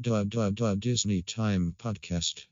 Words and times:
Dub 0.00 0.30
Dub 0.30 0.54
Dub 0.54 0.78
Disney 0.78 1.22
Time 1.22 1.74
Podcast. 1.76 2.46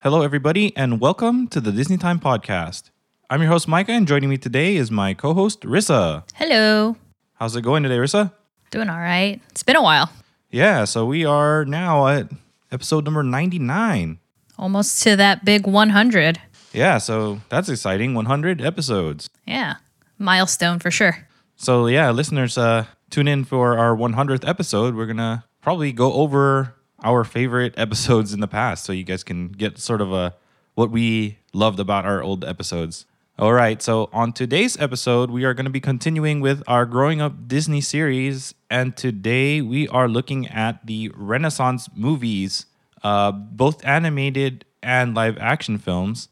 Hello, 0.00 0.22
everybody, 0.22 0.76
and 0.76 1.00
welcome 1.00 1.48
to 1.48 1.60
the 1.60 1.72
Disney 1.72 1.96
Time 1.96 2.20
Podcast. 2.20 2.90
I'm 3.28 3.40
your 3.40 3.50
host, 3.50 3.66
Micah, 3.66 3.90
and 3.90 4.06
joining 4.06 4.30
me 4.30 4.36
today 4.36 4.76
is 4.76 4.92
my 4.92 5.12
co 5.12 5.34
host, 5.34 5.62
Rissa. 5.62 6.22
Hello. 6.34 6.94
How's 7.34 7.56
it 7.56 7.62
going 7.62 7.82
today, 7.82 7.96
Rissa? 7.96 8.32
Doing 8.74 8.90
all 8.90 8.98
right. 8.98 9.40
It's 9.50 9.62
been 9.62 9.76
a 9.76 9.82
while. 9.82 10.10
Yeah, 10.50 10.82
so 10.84 11.06
we 11.06 11.24
are 11.24 11.64
now 11.64 12.08
at 12.08 12.26
episode 12.72 13.04
number 13.04 13.22
99. 13.22 14.18
Almost 14.58 15.00
to 15.04 15.14
that 15.14 15.44
big 15.44 15.64
100. 15.64 16.40
Yeah, 16.72 16.98
so 16.98 17.40
that's 17.50 17.68
exciting 17.68 18.14
100 18.14 18.60
episodes. 18.60 19.30
Yeah. 19.46 19.76
Milestone 20.18 20.80
for 20.80 20.90
sure. 20.90 21.28
So, 21.54 21.86
yeah, 21.86 22.10
listeners, 22.10 22.58
uh, 22.58 22.86
tune 23.10 23.28
in 23.28 23.44
for 23.44 23.78
our 23.78 23.94
100th 23.94 24.44
episode. 24.44 24.96
We're 24.96 25.06
going 25.06 25.18
to 25.18 25.44
probably 25.60 25.92
go 25.92 26.12
over 26.14 26.74
our 27.04 27.22
favorite 27.22 27.74
episodes 27.76 28.34
in 28.34 28.40
the 28.40 28.48
past 28.48 28.84
so 28.84 28.92
you 28.92 29.04
guys 29.04 29.22
can 29.22 29.52
get 29.52 29.78
sort 29.78 30.00
of 30.00 30.12
a 30.12 30.34
what 30.74 30.90
we 30.90 31.38
loved 31.52 31.78
about 31.78 32.06
our 32.06 32.20
old 32.20 32.44
episodes. 32.44 33.06
All 33.36 33.52
right, 33.52 33.82
so 33.82 34.08
on 34.12 34.32
today's 34.32 34.78
episode, 34.78 35.28
we 35.28 35.42
are 35.44 35.54
going 35.54 35.64
to 35.64 35.70
be 35.70 35.80
continuing 35.80 36.40
with 36.40 36.62
our 36.68 36.86
Growing 36.86 37.20
Up 37.20 37.48
Disney 37.48 37.80
series. 37.80 38.54
And 38.74 38.96
today 38.96 39.60
we 39.60 39.86
are 39.86 40.08
looking 40.08 40.48
at 40.48 40.84
the 40.84 41.08
Renaissance 41.14 41.88
movies, 41.94 42.66
uh, 43.04 43.30
both 43.30 43.84
animated 43.86 44.64
and 44.82 45.14
live 45.14 45.38
action 45.38 45.78
films. 45.78 46.28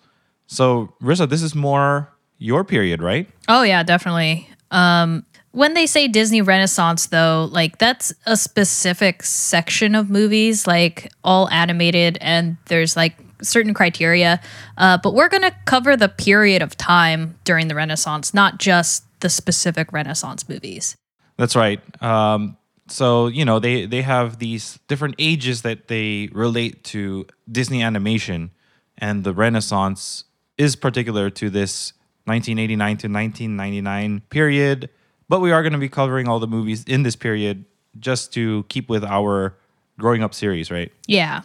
So, 0.48 0.92
Rissa, 1.00 1.28
this 1.28 1.40
is 1.40 1.54
more 1.54 2.12
your 2.38 2.64
period, 2.64 3.00
right? 3.00 3.28
Oh, 3.46 3.62
yeah, 3.62 3.84
definitely. 3.84 4.48
Um, 4.72 5.24
when 5.52 5.74
they 5.74 5.86
say 5.86 6.08
Disney 6.08 6.42
Renaissance, 6.42 7.06
though, 7.06 7.48
like 7.52 7.78
that's 7.78 8.12
a 8.26 8.36
specific 8.36 9.22
section 9.22 9.94
of 9.94 10.10
movies, 10.10 10.66
like 10.66 11.12
all 11.22 11.48
animated, 11.50 12.18
and 12.20 12.56
there's 12.66 12.96
like 12.96 13.18
certain 13.40 13.72
criteria. 13.72 14.40
Uh, 14.76 14.98
but 15.00 15.14
we're 15.14 15.28
going 15.28 15.42
to 15.44 15.54
cover 15.64 15.96
the 15.96 16.08
period 16.08 16.60
of 16.60 16.76
time 16.76 17.38
during 17.44 17.68
the 17.68 17.76
Renaissance, 17.76 18.34
not 18.34 18.58
just 18.58 19.04
the 19.20 19.30
specific 19.30 19.92
Renaissance 19.92 20.48
movies. 20.48 20.96
That's 21.42 21.56
right. 21.56 21.80
Um, 22.00 22.56
so 22.86 23.26
you 23.26 23.44
know 23.44 23.58
they 23.58 23.84
they 23.84 24.02
have 24.02 24.38
these 24.38 24.78
different 24.86 25.16
ages 25.18 25.62
that 25.62 25.88
they 25.88 26.28
relate 26.30 26.84
to 26.84 27.26
Disney 27.50 27.82
animation, 27.82 28.52
and 28.96 29.24
the 29.24 29.32
Renaissance 29.32 30.22
is 30.56 30.76
particular 30.76 31.30
to 31.30 31.50
this 31.50 31.94
1989 32.26 32.86
to 32.98 33.08
1999 33.08 34.22
period. 34.30 34.88
But 35.28 35.40
we 35.40 35.50
are 35.50 35.64
going 35.64 35.72
to 35.72 35.80
be 35.80 35.88
covering 35.88 36.28
all 36.28 36.38
the 36.38 36.46
movies 36.46 36.84
in 36.84 37.02
this 37.02 37.16
period 37.16 37.64
just 37.98 38.32
to 38.34 38.64
keep 38.68 38.88
with 38.88 39.02
our 39.02 39.56
growing 39.98 40.22
up 40.22 40.34
series, 40.34 40.70
right? 40.70 40.92
Yeah. 41.08 41.42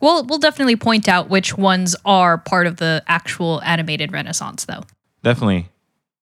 We'll, 0.00 0.24
we'll 0.24 0.38
definitely 0.38 0.76
point 0.76 1.06
out 1.06 1.28
which 1.28 1.58
ones 1.58 1.94
are 2.06 2.38
part 2.38 2.66
of 2.66 2.78
the 2.78 3.02
actual 3.06 3.60
animated 3.62 4.10
Renaissance, 4.10 4.64
though. 4.64 4.84
Definitely. 5.22 5.68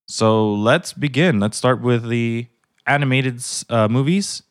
So 0.08 0.52
let's 0.52 0.92
begin. 0.92 1.38
Let's 1.38 1.56
start 1.56 1.80
with 1.80 2.08
the 2.08 2.48
animated 2.86 3.42
uh, 3.68 3.88
movies. 3.88 4.42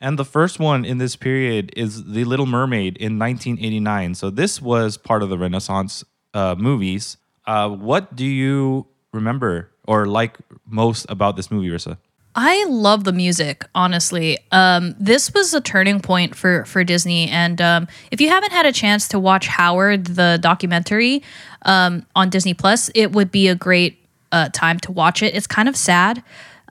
And 0.00 0.18
the 0.18 0.24
first 0.24 0.58
one 0.58 0.84
in 0.84 0.98
this 0.98 1.14
period 1.14 1.72
is 1.76 2.04
The 2.04 2.24
Little 2.24 2.46
Mermaid 2.46 2.96
in 2.96 3.18
1989. 3.18 4.14
So 4.14 4.30
this 4.30 4.62
was 4.62 4.96
part 4.96 5.22
of 5.22 5.28
the 5.28 5.36
Renaissance 5.36 6.04
uh, 6.32 6.54
movies. 6.58 7.18
Uh, 7.46 7.68
what 7.68 8.16
do 8.16 8.24
you 8.24 8.86
remember 9.12 9.70
or 9.86 10.06
like 10.06 10.38
most 10.66 11.04
about 11.10 11.36
this 11.36 11.50
movie, 11.50 11.68
Rissa? 11.68 11.98
I 12.34 12.64
love 12.66 13.04
the 13.04 13.12
music, 13.12 13.64
honestly. 13.74 14.38
Um, 14.52 14.94
this 14.98 15.34
was 15.34 15.52
a 15.52 15.60
turning 15.60 16.00
point 16.00 16.36
for 16.36 16.64
for 16.64 16.84
Disney, 16.84 17.28
and 17.28 17.60
um, 17.60 17.88
if 18.12 18.20
you 18.20 18.28
haven't 18.28 18.52
had 18.52 18.66
a 18.66 18.72
chance 18.72 19.08
to 19.08 19.18
watch 19.18 19.48
Howard 19.48 20.06
the 20.06 20.38
documentary 20.40 21.24
um, 21.62 22.06
on 22.14 22.30
Disney 22.30 22.54
Plus, 22.54 22.88
it 22.94 23.10
would 23.12 23.32
be 23.32 23.48
a 23.48 23.56
great 23.56 23.98
uh, 24.30 24.48
time 24.52 24.78
to 24.80 24.92
watch 24.92 25.24
it. 25.24 25.34
It's 25.34 25.48
kind 25.48 25.68
of 25.68 25.76
sad 25.76 26.22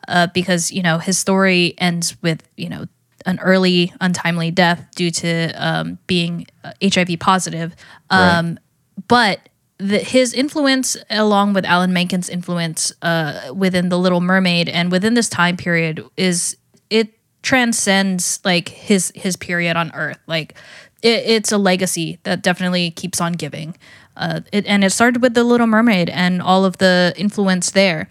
uh, 0.09 0.27
because 0.33 0.71
you 0.71 0.81
know 0.83 0.97
his 0.97 1.17
story 1.17 1.73
ends 1.77 2.17
with 2.21 2.43
you 2.57 2.67
know 2.69 2.85
an 3.25 3.39
early 3.39 3.93
untimely 4.01 4.51
death 4.51 4.85
due 4.95 5.11
to 5.11 5.51
um, 5.55 5.97
being 6.07 6.47
HIV 6.81 7.19
positive, 7.19 7.75
Right. 8.11 8.37
um, 8.39 8.59
but 9.07 9.39
the, 9.77 9.99
his 9.99 10.33
influence, 10.33 10.97
along 11.09 11.53
with 11.53 11.63
Alan 11.65 11.93
Menken's 11.93 12.29
influence 12.29 12.91
uh, 13.01 13.53
within 13.55 13.89
The 13.89 13.97
Little 13.97 14.19
Mermaid 14.21 14.67
and 14.69 14.91
within 14.91 15.13
this 15.13 15.29
time 15.29 15.55
period, 15.57 16.03
is 16.17 16.57
it 16.89 17.09
transcends 17.41 18.39
like 18.43 18.69
his 18.69 19.11
his 19.15 19.35
period 19.37 19.75
on 19.77 19.91
Earth. 19.93 20.19
Like 20.27 20.55
it, 21.01 21.23
it's 21.25 21.51
a 21.51 21.57
legacy 21.57 22.19
that 22.23 22.41
definitely 22.41 22.91
keeps 22.91 23.21
on 23.21 23.33
giving. 23.33 23.75
Uh, 24.17 24.41
it, 24.51 24.65
and 24.65 24.83
it 24.83 24.91
started 24.91 25.21
with 25.21 25.33
The 25.33 25.43
Little 25.45 25.67
Mermaid 25.67 26.09
and 26.09 26.41
all 26.41 26.65
of 26.65 26.77
the 26.77 27.13
influence 27.17 27.71
there. 27.71 28.09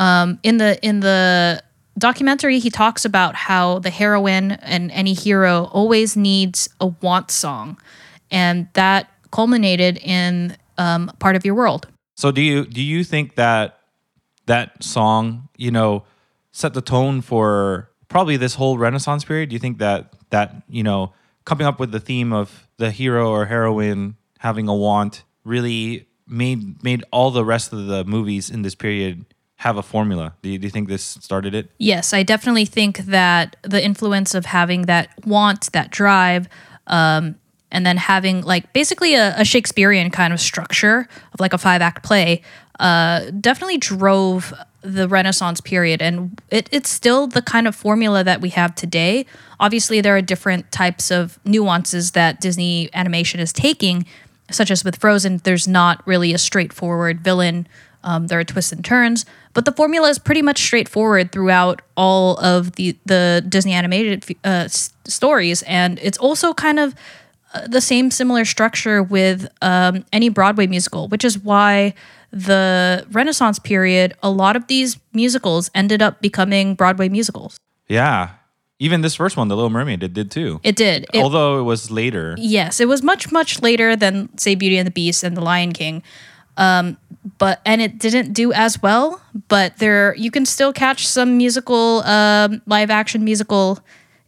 Um, 0.00 0.38
in 0.42 0.56
the 0.56 0.82
in 0.82 1.00
the 1.00 1.62
documentary, 1.98 2.58
he 2.58 2.70
talks 2.70 3.04
about 3.04 3.34
how 3.34 3.80
the 3.80 3.90
heroine 3.90 4.52
and 4.52 4.90
any 4.92 5.12
hero 5.12 5.68
always 5.72 6.16
needs 6.16 6.70
a 6.80 6.86
want 6.86 7.30
song, 7.30 7.78
and 8.30 8.66
that 8.72 9.10
culminated 9.30 9.98
in 9.98 10.56
um, 10.78 11.12
part 11.18 11.36
of 11.36 11.44
your 11.44 11.54
world. 11.54 11.86
So 12.16 12.32
do 12.32 12.40
you 12.40 12.64
do 12.64 12.80
you 12.80 13.04
think 13.04 13.34
that 13.34 13.80
that 14.46 14.82
song, 14.82 15.50
you 15.58 15.70
know, 15.70 16.04
set 16.50 16.72
the 16.72 16.80
tone 16.80 17.20
for 17.20 17.90
probably 18.08 18.38
this 18.38 18.54
whole 18.54 18.78
Renaissance 18.78 19.22
period? 19.22 19.50
Do 19.50 19.54
you 19.54 19.60
think 19.60 19.78
that 19.80 20.14
that, 20.30 20.62
you 20.66 20.82
know, 20.82 21.12
coming 21.44 21.66
up 21.66 21.78
with 21.78 21.92
the 21.92 22.00
theme 22.00 22.32
of 22.32 22.66
the 22.78 22.90
hero 22.90 23.28
or 23.28 23.46
heroine 23.46 24.16
having 24.38 24.66
a 24.66 24.74
want 24.74 25.24
really 25.44 26.08
made 26.26 26.82
made 26.82 27.04
all 27.12 27.30
the 27.30 27.44
rest 27.44 27.74
of 27.74 27.86
the 27.86 28.02
movies 28.04 28.48
in 28.48 28.62
this 28.62 28.74
period 28.74 29.26
have 29.60 29.76
a 29.76 29.82
formula? 29.82 30.32
Do 30.40 30.48
you, 30.48 30.58
do 30.58 30.66
you 30.66 30.70
think 30.70 30.88
this 30.88 31.02
started 31.02 31.54
it? 31.54 31.70
Yes, 31.76 32.14
I 32.14 32.22
definitely 32.22 32.64
think 32.64 32.98
that 33.00 33.56
the 33.60 33.84
influence 33.84 34.34
of 34.34 34.46
having 34.46 34.86
that 34.86 35.10
want, 35.26 35.70
that 35.72 35.90
drive, 35.90 36.48
um, 36.86 37.34
and 37.70 37.84
then 37.84 37.98
having 37.98 38.40
like 38.40 38.72
basically 38.72 39.14
a, 39.14 39.34
a 39.36 39.44
Shakespearean 39.44 40.10
kind 40.10 40.32
of 40.32 40.40
structure 40.40 41.06
of 41.34 41.40
like 41.40 41.52
a 41.52 41.58
five 41.58 41.82
act 41.82 42.02
play 42.02 42.40
uh, 42.78 43.30
definitely 43.38 43.76
drove 43.76 44.54
the 44.80 45.06
Renaissance 45.06 45.60
period. 45.60 46.00
And 46.00 46.40
it, 46.48 46.66
it's 46.72 46.88
still 46.88 47.26
the 47.26 47.42
kind 47.42 47.68
of 47.68 47.76
formula 47.76 48.24
that 48.24 48.40
we 48.40 48.48
have 48.48 48.74
today. 48.74 49.26
Obviously, 49.60 50.00
there 50.00 50.16
are 50.16 50.22
different 50.22 50.72
types 50.72 51.10
of 51.10 51.38
nuances 51.44 52.12
that 52.12 52.40
Disney 52.40 52.88
animation 52.94 53.40
is 53.40 53.52
taking, 53.52 54.06
such 54.50 54.70
as 54.70 54.84
with 54.84 54.96
Frozen, 54.96 55.42
there's 55.44 55.68
not 55.68 56.04
really 56.06 56.32
a 56.32 56.38
straightforward 56.38 57.20
villain. 57.20 57.68
Um, 58.02 58.28
there 58.28 58.40
are 58.40 58.44
twists 58.44 58.72
and 58.72 58.82
turns, 58.82 59.26
but 59.54 59.64
the 59.64 59.72
formula 59.72 60.08
is 60.08 60.18
pretty 60.18 60.42
much 60.42 60.58
straightforward 60.58 61.32
throughout 61.32 61.82
all 61.96 62.36
of 62.38 62.72
the 62.72 62.96
the 63.06 63.44
Disney 63.48 63.72
animated 63.72 64.24
uh, 64.44 64.64
s- 64.66 64.92
stories, 65.06 65.62
and 65.62 65.98
it's 66.02 66.18
also 66.18 66.52
kind 66.54 66.78
of 66.78 66.94
uh, 67.54 67.66
the 67.66 67.80
same 67.80 68.10
similar 68.10 68.44
structure 68.44 69.02
with 69.02 69.48
um, 69.62 70.04
any 70.12 70.28
Broadway 70.28 70.66
musical, 70.66 71.08
which 71.08 71.24
is 71.24 71.38
why 71.38 71.94
the 72.32 73.04
Renaissance 73.10 73.58
period, 73.58 74.14
a 74.22 74.30
lot 74.30 74.54
of 74.56 74.66
these 74.68 74.98
musicals 75.12 75.70
ended 75.74 76.00
up 76.00 76.20
becoming 76.20 76.74
Broadway 76.74 77.08
musicals. 77.08 77.58
Yeah. 77.88 78.30
Even 78.78 79.02
this 79.02 79.14
first 79.14 79.36
one, 79.36 79.48
The 79.48 79.56
Little 79.56 79.68
Mermaid, 79.68 80.02
it 80.02 80.14
did 80.14 80.30
too. 80.30 80.58
It 80.62 80.74
did. 80.74 81.04
It, 81.12 81.22
Although 81.22 81.58
it 81.60 81.64
was 81.64 81.90
later. 81.90 82.34
Yes, 82.38 82.80
it 82.80 82.88
was 82.88 83.02
much 83.02 83.30
much 83.30 83.60
later 83.60 83.94
than 83.94 84.30
say 84.38 84.54
Beauty 84.54 84.78
and 84.78 84.86
the 84.86 84.90
Beast 84.92 85.22
and 85.22 85.36
The 85.36 85.42
Lion 85.42 85.72
King. 85.72 86.02
Um, 86.60 86.96
but 87.38 87.60
and 87.64 87.80
it 87.80 87.98
didn't 87.98 88.32
do 88.32 88.52
as 88.52 88.80
well. 88.82 89.20
But 89.48 89.78
there, 89.78 90.14
you 90.14 90.30
can 90.30 90.44
still 90.46 90.72
catch 90.72 91.06
some 91.06 91.36
musical, 91.36 92.02
um, 92.04 92.62
live 92.66 92.90
action 92.90 93.24
musical 93.24 93.78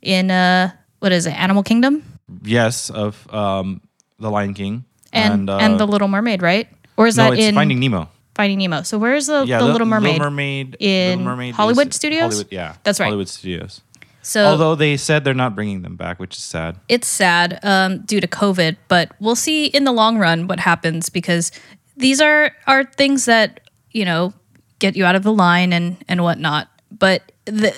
in 0.00 0.31
uh, 0.31 0.73
what 1.00 1.12
is 1.12 1.26
it, 1.26 1.32
Animal 1.38 1.62
Kingdom 1.62 2.02
Yes, 2.43 2.90
of 2.90 3.32
um, 3.32 3.81
The 4.19 4.31
Lion 4.31 4.55
King. 4.55 4.84
and 5.12 5.49
uh, 5.50 5.58
and, 5.58 5.79
The 5.79 5.87
Little 5.87 6.08
Mermaid, 6.08 6.43
right? 6.43 6.69
Or 6.96 7.06
is 7.06 7.17
no, 7.17 7.25
that 7.25 7.34
it's 7.38 7.43
in 7.49 7.55
Finding 7.55 7.79
Nemo. 7.81 8.08
Finding 8.34 8.58
Nemo? 8.58 8.82
So 8.82 8.99
where 8.99 9.14
is 9.14 9.26
the, 9.26 9.44
Yeah, 9.46 9.58
the 9.58 9.67
Little 9.67 9.87
Mermaid? 9.87 10.14
Little 10.14 10.31
Mermaid 10.31 10.76
in 10.81 11.19
Little 11.19 11.25
Mermaid 11.25 11.55
Hollywood 11.55 11.88
is- 11.88 11.96
Studios? 11.96 12.23
Hollywood, 12.32 12.49
yeah, 12.52 12.75
That's 12.84 12.99
right. 12.99 13.06
Hollywood 13.06 13.29
Studios. 13.29 13.82
so 14.23 14.44
Although 14.46 14.75
they 14.75 14.96
said 14.96 15.25
they're 15.25 15.34
not 15.34 15.55
bringing 15.55 15.82
them 15.82 15.96
back, 15.96 16.19
which 16.19 16.37
is 16.37 16.43
sad. 16.43 16.76
it's 16.88 17.08
sad 17.08 17.58
um, 17.62 18.00
due 18.02 18.20
to 18.20 18.26
COVID, 18.26 18.76
but 18.88 19.11
we'll 19.20 19.37
see 19.37 19.67
in 19.67 19.84
the 19.84 19.93
long 19.93 20.17
run 20.19 20.46
what 20.46 20.61
happens 20.61 21.08
because 21.11 21.52
these 21.97 22.21
are 22.21 22.53
are 22.67 22.85
things 22.85 23.27
that 23.27 23.61
you 23.91 24.05
know 24.05 24.33
get 24.79 24.97
you 24.97 25.05
out 25.05 25.15
of 25.15 25.23
the 25.23 25.33
line 25.33 25.73
and 25.73 25.97
and 26.09 26.23
whatnot. 26.23 26.69
But 26.91 27.33
the 27.44 27.75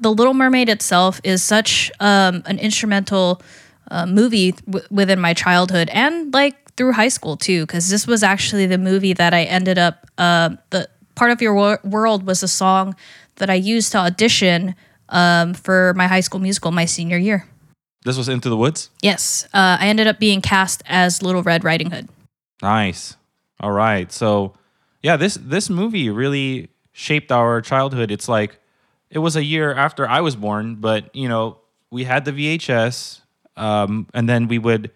The 0.00 0.10
Little 0.10 0.32
Mermaid 0.34 0.68
itself 0.68 1.20
is 1.24 1.42
such 1.44 1.90
um, 2.00 2.42
an 2.46 2.58
instrumental 2.58 3.42
uh, 3.90 4.06
movie 4.06 4.52
w- 4.52 4.86
within 4.90 5.20
my 5.20 5.34
childhood 5.34 5.90
and 5.92 6.32
like 6.32 6.56
through 6.76 6.92
high 6.92 7.08
school 7.10 7.36
too, 7.36 7.66
because 7.66 7.90
this 7.90 8.06
was 8.06 8.22
actually 8.22 8.64
the 8.66 8.78
movie 8.78 9.12
that 9.12 9.34
I 9.34 9.42
ended 9.44 9.78
up. 9.78 10.06
Uh, 10.16 10.56
the 10.70 10.88
part 11.16 11.30
of 11.32 11.42
your 11.42 11.54
wor- 11.54 11.80
world 11.84 12.24
was 12.26 12.42
a 12.42 12.48
song 12.48 12.94
that 13.36 13.50
I 13.50 13.54
used 13.54 13.92
to 13.92 13.98
audition 13.98 14.74
um, 15.10 15.52
for 15.52 15.92
my 15.94 16.06
high 16.06 16.20
school 16.22 16.40
musical 16.40 16.70
my 16.70 16.86
senior 16.86 17.18
year. 17.18 17.44
This 18.04 18.16
was 18.16 18.28
Into 18.28 18.48
the 18.48 18.56
Woods. 18.56 18.88
Yes, 19.02 19.44
uh, 19.52 19.76
I 19.78 19.88
ended 19.88 20.06
up 20.06 20.18
being 20.18 20.40
cast 20.40 20.82
as 20.86 21.20
Little 21.22 21.42
Red 21.42 21.62
Riding 21.64 21.90
Hood. 21.90 22.08
Nice. 22.62 23.16
All 23.60 23.72
right. 23.72 24.10
So, 24.10 24.54
yeah, 25.02 25.16
this 25.16 25.38
this 25.40 25.68
movie 25.70 26.08
really 26.10 26.70
shaped 26.92 27.30
our 27.30 27.60
childhood. 27.60 28.10
It's 28.10 28.28
like 28.28 28.58
it 29.10 29.18
was 29.18 29.36
a 29.36 29.44
year 29.44 29.74
after 29.74 30.08
I 30.08 30.20
was 30.20 30.34
born, 30.34 30.76
but 30.76 31.14
you 31.14 31.28
know, 31.28 31.58
we 31.90 32.04
had 32.04 32.24
the 32.24 32.32
VHS, 32.32 33.20
um, 33.56 34.06
and 34.14 34.28
then 34.28 34.48
we 34.48 34.58
would, 34.58 34.90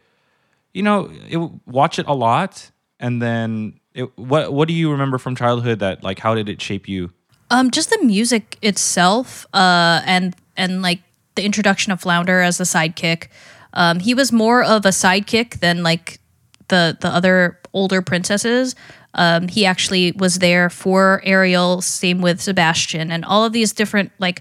you 0.72 0.82
know, 0.82 1.10
it, 1.28 1.38
watch 1.66 1.98
it 1.98 2.06
a 2.06 2.14
lot. 2.14 2.70
And 3.00 3.20
then, 3.20 3.80
it, 3.92 4.16
what 4.16 4.52
what 4.52 4.66
do 4.68 4.74
you 4.74 4.90
remember 4.90 5.18
from 5.18 5.36
childhood? 5.36 5.80
That 5.80 6.02
like, 6.02 6.18
how 6.18 6.34
did 6.34 6.48
it 6.48 6.62
shape 6.62 6.88
you? 6.88 7.12
Um, 7.50 7.70
just 7.70 7.90
the 7.90 8.02
music 8.02 8.56
itself, 8.62 9.46
uh, 9.52 10.00
and 10.06 10.34
and 10.56 10.80
like 10.80 11.00
the 11.34 11.44
introduction 11.44 11.92
of 11.92 12.00
Flounder 12.00 12.40
as 12.40 12.60
a 12.60 12.64
sidekick. 12.64 13.28
Um, 13.74 13.98
he 14.00 14.14
was 14.14 14.32
more 14.32 14.62
of 14.62 14.86
a 14.86 14.90
sidekick 14.90 15.60
than 15.60 15.82
like 15.82 16.18
the 16.68 16.96
the 17.00 17.08
other 17.08 17.58
older 17.74 18.00
princesses. 18.00 18.74
Um, 19.12 19.48
he 19.48 19.66
actually 19.66 20.12
was 20.12 20.38
there 20.38 20.70
for 20.70 21.20
Ariel. 21.24 21.82
Same 21.82 22.20
with 22.20 22.40
Sebastian, 22.40 23.10
and 23.10 23.24
all 23.24 23.44
of 23.44 23.52
these 23.52 23.72
different 23.72 24.12
like 24.18 24.40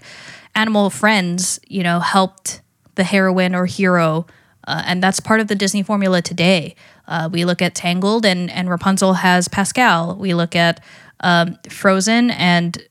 animal 0.54 0.88
friends. 0.90 1.60
You 1.68 1.82
know, 1.82 2.00
helped 2.00 2.62
the 2.94 3.04
heroine 3.04 3.54
or 3.54 3.66
hero, 3.66 4.26
uh, 4.66 4.82
and 4.86 5.02
that's 5.02 5.20
part 5.20 5.40
of 5.40 5.48
the 5.48 5.54
Disney 5.54 5.82
formula 5.82 6.22
today. 6.22 6.74
Uh, 7.06 7.28
we 7.30 7.44
look 7.44 7.60
at 7.60 7.74
Tangled, 7.74 8.24
and 8.24 8.50
and 8.50 8.70
Rapunzel 8.70 9.14
has 9.14 9.48
Pascal. 9.48 10.16
We 10.16 10.32
look 10.34 10.56
at 10.56 10.82
um, 11.20 11.58
Frozen, 11.68 12.30
and 12.30 12.82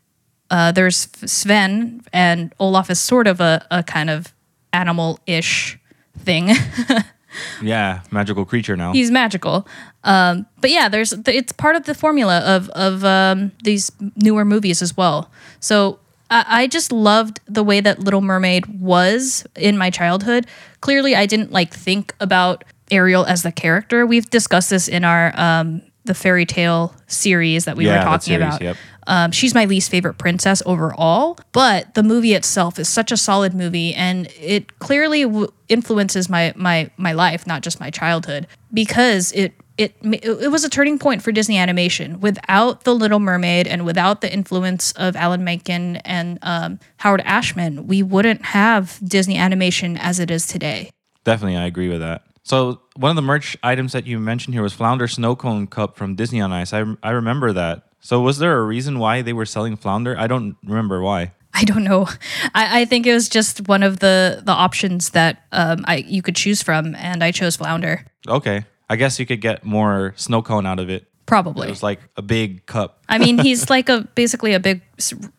uh, 0.50 0.72
there's 0.72 1.07
Sven, 1.25 2.04
and 2.13 2.54
Olaf 2.60 2.89
is 2.89 3.00
sort 3.00 3.28
of 3.28 3.42
a, 3.42 3.66
a 3.72 3.84
kind 3.84 4.10
of 4.10 4.34
animal 4.72 5.19
ish 5.25 5.80
thing. 6.19 6.51
Yeah, 7.62 8.01
magical 8.12 8.45
creature 8.45 8.75
now. 8.77 8.94
He's 8.94 9.12
magical. 9.12 9.68
Um, 10.03 10.45
but 10.62 10.69
yeah, 10.71 10.89
there's 10.89 11.13
it's 11.27 11.51
part 11.53 11.75
of 11.75 11.83
the 11.85 11.94
formula 11.95 12.39
of 12.39 12.69
of 12.69 13.03
um, 13.03 13.51
these 13.63 13.91
newer 14.15 14.45
movies 14.45 14.81
as 14.81 14.95
well. 14.97 15.30
So 15.59 16.00
I, 16.30 16.45
I 16.63 16.68
just 16.68 16.91
loved 16.91 17.39
the 17.45 17.63
way 17.63 17.80
that 17.81 18.00
Little 18.00 18.21
Mermaid 18.21 18.80
was 18.80 19.45
in 19.56 19.77
my 19.77 19.89
childhood. 19.89 20.47
Clearly, 20.81 21.15
I 21.15 21.25
didn't 21.25 21.51
like 21.51 21.74
think 21.74 22.13
about 22.19 22.63
Ariel 22.91 23.25
as 23.25 23.44
the 23.44 23.51
character. 23.51 24.06
We've 24.06 24.29
discussed 24.29 24.69
this 24.69 24.88
in 24.88 25.03
our 25.03 25.31
um, 25.39 25.81
the 26.06 26.13
fairy 26.13 26.45
tale 26.45 26.94
series 27.07 27.65
that 27.65 27.77
we 27.77 27.86
Yeah, 27.86 28.00
were 28.00 28.03
talking 28.03 28.19
series, 28.33 28.44
about. 28.47 28.62
yep. 28.62 28.77
Um, 29.07 29.31
she's 29.31 29.53
my 29.53 29.65
least 29.65 29.89
favorite 29.89 30.17
princess 30.17 30.61
overall, 30.65 31.38
but 31.51 31.94
the 31.94 32.03
movie 32.03 32.33
itself 32.33 32.79
is 32.79 32.88
such 32.89 33.11
a 33.11 33.17
solid 33.17 33.53
movie, 33.53 33.94
and 33.94 34.27
it 34.39 34.79
clearly 34.79 35.23
w- 35.23 35.51
influences 35.69 36.29
my 36.29 36.53
my 36.55 36.89
my 36.97 37.11
life, 37.11 37.45
not 37.47 37.61
just 37.61 37.79
my 37.79 37.89
childhood, 37.89 38.47
because 38.73 39.31
it 39.33 39.53
it 39.77 39.95
it 40.03 40.51
was 40.51 40.63
a 40.63 40.69
turning 40.69 41.00
point 41.00 41.21
for 41.21 41.31
Disney 41.31 41.57
animation. 41.57 42.19
Without 42.19 42.83
the 42.83 42.94
Little 42.94 43.19
Mermaid 43.19 43.67
and 43.67 43.85
without 43.85 44.21
the 44.21 44.31
influence 44.31 44.91
of 44.94 45.15
Alan 45.15 45.44
Menken 45.44 45.97
and 45.97 46.39
um, 46.41 46.79
Howard 46.97 47.21
Ashman, 47.21 47.88
we 47.88 48.03
wouldn't 48.03 48.45
have 48.45 49.00
Disney 49.03 49.38
animation 49.38 49.97
as 49.97 50.19
it 50.19 50.29
is 50.29 50.47
today. 50.47 50.89
Definitely, 51.23 51.57
I 51.57 51.65
agree 51.65 51.89
with 51.89 52.01
that. 52.01 52.23
So 52.44 52.81
one 52.97 53.09
of 53.09 53.15
the 53.15 53.21
merch 53.21 53.57
items 53.63 53.94
that 53.94 54.05
you 54.05 54.19
mentioned 54.19 54.53
here 54.53 54.61
was 54.61 54.73
Flounder 54.73 55.07
Snow 55.07 55.35
Cone 55.35 55.65
Cup 55.67 55.95
from 55.95 56.15
Disney 56.15 56.41
on 56.41 56.51
Ice. 56.51 56.73
I, 56.73 56.83
I 57.01 57.11
remember 57.11 57.53
that. 57.53 57.83
So 58.03 58.19
was 58.19 58.38
there 58.38 58.59
a 58.59 58.63
reason 58.63 59.00
why 59.00 59.21
they 59.21 59.31
were 59.31 59.45
selling 59.45 59.77
Flounder? 59.77 60.17
I 60.19 60.27
don't 60.27 60.57
remember 60.63 61.01
why. 61.01 61.31
I 61.53 61.63
don't 61.63 61.85
know. 61.85 62.07
I, 62.53 62.81
I 62.81 62.85
think 62.85 63.07
it 63.07 63.13
was 63.13 63.29
just 63.29 63.67
one 63.67 63.81
of 63.81 64.00
the 64.00 64.41
the 64.44 64.51
options 64.51 65.11
that 65.11 65.44
um, 65.53 65.85
I 65.88 65.97
you 65.97 66.21
could 66.21 66.35
choose 66.35 66.61
from, 66.61 66.95
and 66.95 67.23
I 67.23 67.31
chose 67.31 67.55
flounder. 67.55 68.05
Okay, 68.27 68.65
I 68.89 68.97
guess 68.97 69.19
you 69.19 69.25
could 69.25 69.39
get 69.41 69.63
more 69.63 70.13
snow 70.17 70.41
cone 70.41 70.65
out 70.65 70.79
of 70.79 70.89
it. 70.89 71.07
Probably. 71.25 71.67
It 71.67 71.69
was 71.69 71.81
like 71.81 72.01
a 72.17 72.21
big 72.21 72.65
cup. 72.65 73.01
I 73.07 73.17
mean, 73.17 73.38
he's 73.39 73.69
like 73.69 73.88
a 73.88 74.01
basically 74.15 74.53
a 74.53 74.59
big 74.59 74.81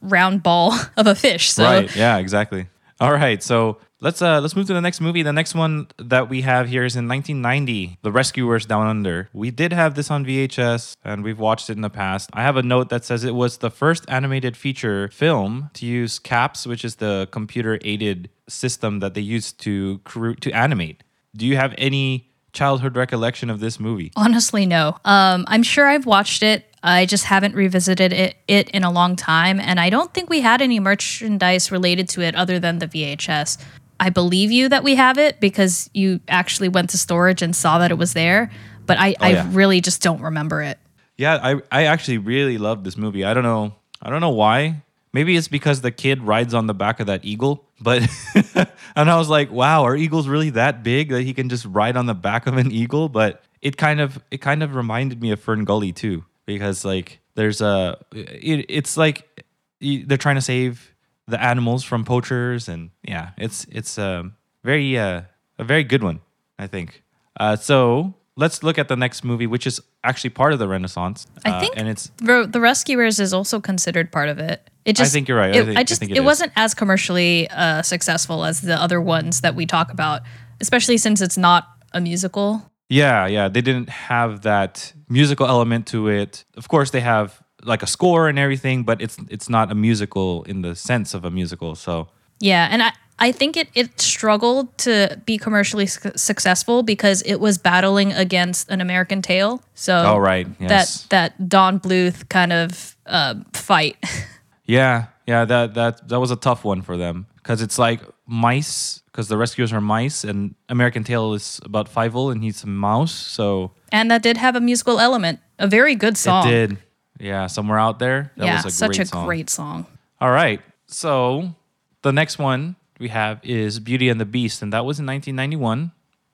round 0.00 0.42
ball 0.42 0.72
of 0.96 1.06
a 1.06 1.14
fish. 1.14 1.52
So 1.52 1.64
Right. 1.64 1.94
Yeah. 1.94 2.16
Exactly. 2.16 2.66
All 3.00 3.12
right. 3.12 3.42
So 3.42 3.78
let's 4.04 4.20
uh 4.20 4.38
let's 4.40 4.54
move 4.54 4.66
to 4.66 4.74
the 4.74 4.80
next 4.80 5.00
movie. 5.00 5.22
The 5.22 5.32
next 5.32 5.54
one 5.54 5.88
that 5.96 6.28
we 6.28 6.42
have 6.42 6.68
here 6.68 6.84
is 6.84 6.94
in 6.94 7.08
1990, 7.08 7.98
The 8.02 8.12
Rescuers 8.12 8.66
Down 8.66 8.86
Under. 8.86 9.30
We 9.32 9.50
did 9.50 9.72
have 9.72 9.94
this 9.94 10.10
on 10.10 10.24
VHS 10.26 10.96
and 11.02 11.24
we've 11.24 11.38
watched 11.38 11.70
it 11.70 11.72
in 11.72 11.80
the 11.80 11.90
past. 11.90 12.28
I 12.34 12.42
have 12.42 12.56
a 12.56 12.62
note 12.62 12.90
that 12.90 13.04
says 13.04 13.24
it 13.24 13.34
was 13.34 13.58
the 13.58 13.70
first 13.70 14.04
animated 14.08 14.56
feature 14.56 15.08
film 15.08 15.70
to 15.74 15.86
use 15.86 16.18
CAPS, 16.18 16.66
which 16.66 16.84
is 16.84 16.96
the 16.96 17.28
computer 17.32 17.78
aided 17.82 18.28
system 18.46 19.00
that 19.00 19.14
they 19.14 19.22
used 19.22 19.58
to 19.60 19.98
to 20.40 20.50
animate. 20.52 21.02
Do 21.34 21.46
you 21.46 21.56
have 21.56 21.74
any 21.78 22.30
childhood 22.52 22.96
recollection 22.96 23.50
of 23.50 23.58
this 23.58 23.80
movie? 23.80 24.12
honestly, 24.14 24.66
no. 24.66 24.98
Um, 25.04 25.44
I'm 25.48 25.64
sure 25.64 25.88
I've 25.88 26.06
watched 26.06 26.42
it. 26.42 26.66
I 26.84 27.06
just 27.06 27.24
haven't 27.24 27.54
revisited 27.54 28.12
it, 28.12 28.36
it 28.46 28.68
in 28.68 28.84
a 28.84 28.90
long 28.90 29.16
time, 29.16 29.58
and 29.58 29.80
I 29.80 29.88
don't 29.88 30.12
think 30.12 30.28
we 30.28 30.42
had 30.42 30.60
any 30.60 30.78
merchandise 30.78 31.72
related 31.72 32.10
to 32.10 32.20
it 32.20 32.34
other 32.34 32.60
than 32.60 32.78
the 32.78 32.86
VHS. 32.86 33.56
I 34.00 34.10
believe 34.10 34.50
you 34.50 34.68
that 34.68 34.84
we 34.84 34.94
have 34.96 35.18
it 35.18 35.40
because 35.40 35.88
you 35.94 36.20
actually 36.28 36.68
went 36.68 36.90
to 36.90 36.98
storage 36.98 37.42
and 37.42 37.54
saw 37.54 37.78
that 37.78 37.90
it 37.90 37.98
was 37.98 38.12
there, 38.12 38.50
but 38.86 38.98
I, 38.98 39.12
oh, 39.12 39.16
I 39.20 39.30
yeah. 39.30 39.48
really 39.50 39.80
just 39.80 40.02
don't 40.02 40.20
remember 40.20 40.62
it. 40.62 40.78
Yeah, 41.16 41.38
I 41.42 41.60
I 41.70 41.84
actually 41.84 42.18
really 42.18 42.58
love 42.58 42.84
this 42.84 42.96
movie. 42.96 43.24
I 43.24 43.34
don't 43.34 43.44
know. 43.44 43.74
I 44.02 44.10
don't 44.10 44.20
know 44.20 44.30
why. 44.30 44.82
Maybe 45.12 45.36
it's 45.36 45.46
because 45.46 45.80
the 45.80 45.92
kid 45.92 46.22
rides 46.22 46.54
on 46.54 46.66
the 46.66 46.74
back 46.74 46.98
of 46.98 47.06
that 47.06 47.24
eagle, 47.24 47.64
but 47.80 48.02
and 48.96 49.10
I 49.10 49.16
was 49.16 49.28
like, 49.28 49.50
wow, 49.52 49.84
are 49.84 49.94
eagles 49.94 50.26
really 50.26 50.50
that 50.50 50.82
big 50.82 51.10
that 51.10 51.22
he 51.22 51.32
can 51.32 51.48
just 51.48 51.64
ride 51.66 51.96
on 51.96 52.06
the 52.06 52.14
back 52.14 52.48
of 52.48 52.56
an 52.56 52.72
eagle? 52.72 53.08
But 53.08 53.44
it 53.62 53.76
kind 53.76 54.00
of 54.00 54.22
it 54.32 54.38
kind 54.38 54.62
of 54.62 54.74
reminded 54.74 55.22
me 55.22 55.30
of 55.30 55.44
FernGully 55.44 55.94
too, 55.94 56.24
because 56.46 56.84
like 56.84 57.20
there's 57.36 57.60
a 57.60 57.96
it, 58.12 58.66
it's 58.68 58.96
like 58.96 59.44
they're 59.80 60.18
trying 60.18 60.34
to 60.34 60.42
save 60.42 60.93
the 61.26 61.42
animals 61.42 61.84
from 61.84 62.04
poachers, 62.04 62.68
and 62.68 62.90
yeah, 63.02 63.30
it's 63.36 63.66
it's 63.70 63.98
um 63.98 64.34
very 64.62 64.98
uh, 64.98 65.22
a 65.58 65.64
very 65.64 65.84
good 65.84 66.02
one, 66.02 66.20
I 66.58 66.66
think. 66.66 67.02
Uh, 67.40 67.56
so 67.56 68.14
let's 68.36 68.62
look 68.62 68.78
at 68.78 68.88
the 68.88 68.96
next 68.96 69.24
movie, 69.24 69.46
which 69.46 69.66
is 69.66 69.80
actually 70.02 70.30
part 70.30 70.52
of 70.52 70.58
the 70.58 70.68
Renaissance. 70.68 71.26
I 71.44 71.50
Uh, 71.50 71.60
think 71.60 71.74
and 71.76 71.88
it's 71.88 72.10
the, 72.18 72.60
Rescuers 72.60 73.18
is 73.20 73.32
also 73.32 73.60
considered 73.60 74.10
part 74.12 74.28
of 74.28 74.38
it. 74.38 74.68
It 74.84 74.96
just, 74.96 75.10
I 75.10 75.12
think 75.12 75.28
you're 75.28 75.38
right. 75.38 75.54
I 75.56 75.64
think- 75.64 75.76
I 75.78 75.80
I 75.80 75.84
just 75.84 76.00
think 76.00 76.10
it, 76.12 76.18
it 76.18 76.24
wasn't 76.24 76.52
as 76.56 76.74
commercially 76.74 77.48
uh, 77.50 77.82
successful 77.82 78.44
as 78.44 78.60
the 78.60 78.74
other 78.80 79.00
ones 79.00 79.40
that 79.40 79.54
we 79.54 79.66
talk 79.66 79.90
about, 79.90 80.22
especially 80.60 80.98
since 80.98 81.20
it's 81.24 81.38
not 81.38 81.64
a 81.92 82.00
musical. 82.00 82.70
Yeah, 82.90 83.26
yeah. 83.26 83.48
They 83.48 83.62
didn't 83.62 83.88
have 83.88 84.42
that 84.42 84.92
musical 85.08 85.46
element 85.46 85.86
to 85.88 86.08
it. 86.08 86.44
Of 86.56 86.68
course, 86.68 86.90
they 86.90 87.00
have 87.00 87.42
like 87.64 87.82
a 87.82 87.86
score 87.86 88.28
and 88.28 88.38
everything, 88.38 88.84
but 88.84 89.00
it's 89.00 89.16
it's 89.28 89.48
not 89.48 89.70
a 89.70 89.74
musical 89.74 90.42
in 90.44 90.62
the 90.62 90.74
sense 90.74 91.14
of 91.14 91.24
a 91.24 91.30
musical. 91.30 91.74
So 91.74 92.08
Yeah, 92.40 92.68
and 92.70 92.82
I 92.82 92.92
I 93.18 93.32
think 93.32 93.56
it 93.56 93.68
it 93.74 94.00
struggled 94.00 94.76
to 94.78 95.20
be 95.26 95.38
commercially 95.38 95.86
su- 95.86 96.12
successful 96.16 96.82
because 96.82 97.22
it 97.22 97.36
was 97.40 97.58
battling 97.58 98.12
against 98.12 98.70
an 98.70 98.80
American 98.80 99.22
Tail. 99.22 99.62
So 99.74 99.92
Oh, 99.94 100.18
right, 100.18 100.46
yes. 100.60 100.68
that 100.70 101.10
that 101.10 101.48
Don 101.48 101.78
Bluth 101.80 102.28
kind 102.28 102.52
of 102.52 102.96
uh, 103.06 103.34
fight. 103.52 103.96
yeah, 104.66 105.06
yeah. 105.26 105.44
That 105.44 105.74
that 105.74 106.08
that 106.08 106.20
was 106.20 106.30
a 106.30 106.36
tough 106.36 106.64
one 106.64 106.82
for 106.82 106.96
them 106.96 107.26
because 107.36 107.62
it's 107.62 107.78
like 107.78 108.00
mice 108.26 109.02
because 109.12 109.28
the 109.28 109.36
rescuers 109.36 109.72
are 109.72 109.80
mice 109.80 110.24
and 110.24 110.54
American 110.68 111.04
Tail 111.04 111.34
is 111.34 111.60
about 111.64 111.88
Fievel 111.88 112.32
and 112.32 112.42
he's 112.42 112.64
a 112.64 112.66
mouse. 112.66 113.12
So 113.12 113.70
and 113.92 114.10
that 114.10 114.22
did 114.22 114.36
have 114.36 114.56
a 114.56 114.60
musical 114.60 114.98
element, 114.98 115.38
a 115.58 115.68
very 115.68 115.94
good 115.94 116.16
song. 116.16 116.48
it 116.48 116.50
did. 116.50 116.78
Yeah, 117.18 117.46
somewhere 117.46 117.78
out 117.78 117.98
there. 117.98 118.32
That 118.36 118.46
yeah, 118.46 118.56
was 118.56 118.66
a 118.66 118.70
such 118.70 118.96
great 118.96 119.00
a 119.00 119.06
song. 119.06 119.26
great 119.26 119.50
song. 119.50 119.86
All 120.20 120.30
right. 120.30 120.60
So 120.86 121.54
the 122.02 122.12
next 122.12 122.38
one 122.38 122.76
we 122.98 123.08
have 123.08 123.40
is 123.42 123.80
Beauty 123.80 124.08
and 124.08 124.20
the 124.20 124.24
Beast, 124.24 124.62
and 124.62 124.72
that 124.72 124.84
was 124.84 124.98
in 124.98 125.06
1991. 125.06 125.92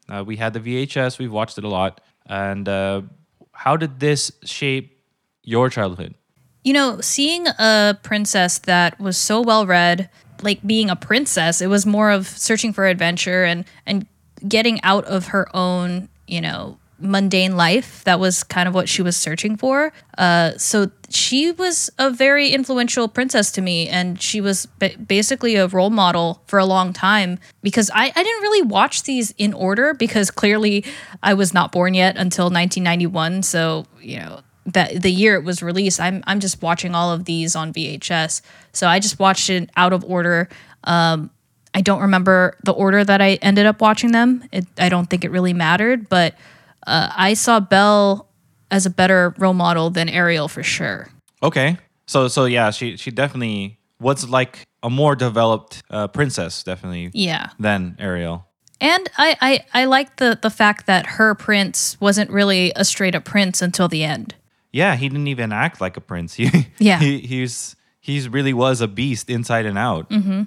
Uh, 0.08 0.24
we 0.24 0.36
had 0.36 0.52
the 0.52 0.60
VHS. 0.60 1.18
We've 1.18 1.32
watched 1.32 1.58
it 1.58 1.64
a 1.64 1.68
lot. 1.68 2.00
And 2.26 2.68
uh, 2.68 3.02
how 3.52 3.76
did 3.76 4.00
this 4.00 4.32
shape 4.44 4.98
your 5.42 5.70
childhood? 5.70 6.14
You 6.64 6.72
know, 6.72 7.00
seeing 7.00 7.46
a 7.46 7.98
princess 8.02 8.58
that 8.58 9.00
was 9.00 9.16
so 9.16 9.40
well 9.40 9.66
read, 9.66 10.10
like 10.42 10.66
being 10.66 10.90
a 10.90 10.96
princess, 10.96 11.60
it 11.60 11.68
was 11.68 11.86
more 11.86 12.10
of 12.10 12.26
searching 12.26 12.72
for 12.72 12.86
adventure 12.86 13.44
and 13.44 13.64
and 13.86 14.06
getting 14.46 14.82
out 14.82 15.04
of 15.04 15.28
her 15.28 15.48
own, 15.54 16.08
you 16.26 16.40
know, 16.40 16.78
mundane 17.00 17.56
life. 17.56 18.04
That 18.04 18.20
was 18.20 18.44
kind 18.44 18.68
of 18.68 18.74
what 18.74 18.88
she 18.88 19.02
was 19.02 19.16
searching 19.16 19.56
for. 19.56 19.92
Uh, 20.18 20.52
so 20.56 20.90
she 21.08 21.50
was 21.50 21.90
a 21.98 22.10
very 22.10 22.50
influential 22.50 23.08
princess 23.08 23.50
to 23.52 23.60
me, 23.60 23.88
and 23.88 24.20
she 24.20 24.40
was 24.40 24.66
ba- 24.78 24.96
basically 24.96 25.56
a 25.56 25.66
role 25.66 25.90
model 25.90 26.42
for 26.46 26.58
a 26.58 26.64
long 26.64 26.92
time 26.92 27.38
because 27.62 27.90
I, 27.94 28.04
I 28.04 28.22
didn't 28.22 28.42
really 28.42 28.62
watch 28.62 29.04
these 29.04 29.32
in 29.38 29.52
order 29.52 29.94
because 29.94 30.30
clearly 30.30 30.84
I 31.22 31.34
was 31.34 31.52
not 31.52 31.72
born 31.72 31.94
yet 31.94 32.16
until 32.16 32.44
1991. 32.44 33.42
So, 33.42 33.86
you 34.00 34.18
know, 34.18 34.40
that 34.66 35.02
the 35.02 35.10
year 35.10 35.34
it 35.34 35.44
was 35.44 35.62
released, 35.62 36.00
I'm, 36.00 36.22
I'm 36.26 36.40
just 36.40 36.62
watching 36.62 36.94
all 36.94 37.12
of 37.12 37.24
these 37.24 37.56
on 37.56 37.72
VHS. 37.72 38.42
So 38.72 38.86
I 38.86 39.00
just 39.00 39.18
watched 39.18 39.50
it 39.50 39.70
out 39.76 39.92
of 39.92 40.04
order. 40.04 40.48
Um, 40.84 41.30
I 41.74 41.80
don't 41.80 42.00
remember 42.00 42.56
the 42.64 42.72
order 42.72 43.04
that 43.04 43.20
I 43.20 43.34
ended 43.42 43.66
up 43.66 43.80
watching 43.80 44.12
them. 44.12 44.44
It, 44.52 44.66
I 44.78 44.88
don't 44.88 45.08
think 45.08 45.24
it 45.24 45.30
really 45.30 45.52
mattered, 45.52 46.08
but 46.08 46.34
uh, 46.86 47.10
I 47.16 47.34
saw 47.34 47.60
Belle 47.60 48.28
as 48.70 48.86
a 48.86 48.90
better 48.90 49.34
role 49.38 49.54
model 49.54 49.90
than 49.90 50.08
Ariel 50.08 50.48
for 50.48 50.62
sure. 50.62 51.08
Okay. 51.42 51.76
So 52.06 52.28
so 52.28 52.44
yeah, 52.46 52.70
she 52.70 52.96
she 52.96 53.10
definitely 53.10 53.78
was 54.00 54.28
like 54.28 54.64
a 54.82 54.90
more 54.90 55.14
developed 55.14 55.82
uh, 55.90 56.08
princess, 56.08 56.62
definitely 56.62 57.10
Yeah. 57.12 57.50
than 57.58 57.96
Ariel. 57.98 58.46
And 58.80 59.10
I, 59.18 59.36
I, 59.42 59.64
I 59.82 59.84
like 59.84 60.16
the, 60.16 60.38
the 60.40 60.48
fact 60.48 60.86
that 60.86 61.04
her 61.04 61.34
prince 61.34 62.00
wasn't 62.00 62.30
really 62.30 62.72
a 62.74 62.82
straight 62.84 63.14
up 63.14 63.24
prince 63.26 63.60
until 63.60 63.88
the 63.88 64.02
end. 64.04 64.34
Yeah, 64.72 64.96
he 64.96 65.06
didn't 65.10 65.26
even 65.26 65.52
act 65.52 65.82
like 65.82 65.98
a 65.98 66.00
prince. 66.00 66.32
He 66.38 66.48
Yeah. 66.78 66.98
he, 66.98 67.18
he's 67.20 67.76
he's 68.00 68.28
really 68.28 68.54
was 68.54 68.80
a 68.80 68.88
beast 68.88 69.28
inside 69.28 69.66
and 69.66 69.76
out. 69.76 70.08
Mm-hmm. 70.08 70.42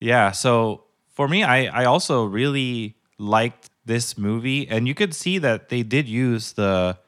Yeah. 0.00 0.30
So 0.32 0.84
for 1.12 1.28
me, 1.28 1.42
I 1.44 1.66
I 1.82 1.84
also 1.84 2.24
really 2.24 2.96
liked 3.18 3.68
this 3.86 4.16
movie, 4.16 4.68
and 4.68 4.88
you 4.88 4.94
could 4.94 5.14
see 5.14 5.38
that 5.38 5.68
they 5.68 5.82
did 5.82 6.08
use 6.08 6.52
the 6.52 6.98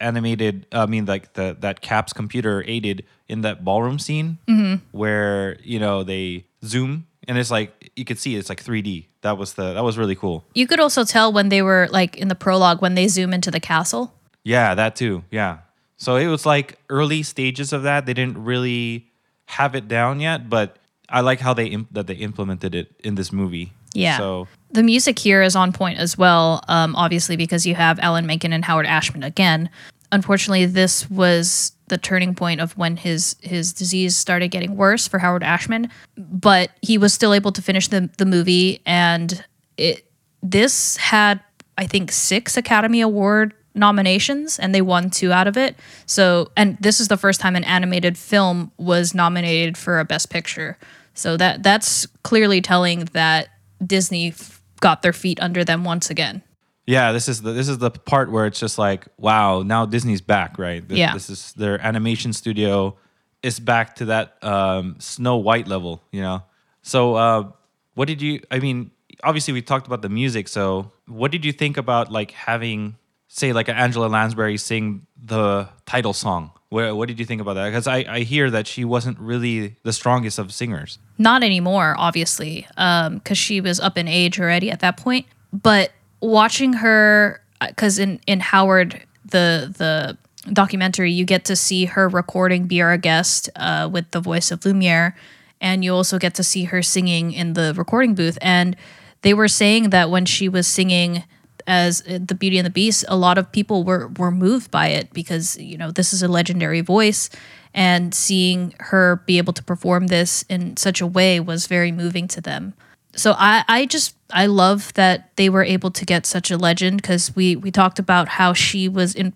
animated. 0.00 0.66
I 0.72 0.86
mean, 0.86 1.06
like 1.06 1.34
the 1.34 1.56
that 1.60 1.80
CAPS 1.80 2.12
computer 2.12 2.64
aided 2.66 3.04
in 3.28 3.42
that 3.42 3.64
ballroom 3.64 3.98
scene 3.98 4.38
mm-hmm. 4.48 4.84
where 4.92 5.58
you 5.62 5.78
know 5.78 6.02
they 6.02 6.46
zoom 6.64 7.06
and 7.30 7.38
it's 7.38 7.50
like 7.50 7.92
you 7.94 8.04
could 8.04 8.18
see 8.18 8.36
it's 8.36 8.48
like 8.48 8.62
3D. 8.62 9.06
That 9.22 9.38
was 9.38 9.54
the 9.54 9.74
that 9.74 9.84
was 9.84 9.96
really 9.96 10.16
cool. 10.16 10.44
You 10.54 10.66
could 10.66 10.80
also 10.80 11.04
tell 11.04 11.32
when 11.32 11.48
they 11.48 11.62
were 11.62 11.88
like 11.90 12.16
in 12.16 12.28
the 12.28 12.34
prologue 12.34 12.82
when 12.82 12.94
they 12.94 13.08
zoom 13.08 13.32
into 13.32 13.50
the 13.50 13.60
castle. 13.60 14.12
Yeah, 14.42 14.74
that 14.74 14.96
too. 14.96 15.22
Yeah. 15.30 15.58
So 15.96 16.16
it 16.16 16.26
was 16.26 16.44
like 16.44 16.78
early 16.88 17.22
stages 17.22 17.72
of 17.72 17.84
that. 17.84 18.06
They 18.06 18.14
didn't 18.14 18.42
really 18.42 19.10
have 19.46 19.74
it 19.74 19.86
down 19.86 20.18
yet, 20.20 20.48
but 20.48 20.78
I 21.08 21.20
like 21.20 21.40
how 21.40 21.54
they 21.54 21.66
imp- 21.66 21.92
that 21.92 22.06
they 22.06 22.14
implemented 22.14 22.74
it 22.74 22.92
in 23.00 23.14
this 23.14 23.32
movie. 23.32 23.74
Yeah. 23.94 24.16
So 24.16 24.48
The 24.72 24.82
music 24.82 25.18
here 25.18 25.42
is 25.42 25.56
on 25.56 25.72
point 25.72 25.98
as 25.98 26.16
well, 26.16 26.62
um, 26.68 26.94
obviously, 26.94 27.36
because 27.36 27.66
you 27.66 27.74
have 27.74 27.98
Alan 27.98 28.26
Menken 28.26 28.52
and 28.52 28.64
Howard 28.64 28.86
Ashman 28.86 29.22
again. 29.22 29.68
Unfortunately, 30.12 30.66
this 30.66 31.10
was 31.10 31.72
the 31.88 31.98
turning 31.98 32.34
point 32.34 32.60
of 32.60 32.76
when 32.76 32.96
his 32.96 33.36
his 33.40 33.72
disease 33.72 34.16
started 34.16 34.48
getting 34.48 34.76
worse 34.76 35.08
for 35.08 35.18
Howard 35.18 35.42
Ashman, 35.42 35.90
but 36.16 36.70
he 36.82 36.98
was 36.98 37.12
still 37.12 37.34
able 37.34 37.52
to 37.52 37.62
finish 37.62 37.88
the 37.88 38.08
the 38.16 38.24
movie, 38.24 38.80
and 38.86 39.44
it 39.76 40.10
this 40.42 40.96
had 40.96 41.40
I 41.76 41.86
think 41.86 42.12
six 42.12 42.56
Academy 42.56 43.00
Award 43.00 43.54
nominations, 43.74 44.58
and 44.58 44.74
they 44.74 44.82
won 44.82 45.10
two 45.10 45.32
out 45.32 45.46
of 45.46 45.56
it. 45.56 45.76
So, 46.06 46.50
and 46.56 46.76
this 46.80 47.00
is 47.00 47.08
the 47.08 47.16
first 47.16 47.40
time 47.40 47.56
an 47.56 47.64
animated 47.64 48.18
film 48.18 48.70
was 48.78 49.14
nominated 49.14 49.76
for 49.76 49.98
a 49.98 50.04
Best 50.04 50.30
Picture. 50.30 50.78
So 51.14 51.36
that 51.36 51.62
that's 51.62 52.06
clearly 52.22 52.60
telling 52.60 53.06
that 53.12 53.48
Disney 53.84 54.32
got 54.80 55.02
their 55.02 55.12
feet 55.12 55.38
under 55.40 55.64
them 55.64 55.84
once 55.84 56.10
again. 56.10 56.42
yeah, 56.86 57.12
this 57.12 57.28
is 57.28 57.42
the 57.42 57.52
this 57.52 57.68
is 57.68 57.78
the 57.78 57.90
part 57.90 58.32
where 58.32 58.46
it's 58.46 58.58
just 58.58 58.78
like, 58.78 59.06
wow, 59.16 59.62
now 59.62 59.86
Disney's 59.86 60.20
back, 60.20 60.58
right? 60.58 60.86
This, 60.86 60.98
Yeah. 60.98 61.14
This 61.14 61.30
is 61.30 61.52
their 61.52 61.80
animation 61.80 62.32
studio 62.32 62.96
is 63.42 63.60
back 63.60 63.94
to 63.96 64.06
that 64.06 64.42
um, 64.42 64.96
Snow 64.98 65.36
White 65.36 65.68
level, 65.68 66.02
you 66.10 66.20
know. 66.20 66.42
So, 66.82 67.14
uh, 67.14 67.52
what 67.94 68.08
did 68.08 68.20
you? 68.20 68.40
I 68.50 68.58
mean, 68.58 68.90
obviously 69.22 69.52
we 69.52 69.62
talked 69.62 69.86
about 69.86 70.02
the 70.02 70.08
music. 70.08 70.48
So, 70.48 70.90
what 71.06 71.30
did 71.30 71.44
you 71.44 71.52
think 71.52 71.76
about 71.76 72.10
like 72.10 72.32
having, 72.32 72.96
say, 73.28 73.52
like 73.52 73.68
an 73.68 73.76
Angela 73.76 74.06
Lansbury 74.06 74.56
sing 74.56 75.06
the 75.22 75.68
title 75.86 76.12
song? 76.12 76.50
Where, 76.70 76.94
what 76.94 77.08
did 77.08 77.18
you 77.18 77.26
think 77.26 77.40
about 77.40 77.54
that? 77.54 77.66
Because 77.66 77.88
I, 77.88 78.04
I 78.08 78.20
hear 78.20 78.48
that 78.50 78.68
she 78.68 78.84
wasn't 78.84 79.18
really 79.18 79.76
the 79.82 79.92
strongest 79.92 80.38
of 80.38 80.52
singers. 80.52 81.00
Not 81.18 81.42
anymore, 81.42 81.96
obviously, 81.98 82.66
because 82.76 83.36
she 83.36 83.60
was 83.60 83.80
up 83.80 83.98
in 83.98 84.06
age 84.06 84.40
already 84.40 84.70
at 84.70 84.78
that 84.78 84.96
point. 84.96 85.26
But 85.52 85.90
watching 86.20 86.74
her, 86.74 87.42
because 87.60 87.98
in 87.98 88.20
in 88.26 88.38
Howard 88.38 89.02
the 89.24 89.74
the 89.76 90.16
documentary, 90.52 91.10
you 91.10 91.24
get 91.24 91.44
to 91.46 91.56
see 91.56 91.86
her 91.86 92.08
recording 92.08 92.68
"Be 92.68 92.80
Our 92.80 92.96
Guest" 92.96 93.50
uh, 93.56 93.88
with 93.92 94.08
the 94.12 94.20
voice 94.20 94.52
of 94.52 94.64
Lumiere, 94.64 95.16
and 95.60 95.84
you 95.84 95.92
also 95.92 96.20
get 96.20 96.34
to 96.36 96.44
see 96.44 96.64
her 96.64 96.82
singing 96.82 97.32
in 97.32 97.54
the 97.54 97.74
recording 97.76 98.14
booth. 98.14 98.38
And 98.40 98.76
they 99.22 99.34
were 99.34 99.48
saying 99.48 99.90
that 99.90 100.08
when 100.08 100.24
she 100.24 100.48
was 100.48 100.68
singing 100.68 101.24
as 101.66 102.02
uh, 102.08 102.18
the 102.24 102.34
Beauty 102.34 102.58
and 102.58 102.66
the 102.66 102.70
Beast, 102.70 103.04
a 103.08 103.16
lot 103.16 103.38
of 103.38 103.50
people 103.52 103.84
were 103.84 104.08
were 104.18 104.30
moved 104.30 104.70
by 104.70 104.88
it 104.88 105.12
because 105.12 105.56
you 105.58 105.76
know 105.76 105.90
this 105.90 106.12
is 106.12 106.22
a 106.22 106.28
legendary 106.28 106.80
voice, 106.80 107.30
and 107.74 108.14
seeing 108.14 108.74
her 108.78 109.22
be 109.26 109.38
able 109.38 109.52
to 109.52 109.62
perform 109.62 110.08
this 110.08 110.44
in 110.48 110.76
such 110.76 111.00
a 111.00 111.06
way 111.06 111.40
was 111.40 111.66
very 111.66 111.92
moving 111.92 112.28
to 112.28 112.40
them. 112.40 112.74
So 113.14 113.34
I 113.36 113.64
I 113.68 113.86
just 113.86 114.16
I 114.30 114.46
love 114.46 114.92
that 114.94 115.34
they 115.36 115.48
were 115.48 115.64
able 115.64 115.90
to 115.90 116.04
get 116.04 116.26
such 116.26 116.50
a 116.50 116.56
legend 116.56 117.02
because 117.02 117.34
we 117.34 117.56
we 117.56 117.70
talked 117.70 117.98
about 117.98 118.28
how 118.28 118.52
she 118.52 118.88
was 118.88 119.14
in 119.14 119.32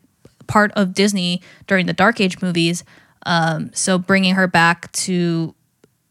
part 0.47 0.73
of 0.73 0.95
Disney 0.95 1.41
during 1.67 1.87
the 1.87 1.93
Dark 1.93 2.21
Age 2.21 2.41
movies. 2.41 2.85
Um, 3.27 3.71
so 3.73 3.99
bringing 3.99 4.35
her 4.35 4.47
back 4.47 4.93
to 4.93 5.55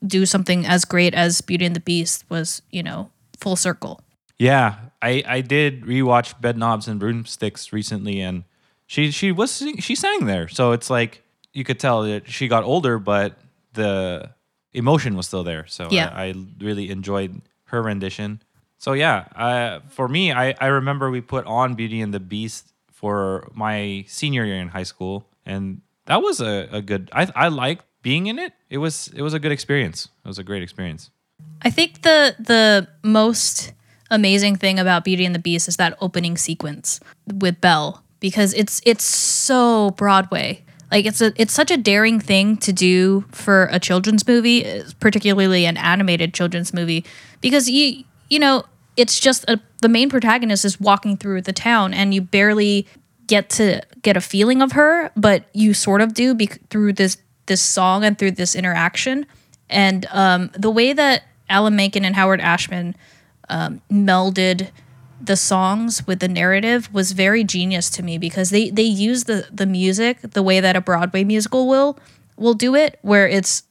do 0.05 0.25
something 0.25 0.65
as 0.65 0.86
great 0.86 1.13
as 1.13 1.41
Beauty 1.41 1.65
and 1.65 1.75
the 1.75 1.79
Beast 1.79 2.25
was 2.29 2.62
you 2.72 2.84
know 2.84 3.10
full 3.39 3.55
circle. 3.55 4.01
Yeah, 4.39 4.75
I 5.03 5.24
I 5.38 5.41
did 5.41 5.81
rewatch 5.83 6.39
Bedknobs 6.41 6.88
and 6.88 7.00
Broomsticks 7.00 7.74
recently, 7.74 8.22
and 8.22 8.43
she 8.88 9.12
she 9.12 9.31
was 9.31 9.62
she 9.79 9.95
sang 9.95 10.25
there, 10.25 10.48
so 10.48 10.72
it's 10.72 10.89
like 10.89 11.22
you 11.51 11.63
could 11.63 11.79
tell 11.79 12.03
that 12.03 12.29
she 12.29 12.48
got 12.48 12.63
older, 12.63 12.98
but 13.00 13.38
the 13.74 14.31
emotion 14.74 15.15
was 15.15 15.27
still 15.27 15.43
there. 15.43 15.65
So 15.67 15.88
Yeah. 15.91 16.10
I, 16.13 16.27
I 16.27 16.33
really 16.60 16.89
enjoyed 16.89 17.41
her 17.65 17.81
rendition. 17.81 18.41
So 18.77 18.93
yeah, 18.93 19.25
uh, 19.36 19.79
for 19.89 20.07
me, 20.07 20.31
I 20.31 20.55
I 20.60 20.67
remember 20.67 21.12
we 21.12 21.22
put 21.22 21.45
on 21.45 21.75
Beauty 21.75 22.01
and 22.01 22.13
the 22.13 22.19
Beast 22.19 22.74
for 22.91 23.48
my 23.53 24.05
senior 24.07 24.45
year 24.45 24.60
in 24.62 24.69
high 24.69 24.86
school, 24.88 25.25
and 25.45 25.81
that 26.05 26.22
was 26.22 26.41
a, 26.41 26.67
a 26.72 26.81
good. 26.81 27.10
I 27.13 27.27
I 27.36 27.48
liked 27.50 27.86
being 28.01 28.27
in 28.27 28.39
it. 28.39 28.53
It 28.69 28.79
was 28.79 29.10
it 29.15 29.22
was 29.22 29.33
a 29.33 29.39
good 29.39 29.51
experience. 29.51 30.10
It 30.25 30.27
was 30.27 30.39
a 30.39 30.43
great 30.43 30.63
experience. 30.63 31.12
I 31.62 31.69
think 31.69 32.01
the 32.01 32.36
the 32.39 32.88
most 33.03 33.74
amazing 34.13 34.55
thing 34.55 34.79
about 34.79 35.03
Beauty 35.03 35.25
and 35.25 35.36
the 35.36 35.39
Beast 35.39 35.67
is 35.67 35.77
that 35.77 35.98
opening 36.00 36.38
sequence 36.38 37.00
with 37.27 37.60
Belle 37.60 38.03
because 38.20 38.53
it's 38.53 38.82
it's 38.86 39.03
so 39.03 39.89
Broadway. 39.91 40.63
Like 40.91 41.05
it's 41.05 41.22
a 41.22 41.34
it's 41.36 41.53
such 41.53 41.72
a 41.72 41.77
daring 41.77 42.20
thing 42.20 42.58
to 42.58 42.72
do 42.72 43.25
for 43.32 43.67
a 43.72 43.79
children's 43.79 44.25
movie, 44.27 44.84
particularly 45.00 45.65
an 45.65 45.75
animated 45.75 46.34
children's 46.34 46.74
movie, 46.74 47.03
because 47.41 47.70
you 47.70 48.03
you 48.29 48.39
know 48.39 48.63
it's 48.96 49.20
just 49.20 49.43
a, 49.50 49.60
the 49.82 49.89
main 49.89 50.10
protagonist 50.10 50.63
is 50.63 50.79
walking 50.79 51.17
through 51.17 51.41
the 51.41 51.51
town 51.51 51.93
and 51.93 52.13
you 52.13 52.22
barely 52.22 52.88
get 53.25 53.50
to 53.50 53.82
get 54.03 54.15
a 54.15 54.22
feeling 54.22 54.62
of 54.62 54.74
her, 54.74 55.12
but 55.15 55.46
you 55.53 55.74
sort 55.74 56.01
of 56.01 56.13
do 56.13 56.36
bec- 56.36 56.60
through 56.70 56.93
this 56.93 57.17
this 57.48 57.62
song 57.62 58.03
and 58.05 58.17
through 58.17 58.32
this 58.32 58.55
interaction. 58.55 59.25
And 59.70 60.05
um, 60.12 60.51
the 60.53 60.70
way 60.70 60.93
that 60.93 61.24
Alan 61.50 61.75
Menken 61.75 62.05
and 62.05 62.15
Howard 62.15 62.39
Ashman 62.39 62.96
um, 63.50 63.81
melded 63.91 64.71
the 65.21 65.38
songs 65.38 66.05
with 66.05 66.19
the 66.19 66.27
narrative 66.27 66.93
was 66.93 67.13
very 67.13 67.43
genius 67.45 67.89
to 67.91 68.03
me 68.03 68.17
because 68.17 68.50
they 68.50 68.69
they 68.69 68.83
use 68.83 69.23
the 69.25 69.47
the 69.51 69.65
music 69.65 70.19
the 70.21 70.43
way 70.43 70.59
that 70.59 70.75
a 70.75 70.81
Broadway 70.81 71.23
musical 71.23 71.67
will 71.67 71.97
will 72.38 72.53
do 72.55 72.75
it, 72.75 73.00
where 73.03 73.27
it's 73.27 73.63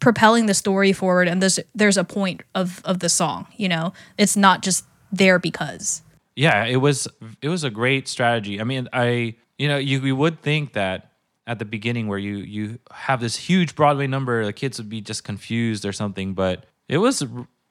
propelling 0.00 0.46
the 0.46 0.54
story 0.54 0.92
forward 0.92 1.28
and 1.28 1.40
there's 1.42 1.58
there's 1.74 1.96
a 1.96 2.04
point 2.04 2.42
of 2.54 2.82
of 2.84 2.98
the 3.00 3.08
song. 3.08 3.46
You 3.56 3.68
know, 3.68 3.92
it's 4.18 4.36
not 4.36 4.62
just 4.62 4.84
there 5.12 5.38
because. 5.38 6.02
yeah 6.36 6.64
it 6.66 6.76
was 6.76 7.08
it 7.42 7.48
was 7.48 7.64
a 7.64 7.70
great 7.70 8.06
strategy 8.06 8.60
i 8.60 8.64
mean 8.64 8.86
i 8.92 9.34
you 9.58 9.66
know 9.66 9.76
you, 9.76 9.98
you 10.00 10.14
would 10.14 10.40
think 10.40 10.74
that 10.74 11.10
at 11.46 11.58
the 11.58 11.64
beginning 11.64 12.06
where 12.06 12.18
you 12.18 12.36
you 12.36 12.78
have 12.92 13.20
this 13.20 13.36
huge 13.36 13.74
broadway 13.74 14.06
number 14.06 14.44
the 14.44 14.52
kids 14.52 14.78
would 14.78 14.88
be 14.88 15.00
just 15.00 15.24
confused 15.24 15.84
or 15.84 15.92
something 15.92 16.34
but 16.34 16.66
it 16.88 16.98
was 16.98 17.24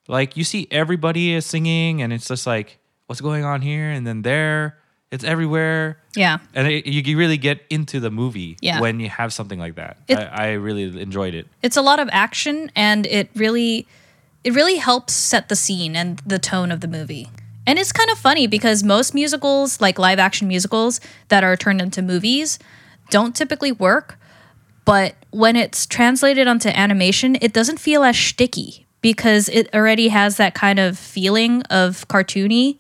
like 0.08 0.38
you 0.38 0.44
see 0.44 0.68
everybody 0.72 1.34
is 1.34 1.46
singing 1.46 2.02
and 2.02 2.12
it's 2.14 2.28
just 2.28 2.48
like 2.48 2.78
what's 3.08 3.22
going 3.22 3.44
on 3.44 3.62
here 3.62 3.90
and 3.90 4.06
then 4.06 4.22
there 4.22 4.78
it's 5.12 5.24
everywhere 5.24 5.98
Yeah. 6.16 6.40
and 6.54 6.68
it, 6.68 6.86
you 6.86 7.02
you 7.02 7.18
really 7.18 7.38
get 7.38 7.62
into 7.70 8.00
the 8.00 8.12
movie 8.12 8.58
Yeah. 8.62 8.82
when 8.82 9.00
you 9.00 9.10
have 9.10 9.32
something 9.32 9.60
like 9.60 9.76
that 9.76 9.98
It- 10.08 10.18
I, 10.18 10.50
I 10.50 10.52
really 10.54 11.02
enjoyed 11.02 11.34
it 11.34 11.48
it's 11.64 11.78
a 11.78 11.82
lot 11.82 12.00
of 12.00 12.10
action 12.12 12.72
and 12.76 13.06
it 13.06 13.30
really 13.36 13.88
it 14.44 14.54
really 14.54 14.78
helps 14.78 15.14
set 15.14 15.50
the 15.50 15.56
scene 15.56 15.96
and 15.96 16.20
the 16.26 16.40
tone 16.40 16.72
of 16.72 16.80
the 16.82 16.88
movie 16.88 17.30
And 17.68 17.78
it's 17.78 17.92
kind 17.92 18.10
of 18.10 18.18
funny 18.18 18.48
because 18.48 18.82
most 18.82 19.14
musicals, 19.14 19.82
like 19.82 20.00
live 20.00 20.20
action 20.20 20.48
musicals 20.48 21.02
that 21.28 21.44
are 21.44 21.58
turned 21.58 21.82
into 21.82 22.02
movies, 22.02 22.60
don't 23.10 23.36
typically 23.36 23.74
work. 23.74 24.16
But 24.86 25.16
when 25.32 25.58
it's 25.58 25.86
translated 25.86 26.48
onto 26.48 26.70
animation, 26.70 27.36
it 27.42 27.52
doesn't 27.52 27.80
feel 27.82 28.04
as 28.08 28.16
sticky 28.18 28.87
because 29.08 29.48
it 29.48 29.74
already 29.74 30.10
has 30.10 30.36
that 30.36 30.54
kind 30.54 30.80
of 30.80 31.00
feeling 31.00 31.62
of 31.70 32.06
cartoony 32.10 32.78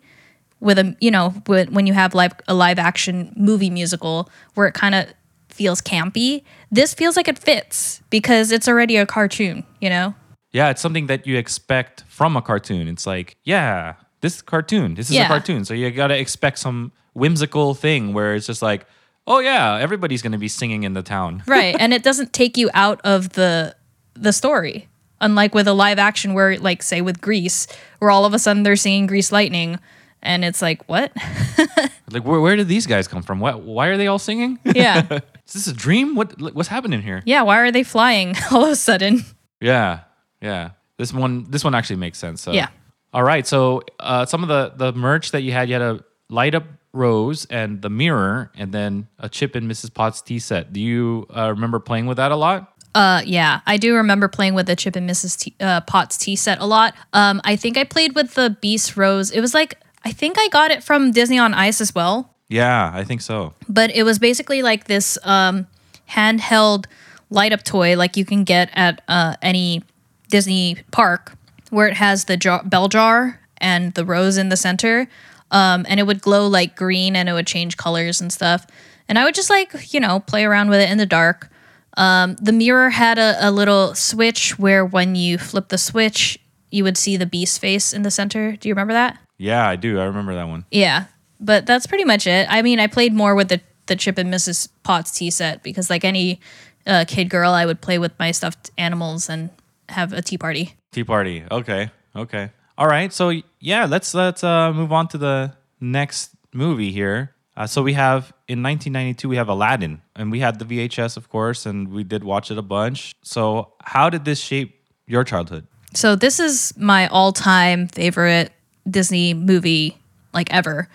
with 0.59 0.77
a 0.77 0.93
you 0.99 1.09
know 1.09 1.29
when 1.45 1.87
you 1.87 1.93
have 1.93 2.13
live 2.13 2.33
a 2.49 2.53
live 2.53 2.77
action 2.77 3.31
movie 3.37 3.69
musical 3.69 4.29
where 4.55 4.67
it 4.67 4.73
kind 4.73 4.93
of 4.93 5.05
feels 5.47 5.81
campy. 5.81 6.43
This 6.69 6.93
feels 6.93 7.15
like 7.15 7.29
it 7.29 7.39
fits 7.39 8.01
because 8.09 8.51
it's 8.51 8.67
already 8.67 8.97
a 8.97 9.05
cartoon, 9.05 9.63
you 9.79 9.89
know. 9.89 10.15
Yeah, 10.51 10.69
it's 10.69 10.81
something 10.81 11.07
that 11.07 11.25
you 11.25 11.37
expect 11.37 12.03
from 12.09 12.35
a 12.35 12.41
cartoon. 12.41 12.89
It's 12.89 13.07
like, 13.07 13.37
yeah, 13.45 13.93
this 14.19 14.35
is 14.35 14.41
cartoon. 14.41 14.95
This 14.95 15.09
is 15.09 15.15
Yeah. 15.15 15.25
a 15.25 15.27
cartoon. 15.29 15.63
So 15.63 15.73
you 15.73 15.89
got 15.91 16.07
to 16.07 16.17
expect 16.19 16.59
some 16.59 16.91
whimsical 17.13 17.73
thing 17.73 18.11
where 18.13 18.35
it's 18.35 18.47
just 18.47 18.61
like, 18.61 18.85
oh 19.27 19.39
yeah, 19.39 19.77
everybody's 19.79 20.21
going 20.21 20.33
to 20.33 20.37
be 20.37 20.49
singing 20.49 20.83
in 20.83 20.93
the 20.93 21.03
town. 21.03 21.41
right 21.47 21.75
and 21.79 21.93
it 21.93 22.03
doesn't 22.03 22.33
take 22.33 22.57
you 22.57 22.69
out 22.73 22.99
of 23.05 23.29
the 23.39 23.73
the 24.13 24.33
story 24.33 24.87
unlike 25.21 25.53
with 25.55 25.67
a 25.67 25.73
live 25.73 25.99
action 25.99 26.33
where 26.33 26.57
like 26.59 26.81
say 26.83 27.01
with 27.01 27.21
grease 27.21 27.67
where 27.99 28.11
all 28.11 28.25
of 28.25 28.33
a 28.33 28.39
sudden 28.39 28.63
they're 28.63 28.75
singing 28.75 29.07
grease 29.07 29.31
lightning 29.31 29.79
and 30.21 30.43
it's 30.45 30.61
like 30.61 30.83
what 30.87 31.11
Like 32.11 32.23
where, 32.23 32.39
where 32.39 32.55
did 32.55 32.67
these 32.69 32.87
guys 32.87 33.07
come 33.07 33.21
from? 33.21 33.39
Why, 33.39 33.53
why 33.53 33.87
are 33.87 33.97
they 33.97 34.07
all 34.07 34.19
singing? 34.19 34.59
yeah 34.63 35.05
is 35.47 35.53
this 35.53 35.67
a 35.67 35.73
dream? 35.73 36.15
What 36.15 36.39
what's 36.53 36.69
happening 36.69 37.01
here? 37.01 37.21
yeah 37.25 37.41
why 37.43 37.59
are 37.59 37.71
they 37.71 37.83
flying 37.83 38.35
all 38.51 38.63
of 38.65 38.71
a 38.71 38.75
sudden 38.75 39.23
Yeah, 39.59 40.01
yeah. 40.41 40.71
This 40.97 41.13
one, 41.13 41.45
this 41.49 41.63
one 41.63 41.75
actually 41.75 41.97
makes 41.97 42.17
sense. 42.17 42.41
So. 42.41 42.51
Yeah. 42.51 42.69
All 43.13 43.23
right. 43.23 43.45
So 43.45 43.81
uh, 43.99 44.25
some 44.25 44.41
of 44.43 44.49
the 44.49 44.73
the 44.75 44.97
merch 44.97 45.31
that 45.31 45.41
you 45.41 45.51
had, 45.51 45.67
you 45.69 45.73
had 45.73 45.81
a 45.81 46.03
light 46.29 46.55
up 46.55 46.63
rose 46.93 47.45
and 47.49 47.81
the 47.81 47.89
mirror, 47.89 48.51
and 48.55 48.71
then 48.71 49.07
a 49.19 49.29
chip 49.29 49.55
in 49.55 49.67
Mrs. 49.67 49.93
Potts 49.93 50.21
tea 50.21 50.39
set. 50.39 50.73
Do 50.73 50.79
you 50.81 51.25
uh, 51.35 51.49
remember 51.49 51.79
playing 51.79 52.05
with 52.07 52.17
that 52.17 52.31
a 52.31 52.35
lot? 52.35 52.73
Uh 52.97 53.21
yeah 53.25 53.61
i 53.65 53.75
do 53.77 53.95
remember 53.95 54.27
playing 54.27 54.53
with 54.55 54.65
the 54.65 54.75
chip 54.75 54.95
and 54.95 55.07
mrs 55.09 55.37
T- 55.41 55.53
uh, 55.59 55.81
potts 55.81 56.17
tea 56.17 56.35
set 56.35 56.57
a 56.59 56.65
lot 56.65 56.93
um 57.13 57.39
i 57.43 57.55
think 57.55 57.77
i 57.77 57.83
played 57.83 58.15
with 58.15 58.33
the 58.33 58.47
beast 58.61 58.97
rose 58.97 59.29
it 59.31 59.41
was 59.41 59.53
like 59.53 59.71
i 60.03 60.11
think 60.11 60.37
i 60.39 60.47
got 60.49 60.71
it 60.71 60.83
from 60.83 61.11
disney 61.11 61.37
on 61.39 61.53
ice 61.53 61.79
as 61.81 61.93
well 61.93 62.17
Yeah, 62.49 62.91
I 62.93 63.03
think 63.03 63.21
so. 63.21 63.53
but 63.67 63.89
it 63.91 64.03
was 64.03 64.19
basically 64.19 64.61
like 64.63 64.85
this 64.85 65.17
um, 65.23 65.67
handheld 66.09 66.85
light 67.29 67.51
up 67.53 67.63
toy 67.63 67.95
like 67.97 68.15
you 68.17 68.25
can 68.25 68.43
get 68.43 68.69
at 68.73 69.01
uh, 69.07 69.35
any 69.41 69.83
Disney 70.29 70.77
park 70.91 71.33
where 71.69 71.87
it 71.87 71.95
has 71.95 72.25
the 72.25 72.37
jar- 72.37 72.63
bell 72.63 72.87
jar 72.87 73.39
and 73.59 73.93
the 73.95 74.05
rose 74.05 74.37
in 74.37 74.49
the 74.49 74.57
center. 74.57 75.07
Um, 75.51 75.85
and 75.89 75.99
it 75.99 76.03
would 76.03 76.21
glow 76.21 76.47
like 76.47 76.75
green 76.75 77.15
and 77.15 77.27
it 77.29 77.33
would 77.33 77.47
change 77.47 77.75
colors 77.77 78.19
and 78.21 78.31
stuff. 78.31 78.65
And 79.07 79.17
I 79.19 79.23
would 79.25 79.35
just 79.35 79.49
like, 79.49 79.93
you 79.93 79.99
know, 79.99 80.19
play 80.19 80.43
around 80.45 80.69
with 80.69 80.79
it 80.81 80.89
in 80.89 80.97
the 80.97 81.05
dark. 81.05 81.49
Um, 81.97 82.35
the 82.35 82.53
mirror 82.53 82.89
had 82.91 83.17
a, 83.17 83.35
a 83.39 83.51
little 83.51 83.93
switch 83.95 84.57
where 84.57 84.85
when 84.85 85.15
you 85.15 85.37
flip 85.37 85.69
the 85.69 85.77
switch, 85.77 86.39
you 86.69 86.83
would 86.83 86.97
see 86.97 87.17
the 87.17 87.25
beast 87.25 87.59
face 87.59 87.91
in 87.91 88.03
the 88.03 88.11
center. 88.11 88.55
Do 88.55 88.69
you 88.69 88.73
remember 88.73 88.93
that? 88.93 89.19
Yeah, 89.37 89.67
I 89.67 89.75
do. 89.75 89.99
I 89.99 90.05
remember 90.05 90.35
that 90.35 90.47
one. 90.47 90.65
Yeah, 90.71 91.05
but 91.39 91.65
that's 91.65 91.87
pretty 91.87 92.05
much 92.05 92.27
it. 92.27 92.47
I 92.49 92.61
mean, 92.61 92.79
I 92.79 92.87
played 92.87 93.13
more 93.13 93.35
with 93.35 93.49
the 93.49 93.61
the 93.87 93.95
Chip 93.95 94.17
and 94.17 94.33
Mrs. 94.33 94.69
Potts 94.83 95.11
tea 95.11 95.29
set 95.31 95.63
because, 95.63 95.89
like 95.89 96.03
any 96.03 96.39
uh, 96.85 97.05
kid 97.07 97.29
girl, 97.29 97.51
I 97.51 97.65
would 97.65 97.81
play 97.81 97.97
with 97.97 98.17
my 98.19 98.31
stuffed 98.31 98.69
animals 98.77 99.29
and 99.29 99.49
have 99.89 100.13
a 100.13 100.21
tea 100.21 100.37
party. 100.37 100.75
Tea 100.91 101.03
party. 101.03 101.43
Okay. 101.49 101.89
Okay. 102.15 102.51
All 102.77 102.87
right. 102.87 103.11
So 103.11 103.31
yeah, 103.59 103.85
let's 103.85 104.13
let's 104.13 104.43
uh, 104.43 104.71
move 104.73 104.91
on 104.91 105.07
to 105.09 105.17
the 105.17 105.53
next 105.79 106.31
movie 106.53 106.91
here. 106.91 107.33
Uh, 107.57 107.65
so 107.65 107.81
we 107.81 107.93
have 107.93 108.31
in 108.47 108.61
1992 108.61 109.27
we 109.27 109.35
have 109.35 109.49
Aladdin, 109.49 110.01
and 110.15 110.31
we 110.31 110.39
had 110.39 110.59
the 110.59 110.65
VHS, 110.65 111.17
of 111.17 111.27
course, 111.27 111.65
and 111.65 111.89
we 111.89 112.03
did 112.03 112.23
watch 112.23 112.51
it 112.51 112.57
a 112.57 112.61
bunch. 112.61 113.15
So 113.23 113.73
how 113.81 114.11
did 114.11 114.25
this 114.25 114.39
shape 114.39 114.79
your 115.07 115.23
childhood? 115.23 115.65
So 115.95 116.15
this 116.15 116.39
is 116.39 116.71
my 116.77 117.07
all 117.07 117.33
time 117.33 117.87
favorite 117.87 118.51
Disney 118.87 119.33
movie, 119.33 119.97
like 120.33 120.53
ever. 120.53 120.87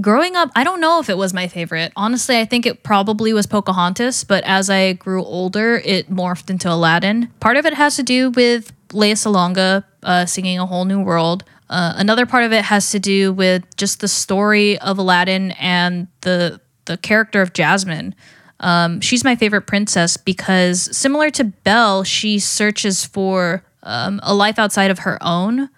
Growing 0.00 0.36
up, 0.36 0.50
I 0.56 0.64
don't 0.64 0.80
know 0.80 1.00
if 1.00 1.10
it 1.10 1.18
was 1.18 1.34
my 1.34 1.48
favorite. 1.48 1.92
Honestly, 1.96 2.38
I 2.38 2.46
think 2.46 2.64
it 2.64 2.82
probably 2.82 3.32
was 3.32 3.46
Pocahontas, 3.46 4.24
but 4.24 4.42
as 4.44 4.68
I 4.70 4.94
grew 4.94 5.22
older, 5.22 5.82
it 5.84 6.10
morphed 6.10 6.50
into 6.50 6.70
Aladdin. 6.70 7.30
Part 7.40 7.56
of 7.56 7.66
it 7.66 7.74
has 7.74 7.96
to 7.96 8.02
do 8.02 8.30
with 8.30 8.72
Lea 8.92 9.12
Salonga 9.12 9.84
uh, 10.02 10.26
singing 10.26 10.58
A 10.58 10.66
Whole 10.66 10.84
New 10.84 11.00
World. 11.02 11.44
Uh, 11.68 11.94
another 11.96 12.26
part 12.26 12.44
of 12.44 12.52
it 12.52 12.64
has 12.64 12.90
to 12.92 12.98
do 12.98 13.32
with 13.32 13.64
just 13.76 14.00
the 14.00 14.08
story 14.08 14.78
of 14.78 14.98
Aladdin 14.98 15.52
and 15.52 16.06
the 16.20 16.60
the 16.84 16.96
character 16.96 17.42
of 17.42 17.52
Jasmine. 17.52 18.14
Um, 18.60 19.00
she's 19.00 19.24
my 19.24 19.36
favorite 19.36 19.62
princess 19.62 20.16
because, 20.16 20.96
similar 20.96 21.30
to 21.30 21.44
Belle, 21.44 22.04
she 22.04 22.38
searches 22.38 23.04
for 23.04 23.64
um, 23.82 24.20
a 24.22 24.34
life 24.34 24.58
outside 24.58 24.90
of 24.90 25.00
her 25.00 25.18
own, 25.20 25.68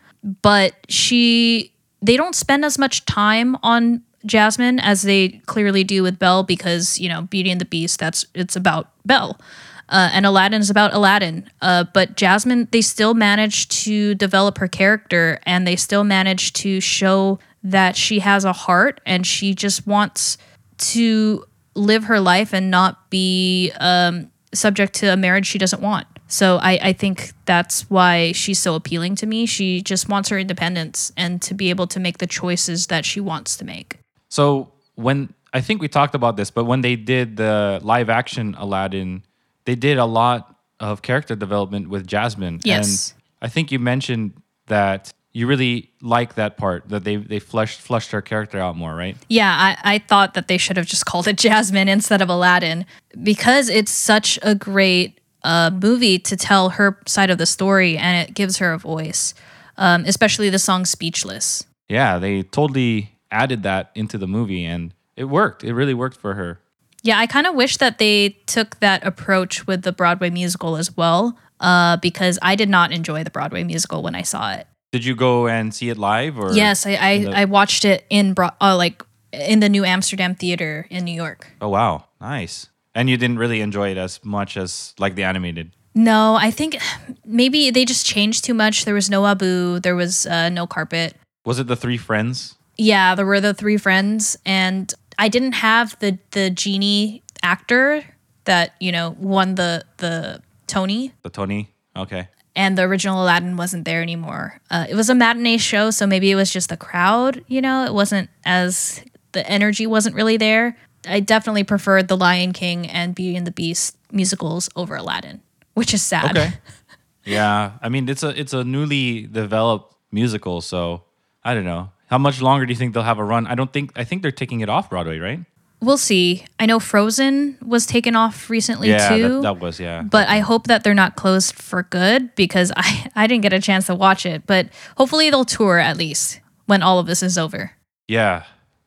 but 0.43 0.75
she 0.89 1.73
they 2.01 2.17
don't 2.17 2.35
spend 2.35 2.65
as 2.65 2.79
much 2.79 3.05
time 3.07 3.57
on 3.63 4.03
Jasmine 4.27 4.79
as 4.79 5.03
they 5.03 5.41
clearly 5.47 5.85
do 5.85 6.03
with 6.03 6.19
Belle 6.19 6.43
because 6.43 6.99
you 6.99 7.09
know 7.09 7.23
Beauty 7.23 7.51
and 7.51 7.61
the 7.61 7.65
Beast 7.65 7.99
that's 7.99 8.27
it's 8.35 8.57
about 8.57 8.91
Belle. 9.05 9.41
Uh, 9.89 10.11
and 10.13 10.27
Aladdin 10.27 10.61
is 10.61 10.71
about 10.71 10.93
Aladdin. 10.93 11.49
Uh, 11.61 11.85
but 11.95 12.17
Jasmine, 12.17 12.69
they 12.71 12.83
still 12.83 13.15
manage 13.15 13.69
to 13.85 14.15
develop 14.15 14.59
her 14.59 14.69
character 14.69 15.41
and 15.45 15.67
they 15.67 15.77
still 15.77 16.05
manage 16.05 16.53
to 16.55 16.81
show 16.81 17.39
that 17.63 17.97
she 17.97 18.21
has 18.21 18.45
a 18.45 18.53
heart 18.53 19.01
and 19.07 19.27
she 19.27 19.55
just 19.55 19.87
wants 19.87 20.39
to 20.79 21.45
live 21.75 22.05
her 22.05 22.21
life 22.21 22.53
and 22.53 22.71
not 22.71 23.11
be 23.11 23.73
um, 23.81 24.31
subject 24.55 24.95
to 24.95 25.13
a 25.13 25.17
marriage 25.17 25.47
she 25.47 25.59
doesn't 25.59 25.83
want. 25.83 26.07
So 26.29 26.59
I, 26.59 26.79
I 26.83 26.93
think 26.93 27.33
that's 27.47 27.89
why 27.89 28.33
she's 28.33 28.59
so 28.59 28.75
appealing 28.75 29.17
to 29.17 29.27
me. 29.27 29.47
She 29.47 29.81
just 29.81 30.09
wants 30.09 30.29
her 30.29 30.39
independence 30.39 31.11
and 31.17 31.41
to 31.43 31.55
be 31.55 31.71
able 31.71 31.87
to 31.89 31.99
make 31.99 32.19
the 32.19 32.27
choices 32.27 32.89
that 32.89 33.07
she 33.07 33.21
wants 33.21 33.57
to 33.57 33.65
make. 33.65 33.99
So 34.29 34.71
when 34.95 35.33
I 35.55 35.63
think 35.63 35.81
we 35.81 35.89
talked 35.89 36.15
about 36.15 36.37
this, 36.37 36.51
but 36.51 36.65
when 36.65 36.83
they 36.83 36.97
did 36.97 37.39
the 37.39 37.81
live 37.83 38.11
action 38.11 38.55
Aladdin, 38.59 39.23
they 39.69 39.75
did 39.75 39.99
a 39.99 40.07
lot 40.07 40.57
of 40.81 41.03
character 41.03 41.37
development 41.37 41.91
with 41.91 42.07
Jasmine. 42.07 42.61
Yes. 42.65 43.13
And 43.13 43.23
I 43.43 43.49
think 43.49 43.71
you 43.71 43.79
mentioned 43.79 44.33
that 44.69 45.13
you 45.33 45.47
really 45.47 45.93
like 46.01 46.37
that 46.37 46.57
part 46.57 46.89
that 46.89 47.05
they 47.05 47.17
they 47.17 47.39
fleshed 47.39 47.79
flushed 47.79 48.11
her 48.13 48.23
character 48.23 48.59
out 48.59 48.77
more, 48.77 48.95
right? 48.95 49.15
Yeah, 49.29 49.51
I, 49.53 49.97
I 49.97 49.99
thought 49.99 50.33
that 50.33 50.49
they 50.49 50.57
should 50.57 50.79
have 50.79 50.87
just 50.87 51.05
called 51.05 51.29
it 51.29 51.37
Jasmine 51.45 51.87
instead 51.87 52.23
of 52.23 52.31
Aladdin 52.31 52.87
because 53.23 53.69
it's 53.69 53.91
such 53.91 54.39
a 54.41 54.55
great 54.55 55.21
uh, 55.43 55.71
movie 55.71 56.19
to 56.19 56.35
tell 56.35 56.71
her 56.71 56.99
side 57.07 57.29
of 57.29 57.37
the 57.37 57.45
story 57.45 57.99
and 57.99 58.27
it 58.27 58.35
gives 58.35 58.57
her 58.57 58.73
a 58.73 58.79
voice, 58.79 59.35
um, 59.77 60.05
especially 60.07 60.49
the 60.49 60.59
song 60.59 60.87
Speechless. 60.87 61.67
Yeah, 61.91 62.19
they 62.19 62.43
totally 62.43 63.19
added 63.31 63.65
that 63.65 63.91
into 63.95 64.17
the 64.17 64.27
movie 64.27 64.65
and 64.65 64.95
it 65.15 65.25
worked. 65.25 65.63
It 65.63 65.75
really 65.75 65.93
worked 65.93 66.17
for 66.17 66.33
her. 66.33 66.59
Yeah, 67.03 67.19
I 67.19 67.27
kind 67.27 67.47
of 67.47 67.55
wish 67.55 67.77
that 67.79 67.99
they 67.99 68.31
took 68.47 68.81
that 68.81 69.07
approach 69.07 69.67
with 69.67 69.83
the 69.83 69.93
Broadway 69.93 70.31
musical 70.31 70.77
as 70.77 70.97
well, 70.97 71.39
uh, 71.61 71.97
because 71.99 72.39
I 72.43 72.55
did 72.57 72.69
not 72.69 72.93
enjoy 72.93 73.23
the 73.25 73.31
Broadway 73.31 73.63
musical 73.65 74.03
when 74.03 74.15
I 74.15 74.23
saw 74.23 74.53
it. 74.53 74.67
Did 74.91 75.05
you 75.05 75.15
go 75.15 75.47
and 75.49 75.75
see 75.75 75.91
it 75.91 75.99
live 75.99 76.39
or 76.39 76.53
Yes, 76.53 76.87
I 76.87 76.97
I, 76.97 77.25
the- 77.25 77.37
I 77.37 77.45
watched 77.45 77.85
it 77.85 78.05
in 78.11 78.33
Bro- 78.35 78.51
uh, 78.61 78.77
like 78.77 79.03
in 79.33 79.61
the 79.61 79.69
New 79.69 79.85
Amsterdam 79.85 80.35
Theater 80.35 80.87
in 80.91 81.05
New 81.05 81.15
York. 81.15 81.47
Oh 81.61 81.69
wow, 81.69 82.05
nice. 82.21 82.69
And 82.95 83.09
you 83.11 83.17
didn't 83.17 83.39
really 83.39 83.61
enjoy 83.61 83.91
it 83.91 83.99
as 83.99 84.19
much 84.25 84.57
as 84.57 84.95
like 84.99 85.15
the 85.15 85.23
animated. 85.25 85.73
No, 85.95 86.37
I 86.37 86.51
think 86.51 86.79
maybe 87.25 87.71
they 87.71 87.85
just 87.85 88.07
changed 88.07 88.45
too 88.45 88.55
much. 88.55 88.85
There 88.87 88.95
was 88.95 89.11
no 89.11 89.27
Abu, 89.27 89.79
there 89.81 89.95
was 89.97 90.27
uh, 90.27 90.49
no 90.49 90.67
carpet. 90.67 91.15
Was 91.45 91.59
it 91.59 91.67
the 91.67 91.77
three 91.77 91.97
friends? 91.99 92.55
Yeah, 92.77 93.15
there 93.15 93.27
were 93.27 93.41
the 93.41 93.53
three 93.55 93.77
friends, 93.77 94.37
and 94.47 94.93
I 95.19 95.29
didn't 95.29 95.53
have 95.53 95.99
the 95.99 96.19
the 96.31 96.51
genie 96.51 97.23
actor 97.43 98.05
that 98.45 98.75
you 98.81 98.93
know 98.93 99.17
won 99.19 99.57
the 99.57 99.85
the 99.99 100.41
Tony. 100.67 101.13
The 101.23 101.31
Tony? 101.31 101.75
Okay. 101.97 102.29
and 102.55 102.79
the 102.79 102.83
original 102.83 103.23
Aladdin 103.23 103.57
wasn't 103.57 103.85
there 103.85 104.03
anymore. 104.03 104.61
Uh, 104.71 104.87
it 104.89 104.95
was 104.95 105.11
a 105.11 105.15
matinee 105.15 105.59
show, 105.59 105.91
so 105.91 106.07
maybe 106.07 106.31
it 106.31 106.37
was 106.37 106.51
just 106.51 106.69
the 106.69 106.77
crowd. 106.77 107.45
You 107.49 107.61
know, 107.61 107.85
it 107.85 107.93
wasn't 107.95 108.31
as 108.45 109.03
the 109.33 109.49
energy 109.49 109.87
wasn't 109.87 110.15
really 110.15 110.37
there. 110.37 110.77
I 111.07 111.21
definitely 111.21 111.65
preferred 111.65 112.09
The 112.09 112.17
Lion 112.17 112.53
King 112.53 112.87
and 112.87 113.15
Beauty 113.15 113.37
and 113.37 113.47
the 113.47 113.51
Beast 113.53 113.97
musicals 114.13 114.69
over 114.77 114.97
Aladdin, 114.97 115.41
which 115.75 115.93
is 115.95 116.03
sad. 116.03 116.37
Okay. 116.37 116.53
yeah, 117.25 117.73
I 117.83 117.89
mean 117.89 118.09
it's 118.09 118.23
a 118.23 118.39
it's 118.39 118.53
a 118.53 118.63
newly 118.65 119.27
developed 119.27 119.95
musical, 120.13 120.61
so 120.61 121.05
I 121.43 121.55
don't 121.55 121.65
know. 121.65 121.91
How 122.09 122.19
much 122.19 122.41
longer 122.41 122.67
do 122.67 122.73
you 122.73 122.77
think 122.77 122.95
they'll 122.95 123.03
have 123.03 123.19
a 123.19 123.25
run? 123.25 123.47
I 123.47 123.55
don't 123.55 123.73
think 123.73 123.93
I 123.97 124.05
think 124.05 124.23
they're 124.23 124.33
taking 124.33 124.61
it 124.61 124.69
off 124.69 124.91
Broadway, 124.91 125.19
right? 125.19 125.41
We'll 125.81 125.99
see. 125.99 126.45
I 126.59 126.67
know 126.67 126.81
Frozen 126.81 127.59
was 127.65 127.87
taken 127.87 128.17
off 128.17 128.51
recently 128.51 128.89
yeah, 128.89 129.09
too. 129.09 129.29
that, 129.29 129.43
that 129.43 129.61
was 129.61 129.79
yeah. 129.79 130.03
but 130.03 130.27
I 130.29 130.41
hope 130.41 130.67
that 130.67 130.83
they're 130.83 130.95
not 130.95 131.15
closed 131.15 131.55
for 131.55 131.85
good 131.85 132.35
because 132.35 132.73
I, 132.77 133.11
I 133.17 133.27
didn't 133.29 133.43
get 133.43 133.53
a 133.53 133.61
chance 133.61 133.87
to 133.87 133.95
watch 133.95 134.27
it. 134.27 134.47
But 134.47 134.71
hopefully 134.97 135.31
they'll 135.31 135.45
tour 135.45 135.79
at 135.79 135.97
least 135.97 136.41
when 136.67 136.83
all 136.83 136.99
of 136.99 137.07
this 137.07 137.23
is 137.23 137.39
over. 137.39 137.73
Yeah, 138.09 138.45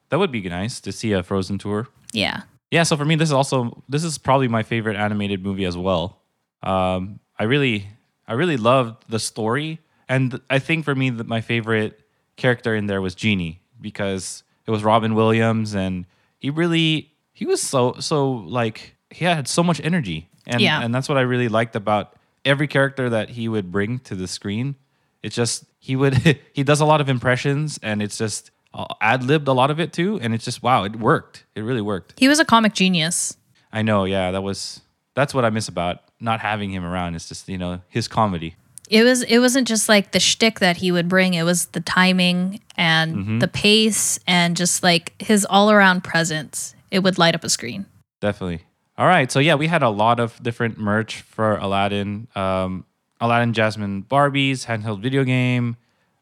that 0.09 0.19
would 0.19 0.31
be 0.31 0.41
nice 0.41 0.81
to 0.81 0.91
see 0.91 1.13
a 1.13 1.23
Frozen 1.23 1.59
tour. 1.59 1.87
Yeah. 2.11 2.41
Yeah, 2.71 2.83
so 2.83 2.97
for 2.97 3.05
me, 3.05 3.15
this 3.15 3.29
is 3.29 3.33
also 3.33 3.83
this 3.87 4.03
is 4.03 4.17
probably 4.17 4.47
my 4.47 4.63
favorite 4.63 4.97
animated 4.97 5.43
movie 5.43 5.65
as 5.65 5.77
well. 5.77 6.21
Um, 6.63 7.19
I 7.37 7.43
really, 7.43 7.87
I 8.27 8.33
really 8.33 8.57
loved 8.57 9.05
the 9.09 9.19
story, 9.19 9.79
and 10.07 10.39
I 10.49 10.59
think 10.59 10.85
for 10.85 10.95
me, 10.95 11.09
that 11.09 11.27
my 11.27 11.41
favorite 11.41 12.00
character 12.41 12.75
in 12.75 12.87
there 12.87 13.01
was 13.01 13.13
Genie 13.15 13.61
because 13.79 14.43
it 14.67 14.71
was 14.71 14.83
Robin 14.83 15.13
Williams, 15.15 15.73
and 15.75 16.05
he 16.39 16.49
really, 16.49 17.11
he 17.33 17.45
was 17.45 17.61
so 17.61 17.95
so 17.99 18.31
like 18.31 18.95
he 19.09 19.25
had 19.25 19.47
so 19.47 19.63
much 19.63 19.79
energy, 19.83 20.27
and 20.47 20.59
Yeah. 20.61 20.81
and 20.83 20.93
that's 20.93 21.07
what 21.09 21.17
I 21.17 21.21
really 21.21 21.49
liked 21.49 21.75
about 21.75 22.13
every 22.43 22.67
character 22.67 23.09
that 23.09 23.29
he 23.37 23.47
would 23.47 23.71
bring 23.71 23.99
to 24.09 24.15
the 24.15 24.27
screen. 24.27 24.75
It's 25.23 25.35
just 25.35 25.65
he 25.79 25.95
would 25.95 26.15
he 26.53 26.63
does 26.63 26.81
a 26.81 26.85
lot 26.85 27.01
of 27.01 27.09
impressions, 27.09 27.79
and 27.83 28.01
it's 28.01 28.17
just 28.17 28.51
uh, 28.73 28.85
ad 29.01 29.23
libbed 29.23 29.47
a 29.47 29.53
lot 29.53 29.69
of 29.71 29.79
it 29.79 29.91
too, 29.93 30.19
and 30.21 30.33
it's 30.33 30.45
just 30.45 30.63
wow, 30.63 30.83
it 30.83 30.95
worked. 30.95 31.45
It 31.55 31.61
really 31.61 31.81
worked. 31.81 32.19
He 32.19 32.27
was 32.27 32.39
a 32.39 32.45
comic 32.45 32.73
genius. 32.73 33.37
I 33.73 33.81
know, 33.83 34.05
yeah, 34.05 34.31
that 34.31 34.41
was 34.43 34.81
that's 35.13 35.33
what 35.33 35.45
I 35.45 35.49
miss 35.49 35.67
about 35.67 35.99
not 36.19 36.39
having 36.39 36.71
him 36.71 36.83
around. 36.85 37.15
It's 37.15 37.27
just 37.27 37.47
you 37.49 37.57
know 37.57 37.81
his 37.89 38.07
comedy. 38.07 38.55
It 38.91 39.03
was 39.03 39.23
it 39.23 39.39
wasn't 39.39 39.67
just 39.67 39.87
like 39.87 40.11
the 40.11 40.19
shtick 40.19 40.59
that 40.59 40.77
he 40.77 40.91
would 40.91 41.07
bring. 41.07 41.33
It 41.33 41.43
was 41.43 41.67
the 41.67 41.79
timing 41.79 42.59
and 42.75 43.15
Mm-hmm. 43.15 43.39
the 43.39 43.47
pace 43.47 44.19
and 44.27 44.57
just 44.57 44.83
like 44.83 45.13
his 45.21 45.45
all 45.49 45.71
around 45.71 46.03
presence. 46.03 46.75
It 46.91 46.99
would 46.99 47.17
light 47.17 47.33
up 47.35 47.43
a 47.43 47.49
screen. 47.49 47.85
Definitely. 48.19 48.61
All 48.97 49.07
right, 49.07 49.31
so 49.31 49.39
yeah, 49.39 49.55
we 49.55 49.67
had 49.67 49.81
a 49.81 49.89
lot 49.89 50.19
of 50.19 50.41
different 50.43 50.77
merch 50.77 51.21
for 51.21 51.55
Aladdin. 51.57 52.27
Um, 52.35 52.85
Aladdin 53.21 53.53
Jasmine 53.53 54.03
Barbies, 54.03 54.65
handheld 54.67 55.01
video 55.01 55.23
game, 55.23 55.77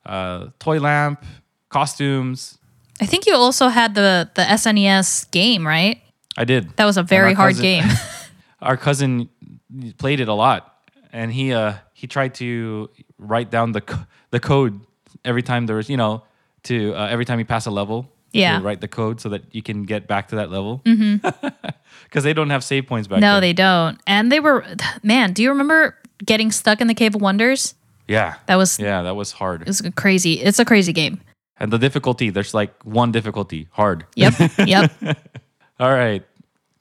uh, 0.05 0.47
toy 0.59 0.79
lamp, 0.79 1.25
costumes. 1.69 2.57
I 3.01 3.05
think 3.05 3.25
you 3.25 3.33
also 3.35 3.69
had 3.69 3.95
the 3.95 4.29
the 4.35 4.43
SNES 4.43 5.31
game, 5.31 5.65
right? 5.65 6.01
I 6.37 6.45
did. 6.45 6.75
That 6.77 6.85
was 6.85 6.97
a 6.97 7.03
very 7.03 7.33
hard 7.33 7.53
cousin- 7.55 7.63
game. 7.63 7.83
Our 8.61 8.77
cousin 8.77 9.29
played 9.97 10.19
it 10.19 10.27
a 10.27 10.33
lot, 10.33 10.75
and 11.13 11.31
he 11.31 11.53
uh 11.53 11.73
he 11.99 12.07
tried 12.07 12.33
to 12.35 12.89
write 13.17 13.49
down 13.51 13.73
the 13.73 13.81
co- 13.81 14.05
the 14.31 14.39
code 14.39 14.79
every 15.25 15.43
time 15.43 15.65
there 15.67 15.75
was 15.75 15.89
you 15.89 15.97
know 15.97 16.23
to 16.63 16.93
uh, 16.95 17.07
every 17.13 17.25
time 17.25 17.37
he 17.39 17.43
passed 17.45 17.67
a 17.67 17.71
level. 17.71 18.07
Yeah. 18.31 18.61
write 18.61 18.79
the 18.79 18.87
code 18.87 19.19
so 19.19 19.29
that 19.29 19.41
you 19.55 19.63
can 19.63 19.85
get 19.85 20.05
back 20.07 20.27
to 20.29 20.35
that 20.35 20.51
level. 20.51 20.81
Because 22.03 22.23
they 22.23 22.33
don't 22.33 22.49
have 22.51 22.63
save 22.63 22.85
points 22.87 23.07
back 23.07 23.19
no, 23.19 23.33
then. 23.33 23.41
they 23.41 23.53
don't. 23.53 23.99
And 24.05 24.31
they 24.31 24.39
were 24.39 24.63
man, 25.03 25.33
do 25.33 25.41
you 25.43 25.49
remember 25.49 25.97
getting 26.25 26.51
stuck 26.51 26.79
in 26.81 26.87
the 26.87 26.93
Cave 26.93 27.15
of 27.15 27.21
Wonders? 27.21 27.73
Yeah. 28.07 28.35
That 28.45 28.55
was 28.55 28.79
Yeah, 28.79 29.01
that 29.03 29.15
was 29.15 29.31
hard. 29.31 29.61
it 29.61 29.67
was 29.67 29.81
a 29.81 29.91
crazy. 29.91 30.33
It's 30.33 30.59
a 30.59 30.65
crazy 30.65 30.93
game. 30.93 31.19
And 31.59 31.73
the 31.73 31.77
difficulty, 31.77 32.29
there's 32.29 32.53
like 32.53 32.71
one 32.85 33.11
difficulty, 33.11 33.67
hard. 33.71 34.05
Yep. 34.15 34.33
yep. 34.65 34.91
All 35.79 35.91
right. 35.93 36.23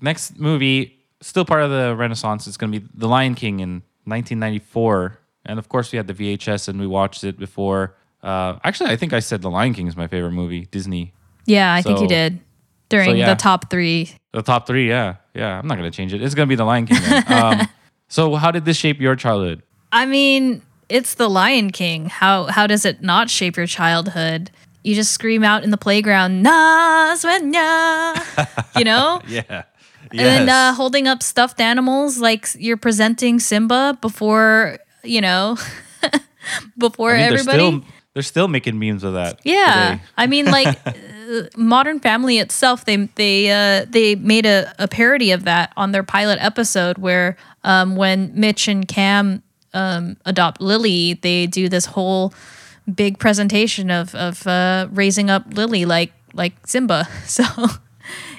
Next 0.01 0.39
movie, 0.39 0.99
still 1.21 1.45
part 1.45 1.63
of 1.63 1.71
the 1.71 1.97
Renaissance, 1.97 2.47
It's 2.47 2.57
going 2.57 2.73
to 2.73 2.81
be 2.81 2.87
The 2.95 3.09
Lion 3.09 3.35
King 3.35 3.61
in 3.61 3.83
1994. 4.09 5.19
And 5.47 5.59
of 5.59 5.69
course, 5.69 5.93
we 5.93 5.97
had 5.97 6.07
the 6.07 6.15
VHS 6.15 6.69
and 6.69 6.81
we 6.81 6.87
watched 6.87 7.25
it 7.25 7.39
before. 7.39 7.95
Uh, 8.23 8.59
actually, 8.65 8.91
I 8.91 8.97
think 8.97 9.13
I 9.13 9.21
said 9.21 9.43
The 9.43 9.51
Lion 9.51 9.75
King 9.75 9.87
is 9.87 9.97
my 9.97 10.09
favorite 10.09 10.33
movie, 10.33 10.67
Disney. 10.67 11.13
Yeah, 11.47 11.73
I 11.73 11.83
think 11.83 12.01
you 12.01 12.09
did. 12.09 12.41
During 12.89 13.17
yeah. 13.17 13.35
the 13.35 13.41
top 13.41 13.71
3. 13.71 14.11
The 14.33 14.43
top 14.43 14.67
three, 14.67 14.89
yeah. 14.89 15.17
Yeah, 15.35 15.59
I'm 15.59 15.67
not 15.67 15.79
going 15.79 15.91
to 15.91 15.97
change 15.97 16.13
it. 16.13 16.23
It's 16.23 16.35
going 16.35 16.47
to 16.47 16.51
be 16.51 16.57
The 16.57 16.65
Lion 16.65 16.87
King. 16.87 16.99
um, 17.29 17.69
so, 18.09 18.35
how 18.35 18.51
did 18.51 18.65
this 18.65 18.77
shape 18.77 19.01
your 19.01 19.17
childhood? 19.17 19.63
I 19.93 20.05
mean, 20.07 20.63
it's 20.89 21.15
the 21.15 21.29
Lion 21.29 21.71
King. 21.71 22.07
How 22.07 22.45
how 22.45 22.67
does 22.67 22.85
it 22.85 23.03
not 23.03 23.31
shape 23.31 23.57
your 23.57 23.67
childhood? 23.67 24.51
You 24.85 24.95
just 24.95 25.13
scream 25.13 25.45
out 25.45 25.65
in 25.65 25.71
the 25.71 25.77
playground, 25.77 26.43
"Na 26.43 27.15
Svenya," 27.15 28.79
you 28.79 28.85
know, 28.85 29.21
Yeah. 29.29 29.65
And 30.13 30.49
uh, 30.49 30.73
holding 30.75 31.07
up 31.07 31.23
stuffed 31.23 31.61
animals 31.61 32.19
like 32.19 32.47
you're 32.59 32.77
presenting 32.77 33.41
Simba 33.41 33.99
before 34.01 34.79
you 35.03 35.21
know, 35.21 35.57
before 36.79 37.11
I 37.11 37.15
mean, 37.15 37.21
they're 37.21 37.39
everybody. 37.39 37.59
still, 37.59 37.85
they're 38.15 38.23
still 38.23 38.49
making 38.49 38.79
memes 38.79 39.05
of 39.05 39.15
that. 39.15 39.41
Yeah. 39.45 39.99
I 40.17 40.27
mean, 40.27 40.47
like 40.51 40.79
uh, 40.87 40.93
Modern 41.57 42.01
Family 42.01 42.39
itself, 42.39 42.85
they 42.85 42.97
they 42.97 43.51
uh, 43.51 43.87
they 43.89 44.15
made 44.15 44.47
a, 44.47 44.73
a 44.79 44.89
parody 44.89 45.33
of 45.33 45.45
that 45.45 45.73
on 45.77 45.93
their 45.93 46.03
pilot 46.03 46.39
episode 46.41 46.99
where 46.99 47.37
um, 47.65 47.97
when 47.97 48.33
Mitch 48.35 48.69
and 48.69 48.87
Cam 48.87 49.43
um, 49.75 50.17
adopt 50.25 50.61
Lily, 50.61 51.15
they 51.15 51.47
do 51.47 51.69
this 51.69 51.87
whole 51.87 52.33
big 52.93 53.19
presentation 53.19 53.91
of 53.91 54.15
of 54.15 54.47
uh, 54.47 54.89
raising 54.93 55.31
up 55.31 55.45
Lily 55.55 55.85
like 55.85 56.13
like 56.35 56.67
Simba. 56.67 57.09
So 57.27 57.45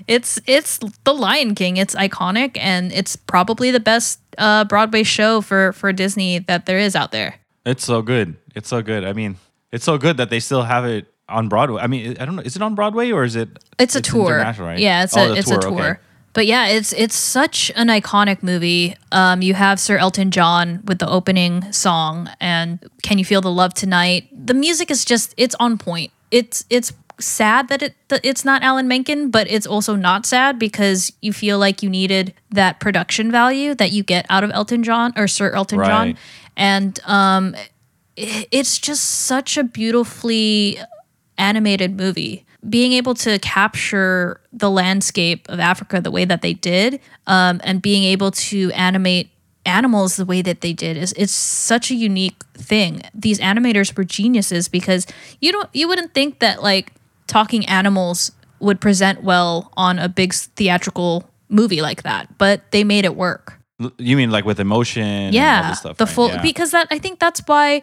it's 0.10 0.40
it's 0.46 0.80
the 1.06 1.14
Lion 1.14 1.56
King. 1.56 1.78
It's 1.78 1.96
iconic 1.96 2.58
and 2.60 2.92
it's 2.92 3.16
probably 3.16 3.72
the 3.72 3.80
best 3.80 4.20
uh, 4.38 4.66
Broadway 4.66 5.04
show 5.04 5.42
for 5.42 5.72
for 5.74 5.94
Disney 5.94 6.40
that 6.40 6.66
there 6.66 6.80
is 6.80 6.96
out 6.96 7.12
there. 7.12 7.36
It's 7.66 7.86
so 7.86 8.02
good. 8.02 8.36
It's 8.56 8.68
so 8.70 8.82
good. 8.82 9.06
I 9.06 9.14
mean, 9.14 9.38
it's 9.72 9.86
so 9.86 9.98
good 9.98 10.18
that 10.18 10.30
they 10.30 10.40
still 10.40 10.64
have 10.64 10.86
it 10.86 11.06
on 11.30 11.48
Broadway. 11.48 11.82
I 11.82 11.88
mean, 11.88 12.18
I 12.20 12.26
don't 12.26 12.36
know. 12.36 12.42
Is 12.42 12.56
it 12.56 12.62
on 12.62 12.74
Broadway 12.76 13.12
or 13.12 13.24
is 13.24 13.36
it? 13.36 13.50
It's 13.78 13.96
a 13.96 14.02
tour. 14.02 14.40
right? 14.60 14.80
Yeah, 14.80 15.04
it's 15.04 15.16
Oh, 15.16 15.32
a 15.32 15.36
it's 15.36 15.52
a 15.52 15.60
tour, 15.60 15.72
tour. 15.72 15.82
okay. 15.92 16.00
But 16.34 16.46
yeah, 16.46 16.68
it's 16.68 16.94
it's 16.94 17.16
such 17.16 17.72
an 17.76 17.88
iconic 17.88 18.42
movie. 18.44 18.96
Um, 19.12 19.42
you 19.42 19.54
have 19.56 19.80
Sir 19.80 19.98
Elton 19.98 20.32
John 20.32 20.82
with 20.86 21.00
the 21.00 21.08
opening 21.10 21.72
song 21.72 22.30
and 22.40 22.80
"Can 23.04 23.18
You 23.20 23.26
Feel 23.26 23.42
the 23.42 23.52
Love 23.52 23.74
Tonight." 23.74 24.30
The 24.32 24.54
music 24.54 24.90
is 24.92 25.06
just 25.06 25.34
it's 25.38 25.56
on 25.60 25.78
point. 25.78 26.12
It's 26.32 26.66
it's 26.70 26.94
sad 27.20 27.68
that 27.70 27.82
it 27.82 27.96
that 28.08 28.22
it's 28.24 28.44
not 28.46 28.62
Alan 28.64 28.88
Menken, 28.88 29.30
but 29.30 29.48
it's 29.50 29.68
also 29.68 29.96
not 29.96 30.26
sad 30.26 30.58
because 30.60 31.12
you 31.22 31.34
feel 31.34 31.60
like 31.60 31.84
you 31.84 31.90
needed 31.90 32.34
that 32.52 32.80
production 32.80 33.32
value 33.32 33.76
that 33.76 33.92
you 33.92 34.04
get 34.04 34.26
out 34.30 34.44
of 34.44 34.52
Elton 34.52 34.84
John 34.84 35.14
or 35.16 35.28
Sir 35.28 35.52
Elton 35.52 35.80
John, 35.80 36.18
and 36.58 37.00
um, 37.06 37.56
i- 38.18 38.48
it's 38.52 38.78
just 38.78 39.04
such 39.04 39.58
a 39.58 39.64
beautifully 39.64 40.80
animated 41.38 41.98
movie. 41.98 42.46
Being 42.68 42.92
able 42.94 43.14
to 43.16 43.40
capture 43.40 44.42
the 44.52 44.70
landscape 44.70 45.48
of 45.50 45.60
Africa 45.60 46.02
the 46.02 46.12
way 46.12 46.26
that 46.26 46.42
they 46.42 46.54
did, 46.54 47.00
um, 47.26 47.62
and 47.64 47.82
being 47.82 48.04
able 48.04 48.32
to 48.32 48.72
animate 48.72 49.30
animals 49.66 50.16
the 50.18 50.26
way 50.26 50.42
that 50.42 50.62
they 50.62 50.74
did 50.74 50.98
is 50.98 51.14
it's 51.16 51.32
such 51.32 51.92
a 51.92 51.96
unique 51.96 52.42
thing. 52.56 53.02
These 53.14 53.40
animators 53.40 53.96
were 53.96 54.04
geniuses 54.04 54.68
because 54.68 55.06
you 55.40 55.52
don't 55.52 55.70
you 55.74 55.88
wouldn't 55.88 56.14
think 56.14 56.40
that 56.40 56.62
like 56.64 56.92
talking 57.30 57.66
animals 57.68 58.32
would 58.60 58.82
present 58.82 59.24
well 59.24 59.72
on 59.78 59.98
a 60.00 60.10
big 60.10 60.34
theatrical 60.34 61.24
movie 61.48 61.82
like 61.82 62.04
that, 62.04 62.38
but 62.38 62.70
they 62.72 62.84
made 62.84 63.06
it 63.06 63.16
work 63.16 63.58
You 63.98 64.18
mean 64.18 64.30
like 64.32 64.44
with 64.46 64.60
emotion? 64.60 65.04
and 65.04 65.28
all 65.28 65.42
yeah 65.42 65.70
this 65.70 65.80
stuff, 65.80 65.98
the 65.98 66.06
right? 66.06 66.14
full 66.14 66.28
Yeah. 66.30 66.42
because 66.42 66.72
that 66.72 66.88
i 66.92 67.00
think 67.00 67.20
that's 67.20 67.42
why 67.48 67.82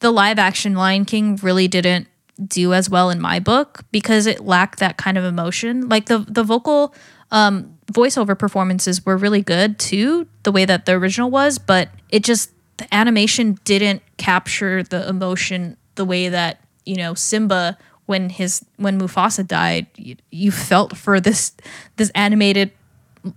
the 0.00 0.10
live 0.10 0.38
action 0.38 0.74
lion 0.74 1.04
king 1.06 1.36
really 1.42 1.66
didn't 1.68 2.06
do 2.46 2.72
as 2.74 2.88
well 2.90 3.08
in 3.10 3.18
my 3.20 3.40
book 3.40 3.80
because 3.90 4.26
it 4.26 4.44
lacked 4.44 4.78
that 4.78 4.96
kind 4.98 5.16
of 5.18 5.24
emotion 5.24 5.88
like 5.88 6.06
the 6.06 6.18
the 6.28 6.44
vocal 6.44 6.94
um 7.32 7.74
voiceover 7.92 8.38
performances 8.38 9.04
were 9.06 9.16
really 9.16 9.42
good 9.42 9.78
too 9.78 10.26
the 10.44 10.52
way 10.52 10.64
that 10.66 10.84
the 10.86 10.92
original 10.92 11.30
was 11.30 11.58
but 11.58 11.88
it 12.10 12.22
just 12.22 12.52
the 12.76 12.86
animation 12.94 13.58
didn't 13.64 14.02
capture 14.18 14.82
the 14.84 15.08
emotion 15.08 15.76
the 15.96 16.04
way 16.04 16.28
that 16.28 16.60
you 16.84 16.94
know 16.96 17.14
simba 17.14 17.76
when 18.08 18.30
his 18.30 18.64
when 18.76 18.98
mufasa 18.98 19.44
died 19.46 19.86
you, 19.96 20.16
you 20.30 20.50
felt 20.50 20.96
for 20.96 21.20
this 21.20 21.52
this 21.96 22.10
animated 22.14 22.70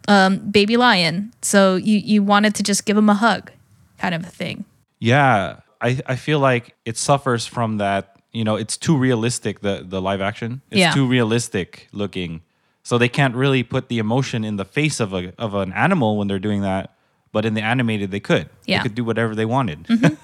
um, 0.08 0.38
baby 0.52 0.78
lion. 0.78 1.32
So 1.42 1.76
you 1.76 1.98
you 1.98 2.24
wanted 2.24 2.56
to 2.56 2.64
just 2.64 2.86
give 2.86 2.98
him 2.98 3.10
a 3.10 3.14
hug, 3.14 3.52
kind 3.98 4.16
of 4.16 4.24
a 4.24 4.30
thing. 4.30 4.64
Yeah, 5.00 5.60
I, 5.82 6.00
I 6.06 6.16
feel 6.16 6.40
like 6.40 6.76
it 6.86 6.98
suffers 6.98 7.46
from 7.48 7.78
that. 7.80 8.16
You 8.32 8.44
know, 8.46 8.56
it's 8.56 8.78
too 8.78 8.98
realistic. 8.98 9.60
The 9.60 9.84
the 9.90 10.02
live 10.02 10.22
action, 10.22 10.62
it's 10.72 10.80
Yeah. 10.80 10.94
too 10.94 11.06
realistic 11.06 11.88
looking. 11.92 12.42
So 12.84 12.98
they 12.98 13.10
can't 13.10 13.36
really 13.36 13.64
put 13.64 13.90
the 13.90 14.00
emotion 14.00 14.44
in 14.46 14.56
the 14.58 14.66
face 14.66 15.04
of 15.04 15.14
a 15.14 15.34
of 15.38 15.54
an 15.54 15.74
animal 15.74 16.18
when 16.18 16.28
they're 16.28 16.40
doing 16.50 16.62
that. 16.62 16.96
But 17.34 17.46
in 17.46 17.54
the 17.56 17.62
animated, 17.62 18.12
they 18.12 18.20
could. 18.22 18.48
Yeah. 18.66 18.78
They 18.78 18.84
could 18.90 18.96
do 18.96 19.04
whatever 19.06 19.36
they 19.36 19.46
wanted. 19.46 19.88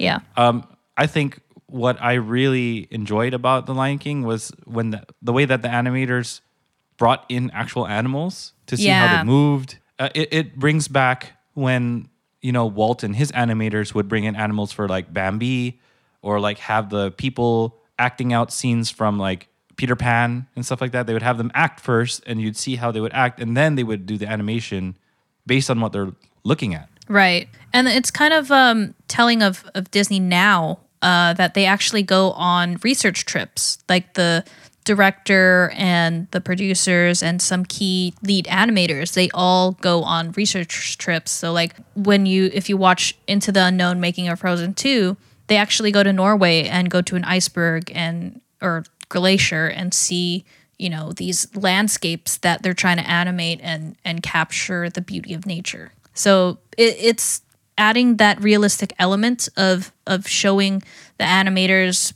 Yeah, 0.00 0.20
um, 0.36 0.62
I 0.96 1.06
think 1.08 1.40
what 1.68 2.00
I 2.00 2.14
really 2.14 2.88
enjoyed 2.90 3.34
about 3.34 3.66
The 3.66 3.74
Lion 3.74 3.98
King 3.98 4.22
was 4.22 4.50
when 4.64 4.90
the, 4.90 5.04
the 5.22 5.32
way 5.32 5.44
that 5.44 5.62
the 5.62 5.68
animators 5.68 6.40
brought 6.96 7.24
in 7.28 7.50
actual 7.52 7.86
animals 7.86 8.52
to 8.66 8.76
see 8.76 8.88
how 8.88 9.18
they 9.18 9.24
moved. 9.24 9.78
Uh, 9.98 10.08
it, 10.14 10.28
it 10.32 10.56
brings 10.58 10.88
back 10.88 11.32
when 11.54 12.08
you 12.40 12.52
know 12.52 12.66
Walt 12.66 13.02
and 13.02 13.14
his 13.14 13.30
animators 13.32 13.94
would 13.94 14.08
bring 14.08 14.24
in 14.24 14.34
animals 14.34 14.72
for 14.72 14.88
like 14.88 15.12
Bambi 15.12 15.80
or 16.22 16.40
like 16.40 16.58
have 16.58 16.90
the 16.90 17.10
people 17.12 17.78
acting 17.98 18.32
out 18.32 18.52
scenes 18.52 18.90
from 18.90 19.18
like 19.18 19.48
Peter 19.76 19.96
Pan 19.96 20.46
and 20.56 20.64
stuff 20.64 20.80
like 20.80 20.92
that. 20.92 21.06
They 21.06 21.12
would 21.12 21.22
have 21.22 21.38
them 21.38 21.50
act 21.54 21.80
first, 21.80 22.22
and 22.26 22.40
you'd 22.40 22.56
see 22.56 22.76
how 22.76 22.90
they 22.90 23.00
would 23.00 23.12
act, 23.12 23.40
and 23.40 23.56
then 23.56 23.74
they 23.74 23.84
would 23.84 24.06
do 24.06 24.16
the 24.16 24.26
animation 24.26 24.96
based 25.46 25.70
on 25.70 25.80
what 25.80 25.92
they're 25.92 26.12
looking 26.44 26.74
at. 26.74 26.88
right. 27.08 27.48
And 27.72 27.88
it's 27.88 28.10
kind 28.10 28.32
of 28.32 28.50
um, 28.50 28.94
telling 29.06 29.42
of 29.42 29.64
of 29.74 29.90
Disney 29.90 30.18
now 30.18 30.80
uh, 31.02 31.34
that 31.34 31.54
they 31.54 31.64
actually 31.64 32.02
go 32.02 32.32
on 32.32 32.78
research 32.82 33.24
trips. 33.24 33.78
Like 33.88 34.14
the 34.14 34.44
director 34.84 35.70
and 35.76 36.30
the 36.30 36.40
producers 36.40 37.22
and 37.22 37.42
some 37.42 37.64
key 37.64 38.14
lead 38.22 38.46
animators, 38.46 39.12
they 39.12 39.28
all 39.34 39.72
go 39.72 40.02
on 40.02 40.32
research 40.32 40.96
trips. 40.98 41.30
So 41.30 41.52
like 41.52 41.74
when 41.94 42.26
you 42.26 42.50
if 42.52 42.68
you 42.68 42.76
watch 42.76 43.16
Into 43.26 43.52
the 43.52 43.64
Unknown 43.64 44.00
making 44.00 44.28
of 44.28 44.40
Frozen 44.40 44.74
2, 44.74 45.16
they 45.48 45.56
actually 45.56 45.92
go 45.92 46.02
to 46.02 46.12
Norway 46.12 46.64
and 46.64 46.90
go 46.90 47.02
to 47.02 47.16
an 47.16 47.24
iceberg 47.24 47.92
and 47.94 48.40
or 48.62 48.84
glacier 49.08 49.66
and 49.66 49.92
see 49.92 50.44
you 50.78 50.88
know 50.88 51.12
these 51.12 51.54
landscapes 51.56 52.38
that 52.38 52.62
they're 52.62 52.74
trying 52.74 52.98
to 52.98 53.08
animate 53.08 53.60
and 53.62 53.96
and 54.04 54.22
capture 54.22 54.88
the 54.88 55.00
beauty 55.00 55.34
of 55.34 55.46
nature 55.46 55.92
so 56.14 56.58
it, 56.76 56.96
it's 56.98 57.42
adding 57.78 58.16
that 58.18 58.42
realistic 58.42 58.92
element 58.98 59.48
of 59.56 59.92
of 60.06 60.28
showing 60.28 60.82
the 61.18 61.24
animators 61.24 62.12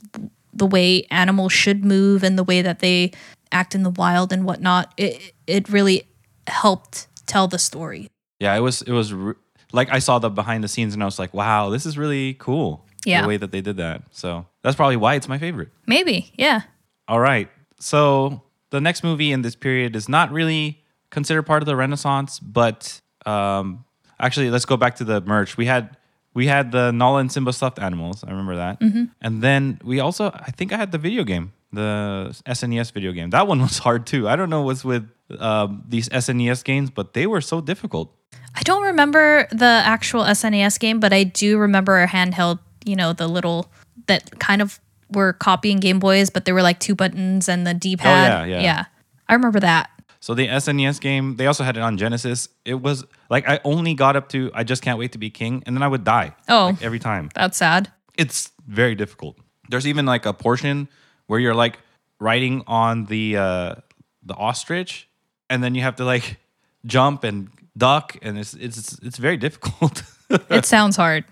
the 0.53 0.67
way 0.67 1.03
animals 1.09 1.51
should 1.51 1.83
move 1.83 2.23
and 2.23 2.37
the 2.37 2.43
way 2.43 2.61
that 2.61 2.79
they 2.79 3.11
act 3.51 3.73
in 3.73 3.81
the 3.83 3.89
wild 3.89 4.31
and 4.31 4.45
whatnot 4.45 4.93
it 4.97 5.33
it 5.47 5.67
really 5.69 6.03
helped 6.47 7.07
tell 7.25 7.47
the 7.47 7.57
story 7.57 8.09
Yeah, 8.39 8.53
it 8.55 8.59
was 8.59 8.81
it 8.83 8.91
was 8.91 9.13
re- 9.13 9.33
like 9.71 9.89
I 9.91 9.99
saw 9.99 10.19
the 10.19 10.29
behind 10.29 10.63
the 10.63 10.67
scenes 10.67 10.93
and 10.93 11.01
I 11.01 11.05
was 11.05 11.17
like, 11.17 11.33
wow, 11.33 11.69
this 11.69 11.85
is 11.85 11.97
really 11.97 12.35
cool. 12.35 12.85
Yeah. 13.05 13.21
the 13.23 13.27
way 13.27 13.37
that 13.37 13.51
they 13.51 13.59
did 13.61 13.77
that. 13.77 14.03
So 14.11 14.45
that's 14.61 14.75
probably 14.75 14.95
why 14.97 15.15
it's 15.15 15.27
my 15.27 15.37
favorite. 15.37 15.69
maybe 15.87 16.31
yeah 16.37 16.61
All 17.07 17.19
right. 17.19 17.49
So 17.79 18.41
the 18.69 18.79
next 18.79 19.03
movie 19.03 19.31
in 19.31 19.41
this 19.41 19.55
period 19.55 19.95
is 19.95 20.07
not 20.07 20.31
really 20.31 20.81
considered 21.09 21.43
part 21.43 21.61
of 21.61 21.65
the 21.67 21.75
Renaissance, 21.75 22.39
but 22.39 23.01
um, 23.25 23.83
actually, 24.19 24.49
let's 24.49 24.65
go 24.65 24.77
back 24.77 24.95
to 24.97 25.03
the 25.03 25.21
merch. 25.21 25.57
We 25.57 25.65
had 25.65 25.97
we 26.33 26.47
had 26.47 26.71
the 26.71 26.91
Nala 26.91 27.19
and 27.19 27.31
Simba 27.31 27.53
stuffed 27.53 27.79
animals. 27.79 28.23
I 28.23 28.31
remember 28.31 28.55
that. 28.55 28.81
And 29.21 29.41
then 29.41 29.79
we 29.83 29.99
also, 29.99 30.31
I 30.33 30.51
think, 30.51 30.73
I 30.73 30.77
had 30.77 30.91
the 30.91 30.97
video 30.97 31.23
game, 31.23 31.53
the 31.71 32.35
SNES 32.45 32.91
video 32.91 33.11
game. 33.11 33.29
That 33.29 33.47
one 33.47 33.61
was 33.67 33.77
hard 33.77 34.05
too. 34.07 34.27
I 34.27 34.35
don't 34.35 34.49
know 34.49 34.63
what's 34.63 34.83
with 34.83 35.07
um, 35.39 35.83
these 35.87 36.09
SNES 36.09 36.63
games, 36.63 36.89
but 36.89 37.13
they 37.13 37.27
were 37.27 37.41
so 37.41 37.61
difficult. 37.61 38.15
I 38.55 38.61
don't 38.63 38.83
remember 38.83 39.47
the 39.51 39.81
actual 39.85 40.23
SNES 40.23 40.79
game, 40.79 40.99
but 40.99 41.13
I 41.13 41.23
do 41.23 41.57
remember 41.57 42.01
a 42.01 42.07
handheld, 42.07 42.59
you 42.85 42.95
know, 42.95 43.13
the 43.13 43.27
little 43.27 43.71
that 44.07 44.39
kind 44.39 44.61
of 44.61 44.79
were 45.11 45.33
copying 45.33 45.79
Game 45.79 45.99
Boys, 45.99 46.29
but 46.29 46.45
there 46.45 46.53
were 46.53 46.61
like 46.61 46.79
two 46.79 46.95
buttons 46.95 47.47
and 47.47 47.65
the 47.65 47.73
D 47.73 47.95
pad. 47.95 48.43
Oh, 48.43 48.45
yeah, 48.45 48.61
yeah. 48.61 48.85
I 49.27 49.33
remember 49.33 49.59
that. 49.59 49.89
So 50.23 50.33
the 50.33 50.47
SNES 50.47 51.01
game, 51.01 51.35
they 51.35 51.47
also 51.47 51.65
had 51.65 51.75
it 51.75 51.81
on 51.81 51.97
Genesis. 51.97 52.47
It 52.63 52.75
was 52.75 53.03
like 53.29 53.45
I 53.45 53.59
only 53.65 53.93
got 53.93 54.15
up 54.15 54.29
to 54.29 54.51
I 54.53 54.63
just 54.63 54.81
can't 54.81 54.97
wait 54.97 55.11
to 55.11 55.17
be 55.17 55.29
king, 55.29 55.63
and 55.65 55.75
then 55.75 55.83
I 55.83 55.89
would 55.89 56.05
die. 56.05 56.33
Oh. 56.47 56.67
like, 56.67 56.81
every 56.81 56.99
time. 56.99 57.29
That's 57.35 57.57
sad. 57.57 57.91
It's 58.17 58.49
very 58.65 58.95
difficult. 58.95 59.37
There's 59.67 59.85
even 59.85 60.05
like 60.05 60.25
a 60.25 60.31
portion 60.31 60.87
where 61.27 61.41
you're 61.41 61.53
like 61.53 61.77
riding 62.21 62.63
on 62.67 63.03
the 63.07 63.35
uh 63.35 63.75
the 64.23 64.33
ostrich, 64.35 65.09
and 65.49 65.61
then 65.61 65.75
you 65.75 65.81
have 65.81 65.97
to 65.97 66.05
like 66.05 66.37
jump 66.85 67.25
and 67.25 67.49
duck, 67.77 68.15
and 68.21 68.37
it's 68.37 68.53
it's 68.53 68.97
it's 68.99 69.17
very 69.17 69.35
difficult. 69.35 70.03
It 70.49 70.65
sounds 70.65 70.95
hard. 70.95 71.25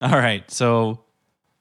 All 0.00 0.16
right, 0.16 0.48
so 0.50 1.00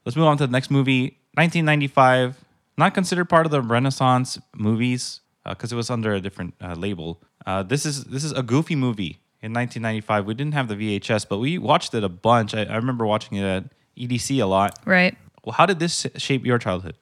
let's 0.06 0.16
move 0.16 0.28
on 0.28 0.38
to 0.38 0.46
the 0.46 0.52
next 0.52 0.70
movie. 0.70 1.18
1995, 1.34 2.46
not 2.78 2.94
considered 2.94 3.26
part 3.26 3.48
of 3.48 3.52
the 3.52 3.62
Renaissance 3.62 4.40
movies 4.56 5.22
because 5.50 5.72
it 5.72 5.76
was 5.76 5.90
under 5.90 6.14
a 6.14 6.22
different 6.22 6.54
uh, 6.62 6.74
label. 6.74 7.22
Uh, 7.46 7.64
this 7.64 7.86
is 7.86 8.06
this 8.06 8.24
is 8.24 8.32
a 8.32 8.42
goofy 8.44 8.76
movie 8.76 9.20
in 9.42 9.54
1995. 9.54 10.26
We 10.26 10.34
didn't 10.34 10.54
have 10.54 10.68
the 10.68 10.76
VHS, 10.76 11.28
but 11.30 11.38
we 11.40 11.58
watched 11.58 11.94
it 11.94 12.04
a 12.04 12.10
bunch. 12.10 12.56
I, 12.56 12.64
I 12.64 12.76
remember 12.76 13.06
watching 13.06 13.38
it 13.38 13.44
at 13.44 13.64
EDC 13.98 14.42
a 14.42 14.46
lot. 14.46 14.80
Right. 14.86 15.16
Well, 15.44 15.54
how 15.54 15.66
did 15.66 15.80
this 15.80 16.08
shape 16.18 16.46
your 16.46 16.58
childhood? 16.58 16.96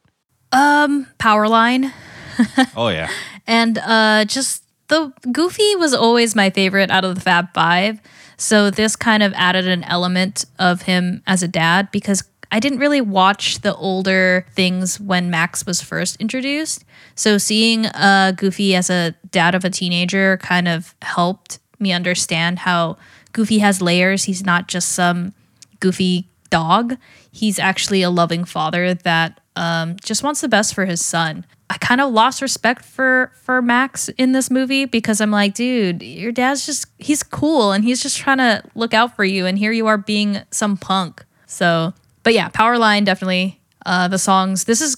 Um, 0.52 1.08
Powerline. 1.20 1.92
Oh 2.76 2.88
yeah, 2.90 3.10
And 3.46 3.78
uh 3.78 4.26
just 4.26 4.64
the 4.88 5.14
Goofy 5.32 5.76
was 5.76 5.94
always 5.94 6.36
my 6.36 6.50
favorite 6.50 6.90
out 6.90 7.06
of 7.06 7.14
the 7.16 7.22
Fab 7.22 7.54
Five. 7.54 8.02
So 8.38 8.72
this 8.72 8.96
kind 8.96 9.22
of 9.22 9.32
added 9.36 9.68
an 9.68 9.84
element 9.84 10.46
of 10.58 10.82
him 10.84 11.22
as 11.28 11.44
a 11.44 11.48
dad 11.48 11.90
because 11.92 12.24
I 12.54 12.60
didn't 12.60 12.78
really 12.78 13.02
watch 13.02 13.62
the 13.62 13.74
older 13.74 14.46
things 14.52 15.00
when 15.00 15.32
Max 15.32 15.66
was 15.66 15.82
first 15.82 16.18
introduced. 16.18 16.86
So 17.16 17.40
seeing 17.40 17.88
uh, 17.88 18.34
Goofy 18.38 18.76
as 18.76 18.92
a 18.92 19.16
dad 19.32 19.56
of 19.56 19.66
a 19.66 19.72
teenager 19.72 20.38
kind 20.38 20.68
of 20.68 20.94
helped 21.02 21.58
me 21.80 21.92
understand 21.92 22.60
how 22.60 22.98
Goofy 23.32 23.58
has 23.58 23.82
layers. 23.82 24.26
He's 24.26 24.46
not 24.46 24.68
just 24.68 24.92
some 24.92 25.34
goofy 25.80 26.28
dog. 26.52 26.98
He's 27.32 27.58
actually 27.58 28.04
a 28.04 28.12
loving 28.12 28.46
father 28.46 28.94
that 28.94 29.42
um, 29.56 29.96
just 30.04 30.22
wants 30.22 30.42
the 30.42 30.48
best 30.48 30.76
for 30.76 30.86
his 30.86 31.04
son. 31.04 31.48
I 31.72 31.78
kind 31.80 32.02
of 32.02 32.14
lost 32.14 32.40
respect 32.40 32.86
for 32.86 33.32
for 33.42 33.64
Max 33.64 34.10
in 34.10 34.34
this 34.34 34.52
movie 34.52 34.86
because 34.86 35.20
I'm 35.20 35.32
like, 35.32 35.56
dude, 35.56 36.04
your 36.04 36.32
dad's 36.32 36.68
just 36.68 36.86
he's 37.00 37.24
cool 37.24 37.72
and 37.72 37.84
he's 37.84 38.04
just 38.04 38.20
trying 38.20 38.38
to 38.38 38.62
look 38.76 38.94
out 38.94 39.16
for 39.16 39.26
you, 39.26 39.48
and 39.48 39.58
here 39.58 39.72
you 39.72 39.88
are 39.88 39.98
being 39.98 40.42
some 40.52 40.78
punk. 40.78 41.26
So, 41.48 41.96
but 42.24 42.34
yeah, 42.34 42.50
Powerline 42.50 43.06
definitely. 43.06 43.60
Uh, 43.86 44.08
the 44.08 44.18
songs. 44.18 44.64
This 44.64 44.82
is 44.82 44.96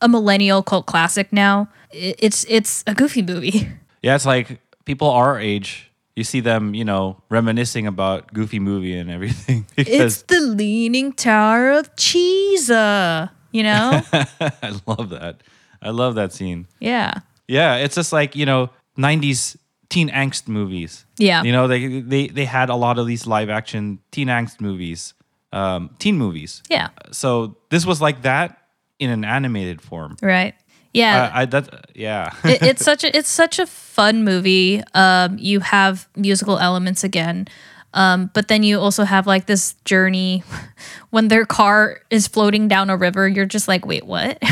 a 0.00 0.08
millennial 0.08 0.62
cult 0.62 0.86
classic 0.86 1.32
now. 1.32 1.68
It's 1.92 2.46
it's 2.48 2.82
a 2.86 2.94
goofy 2.94 3.22
movie. 3.22 3.68
yeah. 4.02 4.14
It's 4.14 4.24
like 4.26 4.58
people 4.84 5.08
our 5.10 5.38
age. 5.38 5.90
You 6.16 6.24
see 6.24 6.40
them, 6.40 6.74
you 6.74 6.84
know, 6.84 7.22
reminiscing 7.30 7.86
about 7.86 8.34
Goofy 8.34 8.58
movie 8.58 8.94
and 8.98 9.10
everything 9.10 9.64
It's 9.78 10.22
the 10.22 10.40
Leaning 10.40 11.12
Tower 11.12 11.72
of 11.72 11.94
Cheesa. 11.96 13.30
You 13.50 13.62
know? 13.62 14.02
I 14.12 14.78
love 14.86 15.08
that. 15.10 15.42
I 15.80 15.90
love 15.90 16.14
that 16.16 16.32
scene. 16.32 16.66
yeah. 16.80 17.14
Yeah, 17.48 17.76
it's 17.76 17.96
just 17.96 18.12
like 18.12 18.34
you 18.36 18.46
know 18.46 18.70
'90s 18.96 19.56
teen 19.90 20.08
angst 20.08 20.48
movies. 20.48 21.04
Yeah. 21.18 21.42
you 21.42 21.52
know 21.52 21.66
they 21.68 22.00
they 22.00 22.28
they 22.28 22.44
had 22.46 22.70
a 22.70 22.76
lot 22.76 22.98
of 22.98 23.06
these 23.06 23.26
live 23.26 23.50
action 23.50 23.98
teen 24.10 24.28
angst 24.28 24.60
movies, 24.60 25.12
um, 25.52 25.90
teen 25.98 26.16
movies. 26.16 26.62
Yeah. 26.70 26.88
So 27.10 27.56
this 27.70 27.84
was 27.86 28.00
like 28.00 28.22
that 28.22 28.58
in 28.98 29.10
an 29.10 29.24
animated 29.24 29.80
form. 29.80 30.16
Right. 30.22 30.54
Yeah. 30.92 31.30
I, 31.32 31.42
I 31.42 31.44
that 31.46 31.86
yeah. 31.94 32.34
it, 32.44 32.62
it's 32.62 32.84
such 32.84 33.04
a 33.04 33.16
it's 33.16 33.28
such 33.28 33.58
a 33.58 33.66
fun 33.66 34.24
movie. 34.24 34.82
Um, 34.94 35.38
you 35.38 35.60
have 35.60 36.08
musical 36.16 36.58
elements 36.58 37.04
again, 37.04 37.48
um, 37.94 38.30
but 38.34 38.48
then 38.48 38.62
you 38.62 38.78
also 38.78 39.04
have 39.04 39.26
like 39.26 39.46
this 39.46 39.74
journey 39.84 40.42
when 41.10 41.28
their 41.28 41.44
car 41.44 42.00
is 42.10 42.26
floating 42.26 42.68
down 42.68 42.90
a 42.90 42.96
river. 42.96 43.28
You're 43.28 43.46
just 43.46 43.68
like, 43.68 43.86
wait, 43.86 44.04
what? 44.04 44.42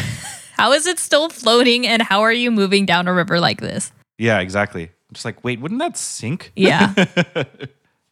how 0.56 0.72
is 0.72 0.86
it 0.86 0.98
still 0.98 1.28
floating? 1.28 1.86
And 1.86 2.02
how 2.02 2.20
are 2.20 2.32
you 2.32 2.50
moving 2.50 2.86
down 2.86 3.08
a 3.08 3.12
river 3.12 3.40
like 3.40 3.60
this? 3.60 3.92
yeah, 4.20 4.40
exactly. 4.40 4.84
I'm 4.84 5.14
just 5.14 5.24
like, 5.24 5.42
wait, 5.42 5.60
wouldn't 5.60 5.80
that 5.80 5.96
sink? 5.96 6.52
Yeah, 6.54 6.92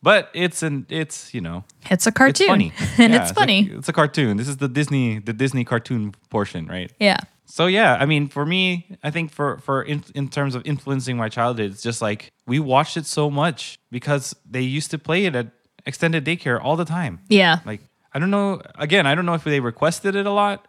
But 0.03 0.31
it's 0.33 0.63
an 0.63 0.87
it's 0.89 1.35
you 1.35 1.41
know 1.41 1.65
it's 1.91 2.07
a 2.07 2.11
it's 2.11 2.17
cartoon, 2.19 2.47
funny 2.47 2.73
and 2.99 3.13
Yeah, 3.13 3.21
it's 3.21 3.31
like- 3.31 3.35
funny. 3.35 3.69
it's 3.73 3.89
a 3.89 3.93
cartoon. 3.93 4.37
This 4.37 4.49
is 4.49 4.59
the 4.59 4.69
Disney 4.69 5.19
the 5.19 5.33
Disney 5.33 5.65
cartoon 5.65 6.15
portion, 6.31 6.67
right? 6.67 6.93
yeah, 7.01 7.19
So 7.47 7.67
yeah, 7.67 7.97
I 8.01 8.07
mean, 8.07 8.29
for 8.29 8.47
me, 8.47 8.97
I 9.03 9.11
think 9.11 9.33
for 9.33 9.59
for 9.59 9.83
in, 9.83 10.05
in 10.15 10.29
terms 10.29 10.55
of 10.55 10.63
influencing 10.65 11.17
my 11.17 11.29
childhood, 11.29 11.71
it's 11.73 11.83
just 11.83 12.01
like 12.01 12.31
we 12.47 12.61
watched 12.61 12.97
it 12.97 13.07
so 13.07 13.29
much 13.31 13.79
because 13.91 14.37
they 14.49 14.63
used 14.63 14.91
to 14.93 14.99
play 14.99 15.25
it 15.27 15.35
at 15.35 15.49
extended 15.87 16.25
daycare 16.25 16.63
all 16.63 16.77
the 16.77 16.85
time. 16.85 17.19
yeah. 17.29 17.59
Like 17.67 17.81
I 18.15 18.19
don't 18.21 18.31
know. 18.31 18.63
Again, 18.77 19.05
I 19.07 19.15
don't 19.17 19.27
know 19.27 19.35
if 19.35 19.45
they 19.45 19.61
requested 19.61 20.15
it 20.15 20.27
a 20.27 20.31
lot 20.33 20.67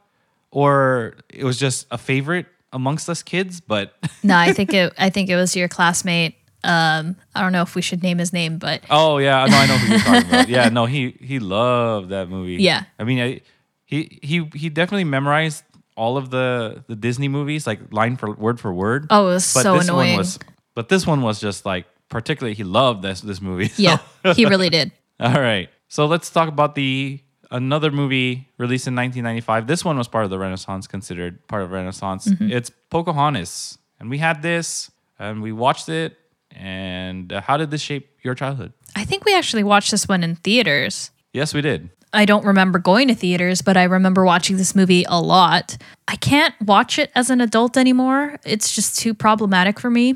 or 0.51 1.15
it 1.29 1.43
was 1.43 1.57
just 1.59 1.85
a 1.91 1.97
favorite 1.97 2.47
amongst 2.73 3.09
us 3.09 3.21
kids. 3.23 3.61
But 3.61 3.93
No, 4.23 4.35
I 4.37 4.53
think 4.53 4.73
it. 4.73 4.93
I 4.97 5.09
think 5.09 5.29
it 5.29 5.35
was 5.35 5.55
your 5.55 5.67
classmate. 5.67 6.35
Um, 6.63 7.15
I 7.33 7.41
don't 7.41 7.51
know 7.53 7.61
if 7.61 7.73
we 7.75 7.81
should 7.81 8.03
name 8.03 8.17
his 8.17 8.33
name, 8.33 8.57
but 8.57 8.81
oh 8.89 9.17
yeah, 9.17 9.45
no, 9.45 9.57
I 9.57 9.65
know 9.65 9.77
who 9.77 9.87
you're 9.91 9.99
talking 9.99 10.29
about. 10.29 10.49
Yeah, 10.55 10.69
no, 10.69 10.85
he 10.85 11.15
he 11.21 11.39
loved 11.39 12.09
that 12.09 12.29
movie. 12.29 12.61
Yeah. 12.61 12.83
I 12.99 13.03
mean, 13.05 13.19
I, 13.19 13.41
he 13.85 14.19
he 14.21 14.43
he 14.53 14.69
definitely 14.69 15.05
memorized 15.05 15.63
all 15.95 16.17
of 16.17 16.29
the 16.31 16.83
the 16.87 16.95
Disney 16.95 17.27
movies 17.29 17.65
like 17.65 17.79
line 17.93 18.17
for 18.17 18.31
word 18.33 18.59
for 18.59 18.73
word. 18.73 19.07
oh, 19.09 19.27
it 19.29 19.33
was 19.35 19.53
but 19.53 19.63
so 19.63 19.77
this 19.77 19.87
annoying. 19.87 20.09
one 20.11 20.17
was 20.17 20.39
but 20.75 20.89
this 20.89 21.07
one 21.07 21.21
was 21.21 21.39
just 21.39 21.65
like 21.65 21.85
particularly 22.09 22.55
he 22.55 22.63
loved 22.63 23.01
this 23.03 23.21
this 23.21 23.41
movie 23.41 23.67
so- 23.69 23.81
yeah, 23.81 24.33
he 24.33 24.45
really 24.45 24.69
did. 24.69 24.91
all 25.19 25.39
right 25.41 25.69
so 25.87 26.05
let's 26.05 26.29
talk 26.29 26.47
about 26.47 26.75
the 26.75 27.19
another 27.51 27.91
movie 27.91 28.47
released 28.57 28.87
in 28.87 28.95
1995 28.95 29.67
this 29.67 29.83
one 29.83 29.97
was 29.97 30.07
part 30.07 30.23
of 30.23 30.29
the 30.29 30.37
renaissance 30.39 30.87
considered 30.87 31.45
part 31.47 31.63
of 31.63 31.71
renaissance 31.71 32.27
Mm-hmm. 32.27 32.51
it's 32.51 32.69
pocahontas 32.89 33.77
and 33.99 34.09
we 34.09 34.19
had 34.19 34.41
this 34.41 34.91
and 35.17 35.41
we 35.41 35.51
watched 35.51 35.89
it 35.89 36.15
and 36.59 37.33
uh, 37.33 37.41
how 37.41 37.57
did 37.57 37.71
this 37.71 37.81
shape 37.81 38.09
your 38.23 38.35
childhood 38.35 38.73
I 38.95 39.05
think 39.05 39.25
we 39.25 39.33
actually 39.35 39.63
watched 39.63 39.91
this 39.91 40.07
one 40.07 40.23
in 40.23 40.35
theaters. 40.35 41.11
yes 41.33 41.53
we 41.53 41.61
did 41.61 41.89
I 42.11 42.25
don't 42.25 42.43
remember 42.43 42.79
going 42.79 43.07
to 43.09 43.13
theaters, 43.13 43.61
but 43.61 43.77
I 43.77 43.83
remember 43.83 44.25
watching 44.25 44.57
this 44.57 44.73
movie 44.73 45.05
a 45.07 45.21
lot. 45.21 45.77
I 46.07 46.15
can't 46.15 46.55
watch 46.59 46.97
it 46.97 47.11
as 47.13 47.29
an 47.29 47.39
adult 47.39 47.77
anymore. 47.77 48.39
It's 48.43 48.73
just 48.73 48.97
too 48.97 49.13
problematic 49.13 49.79
for 49.79 49.91
me. 49.91 50.15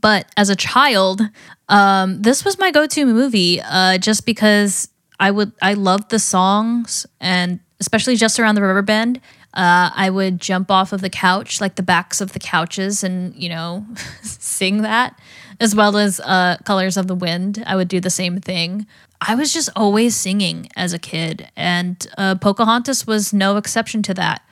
But 0.00 0.26
as 0.36 0.50
a 0.50 0.56
child, 0.56 1.22
um, 1.68 2.22
this 2.22 2.44
was 2.44 2.58
my 2.58 2.72
go-to 2.72 3.06
movie, 3.06 3.60
uh, 3.60 3.98
just 3.98 4.26
because 4.26 4.88
I 5.20 5.30
would 5.30 5.52
I 5.60 5.74
loved 5.74 6.10
the 6.10 6.18
songs 6.18 7.06
and 7.20 7.60
especially 7.80 8.16
just 8.16 8.38
around 8.40 8.54
the 8.54 8.62
river 8.62 8.82
bend. 8.82 9.20
Uh, 9.58 9.90
I 9.92 10.08
would 10.08 10.40
jump 10.40 10.70
off 10.70 10.92
of 10.92 11.00
the 11.00 11.10
couch, 11.10 11.60
like 11.60 11.74
the 11.74 11.82
backs 11.82 12.20
of 12.20 12.32
the 12.32 12.38
couches, 12.38 13.02
and 13.02 13.34
you 13.34 13.48
know, 13.48 13.84
sing 14.22 14.82
that, 14.82 15.18
as 15.58 15.74
well 15.74 15.96
as 15.96 16.20
uh, 16.20 16.58
"Colors 16.64 16.96
of 16.96 17.08
the 17.08 17.16
Wind." 17.16 17.64
I 17.66 17.74
would 17.74 17.88
do 17.88 17.98
the 17.98 18.08
same 18.08 18.40
thing. 18.40 18.86
I 19.20 19.34
was 19.34 19.52
just 19.52 19.68
always 19.74 20.14
singing 20.14 20.68
as 20.76 20.92
a 20.92 20.98
kid, 20.98 21.50
and 21.56 22.06
uh, 22.16 22.36
Pocahontas 22.36 23.04
was 23.04 23.32
no 23.32 23.56
exception 23.56 24.00
to 24.04 24.14
that. 24.14 24.42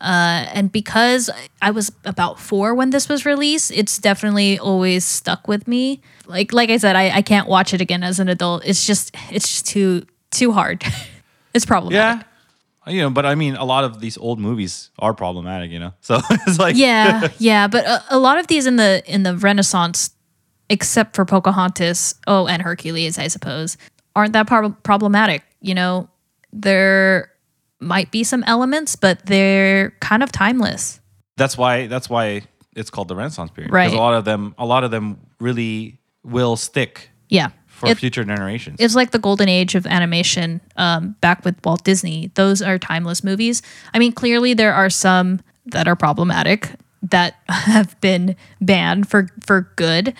Uh, 0.00 0.48
and 0.54 0.72
because 0.72 1.28
I 1.60 1.70
was 1.70 1.92
about 2.06 2.40
four 2.40 2.74
when 2.74 2.88
this 2.90 3.10
was 3.10 3.26
released, 3.26 3.70
it's 3.70 3.98
definitely 3.98 4.58
always 4.58 5.04
stuck 5.04 5.46
with 5.48 5.68
me. 5.68 6.00
Like 6.26 6.54
like 6.54 6.70
I 6.70 6.78
said, 6.78 6.96
I, 6.96 7.10
I 7.10 7.20
can't 7.20 7.46
watch 7.46 7.74
it 7.74 7.82
again 7.82 8.02
as 8.02 8.20
an 8.20 8.30
adult. 8.30 8.64
It's 8.64 8.86
just 8.86 9.14
it's 9.30 9.48
just 9.48 9.66
too 9.66 10.06
too 10.30 10.52
hard. 10.52 10.82
it's 11.54 11.66
problematic. 11.66 12.24
Yeah. 12.24 12.35
You 12.88 13.02
know, 13.02 13.10
but 13.10 13.26
I 13.26 13.34
mean, 13.34 13.56
a 13.56 13.64
lot 13.64 13.84
of 13.84 14.00
these 14.00 14.16
old 14.18 14.38
movies 14.38 14.90
are 14.98 15.12
problematic, 15.14 15.70
you 15.70 15.78
know. 15.80 15.92
So 16.00 16.20
it's 16.46 16.58
like, 16.58 16.76
Yeah, 16.76 17.28
yeah, 17.38 17.66
but 17.68 17.84
a, 17.84 18.02
a 18.10 18.18
lot 18.18 18.38
of 18.38 18.46
these 18.46 18.66
in 18.66 18.76
the 18.76 19.02
in 19.06 19.22
the 19.24 19.36
Renaissance, 19.36 20.10
except 20.70 21.16
for 21.16 21.24
Pocahontas, 21.24 22.14
oh, 22.26 22.46
and 22.46 22.62
Hercules, 22.62 23.18
I 23.18 23.28
suppose, 23.28 23.76
aren't 24.14 24.32
that 24.34 24.46
prob- 24.46 24.82
problematic. 24.82 25.42
You 25.60 25.74
know, 25.74 26.08
there 26.52 27.32
might 27.80 28.10
be 28.10 28.24
some 28.24 28.42
elements, 28.44 28.96
but 28.96 29.26
they're 29.26 29.90
kind 30.00 30.22
of 30.22 30.30
timeless. 30.32 31.00
that's 31.36 31.58
why 31.58 31.86
that's 31.88 32.08
why 32.08 32.42
it's 32.76 32.90
called 32.90 33.08
the 33.08 33.16
Renaissance 33.16 33.50
period. 33.50 33.72
Right. 33.72 33.86
Because 33.86 33.98
a 33.98 34.02
lot 34.02 34.14
of 34.14 34.24
them, 34.24 34.54
a 34.58 34.64
lot 34.66 34.84
of 34.84 34.90
them 34.90 35.18
really 35.40 35.98
will 36.22 36.56
stick 36.56 37.10
Yeah, 37.28 37.48
for 37.76 37.88
It- 37.88 37.98
future 37.98 38.24
generations. 38.24 38.76
it's 38.80 38.94
like 38.94 39.10
the 39.10 39.18
golden 39.18 39.48
age 39.48 39.74
of 39.74 39.86
animation 39.86 40.60
um, 40.76 41.14
back 41.20 41.44
with 41.44 41.54
Walt 41.64 41.84
Disney. 41.84 42.30
Those 42.34 42.62
are 42.62 42.78
timeless 42.78 43.22
movies. 43.22 43.62
I 43.94 43.98
mean, 43.98 44.12
clearly 44.12 44.54
there 44.54 44.72
are 44.74 44.90
some 44.90 45.40
that 45.66 45.86
are 45.86 45.96
problematic 45.96 46.70
that 47.02 47.34
have 47.48 48.00
been 48.00 48.34
banned 48.60 49.08
for 49.08 49.28
for 49.44 49.70
good, 49.76 50.14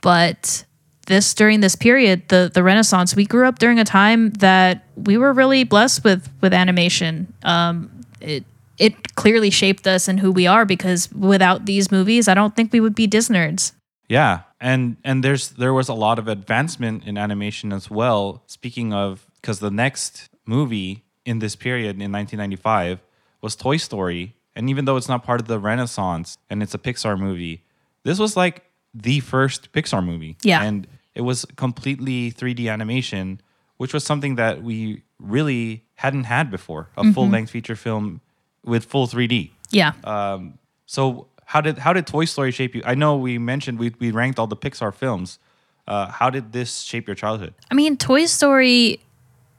but 0.00 0.64
this 1.06 1.34
during 1.34 1.60
this 1.60 1.76
period, 1.76 2.22
the 2.28 2.50
the 2.52 2.62
Renaissance, 2.62 3.14
we 3.16 3.26
grew 3.26 3.46
up 3.46 3.58
during 3.58 3.78
a 3.78 3.84
time 3.84 4.30
that 4.38 4.84
we 4.96 5.16
were 5.18 5.32
really 5.32 5.64
blessed 5.64 6.04
with 6.04 6.28
with 6.40 6.52
animation. 6.54 7.32
Um, 7.42 7.90
it 8.20 8.44
it 8.78 9.14
clearly 9.16 9.50
shaped 9.50 9.86
us 9.86 10.08
and 10.08 10.18
who 10.20 10.32
we 10.32 10.46
are 10.46 10.64
because 10.64 11.12
without 11.12 11.66
these 11.66 11.90
movies, 11.92 12.26
I 12.28 12.34
don't 12.34 12.54
think 12.56 12.72
we 12.72 12.80
would 12.80 12.94
be 12.94 13.06
Disnerds. 13.06 13.72
Yeah, 14.12 14.40
and 14.60 14.98
and 15.04 15.24
there's 15.24 15.48
there 15.48 15.72
was 15.72 15.88
a 15.88 15.94
lot 15.94 16.18
of 16.18 16.28
advancement 16.28 17.04
in 17.06 17.16
animation 17.16 17.72
as 17.72 17.90
well. 17.90 18.42
Speaking 18.46 18.92
of, 18.92 19.26
because 19.40 19.60
the 19.60 19.70
next 19.70 20.28
movie 20.44 21.02
in 21.24 21.38
this 21.38 21.56
period 21.56 21.96
in 21.96 22.12
1995 22.12 23.00
was 23.40 23.56
Toy 23.56 23.78
Story, 23.78 24.36
and 24.54 24.68
even 24.68 24.84
though 24.84 24.98
it's 24.98 25.08
not 25.08 25.24
part 25.24 25.40
of 25.40 25.46
the 25.46 25.58
Renaissance 25.58 26.36
and 26.50 26.62
it's 26.62 26.74
a 26.74 26.78
Pixar 26.78 27.18
movie, 27.18 27.64
this 28.02 28.18
was 28.18 28.36
like 28.36 28.64
the 28.92 29.20
first 29.20 29.72
Pixar 29.72 30.04
movie. 30.04 30.36
Yeah. 30.42 30.62
and 30.62 30.86
it 31.14 31.22
was 31.22 31.46
completely 31.56 32.32
3D 32.32 32.70
animation, 32.70 33.40
which 33.78 33.94
was 33.94 34.04
something 34.04 34.36
that 34.36 34.62
we 34.62 35.04
really 35.18 35.84
hadn't 35.94 36.24
had 36.24 36.50
before. 36.50 36.90
A 36.98 37.12
full 37.12 37.28
length 37.28 37.50
feature 37.50 37.76
film 37.76 38.20
with 38.62 38.84
full 38.84 39.06
3D. 39.06 39.52
Yeah. 39.70 39.92
Um, 40.04 40.58
so 40.84 41.28
how 41.46 41.60
did 41.60 41.78
how 41.78 41.92
did 41.92 42.06
Toy 42.06 42.24
Story 42.24 42.50
shape 42.50 42.74
you? 42.74 42.82
I 42.84 42.94
know 42.94 43.16
we 43.16 43.38
mentioned 43.38 43.78
we 43.78 43.94
we 43.98 44.10
ranked 44.10 44.38
all 44.38 44.46
the 44.46 44.56
Pixar 44.56 44.94
films. 44.94 45.38
Uh, 45.86 46.06
how 46.06 46.30
did 46.30 46.52
this 46.52 46.82
shape 46.82 47.08
your 47.08 47.16
childhood? 47.16 47.54
I 47.70 47.74
mean, 47.74 47.96
Toy 47.96 48.26
Story 48.26 49.00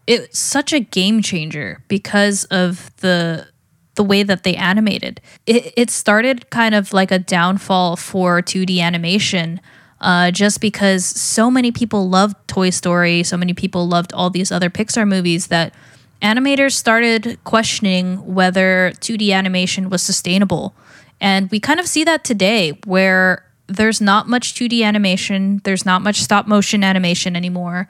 it's 0.07 0.37
such 0.37 0.73
a 0.73 0.79
game 0.79 1.21
changer 1.21 1.81
because 1.87 2.45
of 2.45 2.95
the 2.97 3.47
the 3.95 4.03
way 4.03 4.23
that 4.23 4.43
they 4.43 4.55
animated. 4.55 5.21
It, 5.45 5.71
it 5.77 5.91
started 5.91 6.49
kind 6.49 6.73
of 6.73 6.93
like 6.93 7.11
a 7.11 7.19
downfall 7.19 7.95
for 7.95 8.41
2D 8.41 8.79
animation, 8.79 9.61
uh, 10.01 10.31
just 10.31 10.59
because 10.61 11.05
so 11.05 11.51
many 11.51 11.71
people 11.71 12.09
loved 12.09 12.35
Toy 12.47 12.71
Story, 12.71 13.21
so 13.21 13.37
many 13.37 13.53
people 13.53 13.87
loved 13.87 14.11
all 14.11 14.31
these 14.31 14.51
other 14.51 14.71
Pixar 14.71 15.07
movies 15.07 15.47
that 15.47 15.75
animators 16.23 16.71
started 16.71 17.37
questioning 17.43 18.33
whether 18.33 18.93
2D 18.95 19.31
animation 19.31 19.91
was 19.91 20.01
sustainable. 20.01 20.73
And 21.23 21.49
we 21.51 21.61
kind 21.61 21.79
of 21.79 21.87
see 21.87 22.03
that 22.03 22.25
today 22.25 22.77
where 22.85 23.45
there's 23.67 24.01
not 24.01 24.27
much 24.27 24.55
2D 24.55 24.83
animation, 24.83 25.61
there's 25.63 25.85
not 25.85 26.01
much 26.01 26.17
stop 26.17 26.47
motion 26.47 26.83
animation 26.83 27.37
anymore. 27.37 27.87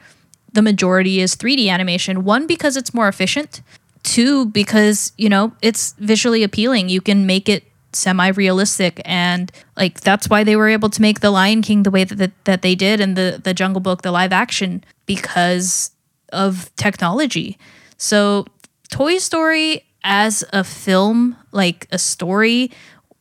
The 0.54 0.62
majority 0.62 1.20
is 1.20 1.36
3D 1.36 1.68
animation. 1.68 2.24
One, 2.24 2.46
because 2.46 2.78
it's 2.78 2.94
more 2.94 3.08
efficient. 3.08 3.64
Two, 4.04 4.46
because, 4.46 5.14
you 5.18 5.30
know, 5.30 5.52
it's 5.64 5.94
visually 5.94 6.44
appealing. 6.44 6.90
You 6.90 7.02
can 7.02 7.26
make 7.26 7.50
it 7.50 7.64
semi 7.92 8.28
realistic. 8.28 9.02
And 9.04 9.52
like 9.76 10.02
that's 10.02 10.30
why 10.30 10.44
they 10.44 10.56
were 10.56 10.70
able 10.70 10.92
to 10.92 11.02
make 11.02 11.22
The 11.22 11.32
Lion 11.32 11.64
King 11.64 11.82
the 11.82 11.92
way 11.92 12.04
that, 12.04 12.18
that, 12.20 12.46
that 12.46 12.62
they 12.62 12.76
did 12.76 13.02
and 13.02 13.18
the, 13.18 13.42
the 13.44 13.56
Jungle 13.56 13.82
Book, 13.82 14.04
the 14.04 14.12
live 14.12 14.32
action, 14.32 14.84
because 15.08 15.90
of 16.32 16.70
technology. 16.76 17.58
So 17.98 18.46
Toy 18.92 19.18
Story 19.18 19.86
as 20.04 20.44
a 20.54 20.64
film, 20.64 21.36
like 21.52 21.88
a 21.92 21.98
story, 21.98 22.70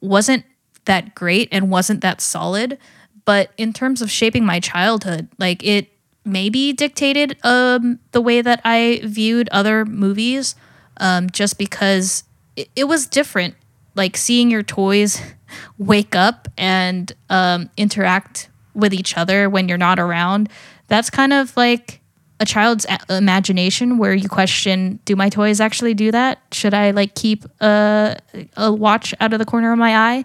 wasn't 0.02 0.44
that 0.84 1.14
great 1.14 1.48
and 1.52 1.70
wasn't 1.70 2.00
that 2.02 2.20
solid. 2.20 2.78
But 3.24 3.52
in 3.56 3.72
terms 3.72 4.02
of 4.02 4.10
shaping 4.10 4.44
my 4.44 4.60
childhood, 4.60 5.28
like 5.38 5.62
it 5.64 5.88
maybe 6.24 6.72
dictated 6.72 7.36
um, 7.44 7.98
the 8.12 8.20
way 8.20 8.42
that 8.42 8.60
I 8.64 9.00
viewed 9.04 9.48
other 9.50 9.84
movies, 9.84 10.54
um, 10.98 11.30
just 11.30 11.58
because 11.58 12.24
it, 12.56 12.68
it 12.76 12.84
was 12.84 13.06
different. 13.06 13.54
Like 13.94 14.16
seeing 14.16 14.50
your 14.50 14.62
toys 14.62 15.20
wake 15.78 16.14
up 16.14 16.48
and 16.58 17.12
um, 17.30 17.70
interact 17.76 18.48
with 18.74 18.92
each 18.92 19.16
other 19.16 19.48
when 19.48 19.68
you're 19.68 19.78
not 19.78 19.98
around. 19.98 20.48
That's 20.88 21.10
kind 21.10 21.32
of 21.32 21.56
like 21.56 22.01
a 22.42 22.44
child's 22.44 22.84
a- 22.86 23.16
imagination 23.16 23.98
where 23.98 24.14
you 24.14 24.28
question 24.28 24.98
do 25.04 25.14
my 25.16 25.28
toys 25.28 25.60
actually 25.60 25.94
do 25.94 26.10
that 26.10 26.40
should 26.52 26.74
i 26.74 26.90
like 26.90 27.14
keep 27.14 27.44
a, 27.60 28.16
a 28.56 28.72
watch 28.72 29.14
out 29.20 29.32
of 29.32 29.38
the 29.38 29.44
corner 29.52 29.72
of 29.72 29.78
my 29.78 29.92
eye 29.96 30.24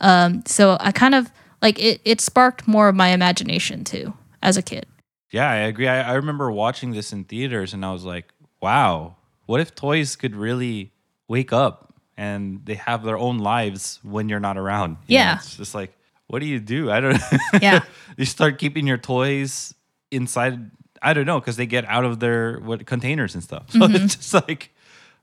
um, 0.00 0.42
so 0.46 0.76
i 0.80 0.90
kind 0.92 1.14
of 1.14 1.30
like 1.62 1.78
it, 1.78 2.00
it 2.04 2.20
sparked 2.20 2.66
more 2.66 2.88
of 2.88 2.94
my 2.94 3.08
imagination 3.08 3.84
too 3.84 4.12
as 4.42 4.56
a 4.56 4.62
kid 4.62 4.84
Yeah, 5.32 5.48
I 5.50 5.56
agree. 5.70 5.88
I, 5.88 6.12
I 6.12 6.14
remember 6.20 6.50
watching 6.52 6.92
this 6.92 7.08
in 7.14 7.24
theaters, 7.24 7.72
and 7.72 7.80
I 7.88 7.92
was 7.96 8.04
like, 8.04 8.26
"Wow, 8.60 9.16
what 9.48 9.60
if 9.64 9.72
toys 9.74 10.14
could 10.20 10.36
really 10.36 10.92
wake 11.26 11.52
up 11.56 11.94
and 12.18 12.60
they 12.68 12.76
have 12.76 13.00
their 13.02 13.16
own 13.16 13.38
lives 13.40 13.98
when 14.04 14.28
you're 14.28 14.44
not 14.44 14.58
around?" 14.60 14.98
You 15.08 15.16
know, 15.16 15.24
Yeah. 15.24 15.36
it's 15.40 15.56
just 15.56 15.72
like, 15.74 15.96
what 16.28 16.40
do 16.44 16.46
you 16.46 16.60
do? 16.60 16.90
I 16.92 17.00
don't. 17.00 17.16
Yeah. 17.62 17.80
you 18.20 18.26
start 18.26 18.58
keeping 18.60 18.84
your 18.86 18.98
toys 19.00 19.72
inside. 20.10 20.68
I 21.02 21.12
don't 21.14 21.26
know 21.26 21.40
because 21.40 21.56
they 21.56 21.66
get 21.66 21.84
out 21.86 22.04
of 22.04 22.20
their 22.20 22.58
what 22.60 22.86
containers 22.86 23.34
and 23.34 23.42
stuff. 23.42 23.64
So 23.72 23.78
Mm-hmm. 23.80 23.96
it's 23.96 24.16
just 24.16 24.34
like, 24.34 24.70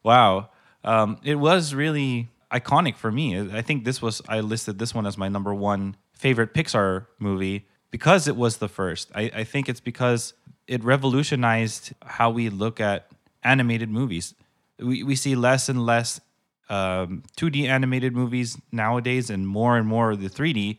wow. 0.04 0.50
Um, 0.84 1.18
it 1.24 1.36
was 1.36 1.74
really 1.74 2.28
iconic 2.52 2.96
for 2.98 3.12
me. 3.12 3.40
I 3.54 3.62
think 3.62 3.84
this 3.86 4.02
was 4.02 4.22
I 4.28 4.40
listed 4.42 4.80
this 4.80 4.94
one 4.94 5.06
as 5.08 5.18
my 5.18 5.30
number 5.30 5.54
one 5.54 5.96
favorite 6.14 6.54
Pixar 6.54 7.06
movie 7.20 7.66
because 7.92 8.28
it 8.28 8.36
was 8.36 8.58
the 8.58 8.68
first. 8.68 9.10
I, 9.16 9.32
I 9.34 9.44
think 9.44 9.70
it's 9.70 9.80
because 9.80 10.34
it 10.68 10.84
revolutionized 10.84 11.94
how 12.06 12.30
we 12.30 12.50
look 12.50 12.80
at 12.80 13.08
animated 13.44 13.90
movies. 13.90 14.34
We 14.80 15.04
we 15.04 15.16
see 15.16 15.36
less 15.36 15.70
and 15.70 15.86
less 15.86 16.20
um, 16.70 17.24
2D 17.38 17.68
animated 17.68 18.14
movies 18.16 18.58
nowadays, 18.72 19.30
and 19.30 19.48
more 19.48 19.78
and 19.78 19.88
more 19.88 20.12
of 20.12 20.22
the 20.22 20.30
3D. 20.30 20.78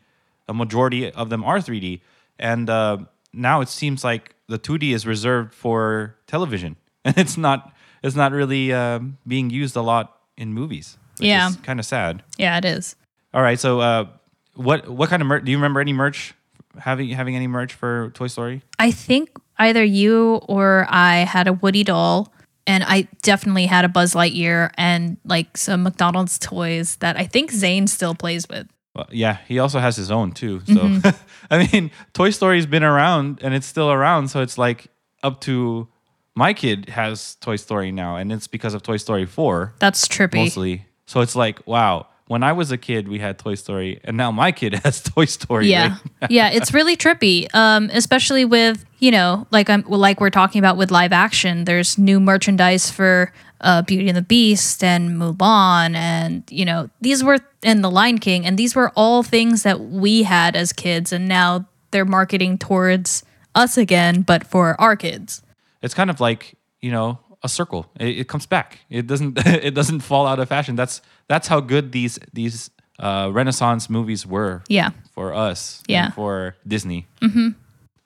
A 0.48 0.54
majority 0.54 1.10
of 1.12 1.28
them 1.30 1.44
are 1.44 1.58
3D, 1.58 2.00
and 2.38 2.68
uh, 2.70 2.98
now 3.32 3.60
it 3.60 3.68
seems 3.68 4.02
like 4.04 4.34
the 4.48 4.58
2D 4.58 4.92
is 4.94 5.06
reserved 5.06 5.54
for 5.54 6.16
television, 6.26 6.76
and 7.04 7.16
it's 7.18 7.36
not. 7.36 7.72
It's 8.02 8.16
not 8.16 8.32
really 8.32 8.72
um, 8.72 9.18
being 9.26 9.50
used 9.50 9.76
a 9.76 9.82
lot 9.82 10.16
in 10.36 10.54
movies. 10.54 10.96
Which 11.18 11.28
Yeah. 11.28 11.50
kind 11.62 11.78
of 11.78 11.84
sad. 11.84 12.22
yeah 12.38 12.56
it 12.56 12.64
is 12.64 12.96
All 13.34 13.42
right, 13.42 13.58
so 13.60 13.80
uh, 13.80 14.06
what 14.54 14.88
what 14.88 15.10
kind 15.10 15.20
of 15.22 15.28
merch? 15.28 15.44
Do 15.44 15.50
you 15.50 15.58
remember 15.58 15.80
any 15.80 15.92
merch? 15.92 16.32
Having 16.78 17.10
having 17.10 17.36
any 17.36 17.46
merch 17.46 17.74
for 17.74 18.10
Toy 18.14 18.28
Story? 18.28 18.62
i 18.78 18.90
think 18.92 19.28
either 19.58 19.82
you 19.84 20.36
or 20.48 20.86
i 20.88 21.16
had 21.28 21.48
a 21.48 21.52
woody 21.52 21.82
doll 21.84 22.32
and 22.66 22.84
i 22.86 23.08
definitely 23.22 23.66
had 23.66 23.84
a 23.84 23.88
buzz 23.88 24.14
lightyear 24.14 24.70
and 24.78 25.16
like 25.24 25.56
some 25.56 25.82
mcdonald's 25.82 26.38
toys 26.38 26.94
that 27.00 27.16
i 27.18 27.26
think 27.26 27.50
zane 27.50 27.86
still 27.88 28.14
plays 28.14 28.48
with 28.48 28.68
Well, 28.94 29.06
yeah, 29.10 29.38
he 29.46 29.58
also 29.58 29.78
has 29.78 29.96
his 29.96 30.10
own 30.10 30.32
too. 30.32 30.60
So 30.66 30.74
mm-hmm. 30.74 31.08
I 31.50 31.66
mean, 31.66 31.90
Toy 32.12 32.30
Story's 32.30 32.66
been 32.66 32.82
around 32.82 33.38
and 33.42 33.54
it's 33.54 33.66
still 33.66 33.90
around. 33.90 34.28
So 34.28 34.42
it's 34.42 34.58
like 34.58 34.88
up 35.22 35.40
to 35.42 35.88
my 36.34 36.52
kid 36.54 36.88
has 36.88 37.36
Toy 37.36 37.56
Story 37.56 37.92
now, 37.92 38.16
and 38.16 38.32
it's 38.32 38.46
because 38.46 38.74
of 38.74 38.82
Toy 38.82 38.96
Story 38.96 39.26
Four 39.26 39.74
that's 39.78 40.08
trippy 40.08 40.36
mostly. 40.36 40.86
So 41.06 41.20
it's 41.20 41.34
like, 41.34 41.66
wow, 41.66 42.06
when 42.30 42.44
I 42.44 42.52
was 42.52 42.70
a 42.70 42.78
kid, 42.78 43.08
we 43.08 43.18
had 43.18 43.40
Toy 43.40 43.56
Story, 43.56 44.00
and 44.04 44.16
now 44.16 44.30
my 44.30 44.52
kid 44.52 44.74
has 44.84 45.02
Toy 45.02 45.24
Story. 45.24 45.66
Yeah, 45.66 45.98
right? 46.22 46.30
yeah, 46.30 46.50
it's 46.50 46.72
really 46.72 46.96
trippy. 46.96 47.52
Um, 47.52 47.90
especially 47.92 48.44
with 48.44 48.84
you 49.00 49.10
know, 49.10 49.48
like 49.50 49.68
I'm 49.68 49.82
like 49.88 50.20
we're 50.20 50.30
talking 50.30 50.60
about 50.60 50.76
with 50.76 50.92
live 50.92 51.12
action. 51.12 51.64
There's 51.64 51.98
new 51.98 52.20
merchandise 52.20 52.88
for 52.88 53.32
uh, 53.62 53.82
Beauty 53.82 54.06
and 54.06 54.16
the 54.16 54.22
Beast 54.22 54.84
and 54.84 55.20
Mulan, 55.20 55.96
and 55.96 56.44
you 56.50 56.64
know 56.64 56.88
these 57.00 57.24
were 57.24 57.38
and 57.64 57.82
The 57.82 57.90
Lion 57.90 58.18
King, 58.18 58.46
and 58.46 58.56
these 58.56 58.76
were 58.76 58.92
all 58.94 59.24
things 59.24 59.64
that 59.64 59.80
we 59.80 60.22
had 60.22 60.54
as 60.54 60.72
kids, 60.72 61.12
and 61.12 61.26
now 61.26 61.66
they're 61.90 62.04
marketing 62.04 62.58
towards 62.58 63.24
us 63.56 63.76
again, 63.76 64.22
but 64.22 64.46
for 64.46 64.80
our 64.80 64.94
kids. 64.94 65.42
It's 65.82 65.94
kind 65.94 66.10
of 66.10 66.20
like 66.20 66.54
you 66.80 66.92
know 66.92 67.18
a 67.42 67.48
circle. 67.48 67.90
It, 67.98 68.20
it 68.20 68.28
comes 68.28 68.46
back. 68.46 68.80
It 68.88 69.06
doesn't. 69.06 69.38
it 69.46 69.74
doesn't 69.74 70.00
fall 70.00 70.26
out 70.26 70.38
of 70.38 70.48
fashion. 70.48 70.76
That's 70.76 71.00
that's 71.28 71.48
how 71.48 71.60
good 71.60 71.92
these 71.92 72.18
these 72.32 72.70
uh, 73.00 73.30
Renaissance 73.32 73.90
movies 73.90 74.26
were. 74.26 74.62
Yeah. 74.68 74.90
For 75.14 75.34
us. 75.34 75.82
Yeah. 75.88 76.06
and 76.06 76.14
for 76.14 76.56
Disney. 76.66 77.06
Mm-hmm. 77.20 77.48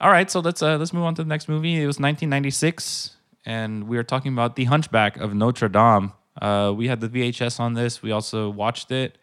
right, 0.01 0.29
so 0.31 0.39
let's 0.39 0.61
uh, 0.61 0.77
let's 0.77 0.93
move 0.93 1.03
on 1.03 1.15
to 1.15 1.23
the 1.23 1.29
next 1.29 1.47
movie. 1.47 1.75
It 1.75 1.87
was 1.87 1.99
1996, 1.99 3.11
and 3.45 3.87
we 3.87 3.97
are 3.97 4.03
talking 4.03 4.33
about 4.33 4.55
The 4.55 4.65
Hunchback 4.65 5.17
of 5.17 5.33
Notre 5.33 5.69
Dame. 5.69 6.13
Uh, 6.41 6.73
we 6.75 6.87
had 6.87 6.99
the 6.99 7.09
VHS 7.09 7.59
on 7.59 7.73
this. 7.73 8.01
We 8.01 8.11
also 8.11 8.49
watched 8.49 8.91
it. 8.91 9.17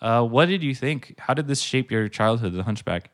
Uh, 0.00 0.22
what 0.22 0.46
did 0.46 0.62
you 0.62 0.74
think? 0.74 1.14
How 1.18 1.34
did 1.34 1.48
this 1.48 1.60
shape 1.60 1.90
your 1.90 2.08
childhood, 2.08 2.54
The 2.54 2.64
Hunchback? 2.64 3.10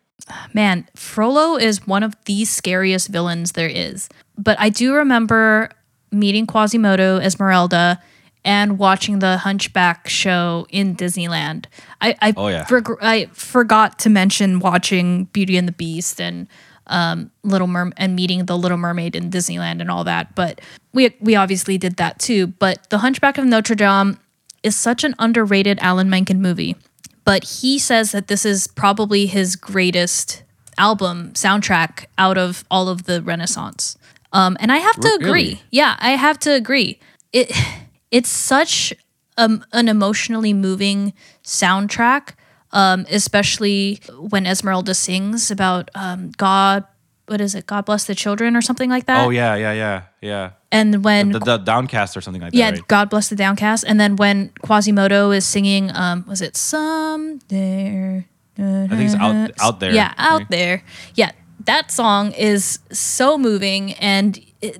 Man, 0.54 0.88
Frollo 0.94 1.56
is 1.56 1.86
one 1.86 2.02
of 2.02 2.14
the 2.26 2.44
scariest 2.44 3.08
villains 3.08 3.52
there 3.52 3.68
is. 3.68 4.08
But 4.38 4.58
I 4.60 4.68
do 4.68 4.94
remember 4.94 5.70
meeting 6.12 6.46
Quasimodo, 6.46 7.18
Esmeralda, 7.18 8.00
and 8.44 8.78
watching 8.78 9.20
the 9.20 9.38
Hunchback 9.38 10.08
show 10.08 10.66
in 10.70 10.96
Disneyland. 10.96 11.66
I 12.00 12.16
I, 12.20 12.34
Oh, 12.36 12.48
yeah. 12.48 12.66
I 13.00 13.26
forgot 13.32 13.98
to 14.00 14.10
mention 14.10 14.58
watching 14.58 15.24
Beauty 15.26 15.56
and 15.56 15.66
the 15.66 15.72
Beast 15.72 16.20
and 16.20 16.48
um, 16.88 17.30
Little 17.42 17.68
Merm 17.68 17.92
and 17.96 18.16
meeting 18.16 18.46
the 18.46 18.58
Little 18.58 18.76
Mermaid 18.78 19.14
in 19.16 19.30
Disneyland 19.30 19.80
and 19.80 19.90
all 19.90 20.04
that. 20.04 20.34
But 20.34 20.60
we 20.92 21.14
we 21.20 21.36
obviously 21.36 21.78
did 21.78 21.96
that 21.96 22.18
too. 22.18 22.48
But 22.48 22.90
the 22.90 22.98
Hunchback 22.98 23.38
of 23.38 23.44
Notre 23.44 23.76
Dame 23.76 24.18
is 24.62 24.76
such 24.76 25.04
an 25.04 25.14
underrated 25.18 25.78
Alan 25.80 26.10
Menken 26.10 26.42
movie. 26.42 26.76
But 27.24 27.44
he 27.44 27.78
says 27.78 28.10
that 28.12 28.26
this 28.26 28.44
is 28.44 28.66
probably 28.66 29.26
his 29.26 29.54
greatest 29.54 30.42
album 30.76 31.32
soundtrack 31.34 32.06
out 32.18 32.36
of 32.36 32.64
all 32.70 32.88
of 32.88 33.04
the 33.04 33.22
Renaissance. 33.22 33.96
Um, 34.32 34.56
and 34.60 34.72
I 34.72 34.78
have 34.78 34.96
to 35.00 35.08
Really? 35.20 35.24
agree. 35.28 35.62
Yeah, 35.70 35.96
I 35.98 36.12
have 36.12 36.38
to 36.40 36.52
agree. 36.52 36.98
It 37.32 37.52
it's 38.10 38.30
such 38.30 38.92
um, 39.38 39.64
an 39.72 39.88
emotionally 39.88 40.52
moving 40.52 41.12
soundtrack, 41.44 42.34
um, 42.72 43.06
especially 43.10 44.00
when 44.30 44.46
Esmeralda 44.46 44.94
sings 44.94 45.50
about 45.50 45.90
um, 45.94 46.32
God. 46.36 46.84
What 47.26 47.40
is 47.40 47.54
it? 47.54 47.66
God 47.66 47.84
bless 47.84 48.04
the 48.04 48.14
children, 48.14 48.56
or 48.56 48.60
something 48.60 48.90
like 48.90 49.06
that. 49.06 49.24
Oh 49.24 49.30
yeah, 49.30 49.54
yeah, 49.54 49.72
yeah, 49.72 50.02
yeah. 50.20 50.50
And 50.70 51.04
when 51.04 51.30
The, 51.30 51.38
the 51.38 51.58
Downcast 51.58 52.16
or 52.16 52.20
something 52.20 52.42
like 52.42 52.52
yeah, 52.52 52.70
that. 52.72 52.78
Right? 52.78 52.88
God 52.88 53.10
bless 53.10 53.28
the 53.28 53.36
downcast. 53.36 53.84
And 53.86 54.00
then 54.00 54.16
when 54.16 54.50
Quasimodo 54.62 55.30
is 55.30 55.44
singing, 55.46 55.94
um, 55.94 56.24
was 56.26 56.40
it 56.42 56.56
someday? 56.56 58.26
I 58.58 58.88
think 58.88 59.02
it's 59.02 59.14
out 59.14 59.50
out 59.60 59.80
there. 59.80 59.92
Yeah, 59.92 60.12
out 60.18 60.40
right? 60.40 60.50
there. 60.50 60.84
Yeah, 61.14 61.32
that 61.66 61.90
song 61.90 62.32
is 62.32 62.78
so 62.90 63.38
moving, 63.38 63.92
and 63.94 64.38
it, 64.60 64.78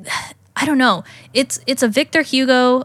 I 0.57 0.67
don't 0.67 0.79
know. 0.79 1.05
It's 1.35 1.61
it's 1.67 1.83
a 1.83 1.89
Victor 1.89 2.23
Hugo 2.23 2.85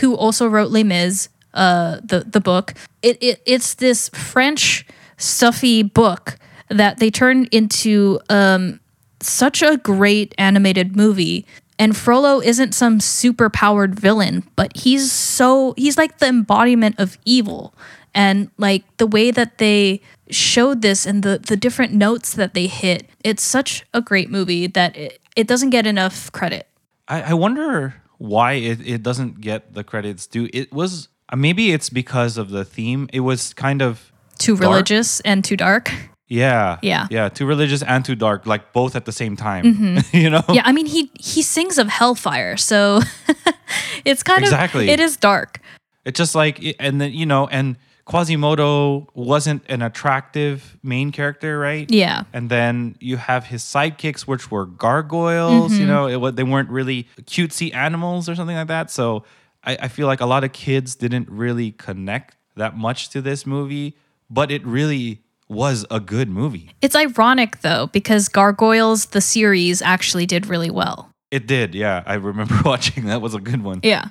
who 0.00 0.14
also 0.14 0.46
wrote 0.46 0.70
Les 0.70 0.84
Mis, 0.84 1.28
uh, 1.54 2.00
the 2.02 2.20
the 2.20 2.40
book. 2.40 2.74
It, 3.02 3.18
it 3.22 3.42
it's 3.46 3.74
this 3.74 4.08
French 4.10 4.86
stuffy 5.16 5.82
book 5.82 6.38
that 6.68 6.98
they 6.98 7.10
turned 7.10 7.48
into 7.52 8.18
um, 8.28 8.80
such 9.20 9.62
a 9.62 9.76
great 9.76 10.34
animated 10.38 10.96
movie. 10.96 11.46
And 11.78 11.96
Frollo 11.96 12.40
isn't 12.40 12.74
some 12.74 13.00
super 13.00 13.50
powered 13.50 13.98
villain, 13.98 14.44
but 14.56 14.76
he's 14.76 15.10
so 15.10 15.74
he's 15.76 15.96
like 15.96 16.18
the 16.18 16.26
embodiment 16.26 16.96
of 16.98 17.18
evil. 17.24 17.74
And 18.14 18.50
like 18.58 18.84
the 18.98 19.06
way 19.06 19.30
that 19.30 19.58
they 19.58 20.00
showed 20.30 20.82
this 20.82 21.06
and 21.06 21.22
the 21.22 21.38
the 21.38 21.56
different 21.56 21.92
notes 21.94 22.34
that 22.34 22.52
they 22.54 22.66
hit, 22.66 23.08
it's 23.24 23.42
such 23.42 23.84
a 23.94 24.00
great 24.00 24.30
movie 24.30 24.66
that 24.66 24.96
it, 24.96 25.18
it 25.36 25.46
doesn't 25.46 25.70
get 25.70 25.86
enough 25.86 26.30
credit. 26.32 26.66
I, 27.08 27.22
I 27.22 27.34
wonder 27.34 27.94
why 28.18 28.52
it, 28.54 28.80
it 28.86 29.02
doesn't 29.02 29.40
get 29.40 29.74
the 29.74 29.82
credits 29.82 30.26
due. 30.26 30.48
It 30.52 30.72
was 30.72 31.08
uh, 31.30 31.36
maybe 31.36 31.72
it's 31.72 31.88
because 31.90 32.36
of 32.38 32.50
the 32.50 32.64
theme. 32.64 33.08
It 33.12 33.20
was 33.20 33.54
kind 33.54 33.82
of 33.82 34.12
Too 34.38 34.56
Dark? 34.56 34.68
religious 34.70 35.20
and 35.20 35.42
too 35.44 35.56
dark. 35.56 35.90
yeah, 36.28 36.78
Yeah. 36.82 37.06
yeah, 37.10 37.28
too 37.30 37.46
religious 37.46 37.82
and 37.82 38.04
too 38.04 38.14
dark, 38.14 38.46
like 38.46 38.72
both 38.72 38.94
at 38.96 39.04
the 39.04 39.12
same 39.12 39.36
time. 39.36 39.64
you 40.12 40.30
know, 40.30 40.42
Yeah, 40.52 40.62
I 40.64 40.72
mean 40.72 40.86
he 40.86 41.10
he 41.18 41.42
sings 41.42 41.78
of 41.78 41.88
hellfire, 41.88 42.56
so 42.56 43.00
it's 44.04 44.22
kind 44.22 44.42
Exactly. 44.42 44.84
of 44.84 44.90
it 44.90 45.00
is 45.00 45.16
dark. 45.16 45.60
it's 46.04 46.18
just 46.18 46.34
like 46.34 46.60
and 46.78 47.00
then 47.00 47.12
you 47.12 47.26
know 47.26 47.46
and 47.48 47.76
Quasimodo 48.04 49.08
wasn't 49.14 49.62
an 49.68 49.80
attractive 49.82 50.76
main 50.82 51.12
character, 51.12 51.58
right? 51.58 51.90
Yeah. 51.90 52.24
And 52.32 52.50
then 52.50 52.96
you 53.00 53.16
have 53.16 53.46
his 53.46 53.62
sidekicks, 53.62 54.22
which 54.22 54.50
were 54.50 54.66
gargoyles. 54.66 55.72
Mm-hmm. 55.72 55.80
You 55.80 55.86
know, 55.86 56.26
it, 56.26 56.36
they 56.36 56.42
weren't 56.42 56.70
really 56.70 57.06
cutesy 57.22 57.72
animals 57.74 58.28
or 58.28 58.34
something 58.34 58.56
like 58.56 58.68
that. 58.68 58.90
So 58.90 59.24
I, 59.64 59.76
I 59.82 59.88
feel 59.88 60.06
like 60.06 60.20
a 60.20 60.26
lot 60.26 60.42
of 60.44 60.52
kids 60.52 60.94
didn't 60.96 61.30
really 61.30 61.72
connect 61.72 62.36
that 62.56 62.76
much 62.76 63.10
to 63.10 63.22
this 63.22 63.46
movie, 63.46 63.96
but 64.28 64.50
it 64.50 64.64
really 64.66 65.22
was 65.48 65.84
a 65.90 66.00
good 66.00 66.28
movie. 66.28 66.70
It's 66.80 66.96
ironic 66.96 67.60
though 67.60 67.86
because 67.88 68.28
Gargoyles 68.28 69.06
the 69.06 69.20
series 69.20 69.82
actually 69.82 70.26
did 70.26 70.46
really 70.46 70.70
well. 70.70 71.10
It 71.30 71.46
did, 71.46 71.74
yeah. 71.74 72.02
I 72.04 72.14
remember 72.14 72.58
watching 72.64 73.06
that 73.06 73.22
was 73.22 73.34
a 73.34 73.40
good 73.40 73.62
one. 73.62 73.80
Yeah. 73.82 74.08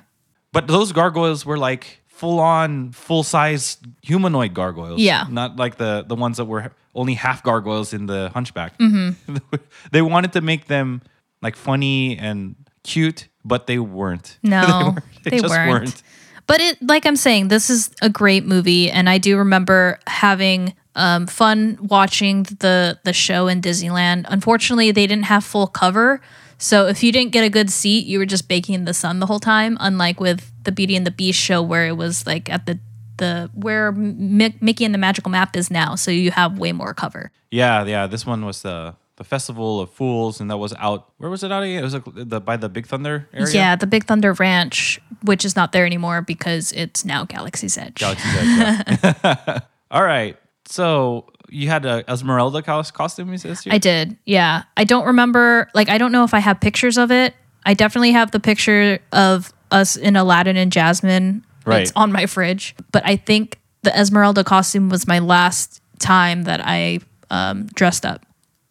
But 0.52 0.66
those 0.66 0.92
gargoyles 0.92 1.46
were 1.46 1.56
like 1.56 2.01
full 2.22 2.38
on, 2.38 2.92
full 2.92 3.24
size 3.24 3.78
humanoid 4.00 4.54
gargoyles. 4.54 5.00
Yeah. 5.00 5.26
Not 5.28 5.56
like 5.56 5.76
the 5.76 6.04
the 6.06 6.14
ones 6.14 6.36
that 6.36 6.44
were 6.44 6.70
only 6.94 7.14
half 7.14 7.42
gargoyles 7.42 7.92
in 7.92 8.06
the 8.06 8.30
Hunchback. 8.32 8.78
Mm-hmm. 8.78 9.36
they 9.90 10.02
wanted 10.02 10.32
to 10.34 10.40
make 10.40 10.66
them 10.66 11.02
like 11.42 11.56
funny 11.56 12.16
and 12.16 12.54
cute, 12.84 13.26
but 13.44 13.66
they 13.66 13.80
weren't. 13.80 14.38
No, 14.44 14.94
they, 15.24 15.30
they, 15.30 15.38
just 15.40 15.50
weren't. 15.50 15.70
weren't. 15.70 16.02
But 16.46 16.60
it, 16.60 16.80
like 16.80 17.06
I'm 17.06 17.16
saying, 17.16 17.48
this 17.48 17.70
is 17.70 17.90
a 18.02 18.08
great 18.08 18.46
movie, 18.46 18.88
and 18.88 19.10
I 19.10 19.18
do 19.18 19.38
remember 19.38 19.98
having 20.06 20.74
um, 20.94 21.26
fun 21.26 21.76
watching 21.82 22.44
the 22.60 23.00
the 23.02 23.12
show 23.12 23.48
in 23.48 23.60
Disneyland. 23.60 24.26
Unfortunately, 24.28 24.92
they 24.92 25.08
didn't 25.08 25.24
have 25.24 25.42
full 25.42 25.66
cover, 25.66 26.20
so 26.62 26.86
if 26.86 27.02
you 27.02 27.10
didn't 27.10 27.32
get 27.32 27.42
a 27.42 27.50
good 27.50 27.70
seat, 27.70 28.06
you 28.06 28.20
were 28.20 28.26
just 28.26 28.46
baking 28.46 28.76
in 28.76 28.84
the 28.84 28.94
sun 28.94 29.18
the 29.18 29.26
whole 29.26 29.40
time. 29.40 29.76
Unlike 29.80 30.20
with 30.20 30.52
the 30.62 30.70
Beauty 30.70 30.94
and 30.94 31.04
the 31.04 31.10
Beast 31.10 31.40
show, 31.40 31.60
where 31.60 31.88
it 31.88 31.96
was 31.96 32.24
like 32.24 32.48
at 32.48 32.66
the 32.66 32.78
the 33.16 33.50
where 33.52 33.90
Mi- 33.90 34.54
Mickey 34.60 34.84
and 34.84 34.94
the 34.94 34.98
Magical 34.98 35.30
Map 35.30 35.56
is 35.56 35.72
now, 35.72 35.96
so 35.96 36.12
you 36.12 36.30
have 36.30 36.58
way 36.58 36.70
more 36.70 36.94
cover. 36.94 37.32
Yeah, 37.50 37.84
yeah. 37.84 38.06
This 38.06 38.24
one 38.24 38.44
was 38.44 38.62
the 38.62 38.94
the 39.16 39.24
Festival 39.24 39.80
of 39.80 39.90
Fools, 39.90 40.40
and 40.40 40.48
that 40.52 40.58
was 40.58 40.72
out. 40.74 41.10
Where 41.18 41.28
was 41.30 41.42
it 41.42 41.50
out 41.50 41.64
again? 41.64 41.80
It 41.80 41.82
was 41.82 41.94
like 41.94 42.04
the 42.06 42.40
by 42.40 42.56
the 42.56 42.68
Big 42.68 42.86
Thunder 42.86 43.28
area. 43.34 43.52
Yeah, 43.52 43.74
the 43.74 43.88
Big 43.88 44.04
Thunder 44.04 44.32
Ranch, 44.32 45.00
which 45.24 45.44
is 45.44 45.56
not 45.56 45.72
there 45.72 45.84
anymore 45.84 46.22
because 46.22 46.70
it's 46.72 47.04
now 47.04 47.24
Galaxy's 47.24 47.76
Edge. 47.76 47.96
Galaxy's 47.96 48.36
Edge. 48.36 48.98
yeah. 49.02 49.58
All 49.90 50.04
right. 50.04 50.36
So 50.66 51.26
you 51.52 51.68
had 51.68 51.84
a 51.84 52.04
Esmeralda 52.10 52.62
cos- 52.62 52.90
costume 52.90 53.30
this 53.30 53.44
year? 53.44 53.74
I 53.74 53.78
did. 53.78 54.16
Yeah. 54.24 54.62
I 54.76 54.84
don't 54.84 55.06
remember 55.06 55.68
like 55.74 55.88
I 55.88 55.98
don't 55.98 56.12
know 56.12 56.24
if 56.24 56.34
I 56.34 56.38
have 56.38 56.60
pictures 56.60 56.98
of 56.98 57.10
it. 57.10 57.34
I 57.64 57.74
definitely 57.74 58.12
have 58.12 58.30
the 58.30 58.40
picture 58.40 58.98
of 59.12 59.52
us 59.70 59.96
in 59.96 60.16
Aladdin 60.16 60.56
and 60.56 60.72
Jasmine. 60.72 61.44
Right. 61.64 61.82
It's 61.82 61.92
on 61.94 62.10
my 62.10 62.26
fridge. 62.26 62.74
But 62.90 63.06
I 63.06 63.16
think 63.16 63.60
the 63.82 63.96
Esmeralda 63.96 64.44
costume 64.44 64.88
was 64.88 65.06
my 65.06 65.18
last 65.18 65.80
time 65.98 66.44
that 66.44 66.60
I 66.64 67.00
um, 67.30 67.66
dressed 67.66 68.04
up 68.04 68.26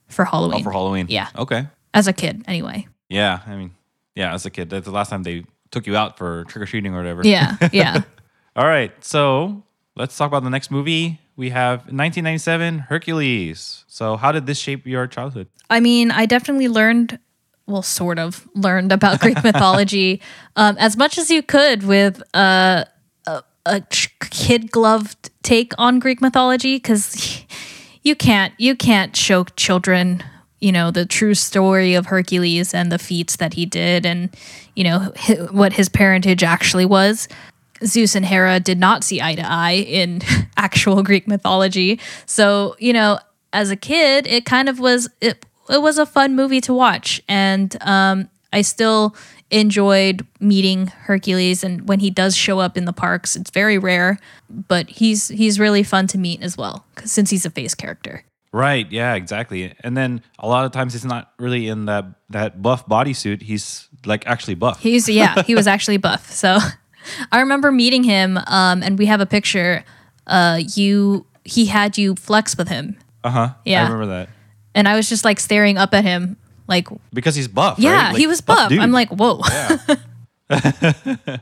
for 0.10 0.26
Halloween. 0.26 0.62
Oh, 0.62 0.64
for 0.64 0.72
Halloween. 0.72 1.06
Yeah. 1.10 1.30
Okay. 1.38 1.68
As 1.94 2.08
a 2.08 2.14
kid, 2.14 2.44
anyway. 2.48 2.88
Yeah. 3.10 3.40
I 3.46 3.56
mean, 3.56 3.72
yeah, 4.16 4.34
as 4.34 4.46
a 4.46 4.50
kid, 4.50 4.70
that's 4.70 4.86
the 4.86 4.92
last 4.92 5.10
time 5.10 5.24
they 5.24 5.46
took 5.72 5.88
you 5.88 5.96
out 5.96 6.18
for 6.18 6.44
trick 6.46 6.64
or 6.64 6.66
treating 6.66 6.94
or 6.94 6.98
whatever. 6.98 7.22
Yeah. 7.24 7.56
Yeah. 7.72 8.02
All 8.56 8.66
right. 8.68 8.92
So 9.04 9.64
let's 9.96 10.18
talk 10.18 10.28
about 10.28 10.44
the 10.44 10.50
next 10.50 10.72
movie. 10.72 11.20
We 11.42 11.50
have 11.50 11.80
1997 11.86 12.78
Hercules. 12.78 13.84
So 13.88 14.16
how 14.16 14.32
did 14.32 14.46
this 14.46 14.60
shape 14.60 14.86
your 14.86 15.08
childhood? 15.08 15.48
I 15.72 15.80
mean, 15.80 16.12
I 16.12 16.28
definitely 16.28 16.68
learned, 16.68 17.18
well, 17.66 17.82
sort 17.82 18.20
of 18.20 18.48
learned 18.54 18.92
about 18.92 19.22
Greek 19.22 19.44
mythology 19.44 20.22
um, 20.56 20.78
as 20.78 20.96
much 20.96 21.18
as 21.18 21.32
you 21.32 21.42
could 21.42 21.82
with 21.82 22.22
uh, 22.36 22.86
a, 23.26 23.44
a 23.66 23.82
kid 24.30 24.70
gloved 24.70 25.32
take 25.42 25.74
on 25.80 25.98
Greek 25.98 26.22
mythology 26.22 26.76
because 26.76 27.44
you 28.04 28.16
can't 28.16 28.54
you 28.60 28.76
can't 28.76 29.18
show 29.18 29.46
children 29.56 30.24
you 30.60 30.72
know 30.72 30.92
the 30.92 31.08
true 31.08 31.34
story 31.34 31.96
of 31.96 32.06
Hercules 32.06 32.72
and 32.72 32.92
the 32.92 33.00
feats 33.00 33.38
that 33.38 33.56
he 33.56 33.66
did 33.66 34.06
and 34.06 34.30
you 34.76 34.84
know 34.84 35.12
what 35.50 35.74
his 35.74 35.90
parentage 35.90 36.44
actually 36.44 36.86
was. 36.86 37.28
Zeus 37.86 38.16
and 38.16 38.26
Hera 38.26 38.60
did 38.60 38.80
not 38.80 39.04
see 39.04 39.22
eye 39.22 39.36
to 39.36 39.46
eye 39.46 39.72
in 39.88 40.22
actual 40.58 41.04
Greek 41.04 41.28
mythology. 41.28 42.00
So, 42.26 42.76
you 42.80 42.94
know, 42.94 43.20
as 43.54 43.72
a 43.72 43.76
kid, 43.76 44.28
it 44.28 44.46
kind 44.46 44.70
of 44.70 44.80
was 44.80 45.10
it 45.20 45.46
it 45.70 45.82
was 45.82 45.98
a 45.98 46.06
fun 46.06 46.36
movie 46.36 46.62
to 46.62 46.74
watch 46.74 47.22
and 47.28 47.76
um 47.82 48.30
I 48.54 48.62
still 48.64 49.16
enjoyed 49.50 50.26
meeting 50.40 50.88
Hercules 50.88 51.64
and 51.64 51.88
when 51.88 52.00
he 52.00 52.10
does 52.10 52.36
show 52.36 52.60
up 52.60 52.78
in 52.78 52.86
the 52.86 52.94
parks, 52.94 53.36
it's 53.36 53.52
very 53.52 53.78
rare, 53.78 54.20
but 54.50 54.90
he's 54.90 55.30
he's 55.30 55.60
really 55.60 55.84
fun 55.84 56.08
to 56.08 56.18
meet 56.18 56.42
as 56.42 56.58
well 56.58 56.86
since 57.04 57.30
he's 57.30 57.46
a 57.46 57.50
face 57.50 57.76
character. 57.76 58.24
Right. 58.54 58.90
Yeah. 58.92 59.14
Exactly. 59.16 59.74
And 59.80 59.96
then 59.96 60.22
a 60.38 60.48
lot 60.48 60.66
of 60.66 60.72
times 60.74 60.92
he's 60.94 61.06
not 61.06 61.32
really 61.40 61.68
in 61.68 61.86
that 61.86 62.06
that 62.30 62.62
buff 62.62 62.86
bodysuit. 62.86 63.42
He's 63.42 63.88
like 64.06 64.28
actually 64.28 64.56
buff. 64.56 64.82
He's 64.82 65.08
yeah, 65.08 65.42
he 65.44 65.56
was 65.56 65.68
actually 65.68 65.98
buff. 65.98 66.30
So 66.32 66.58
I 67.32 67.40
remember 67.40 67.72
meeting 67.72 68.04
him, 68.04 68.38
um, 68.48 68.84
and 68.84 68.98
we 69.00 69.06
have 69.08 69.22
a 69.22 69.26
picture. 69.26 69.84
Uh, 70.28 70.62
you 70.76 71.26
he 71.44 71.66
had 71.66 71.98
you 71.98 72.16
flex 72.16 72.56
with 72.58 72.68
him, 72.70 72.98
Uh 73.24 73.30
huh. 73.30 73.50
Yeah. 73.66 73.82
I 73.82 73.84
remember 73.84 74.06
that 74.08 74.30
and 74.74 74.88
I 74.88 74.96
was 74.96 75.10
just 75.10 75.26
like 75.26 75.40
staring 75.40 75.78
up 75.78 75.94
at 75.94 76.04
him, 76.04 76.38
like 76.68 76.88
because 77.14 77.36
he's 77.36 77.48
buff. 77.48 77.80
yeah, 77.80 77.92
right? 77.92 78.08
Like, 78.10 78.18
he 78.18 78.28
was 78.28 78.42
buff. 78.42 78.70
dude. 78.70 78.80
I'm 78.80 78.92
like 78.92 79.10
whoa. 79.10 79.42
Yeah. 79.50 79.96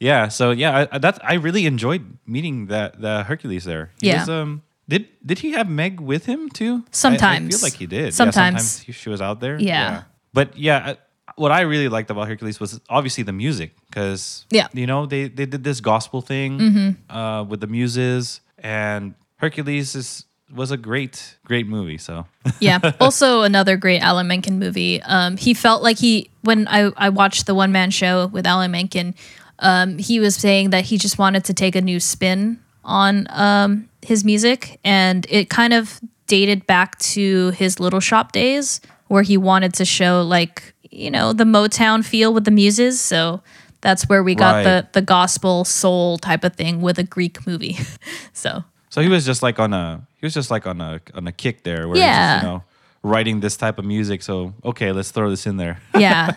yeah. 0.00 0.28
So 0.28 0.50
yeah, 0.50 0.76
I, 0.76 0.88
I- 0.92 0.98
that's 0.98 1.18
I 1.22 1.34
really 1.34 1.66
enjoyed 1.66 2.18
meeting 2.26 2.66
that 2.66 3.00
the 3.00 3.22
Hercules 3.24 3.64
there. 3.64 3.90
He 4.00 4.08
Yeah. 4.08 4.20
Was, 4.20 4.28
um. 4.28 4.62
Did 4.88 5.08
did 5.24 5.40
he 5.40 5.50
have 5.52 5.68
Meg 5.68 6.00
with 6.00 6.26
him 6.26 6.48
too? 6.48 6.84
I- 7.04 7.16
I, 7.18 7.40
feel 7.40 7.58
like 7.62 7.74
he 7.74 7.86
did. 7.86 8.04
Yeah, 8.04 8.10
Sometimes. 8.10 8.62
sometimes 8.62 8.78
he, 8.80 8.92
she 8.92 9.08
was 9.08 9.20
out 9.20 9.40
there. 9.40 9.58
Yeah. 9.58 10.04
But 10.32 10.56
yeah. 10.56 10.94
What 11.34 11.50
I 11.52 11.62
really 11.62 11.88
liked 11.88 12.10
about 12.10 12.28
Hercules 12.28 12.60
was 12.60 12.80
obviously 12.88 13.22
the 13.24 13.32
music, 13.32 13.74
because 13.96 14.44
Yeah. 14.50 14.64
Mm-hmm. 14.64 14.78
you 14.78 14.86
know 14.86 15.06
they, 15.06 15.28
they 15.28 15.46
did 15.46 15.64
this 15.64 15.80
gospel 15.80 16.20
thing 16.20 16.96
uh, 17.08 17.44
with 17.48 17.60
the 17.60 17.66
muses, 17.66 18.40
and 18.58 19.14
Hercules 19.36 19.94
is 19.94 20.24
was 20.54 20.70
a 20.70 20.76
great 20.76 21.38
great 21.44 21.66
movie. 21.66 21.98
So 21.98 22.26
yeah. 22.60 22.78
Also, 23.00 23.42
another 23.42 23.76
great 23.76 24.00
Alan 24.00 24.28
Menken 24.28 24.58
movie. 24.58 25.02
Um, 25.02 25.36
he 25.38 25.54
felt 25.54 25.82
like 25.82 25.98
he 25.98 26.30
when 26.42 26.68
I 26.68 26.92
I 26.96 27.08
watched 27.08 27.46
the 27.46 27.54
one 27.54 27.72
man 27.72 27.90
show 27.90 28.26
with 28.26 28.46
Alan 28.46 28.70
Menken, 28.70 29.14
um, 29.60 29.98
he 29.98 30.20
was 30.20 30.36
saying 30.36 30.70
that 30.70 30.84
he 30.84 30.98
just 30.98 31.18
wanted 31.18 31.44
to 31.46 31.54
take 31.54 31.74
a 31.74 31.80
new 31.80 31.98
spin 31.98 32.60
on 32.84 33.26
um 33.30 33.88
his 34.02 34.24
music, 34.24 34.78
and 34.84 35.26
it 35.30 35.48
kind 35.48 35.72
of 35.72 36.00
dated 36.26 36.66
back 36.66 36.98
to 36.98 37.50
his 37.50 37.80
Little 37.80 38.00
Shop 38.00 38.32
days, 38.32 38.80
where 39.08 39.22
he 39.22 39.36
wanted 39.38 39.72
to 39.74 39.84
show 39.86 40.22
like 40.22 40.74
you 40.90 41.10
know 41.10 41.32
the 41.32 41.44
Motown 41.44 42.04
feel 42.04 42.34
with 42.34 42.44
the 42.44 42.50
muses. 42.50 43.00
So. 43.00 43.40
That's 43.86 44.08
where 44.10 44.22
we 44.24 44.34
got 44.34 44.54
Right. 44.56 44.64
the 44.64 44.88
the 44.98 45.02
gospel 45.02 45.64
soul 45.64 46.18
type 46.18 46.42
of 46.44 46.52
thing 46.56 46.82
with 46.82 46.98
a 46.98 47.04
Greek 47.04 47.46
movie. 47.46 47.78
so 48.32 48.64
so 48.90 49.00
he 49.00 49.08
was 49.08 49.24
just 49.24 49.42
like 49.46 49.58
on 49.60 49.72
a 49.72 50.06
he 50.18 50.26
was 50.26 50.34
just 50.34 50.50
like 50.50 50.66
on 50.66 50.80
a 50.80 51.00
on 51.14 51.26
a 51.28 51.32
kick 51.32 51.62
there, 51.62 51.86
where 51.86 51.94
he's 51.96 52.04
Yeah. 52.04 52.34
just, 52.36 52.44
you 52.44 52.50
know 52.50 52.62
writing 53.02 53.40
this 53.40 53.56
type 53.56 53.78
of 53.78 53.84
music. 53.84 54.22
So 54.22 54.52
okay, 54.64 54.90
let's 54.92 55.10
throw 55.12 55.30
this 55.30 55.46
in 55.46 55.56
there. 55.56 55.78
yeah. 55.98 56.32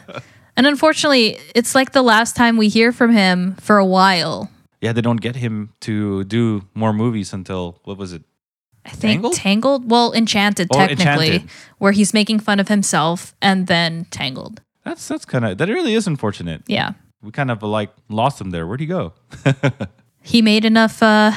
And 0.56 0.68
unfortunately, 0.68 1.40
it's 1.56 1.74
like 1.74 1.92
the 1.94 2.04
last 2.04 2.36
time 2.36 2.58
we 2.58 2.68
hear 2.70 2.92
from 2.92 3.12
him 3.14 3.56
for 3.60 3.78
a 3.80 3.86
while. 3.86 4.50
yeah, 4.82 4.94
they 4.94 5.02
don't 5.02 5.22
get 5.22 5.36
him 5.36 5.70
to 5.80 6.24
do 6.26 6.62
more 6.76 6.94
movies 6.94 7.34
until 7.34 7.80
what 7.86 7.98
was 7.98 8.14
it? 8.14 8.22
I 8.86 8.90
think 8.92 9.02
Tangled? 9.22 9.34
Tangled, 9.36 9.92
well, 9.92 10.14
Enchanted 10.14 10.68
Oh, 10.72 10.78
technically, 10.78 11.28
Enchanted. 11.42 11.50
where 11.80 11.92
he's 11.92 12.14
making 12.14 12.40
fun 12.42 12.60
of 12.60 12.68
himself 12.68 13.34
and 13.42 13.68
then 13.68 14.06
Tangled. 14.12 14.62
That's 14.86 15.08
that's 15.08 15.26
kind 15.26 15.46
of 15.46 15.58
that 15.58 15.68
really 15.70 15.96
is 15.96 16.08
unfortunate. 16.08 16.62
Yeah. 16.68 16.94
We 17.22 17.32
kind 17.32 17.52
of 17.52 17.62
like 17.64 17.92
lost 18.10 18.40
him 18.42 18.52
there. 18.52 18.66
Where'd 18.68 18.80
he 18.80 18.86
go? 18.86 19.14
He 20.22 20.42
made 20.42 20.66
enough 20.66 21.02
uh 21.02 21.32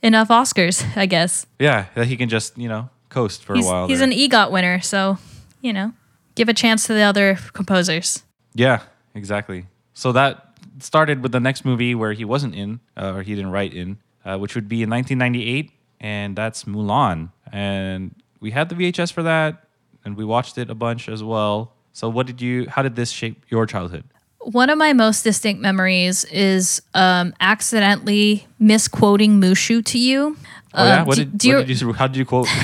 enough 0.00 0.28
Oscars, 0.28 0.84
I 0.96 1.06
guess. 1.06 1.44
yeah, 1.58 1.86
that 1.94 2.06
he 2.06 2.16
can 2.16 2.28
just 2.28 2.56
you 2.56 2.68
know 2.68 2.88
coast 3.08 3.44
for 3.44 3.54
He's, 3.56 3.66
a 3.66 3.68
while. 3.68 3.88
he's 3.88 3.98
there. 3.98 4.08
an 4.08 4.14
EGOT 4.14 4.50
winner, 4.52 4.80
so, 4.80 5.18
you 5.60 5.72
know, 5.72 5.92
give 6.36 6.48
a 6.48 6.54
chance 6.54 6.86
to 6.86 6.94
the 6.94 7.02
other 7.02 7.36
composers. 7.52 8.22
Yeah, 8.54 8.80
exactly. 9.14 9.66
So 9.92 10.12
that 10.12 10.56
started 10.78 11.22
with 11.22 11.32
the 11.32 11.40
next 11.40 11.64
movie 11.64 11.94
where 11.94 12.12
he 12.12 12.24
wasn't 12.24 12.54
in, 12.54 12.80
uh, 12.96 13.12
or 13.16 13.22
he 13.22 13.34
didn't 13.34 13.50
write 13.50 13.74
in, 13.74 13.98
uh, 14.24 14.38
which 14.38 14.54
would 14.54 14.68
be 14.68 14.82
in 14.82 14.88
1998, 14.88 15.72
and 16.00 16.34
that's 16.36 16.64
Mulan. 16.64 17.32
And 17.52 18.14
we 18.40 18.52
had 18.52 18.68
the 18.70 18.76
VHS 18.76 19.12
for 19.12 19.22
that, 19.24 19.64
and 20.04 20.16
we 20.16 20.24
watched 20.24 20.56
it 20.58 20.70
a 20.70 20.74
bunch 20.76 21.08
as 21.08 21.22
well. 21.22 21.74
So, 21.92 22.08
what 22.08 22.26
did 22.26 22.40
you? 22.40 22.66
How 22.70 22.82
did 22.82 22.94
this 22.94 23.10
shape 23.10 23.44
your 23.50 23.66
childhood? 23.66 24.04
One 24.44 24.70
of 24.70 24.78
my 24.78 24.92
most 24.92 25.22
distinct 25.22 25.60
memories 25.62 26.24
is 26.24 26.82
um, 26.94 27.32
accidentally 27.40 28.46
misquoting 28.58 29.40
Mushu 29.40 29.84
to 29.86 29.98
you. 29.98 30.36
Oh 30.74 30.84
yeah, 30.84 31.00
Um, 31.00 31.06
what 31.06 31.16
do- 31.16 31.24
did, 31.24 31.38
do 31.38 31.48
you- 31.48 31.56
what 31.58 31.66
did 31.66 31.80
you? 31.80 31.92
How 31.92 32.06
did 32.06 32.16
you 32.16 32.24
quote? 32.24 32.48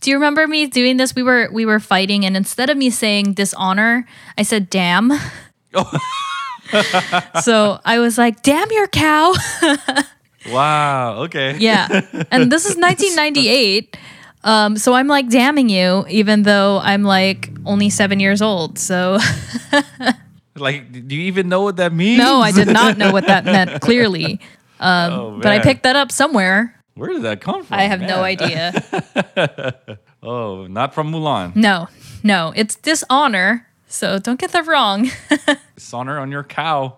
Do 0.00 0.10
you 0.10 0.16
remember 0.16 0.48
me 0.48 0.66
doing 0.66 0.96
this? 0.96 1.14
We 1.14 1.22
were 1.22 1.48
we 1.52 1.64
were 1.64 1.78
fighting, 1.78 2.24
and 2.26 2.36
instead 2.36 2.70
of 2.70 2.76
me 2.76 2.90
saying 2.90 3.34
dishonor, 3.34 4.04
I 4.36 4.42
said 4.42 4.68
damn. 4.68 5.12
Oh. 5.74 5.98
so 7.42 7.78
I 7.84 8.00
was 8.00 8.18
like, 8.18 8.42
"Damn 8.42 8.68
your 8.72 8.88
cow!" 8.88 9.32
wow. 10.50 11.22
Okay. 11.24 11.56
yeah, 11.58 11.86
and 12.32 12.50
this 12.50 12.64
is 12.66 12.74
1998. 12.76 13.96
Um, 14.42 14.76
so 14.76 14.94
I'm 14.94 15.06
like 15.06 15.28
damning 15.28 15.68
you, 15.68 16.04
even 16.08 16.42
though 16.42 16.80
I'm 16.82 17.04
like 17.04 17.50
only 17.64 17.88
seven 17.90 18.18
years 18.18 18.42
old. 18.42 18.78
So 18.80 19.18
Like, 20.56 20.90
do 20.92 21.14
you 21.14 21.22
even 21.22 21.48
know 21.48 21.62
what 21.62 21.76
that 21.76 21.92
means? 21.92 22.18
no, 22.18 22.40
I 22.40 22.50
did 22.52 22.68
not 22.68 22.96
know 22.98 23.12
what 23.12 23.26
that 23.26 23.44
meant 23.56 23.80
clearly, 23.80 24.40
Oh, 24.80 25.38
but 25.42 25.52
I 25.52 25.60
picked 25.60 25.82
that 25.84 25.96
up 25.96 26.10
somewhere. 26.12 26.72
Where 26.94 27.10
did 27.10 27.22
that 27.22 27.40
come 27.40 27.62
from? 27.64 27.78
I 27.78 27.82
have 27.82 28.00
no 28.00 28.22
idea. 28.22 28.72
Oh, 30.22 30.66
not 30.66 30.92
from 30.92 31.12
Mulan. 31.12 31.54
No, 31.54 31.88
no, 32.24 32.52
it's 32.56 32.74
dishonor. 32.74 33.66
So 33.86 34.18
don't 34.18 34.40
get 34.40 34.50
that 34.52 34.66
wrong. 34.66 35.08
Dishonor 35.76 36.18
on 36.18 36.32
your 36.32 36.42
cow. 36.42 36.96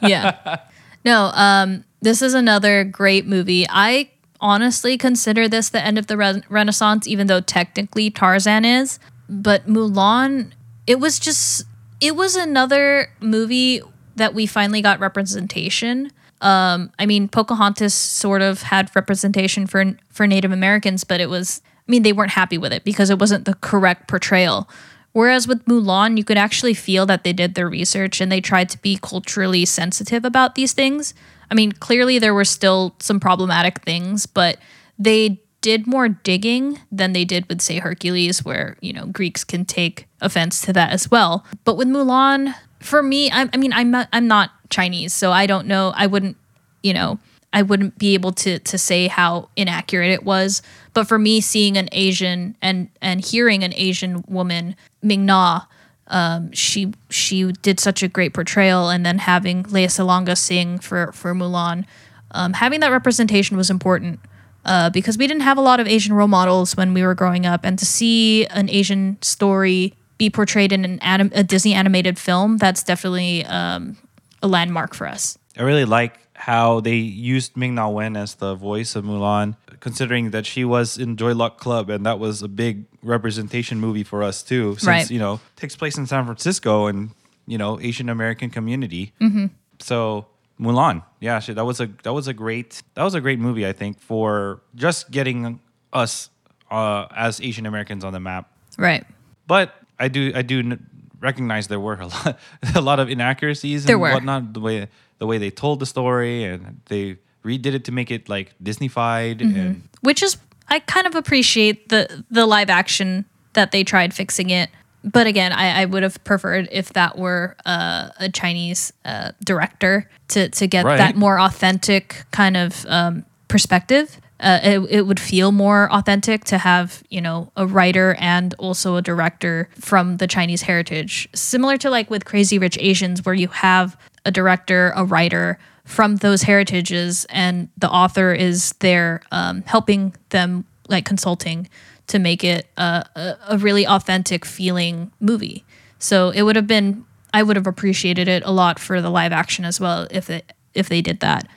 yeah. 0.00 0.60
No, 1.04 1.30
um, 1.34 1.84
this 2.00 2.22
is 2.22 2.32
another 2.32 2.82
great 2.84 3.26
movie. 3.26 3.66
I 3.68 4.10
honestly 4.40 4.96
consider 4.96 5.48
this 5.48 5.68
the 5.68 5.84
end 5.84 5.98
of 5.98 6.06
the 6.06 6.16
re- 6.16 6.42
Renaissance, 6.48 7.06
even 7.06 7.26
though 7.26 7.42
technically 7.42 8.10
Tarzan 8.10 8.64
is. 8.64 8.98
But 9.28 9.66
Mulan, 9.66 10.52
it 10.86 10.98
was 10.98 11.18
just, 11.18 11.64
it 12.02 12.16
was 12.16 12.34
another 12.34 13.08
movie 13.20 13.80
that 14.16 14.34
we 14.34 14.44
finally 14.44 14.82
got 14.82 14.98
representation. 14.98 16.10
Um, 16.40 16.90
I 16.98 17.06
mean, 17.06 17.28
Pocahontas 17.28 17.94
sort 17.94 18.42
of 18.42 18.62
had 18.62 18.90
representation 18.96 19.68
for 19.68 19.94
for 20.10 20.26
Native 20.26 20.50
Americans, 20.50 21.04
but 21.04 21.20
it 21.20 21.30
was, 21.30 21.62
I 21.64 21.90
mean, 21.90 22.02
they 22.02 22.12
weren't 22.12 22.32
happy 22.32 22.58
with 22.58 22.72
it 22.72 22.82
because 22.82 23.08
it 23.08 23.20
wasn't 23.20 23.44
the 23.44 23.54
correct 23.54 24.08
portrayal. 24.08 24.68
Whereas 25.12 25.46
with 25.46 25.64
Mulan, 25.66 26.18
you 26.18 26.24
could 26.24 26.38
actually 26.38 26.74
feel 26.74 27.06
that 27.06 27.22
they 27.22 27.32
did 27.32 27.54
their 27.54 27.68
research 27.68 28.20
and 28.20 28.32
they 28.32 28.40
tried 28.40 28.68
to 28.70 28.82
be 28.82 28.98
culturally 29.00 29.64
sensitive 29.64 30.24
about 30.24 30.56
these 30.56 30.72
things. 30.72 31.14
I 31.50 31.54
mean, 31.54 31.70
clearly 31.70 32.18
there 32.18 32.34
were 32.34 32.46
still 32.46 32.96
some 32.98 33.20
problematic 33.20 33.82
things, 33.82 34.26
but 34.26 34.56
they 34.98 35.40
did 35.62 35.86
more 35.86 36.08
digging 36.08 36.78
than 36.90 37.14
they 37.14 37.24
did 37.24 37.48
with, 37.48 37.62
say, 37.62 37.78
Hercules, 37.78 38.44
where, 38.44 38.76
you 38.80 38.92
know, 38.92 39.06
Greeks 39.06 39.44
can 39.44 39.64
take 39.64 40.06
offense 40.20 40.60
to 40.62 40.72
that 40.74 40.90
as 40.92 41.10
well. 41.10 41.46
But 41.64 41.78
with 41.78 41.88
Mulan, 41.88 42.54
for 42.80 43.02
me, 43.02 43.30
I, 43.30 43.48
I 43.52 43.56
mean, 43.56 43.72
I'm 43.72 43.90
not, 43.90 44.08
I'm 44.12 44.28
not 44.28 44.50
Chinese, 44.68 45.14
so 45.14 45.32
I 45.32 45.46
don't 45.46 45.66
know. 45.66 45.92
I 45.96 46.06
wouldn't, 46.06 46.36
you 46.82 46.92
know, 46.92 47.18
I 47.52 47.62
wouldn't 47.62 47.98
be 47.98 48.14
able 48.14 48.32
to 48.32 48.58
to 48.58 48.78
say 48.78 49.08
how 49.08 49.48
inaccurate 49.56 50.10
it 50.10 50.24
was. 50.24 50.62
But 50.94 51.06
for 51.06 51.18
me, 51.18 51.40
seeing 51.40 51.76
an 51.76 51.88
Asian 51.92 52.56
and 52.62 52.88
and 53.00 53.24
hearing 53.24 53.62
an 53.62 53.72
Asian 53.74 54.24
woman, 54.26 54.74
Ming 55.02 55.26
Na, 55.26 55.62
um, 56.08 56.50
she 56.52 56.92
she 57.10 57.52
did 57.52 57.78
such 57.78 58.02
a 58.02 58.08
great 58.08 58.32
portrayal, 58.32 58.88
and 58.88 59.04
then 59.04 59.18
having 59.18 59.64
Lea 59.64 59.86
Salonga 59.86 60.36
sing 60.36 60.78
for 60.78 61.12
for 61.12 61.34
Mulan, 61.34 61.84
um, 62.30 62.54
having 62.54 62.80
that 62.80 62.90
representation 62.90 63.56
was 63.56 63.70
important. 63.70 64.18
Uh, 64.64 64.90
because 64.90 65.18
we 65.18 65.26
didn't 65.26 65.42
have 65.42 65.58
a 65.58 65.60
lot 65.60 65.80
of 65.80 65.88
Asian 65.88 66.12
role 66.14 66.28
models 66.28 66.76
when 66.76 66.94
we 66.94 67.02
were 67.02 67.14
growing 67.14 67.46
up, 67.46 67.64
and 67.64 67.78
to 67.78 67.84
see 67.86 68.46
an 68.46 68.68
Asian 68.70 69.18
story 69.22 69.94
be 70.18 70.30
portrayed 70.30 70.72
in 70.72 70.84
an 70.84 70.98
anim- 71.00 71.32
a 71.34 71.42
Disney 71.42 71.74
animated 71.74 72.18
film, 72.18 72.58
that's 72.58 72.82
definitely 72.84 73.44
um, 73.46 73.96
a 74.42 74.46
landmark 74.46 74.94
for 74.94 75.08
us. 75.08 75.36
I 75.58 75.62
really 75.62 75.84
like 75.84 76.18
how 76.34 76.80
they 76.80 76.94
used 76.96 77.56
Ming 77.56 77.74
Na 77.74 77.88
Wen 77.88 78.16
as 78.16 78.34
the 78.36 78.54
voice 78.54 78.94
of 78.94 79.04
Mulan, 79.04 79.56
considering 79.80 80.30
that 80.30 80.46
she 80.46 80.64
was 80.64 80.96
in 80.96 81.16
Joy 81.16 81.34
Luck 81.34 81.58
Club, 81.58 81.90
and 81.90 82.06
that 82.06 82.18
was 82.20 82.40
a 82.42 82.48
big 82.48 82.84
representation 83.02 83.80
movie 83.80 84.04
for 84.04 84.22
us 84.22 84.42
too. 84.44 84.74
Since 84.74 84.86
Right. 84.86 85.10
you 85.10 85.18
know 85.18 85.40
takes 85.56 85.74
place 85.76 85.98
in 85.98 86.06
San 86.06 86.24
Francisco 86.24 86.86
and 86.86 87.10
you 87.46 87.58
know 87.58 87.80
Asian 87.80 88.08
American 88.08 88.48
community. 88.50 89.12
Mm-hmm. 89.20 89.46
So 89.80 90.26
Mulan, 90.62 91.02
yeah, 91.20 91.40
she, 91.40 91.52
that 91.54 91.64
was 91.64 91.80
a 91.80 91.88
that 92.04 92.12
was 92.12 92.28
a 92.28 92.32
great 92.34 92.82
that 92.94 93.02
was 93.02 93.14
a 93.14 93.20
great 93.20 93.38
movie. 93.40 93.66
I 93.66 93.72
think 93.72 94.00
for 94.00 94.60
just 94.74 95.10
getting 95.10 95.60
us 95.92 96.30
uh, 96.70 97.06
as 97.14 97.40
Asian 97.40 97.66
Americans 97.66 98.04
on 98.04 98.12
the 98.12 98.20
map. 98.20 98.50
Right. 98.78 99.04
But 99.46 99.74
I 99.98 100.08
do 100.08 100.32
I 100.34 100.42
do 100.42 100.78
recognize 101.20 101.68
there 101.68 101.80
were 101.80 101.98
a 102.00 102.06
lot, 102.06 102.38
a 102.74 102.80
lot 102.80 102.98
of 103.00 103.08
inaccuracies 103.10 103.84
There 103.84 103.96
and 103.96 104.02
were. 104.02 104.12
whatnot. 104.12 104.54
The 104.54 104.60
way 104.60 104.88
the 105.18 105.26
way 105.26 105.38
they 105.38 105.50
told 105.50 105.80
the 105.80 105.86
story 105.86 106.44
and 106.44 106.80
they 106.86 107.18
redid 107.44 107.74
it 107.74 107.84
to 107.84 107.92
make 107.92 108.10
it 108.10 108.28
like 108.28 108.54
Disneyfied 108.62 109.38
Mm-hmm. 109.40 109.58
and 109.60 109.88
which 110.00 110.22
is 110.22 110.36
I 110.68 110.78
kind 110.80 111.06
of 111.06 111.14
appreciate 111.14 111.88
the 111.88 112.24
the 112.30 112.46
live 112.46 112.70
action 112.70 113.24
that 113.54 113.70
they 113.72 113.84
tried 113.84 114.14
fixing 114.14 114.50
it. 114.50 114.70
But 115.04 115.26
again, 115.26 115.52
I, 115.52 115.82
I 115.82 115.84
would 115.84 116.02
have 116.02 116.22
preferred 116.24 116.68
if 116.70 116.92
that 116.92 117.18
were 117.18 117.56
uh, 117.66 118.10
a 118.18 118.28
Chinese 118.28 118.92
uh, 119.04 119.32
director 119.44 120.08
to 120.28 120.48
to 120.50 120.66
get 120.66 120.84
Right. 120.84 120.98
that 120.98 121.16
more 121.16 121.38
authentic 121.40 122.24
kind 122.30 122.56
of 122.56 122.86
um, 122.88 123.24
perspective. 123.48 124.18
Uh, 124.40 124.58
it, 124.64 124.78
it 124.90 125.02
would 125.06 125.20
feel 125.20 125.52
more 125.52 125.88
authentic 125.92 126.42
to 126.44 126.58
have 126.58 127.02
you 127.10 127.20
know 127.20 127.50
a 127.56 127.64
writer 127.66 128.16
and 128.18 128.54
also 128.58 128.96
a 128.96 129.02
director 129.02 129.68
from 129.78 130.16
the 130.16 130.26
Chinese 130.26 130.62
heritage, 130.62 131.28
similar 131.34 131.76
to 131.76 131.88
like 131.90 132.10
with 132.10 132.24
Crazy 132.24 132.58
Rich 132.58 132.76
Asians, 132.80 133.24
where 133.24 133.34
you 133.36 133.48
have 133.48 133.96
a 134.24 134.30
director, 134.30 134.92
a 134.96 135.04
writer 135.04 135.58
from 135.84 136.16
those 136.16 136.42
heritages, 136.42 137.24
and 137.28 137.68
the 137.76 137.88
author 137.90 138.32
is 138.32 138.72
there 138.78 139.20
um, 139.32 139.62
helping 139.66 140.14
them, 140.30 140.64
like 140.88 141.04
consulting, 141.04 141.68
to 142.12 142.18
make 142.18 142.44
it 142.44 142.66
a, 142.76 143.04
a, 143.16 143.36
a 143.50 143.58
really 143.58 143.86
authentic 143.86 144.44
feeling 144.44 145.10
movie. 145.20 145.64
So 145.98 146.30
it 146.30 146.42
would 146.42 146.56
have 146.56 146.66
been, 146.66 147.04
I 147.34 147.42
would 147.42 147.56
have 147.56 147.66
appreciated 147.66 148.28
it 148.28 148.42
a 148.44 148.52
lot 148.52 148.78
for 148.78 149.00
the 149.00 149.10
live 149.10 149.32
action 149.32 149.64
as 149.64 149.80
well 149.80 150.06
if 150.10 150.30
it 150.30 150.52
if 150.74 150.88
they 150.88 151.02
did 151.02 151.20
that. 151.20 151.48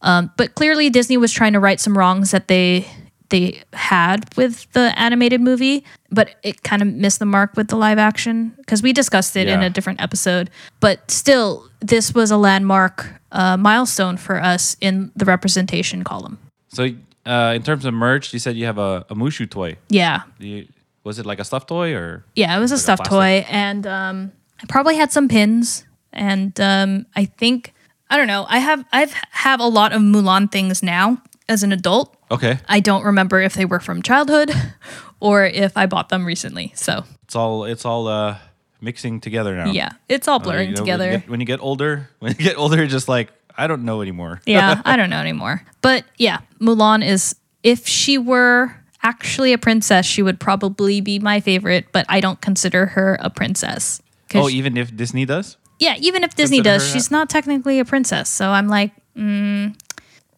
Um, 0.00 0.32
but 0.36 0.54
clearly, 0.54 0.90
Disney 0.90 1.16
was 1.16 1.32
trying 1.32 1.52
to 1.52 1.60
right 1.60 1.78
some 1.78 1.96
wrongs 1.96 2.30
that 2.30 2.48
they 2.48 2.86
they 3.28 3.62
had 3.72 4.28
with 4.36 4.70
the 4.72 4.92
animated 4.98 5.40
movie, 5.40 5.84
but 6.10 6.34
it 6.42 6.62
kind 6.62 6.82
of 6.82 6.88
missed 6.88 7.18
the 7.18 7.24
mark 7.24 7.56
with 7.56 7.68
the 7.68 7.76
live 7.76 7.98
action 7.98 8.52
because 8.58 8.82
we 8.82 8.92
discussed 8.92 9.36
it 9.36 9.48
in 9.48 9.62
a 9.62 9.70
different 9.70 10.02
episode. 10.02 10.50
But 10.80 11.10
still, 11.10 11.68
this 11.80 12.14
was 12.14 12.30
a 12.30 12.36
landmark 12.36 13.10
uh, 13.32 13.56
milestone 13.56 14.18
for 14.18 14.42
us 14.42 14.76
in 14.80 15.10
the 15.16 15.24
representation 15.24 16.04
column. 16.04 16.38
so. 16.68 16.90
Uh, 17.24 17.52
in 17.54 17.62
terms 17.62 17.84
of 17.84 17.94
merch, 17.94 18.32
you 18.32 18.38
said 18.38 18.56
you 18.56 18.66
have 18.66 18.78
a, 18.78 19.04
a 19.08 19.14
Mushu 19.14 19.48
toy. 19.48 19.76
Yeah, 19.88 20.22
you, 20.38 20.66
was 21.04 21.18
it 21.18 21.26
like 21.26 21.38
a 21.38 21.44
stuffed 21.44 21.68
toy 21.68 21.94
or? 21.94 22.24
yeah, 22.34 22.56
it 22.56 22.60
was 22.60 22.72
a 22.72 22.78
stuffed 22.78 23.04
plastic? 23.04 23.46
toy, 23.46 23.52
and 23.52 23.86
um, 23.86 24.32
I 24.60 24.66
probably 24.68 24.96
had 24.96 25.12
some 25.12 25.28
pins, 25.28 25.84
and 26.12 26.58
um, 26.60 27.06
I 27.14 27.24
think 27.26 27.72
I 28.10 28.16
don't 28.16 28.26
know. 28.26 28.44
I 28.48 28.58
have 28.58 28.84
I've 28.92 29.12
have 29.30 29.60
a 29.60 29.66
lot 29.68 29.92
of 29.92 30.02
Mulan 30.02 30.50
things 30.50 30.82
now 30.82 31.22
as 31.48 31.62
an 31.62 31.72
adult. 31.72 32.16
Okay, 32.30 32.58
I 32.68 32.80
don't 32.80 33.04
remember 33.04 33.40
if 33.40 33.54
they 33.54 33.64
were 33.66 33.80
from 33.80 34.02
childhood 34.02 34.50
or 35.20 35.44
if 35.44 35.76
I 35.76 35.86
bought 35.86 36.08
them 36.08 36.24
recently. 36.24 36.72
So 36.74 37.04
it's 37.24 37.36
all 37.36 37.64
it's 37.64 37.84
all 37.84 38.08
uh, 38.08 38.38
mixing 38.80 39.20
together 39.20 39.54
now. 39.54 39.70
yeah, 39.70 39.90
it's 40.08 40.26
all 40.28 40.36
Uh, 40.36 40.44
blurring 40.44 40.70
you 40.70 40.74
know, 40.74 40.80
together. 40.80 41.04
When 41.04 41.12
you, 41.12 41.18
get, 41.20 41.30
when 41.30 41.40
you 41.40 41.46
get 41.46 41.60
older, 41.60 42.10
when 42.18 42.32
you 42.32 42.44
get 42.44 42.56
older, 42.56 42.86
just 42.86 43.08
like 43.08 43.30
I 43.56 43.66
don't 43.66 43.84
know 43.84 44.02
anymore. 44.02 44.40
yeah, 44.46 44.80
I 44.84 44.96
don't 44.96 45.10
know 45.10 45.20
anymore. 45.20 45.62
But 45.80 46.04
yeah, 46.18 46.40
Mulan 46.60 47.04
is 47.06 47.36
if 47.62 47.86
she 47.86 48.18
were 48.18 48.74
actually 49.02 49.52
a 49.52 49.58
princess, 49.58 50.06
she 50.06 50.22
would 50.22 50.38
probably 50.40 51.00
be 51.00 51.18
my 51.18 51.40
favorite, 51.40 51.86
but 51.92 52.06
I 52.08 52.20
don't 52.20 52.40
consider 52.40 52.86
her 52.86 53.16
a 53.20 53.30
princess. 53.30 54.00
Oh, 54.34 54.48
even 54.48 54.76
if 54.76 54.96
Disney 54.96 55.26
does. 55.26 55.56
yeah, 55.78 55.96
even 55.98 56.24
if 56.24 56.34
Disney 56.34 56.58
Consider 56.58 56.78
does, 56.78 56.86
her 56.86 56.92
she's 56.92 57.10
not 57.10 57.28
technically 57.28 57.78
a 57.80 57.84
princess. 57.84 58.30
So 58.30 58.48
I'm 58.50 58.68
like, 58.68 58.92
mm, 59.16 59.74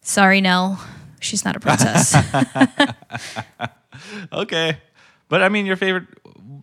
sorry, 0.01 0.41
Nell, 0.41 0.79
she's 1.21 1.45
not 1.45 1.55
a 1.55 1.59
princess. 1.59 2.13
Okay, 4.33 4.77
but 5.29 5.41
I 5.41 5.49
mean, 5.49 5.65
your 5.65 5.77
favorite 5.77 6.07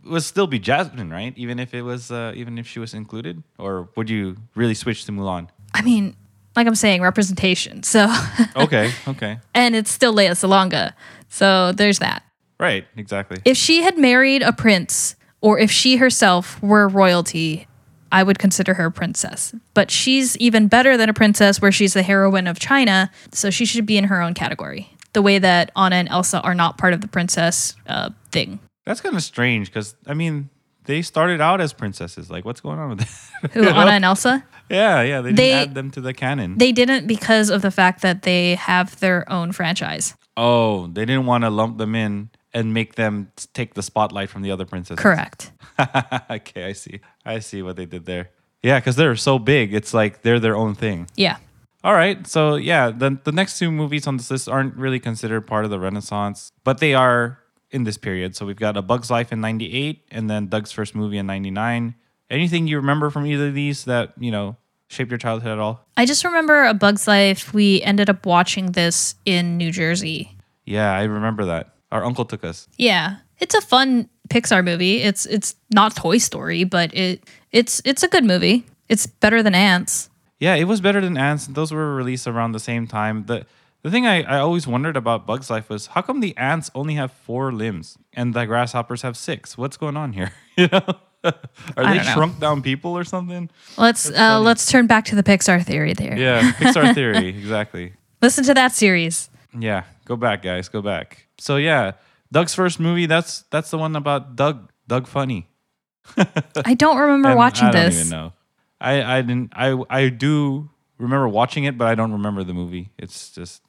would 0.04 0.22
still 0.22 0.46
be 0.46 0.58
Jasmine, 0.58 1.10
right? 1.10 1.32
Even 1.36 1.58
if 1.58 1.74
it 1.74 1.82
was, 1.82 2.10
uh, 2.10 2.32
even 2.36 2.58
if 2.58 2.66
she 2.66 2.78
was 2.78 2.94
included, 2.94 3.42
or 3.58 3.88
would 3.96 4.10
you 4.10 4.36
really 4.54 4.74
switch 4.74 5.04
to 5.06 5.12
Mulan? 5.12 5.48
I 5.74 5.82
mean, 5.82 6.14
like 6.56 6.66
I'm 6.66 6.74
saying, 6.74 7.02
representation. 7.02 7.82
So, 7.82 8.12
Okay, 8.56 8.92
okay, 9.08 9.38
and 9.54 9.74
it's 9.74 9.90
still 9.90 10.12
Lea 10.12 10.28
Salonga. 10.28 10.92
So 11.28 11.72
there's 11.72 11.98
that. 12.00 12.22
right, 12.60 12.86
exactly. 12.96 13.38
If 13.44 13.56
she 13.56 13.82
had 13.82 13.96
married 13.98 14.42
a 14.42 14.52
prince, 14.52 15.16
or 15.40 15.58
if 15.58 15.70
she 15.70 15.96
herself 15.96 16.62
were 16.62 16.86
royalty, 16.88 17.66
I 18.12 18.22
would 18.22 18.38
consider 18.38 18.74
her 18.74 18.86
a 18.86 18.92
princess. 18.92 19.54
But 19.74 19.90
she's 19.90 20.36
even 20.36 20.68
better 20.68 20.96
than 20.98 21.08
a 21.08 21.14
princess, 21.14 21.60
where 21.62 21.72
she's 21.72 21.94
the 21.94 22.02
heroine 22.02 22.46
of 22.46 22.58
China. 22.58 23.10
So 23.32 23.48
she 23.50 23.64
should 23.64 23.86
be 23.86 23.96
in 23.96 24.04
her 24.04 24.20
own 24.20 24.34
category. 24.34 24.94
The 25.14 25.22
way 25.22 25.38
that 25.38 25.70
Anna 25.76 25.96
and 25.96 26.08
Elsa 26.08 26.40
are 26.42 26.54
not 26.54 26.76
part 26.78 26.92
of 26.92 27.00
the 27.00 27.08
princess 27.08 27.74
uh, 27.86 28.10
thing. 28.30 28.60
That's 28.84 29.00
kind 29.00 29.16
of 29.16 29.22
strange 29.22 29.68
because 29.68 29.94
I 30.06 30.12
mean, 30.14 30.50
they 30.84 31.00
started 31.02 31.40
out 31.40 31.60
as 31.60 31.72
princesses. 31.72 32.30
Like, 32.30 32.44
what's 32.44 32.60
going 32.60 32.78
on 32.78 32.90
with 32.90 32.98
that? 33.00 33.50
Who, 33.52 33.62
Anna 33.68 33.92
and 33.92 34.04
Elsa? 34.04 34.44
Yeah, 34.72 35.02
yeah, 35.02 35.20
they 35.20 35.28
didn't 35.30 35.36
They- 35.36 35.52
add 35.52 35.74
them 35.74 35.90
to 35.92 36.00
the 36.00 36.12
canon. 36.14 36.58
They 36.58 36.72
didn't 36.72 37.06
because 37.06 37.50
of 37.50 37.62
the 37.62 37.70
fact 37.70 38.02
that 38.02 38.22
they 38.22 38.56
have 38.56 38.98
their 39.00 39.30
own 39.30 39.52
franchise. 39.52 40.14
oh, 40.36 40.86
they 40.88 41.04
didn't 41.04 41.26
want 41.26 41.44
to 41.44 41.50
lump 41.50 41.76
them 41.78 41.94
in 41.94 42.30
and 42.54 42.72
make 42.74 42.94
them 42.96 43.28
t- 43.36 43.46
take 43.52 43.74
the 43.74 43.82
spotlight 43.82 44.30
from 44.30 44.42
the 44.42 44.50
other 44.50 44.64
princesses. 44.64 45.00
Correct. 45.02 45.52
okay, 46.30 46.64
I 46.64 46.72
see. 46.72 47.00
I 47.24 47.38
see 47.40 47.62
what 47.62 47.76
they 47.76 47.86
did 47.86 48.06
there. 48.06 48.30
Yeah, 48.62 48.78
because 48.80 48.96
they're 48.96 49.16
so 49.16 49.38
big, 49.38 49.74
it's 49.74 49.92
like 49.92 50.22
they're 50.22 50.40
their 50.40 50.56
own 50.56 50.74
thing. 50.74 51.06
Yeah. 51.16 51.36
All 51.84 51.94
right. 51.94 52.26
So 52.26 52.54
yeah, 52.56 52.90
the 52.90 53.18
the 53.24 53.32
next 53.32 53.58
two 53.58 53.70
movies 53.72 54.06
on 54.06 54.16
this 54.16 54.30
list 54.30 54.48
aren't 54.48 54.74
really 54.76 55.00
considered 55.00 55.42
part 55.46 55.64
of 55.64 55.70
the 55.70 55.78
Renaissance, 55.80 56.52
but 56.64 56.78
they 56.78 56.94
are 56.94 57.38
in 57.70 57.84
this 57.84 57.98
period. 57.98 58.36
So 58.36 58.46
we've 58.46 58.56
got 58.66 58.76
A 58.76 58.82
Bug's 58.82 59.10
Life 59.10 59.32
in 59.32 59.40
'98, 59.40 60.04
and 60.12 60.30
then 60.30 60.46
Doug's 60.48 60.70
first 60.72 60.94
movie 60.94 61.18
in 61.18 61.26
'99. 61.26 61.94
Anything 62.30 62.66
you 62.68 62.76
remember 62.76 63.10
from 63.10 63.26
either 63.26 63.48
of 63.48 63.54
these 63.54 63.84
that 63.86 64.12
you 64.18 64.30
know 64.30 64.56
shaped 64.92 65.10
your 65.10 65.18
childhood 65.18 65.52
at 65.52 65.58
all? 65.58 65.86
I 65.96 66.06
just 66.06 66.24
remember 66.24 66.64
A 66.64 66.74
Bug's 66.74 67.08
Life. 67.08 67.52
We 67.52 67.82
ended 67.82 68.10
up 68.10 68.26
watching 68.26 68.72
this 68.72 69.14
in 69.24 69.56
New 69.56 69.72
Jersey. 69.72 70.36
Yeah, 70.64 70.92
I 70.92 71.04
remember 71.04 71.44
that. 71.46 71.74
Our 71.90 72.04
uncle 72.04 72.24
took 72.24 72.44
us. 72.44 72.68
Yeah. 72.76 73.16
It's 73.38 73.54
a 73.54 73.60
fun 73.60 74.08
Pixar 74.28 74.64
movie. 74.64 75.02
It's 75.02 75.26
it's 75.26 75.56
not 75.74 75.96
Toy 75.96 76.18
Story, 76.18 76.64
but 76.64 76.94
it 76.94 77.28
it's 77.50 77.82
it's 77.84 78.02
a 78.02 78.08
good 78.08 78.24
movie. 78.24 78.64
It's 78.88 79.06
better 79.06 79.42
than 79.42 79.54
Ants. 79.54 80.08
Yeah, 80.38 80.54
it 80.54 80.64
was 80.64 80.80
better 80.80 81.00
than 81.00 81.16
Ants. 81.16 81.46
Those 81.48 81.72
were 81.72 81.94
released 81.94 82.26
around 82.26 82.52
the 82.52 82.60
same 82.60 82.86
time. 82.86 83.26
The 83.26 83.44
the 83.82 83.90
thing 83.90 84.06
I, 84.06 84.22
I 84.22 84.38
always 84.38 84.66
wondered 84.66 84.96
about 84.96 85.26
Bug's 85.26 85.50
Life 85.50 85.68
was 85.68 85.88
how 85.88 86.02
come 86.02 86.20
the 86.20 86.36
ants 86.36 86.70
only 86.74 86.94
have 86.94 87.10
four 87.10 87.52
limbs 87.52 87.98
and 88.14 88.32
the 88.32 88.46
grasshoppers 88.46 89.02
have 89.02 89.16
six? 89.16 89.58
What's 89.58 89.76
going 89.76 89.96
on 89.96 90.12
here? 90.12 90.32
You 90.56 90.68
know? 90.70 90.84
Are 91.24 91.32
they 91.76 91.82
don't 91.82 91.96
know. 91.98 92.02
shrunk 92.14 92.38
down 92.40 92.62
people 92.62 92.96
or 92.96 93.04
something? 93.04 93.48
Let's 93.76 94.10
uh, 94.10 94.40
let's 94.40 94.66
turn 94.66 94.86
back 94.86 95.04
to 95.06 95.14
the 95.16 95.22
Pixar 95.22 95.62
theory 95.64 95.92
there. 95.94 96.16
Yeah, 96.18 96.52
Pixar 96.52 96.94
theory, 96.98 97.28
exactly. 97.28 97.92
Listen 98.20 98.44
to 98.44 98.54
that 98.54 98.72
series. 98.72 99.30
Yeah, 99.58 99.84
go 100.04 100.16
back, 100.16 100.42
guys, 100.42 100.68
go 100.68 100.82
back. 100.82 101.26
So 101.38 101.56
yeah, 101.56 101.92
Doug's 102.32 102.54
first 102.54 102.80
movie. 102.80 103.06
That's 103.06 103.42
that's 103.50 103.70
the 103.70 103.78
one 103.78 103.94
about 103.96 104.36
Doug. 104.36 104.70
Doug 104.88 105.06
Funnie. 105.06 105.46
I 106.64 106.74
don't 106.74 106.98
remember 106.98 107.28
And 107.30 107.38
watching 107.38 107.68
I 107.68 107.70
don't 107.72 107.84
this. 107.86 107.98
even 108.00 108.10
know. 108.10 108.32
I 108.80 109.18
I 109.18 109.22
didn't. 109.22 109.52
I 109.54 109.80
I 109.88 110.08
do 110.08 110.68
remember 110.98 111.28
watching 111.28 111.64
it, 111.64 111.78
but 111.78 111.86
I 111.86 111.94
don't 111.94 112.12
remember 112.12 112.42
the 112.42 112.52
movie. 112.52 112.90
It's 112.98 113.30
just 113.30 113.62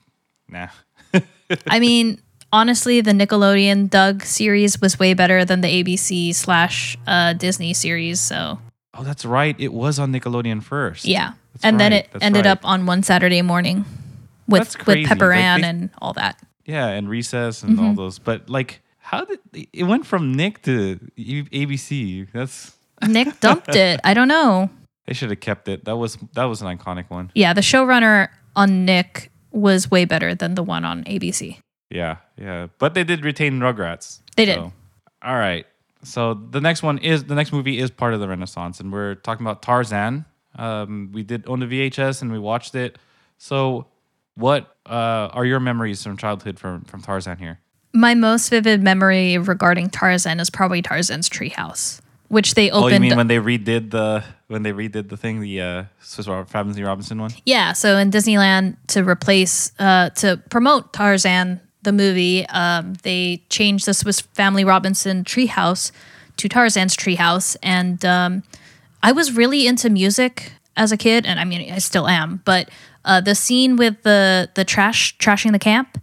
nah. 0.49 0.69
I 1.67 1.79
mean, 1.79 2.19
honestly, 2.53 3.01
the 3.01 3.11
Nickelodeon 3.11 3.89
Doug 3.89 4.23
series 4.23 4.79
was 4.79 4.97
way 4.99 5.13
better 5.13 5.43
than 5.43 5.59
the 5.59 5.67
ABC 5.83 6.33
slash 6.33 6.95
uh, 7.07 7.33
Disney 7.33 7.73
series. 7.73 8.21
So 8.21 8.59
Oh, 8.93 9.03
that's 9.03 9.25
right. 9.25 9.55
It 9.59 9.73
was 9.73 9.97
on 9.99 10.13
Nickelodeon 10.13 10.61
first. 10.63 11.03
yeah, 11.05 11.33
That's 11.53 11.65
and 11.65 11.79
then 11.79 11.91
it 11.93 12.07
that's 12.13 12.23
ended 12.23 12.45
right. 12.45 12.51
up 12.51 12.59
on 12.63 12.85
one 12.85 13.01
Saturday 13.03 13.41
morning 13.41 13.83
with 14.47 14.77
with 14.85 15.07
Pepper 15.07 15.29
Like, 15.33 15.39
Ann 15.43 15.61
they- 15.61 15.67
and 15.67 15.89
all 15.99 16.13
that. 16.13 16.37
Yeah, 16.65 16.87
and 16.87 17.09
Recess 17.09 17.63
and 17.63 17.75
Mm-hmm. 17.75 17.85
all 17.87 17.93
those. 17.95 18.19
But 18.19 18.49
like, 18.49 18.79
how 18.99 19.25
did 19.25 19.39
it 19.73 19.83
went 19.83 20.05
from 20.05 20.31
Nick 20.35 20.61
to 20.63 20.99
ABC? 21.51 22.27
That's 22.31 22.75
Nick 23.07 23.39
dumped 23.39 23.75
it. 23.75 23.99
I 24.03 24.13
don't 24.13 24.27
know. 24.29 24.69
they 25.07 25.13
should 25.13 25.29
have 25.31 25.39
kept 25.41 25.67
it. 25.67 25.85
That 25.85 25.97
was 25.97 26.17
that 26.35 26.45
was 26.45 26.61
an 26.61 26.69
iconic 26.77 27.09
one. 27.09 27.31
Yeah, 27.35 27.53
the 27.53 27.61
showrunner 27.61 28.29
on 28.55 28.85
Nick 28.85 29.31
was 29.51 29.89
way 29.91 30.05
better 30.05 30.35
than 30.35 30.55
the 30.55 30.63
one 30.63 30.85
on 30.85 31.03
ABC. 31.05 31.57
Yeah, 31.93 32.17
yeah. 32.37 32.67
But 32.79 32.95
they 32.95 33.03
did 33.03 33.23
retain 33.23 33.59
Rugrats. 33.59 34.21
They 34.35 34.45
did. 34.45 34.55
So, 34.55 34.73
all 35.21 35.35
right. 35.35 35.65
So 36.03 36.33
the 36.33 36.59
next 36.59 36.83
one 36.83 36.97
is 36.97 37.25
the 37.25 37.35
next 37.35 37.53
movie 37.53 37.79
is 37.79 37.89
part 37.89 38.13
of 38.13 38.19
the 38.19 38.27
Renaissance, 38.27 38.79
and 38.79 38.91
we're 38.91 39.15
talking 39.15 39.45
about 39.45 39.61
Tarzan. 39.61 40.25
Um, 40.55 41.11
we 41.13 41.23
did 41.23 41.47
own 41.47 41.59
the 41.59 41.65
VHS 41.65 42.21
and 42.21 42.31
we 42.31 42.39
watched 42.39 42.75
it. 42.75 42.97
So, 43.37 43.87
what 44.35 44.75
uh, 44.85 45.29
are 45.31 45.45
your 45.45 45.59
memories 45.59 46.03
from 46.03 46.17
childhood 46.17 46.59
from 46.59 46.81
from 46.85 47.01
Tarzan 47.01 47.37
here? 47.37 47.59
My 47.93 48.15
most 48.15 48.49
vivid 48.49 48.81
memory 48.81 49.37
regarding 49.37 49.89
Tarzan 49.89 50.39
is 50.39 50.49
probably 50.49 50.81
Tarzan's 50.81 51.29
treehouse, 51.29 52.01
which 52.27 52.55
they 52.55 52.71
opened. 52.71 52.91
Oh, 52.91 52.95
you 52.95 52.99
mean 52.99 53.15
when 53.15 53.27
they 53.27 53.37
redid 53.37 53.91
the 53.91 54.23
when 54.47 54.63
they 54.63 54.73
redid 54.73 55.09
the 55.09 55.17
thing, 55.17 55.39
the 55.41 55.61
uh, 55.61 55.83
Swiss 56.01 56.27
Family 56.49 56.83
Robinson 56.83 57.21
one? 57.21 57.31
Yeah, 57.45 57.73
so 57.73 57.97
in 57.97 58.11
Disneyland 58.11 58.77
to 58.87 59.03
replace 59.03 59.71
uh 59.79 60.09
to 60.09 60.41
promote 60.49 60.91
Tarzan 60.91 61.61
the 61.84 61.91
movie, 61.91 62.45
um, 62.47 62.93
they 63.03 63.43
changed 63.49 63.86
the 63.86 63.93
Swiss 63.93 64.21
Family 64.21 64.63
Robinson 64.63 65.23
treehouse 65.23 65.91
to 66.38 66.49
Tarzan's 66.49 66.95
treehouse, 66.95 67.55
and 67.61 68.03
um, 68.05 68.43
I 69.01 69.11
was 69.11 69.34
really 69.34 69.67
into 69.67 69.89
music 69.89 70.53
as 70.75 70.91
a 70.91 70.97
kid, 70.97 71.25
and 71.25 71.39
I 71.39 71.43
mean 71.43 71.71
I 71.71 71.79
still 71.79 72.07
am. 72.07 72.41
But 72.45 72.69
uh, 73.05 73.21
the 73.21 73.36
scene 73.36 73.75
with 73.75 74.01
the 74.03 74.49
the 74.55 74.65
trash 74.65 75.17
trashing 75.17 75.51
the 75.51 75.59
camp, 75.59 76.01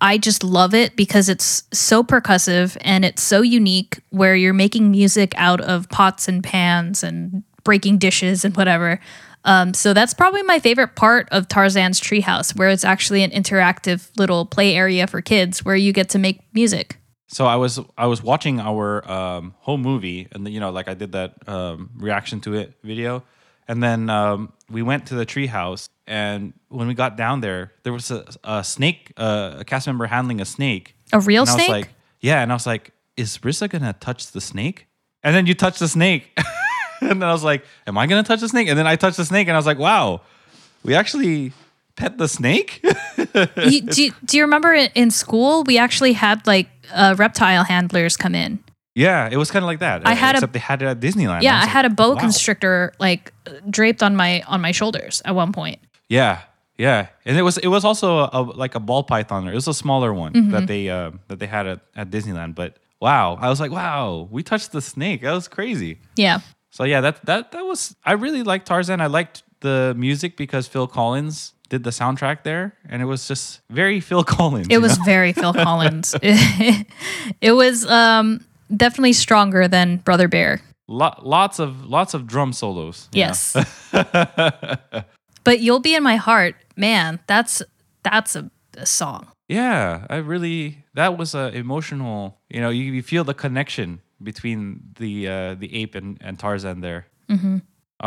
I 0.00 0.18
just 0.18 0.44
love 0.44 0.74
it 0.74 0.96
because 0.96 1.28
it's 1.28 1.64
so 1.72 2.02
percussive 2.02 2.76
and 2.82 3.04
it's 3.04 3.22
so 3.22 3.42
unique. 3.42 4.00
Where 4.10 4.36
you're 4.36 4.52
making 4.54 4.90
music 4.90 5.32
out 5.36 5.60
of 5.60 5.88
pots 5.88 6.28
and 6.28 6.44
pans 6.44 7.02
and 7.02 7.42
breaking 7.64 7.98
dishes 7.98 8.44
and 8.44 8.56
whatever. 8.56 9.00
Um, 9.44 9.74
so 9.74 9.92
that's 9.92 10.14
probably 10.14 10.42
my 10.42 10.58
favorite 10.58 10.96
part 10.96 11.28
of 11.30 11.48
Tarzan's 11.48 12.00
treehouse, 12.00 12.56
where 12.56 12.70
it's 12.70 12.84
actually 12.84 13.22
an 13.22 13.30
interactive 13.30 14.10
little 14.16 14.46
play 14.46 14.74
area 14.74 15.06
for 15.06 15.20
kids 15.20 15.64
where 15.64 15.76
you 15.76 15.92
get 15.92 16.08
to 16.10 16.18
make 16.18 16.40
music. 16.54 16.96
So 17.28 17.46
I 17.46 17.56
was 17.56 17.80
I 17.98 18.06
was 18.06 18.22
watching 18.22 18.60
our 18.60 19.10
um, 19.10 19.54
home 19.58 19.82
movie, 19.82 20.28
and 20.32 20.48
you 20.48 20.60
know, 20.60 20.70
like 20.70 20.88
I 20.88 20.94
did 20.94 21.12
that 21.12 21.34
um, 21.48 21.90
reaction 21.96 22.40
to 22.42 22.54
it 22.54 22.74
video, 22.82 23.24
and 23.66 23.82
then 23.82 24.08
um, 24.08 24.52
we 24.70 24.82
went 24.82 25.06
to 25.06 25.14
the 25.14 25.26
treehouse, 25.26 25.88
and 26.06 26.52
when 26.68 26.86
we 26.86 26.94
got 26.94 27.16
down 27.16 27.40
there, 27.40 27.72
there 27.82 27.92
was 27.92 28.10
a, 28.10 28.24
a 28.44 28.62
snake, 28.62 29.12
uh, 29.16 29.56
a 29.58 29.64
cast 29.64 29.86
member 29.86 30.06
handling 30.06 30.40
a 30.40 30.44
snake. 30.44 30.96
A 31.12 31.20
real 31.20 31.42
and 31.42 31.50
I 31.50 31.54
snake? 31.54 31.68
was 31.68 31.80
like, 31.80 31.88
yeah, 32.20 32.40
and 32.42 32.52
I 32.52 32.54
was 32.54 32.66
like, 32.66 32.92
is 33.16 33.38
Rissa 33.38 33.68
gonna 33.68 33.94
touch 33.94 34.32
the 34.32 34.40
snake? 34.40 34.86
And 35.22 35.34
then 35.34 35.46
you 35.46 35.54
touch 35.54 35.78
the 35.78 35.88
snake, 35.88 36.38
and 37.10 37.20
then 37.22 37.28
I 37.28 37.32
was 37.32 37.44
like, 37.44 37.64
am 37.86 37.96
I 37.98 38.06
gonna 38.06 38.22
touch 38.22 38.40
the 38.40 38.48
snake? 38.48 38.68
And 38.68 38.78
then 38.78 38.86
I 38.86 38.96
touched 38.96 39.16
the 39.16 39.24
snake, 39.24 39.48
and 39.48 39.56
I 39.56 39.58
was 39.58 39.66
like, 39.66 39.78
wow, 39.78 40.20
we 40.84 40.94
actually 40.94 41.52
pet 41.96 42.18
the 42.18 42.28
snake. 42.28 42.80
you, 43.56 43.80
do, 43.82 44.02
you, 44.04 44.12
do 44.24 44.36
you 44.36 44.42
remember 44.42 44.72
in, 44.74 45.10
school 45.10 45.62
we 45.64 45.78
actually 45.78 46.12
had 46.14 46.46
like 46.46 46.68
uh, 46.92 47.14
reptile 47.18 47.64
handlers 47.64 48.16
come 48.16 48.34
in? 48.34 48.58
yeah, 48.96 49.28
it 49.30 49.36
was 49.36 49.50
kind 49.50 49.64
of 49.64 49.66
like 49.66 49.80
that. 49.80 50.06
I 50.06 50.14
had 50.14 50.34
a- 50.34 50.38
except 50.38 50.52
they 50.52 50.58
had 50.60 50.82
it 50.82 50.86
at 50.86 51.00
Disneyland. 51.00 51.42
Yeah, 51.42 51.54
was 51.54 51.62
I 51.62 51.66
like, 51.66 51.68
had 51.70 51.84
a 51.84 51.90
boa 51.90 52.14
wow. 52.14 52.20
constrictor 52.20 52.92
like 53.00 53.32
draped 53.68 54.02
on 54.02 54.14
my 54.16 54.42
on 54.42 54.60
my 54.60 54.72
shoulders 54.72 55.20
at 55.24 55.34
one 55.34 55.52
point. 55.52 55.78
Yeah, 56.08 56.42
yeah, 56.78 57.08
and 57.24 57.36
it 57.36 57.42
was 57.42 57.58
it 57.58 57.68
was 57.68 57.84
also 57.84 58.18
a, 58.18 58.30
a, 58.32 58.40
like 58.42 58.74
a 58.76 58.80
ball 58.80 59.02
python. 59.02 59.48
It 59.48 59.54
was 59.54 59.66
a 59.68 59.74
smaller 59.74 60.12
one 60.14 60.32
Mm-hmm. 60.32 60.50
that 60.52 60.66
they 60.66 60.88
uh, 60.90 61.10
that 61.28 61.38
they 61.40 61.46
had 61.46 61.66
at, 61.66 61.80
at 61.96 62.10
Disneyland. 62.10 62.54
But 62.54 62.76
wow, 63.00 63.36
I 63.40 63.48
was 63.48 63.58
like, 63.60 63.70
wow, 63.72 64.28
we 64.30 64.42
touched 64.42 64.70
the 64.72 64.80
snake. 64.80 65.22
That 65.22 65.32
was 65.32 65.48
crazy. 65.48 65.98
Yeah, 66.16 66.38
So 66.74 66.82
yeah, 66.82 67.00
that 67.02 67.24
that 67.26 67.52
that 67.52 67.64
was. 67.64 67.94
I 68.04 68.12
really 68.14 68.42
liked 68.42 68.66
Tarzan. 68.66 69.00
I 69.00 69.06
liked 69.06 69.44
the 69.60 69.94
music 69.96 70.36
because 70.36 70.66
Phil 70.66 70.88
Collins 70.88 71.54
did 71.68 71.84
the 71.84 71.90
soundtrack 71.90 72.42
there, 72.42 72.74
and 72.88 73.00
it 73.00 73.04
was 73.04 73.28
just 73.28 73.60
very 73.70 74.00
Phil 74.00 74.24
Collins. 74.36 74.66
it 74.70 74.78
was 74.82 74.98
know? 74.98 75.04
very 75.04 75.32
Phil 75.32 75.54
Collins. 75.68 76.16
it 77.40 77.52
was 77.52 77.86
um, 77.86 78.44
definitely 78.76 79.12
stronger 79.12 79.68
than 79.68 79.98
Brother 79.98 80.26
Bear. 80.26 80.62
Lo- 80.88 81.14
lots 81.22 81.60
of 81.60 81.86
lots 81.86 82.12
of 82.12 82.26
drum 82.26 82.52
solos. 82.52 83.08
Yes. 83.12 83.54
but 85.44 85.60
you'll 85.60 85.78
be 85.78 85.94
in 85.94 86.02
my 86.02 86.16
heart, 86.16 86.56
man. 86.76 87.20
That's 87.28 87.62
that's 88.02 88.34
a, 88.34 88.50
a 88.76 88.84
song. 88.84 89.28
Yeah, 89.48 90.06
I 90.10 90.16
really 90.16 90.84
that 90.94 91.16
was 91.16 91.36
a 91.36 91.54
emotional. 91.54 92.40
You 92.50 92.60
know, 92.60 92.70
you, 92.70 92.92
you 92.94 93.02
feel 93.02 93.22
the 93.22 93.32
connection 93.34 94.00
between 94.24 94.94
the 94.98 95.28
uh, 95.28 95.54
the 95.54 95.74
ape 95.74 95.94
and, 95.94 96.18
and 96.20 96.38
Tarzan 96.38 96.80
there. 96.80 97.06
Mm-hmm. 97.28 97.58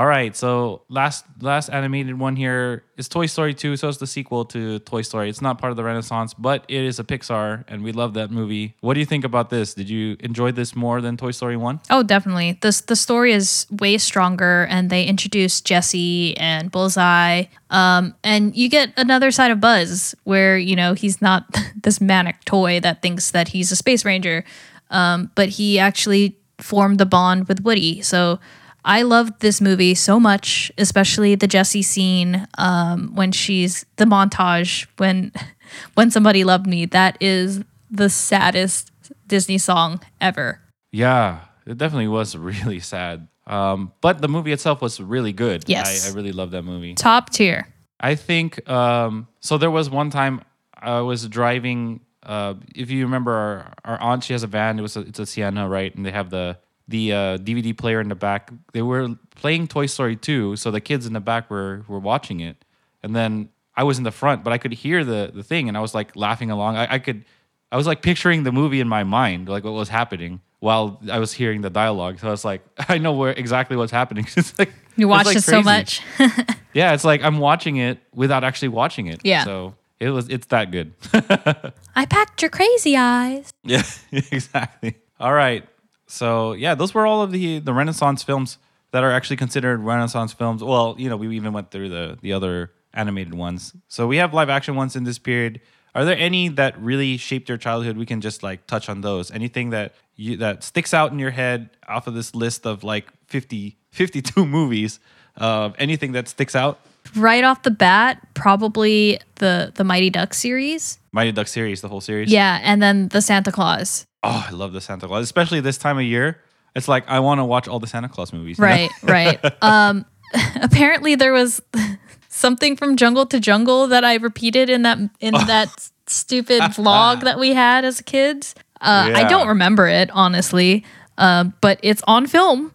right, 0.05 0.35
so 0.35 0.83
last 0.89 1.25
last 1.39 1.69
animated 1.69 2.19
one 2.19 2.35
here 2.35 2.83
is 2.97 3.07
Toy 3.07 3.25
Story 3.25 3.53
2. 3.53 3.77
So 3.77 3.87
it's 3.87 3.97
the 3.97 4.05
sequel 4.05 4.43
to 4.45 4.79
Toy 4.79 5.01
Story. 5.01 5.29
It's 5.29 5.41
not 5.41 5.59
part 5.59 5.71
of 5.71 5.77
the 5.77 5.83
Renaissance, 5.83 6.33
but 6.33 6.65
it 6.67 6.83
is 6.83 6.99
a 6.99 7.03
Pixar, 7.03 7.63
and 7.67 7.83
we 7.83 7.93
love 7.93 8.13
that 8.15 8.29
movie. 8.29 8.75
What 8.81 8.95
do 8.95 8.99
you 8.99 9.05
think 9.05 9.23
about 9.23 9.49
this? 9.49 9.73
Did 9.73 9.89
you 9.89 10.17
enjoy 10.19 10.51
this 10.51 10.75
more 10.75 10.99
than 10.99 11.15
Toy 11.15 11.31
Story 11.31 11.55
1? 11.55 11.79
Oh, 11.89 12.03
definitely. 12.03 12.59
The 12.61 12.79
the 12.85 12.95
story 12.95 13.31
is 13.31 13.65
way 13.71 13.97
stronger, 13.97 14.67
and 14.69 14.89
they 14.89 15.05
introduce 15.05 15.61
Jessie 15.61 16.35
and 16.37 16.69
Bullseye. 16.69 17.45
Um, 17.69 18.13
and 18.23 18.55
you 18.55 18.69
get 18.69 18.91
another 18.97 19.31
side 19.31 19.51
of 19.51 19.61
Buzz, 19.61 20.15
where 20.25 20.57
you 20.57 20.75
know 20.75 20.93
he's 20.93 21.21
not 21.21 21.45
this 21.81 22.01
manic 22.01 22.43
toy 22.45 22.79
that 22.81 23.01
thinks 23.01 23.31
that 23.31 23.47
he's 23.47 23.71
a 23.71 23.75
space 23.75 24.03
ranger, 24.03 24.43
um, 24.89 25.31
but 25.35 25.49
he 25.49 25.79
actually 25.79 26.37
formed 26.59 26.99
the 26.99 27.05
bond 27.05 27.47
with 27.47 27.61
Woody. 27.61 28.01
So 28.01 28.39
I 28.83 29.01
loved 29.01 29.41
this 29.41 29.59
movie 29.59 29.95
so 29.95 30.19
much, 30.19 30.71
especially 30.77 31.35
the 31.35 31.47
Jessie 31.47 31.81
scene 31.81 32.47
um, 32.57 33.13
when 33.13 33.31
she's 33.31 33.85
the 33.97 34.05
montage 34.05 34.87
when 34.97 35.31
when 35.95 36.09
somebody 36.09 36.43
loved 36.43 36.67
me. 36.67 36.85
That 36.85 37.17
is 37.19 37.61
the 37.91 38.09
saddest 38.09 38.91
Disney 39.27 39.57
song 39.57 39.99
ever. 40.21 40.61
Yeah, 40.91 41.41
it 41.65 41.77
definitely 41.77 42.07
was 42.07 42.35
really 42.37 42.79
sad. 42.79 43.27
Um, 43.45 43.93
but 44.01 44.21
the 44.21 44.27
movie 44.27 44.51
itself 44.51 44.81
was 44.81 44.99
really 44.99 45.33
good. 45.33 45.63
Yes. 45.67 46.07
I, 46.07 46.11
I 46.11 46.13
really 46.13 46.31
love 46.33 46.51
that 46.51 46.63
movie. 46.63 46.95
Top 46.95 47.29
tier. 47.29 47.67
I 47.99 48.15
think 48.15 48.67
um, 48.69 49.27
so. 49.39 49.57
There 49.57 49.71
was 49.71 49.89
one 49.89 50.09
time 50.09 50.41
I 50.73 51.01
was 51.01 51.27
driving. 51.27 52.01
Uh, 52.27 52.55
if 52.75 52.91
you 52.91 53.03
remember, 53.05 53.31
our, 53.31 53.73
our 53.85 54.01
aunt 54.01 54.23
she 54.23 54.33
has 54.33 54.43
a 54.43 54.47
van. 54.47 54.77
It 54.77 54.81
was 54.81 54.97
a, 54.97 55.01
it's 55.01 55.19
a 55.19 55.25
Sienna, 55.25 55.67
right? 55.67 55.95
And 55.95 56.05
they 56.05 56.11
have 56.11 56.29
the 56.29 56.57
the 56.87 57.11
uh, 57.11 57.37
DVD 57.37 57.77
player 57.77 57.99
in 57.99 58.09
the 58.09 58.15
back. 58.15 58.51
They 58.73 58.81
were 58.81 59.15
playing 59.35 59.67
Toy 59.67 59.87
Story 59.87 60.15
2, 60.15 60.55
so 60.55 60.71
the 60.71 60.79
kids 60.79 61.05
in 61.05 61.13
the 61.13 61.19
back 61.19 61.49
were 61.49 61.83
were 61.87 61.99
watching 61.99 62.39
it. 62.39 62.63
And 63.01 63.15
then 63.15 63.49
I 63.75 63.83
was 63.83 63.97
in 63.97 64.03
the 64.03 64.11
front, 64.11 64.43
but 64.43 64.53
I 64.53 64.57
could 64.57 64.73
hear 64.73 65.03
the 65.03 65.31
the 65.33 65.43
thing, 65.43 65.67
and 65.67 65.77
I 65.77 65.81
was 65.81 65.95
like 65.95 66.15
laughing 66.15 66.51
along. 66.51 66.75
I, 66.75 66.95
I 66.95 66.99
could, 66.99 67.25
I 67.71 67.77
was 67.77 67.87
like 67.87 68.01
picturing 68.01 68.43
the 68.43 68.51
movie 68.51 68.81
in 68.81 68.87
my 68.87 69.03
mind, 69.03 69.47
like 69.47 69.63
what 69.63 69.73
was 69.73 69.89
happening 69.89 70.41
while 70.59 70.99
I 71.11 71.19
was 71.19 71.33
hearing 71.33 71.61
the 71.61 71.69
dialogue. 71.69 72.19
So 72.19 72.27
I 72.27 72.31
was 72.31 72.43
like, 72.43 72.61
I 72.89 72.97
know 72.97 73.13
where 73.13 73.31
exactly 73.31 73.77
what's 73.77 73.91
happening. 73.91 74.27
it's 74.35 74.57
like 74.59 74.73
You 74.95 75.07
watched 75.07 75.27
like, 75.27 75.37
it 75.37 75.43
so 75.43 75.61
much. 75.61 76.01
Yeah, 76.73 76.93
it's 76.93 77.03
like 77.03 77.23
I'm 77.23 77.39
watching 77.39 77.77
it 77.77 77.97
without 78.13 78.43
actually 78.43 78.67
watching 78.67 79.07
it. 79.07 79.21
Yeah. 79.23 79.45
So 79.45 79.73
it 79.99 80.09
was 80.09 80.29
it's 80.29 80.47
that 80.47 80.71
good. 80.71 80.93
I 81.95 82.05
packed 82.05 82.41
your 82.41 82.51
crazy 82.51 82.95
eyes. 82.95 83.51
yeah, 83.63 83.83
exactly. 84.11 84.95
All 85.19 85.33
right. 85.33 85.67
So 86.07 86.53
yeah, 86.53 86.75
those 86.75 86.93
were 86.93 87.05
all 87.05 87.21
of 87.21 87.31
the 87.31 87.59
the 87.59 87.73
Renaissance 87.73 88.23
films 88.23 88.57
that 88.91 89.03
are 89.03 89.11
actually 89.11 89.37
considered 89.37 89.81
Renaissance 89.81 90.33
films. 90.33 90.63
Well, 90.63 90.95
you 90.97 91.09
know, 91.09 91.17
we 91.17 91.35
even 91.35 91.53
went 91.53 91.71
through 91.71 91.89
the 91.89 92.17
the 92.21 92.33
other 92.33 92.71
animated 92.93 93.33
ones. 93.33 93.73
So 93.87 94.07
we 94.07 94.17
have 94.17 94.33
live 94.33 94.49
action 94.49 94.75
ones 94.75 94.95
in 94.95 95.03
this 95.03 95.19
period. 95.19 95.61
Are 95.95 96.05
there 96.05 96.17
any 96.17 96.47
that 96.49 96.79
really 96.79 97.17
shaped 97.17 97.49
your 97.49 97.57
childhood? 97.57 97.97
We 97.97 98.05
can 98.05 98.21
just 98.21 98.43
like 98.43 98.67
touch 98.67 98.87
on 98.89 99.01
those. 99.01 99.31
Anything 99.31 99.71
that 99.71 99.95
you 100.15 100.37
that 100.37 100.63
sticks 100.63 100.93
out 100.93 101.11
in 101.11 101.19
your 101.19 101.31
head 101.31 101.71
off 101.87 102.07
of 102.07 102.13
this 102.13 102.35
list 102.35 102.65
of 102.65 102.83
like 102.83 103.11
50 103.27 103.77
52 103.91 104.45
movies 104.57 104.99
of 105.35 105.75
anything 105.79 106.11
that 106.11 106.27
sticks 106.27 106.55
out? 106.55 106.79
Right 107.15 107.43
off 107.43 107.63
the 107.63 107.71
bat, 107.71 108.25
probably 108.33 109.19
the 109.35 109.71
the 109.75 109.83
Mighty 109.83 110.09
Duck 110.09 110.33
series. 110.33 110.99
Mighty 111.11 111.31
Duck 111.31 111.47
series, 111.47 111.81
the 111.81 111.87
whole 111.87 112.01
series. 112.01 112.31
Yeah, 112.31 112.59
and 112.63 112.81
then 112.81 113.07
the 113.09 113.21
Santa 113.21 113.51
Claus. 113.51 114.05
Oh, 114.23 114.45
I 114.47 114.51
love 114.51 114.73
the 114.73 114.81
Santa 114.81 115.07
Claus, 115.07 115.23
especially 115.23 115.61
this 115.61 115.77
time 115.77 115.97
of 115.97 116.03
year. 116.03 116.41
It's 116.75 116.87
like 116.87 117.07
I 117.07 117.19
want 117.19 117.39
to 117.39 117.45
watch 117.45 117.67
all 117.67 117.79
the 117.79 117.87
Santa 117.87 118.09
Claus 118.09 118.33
movies. 118.33 118.59
you 118.59 118.63
know? 118.63 118.69
Right, 118.69 118.89
right. 119.03 119.53
Um 119.61 120.05
apparently 120.61 121.15
there 121.15 121.31
was 121.33 121.61
something 122.29 122.75
from 122.75 122.97
Jungle 122.97 123.25
to 123.27 123.39
Jungle 123.39 123.87
that 123.87 124.03
I 124.03 124.15
repeated 124.15 124.69
in 124.69 124.81
that 124.83 124.97
in 125.19 125.33
that 125.33 125.89
stupid 126.07 126.61
vlog 126.61 127.21
that 127.21 127.39
we 127.39 127.53
had 127.53 127.85
as 127.85 128.01
kids. 128.01 128.55
Uh, 128.79 129.11
I 129.15 129.23
don't 129.23 129.47
remember 129.47 129.87
it 129.87 130.09
honestly, 130.11 130.83
um, 131.17 131.53
but 131.61 131.79
it's 131.81 132.03
on 132.07 132.27
film. 132.27 132.71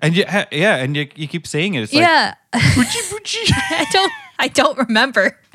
And 0.00 0.14
you, 0.16 0.24
yeah, 0.52 0.76
and 0.76 0.94
you, 0.94 1.08
you 1.14 1.26
keep 1.26 1.46
saying 1.46 1.74
it. 1.74 1.82
It's 1.82 1.92
like, 1.92 2.02
yeah. 2.02 2.34
I 2.52 3.86
don't. 3.92 4.12
I 4.38 4.48
don't 4.48 4.76
remember. 4.78 5.38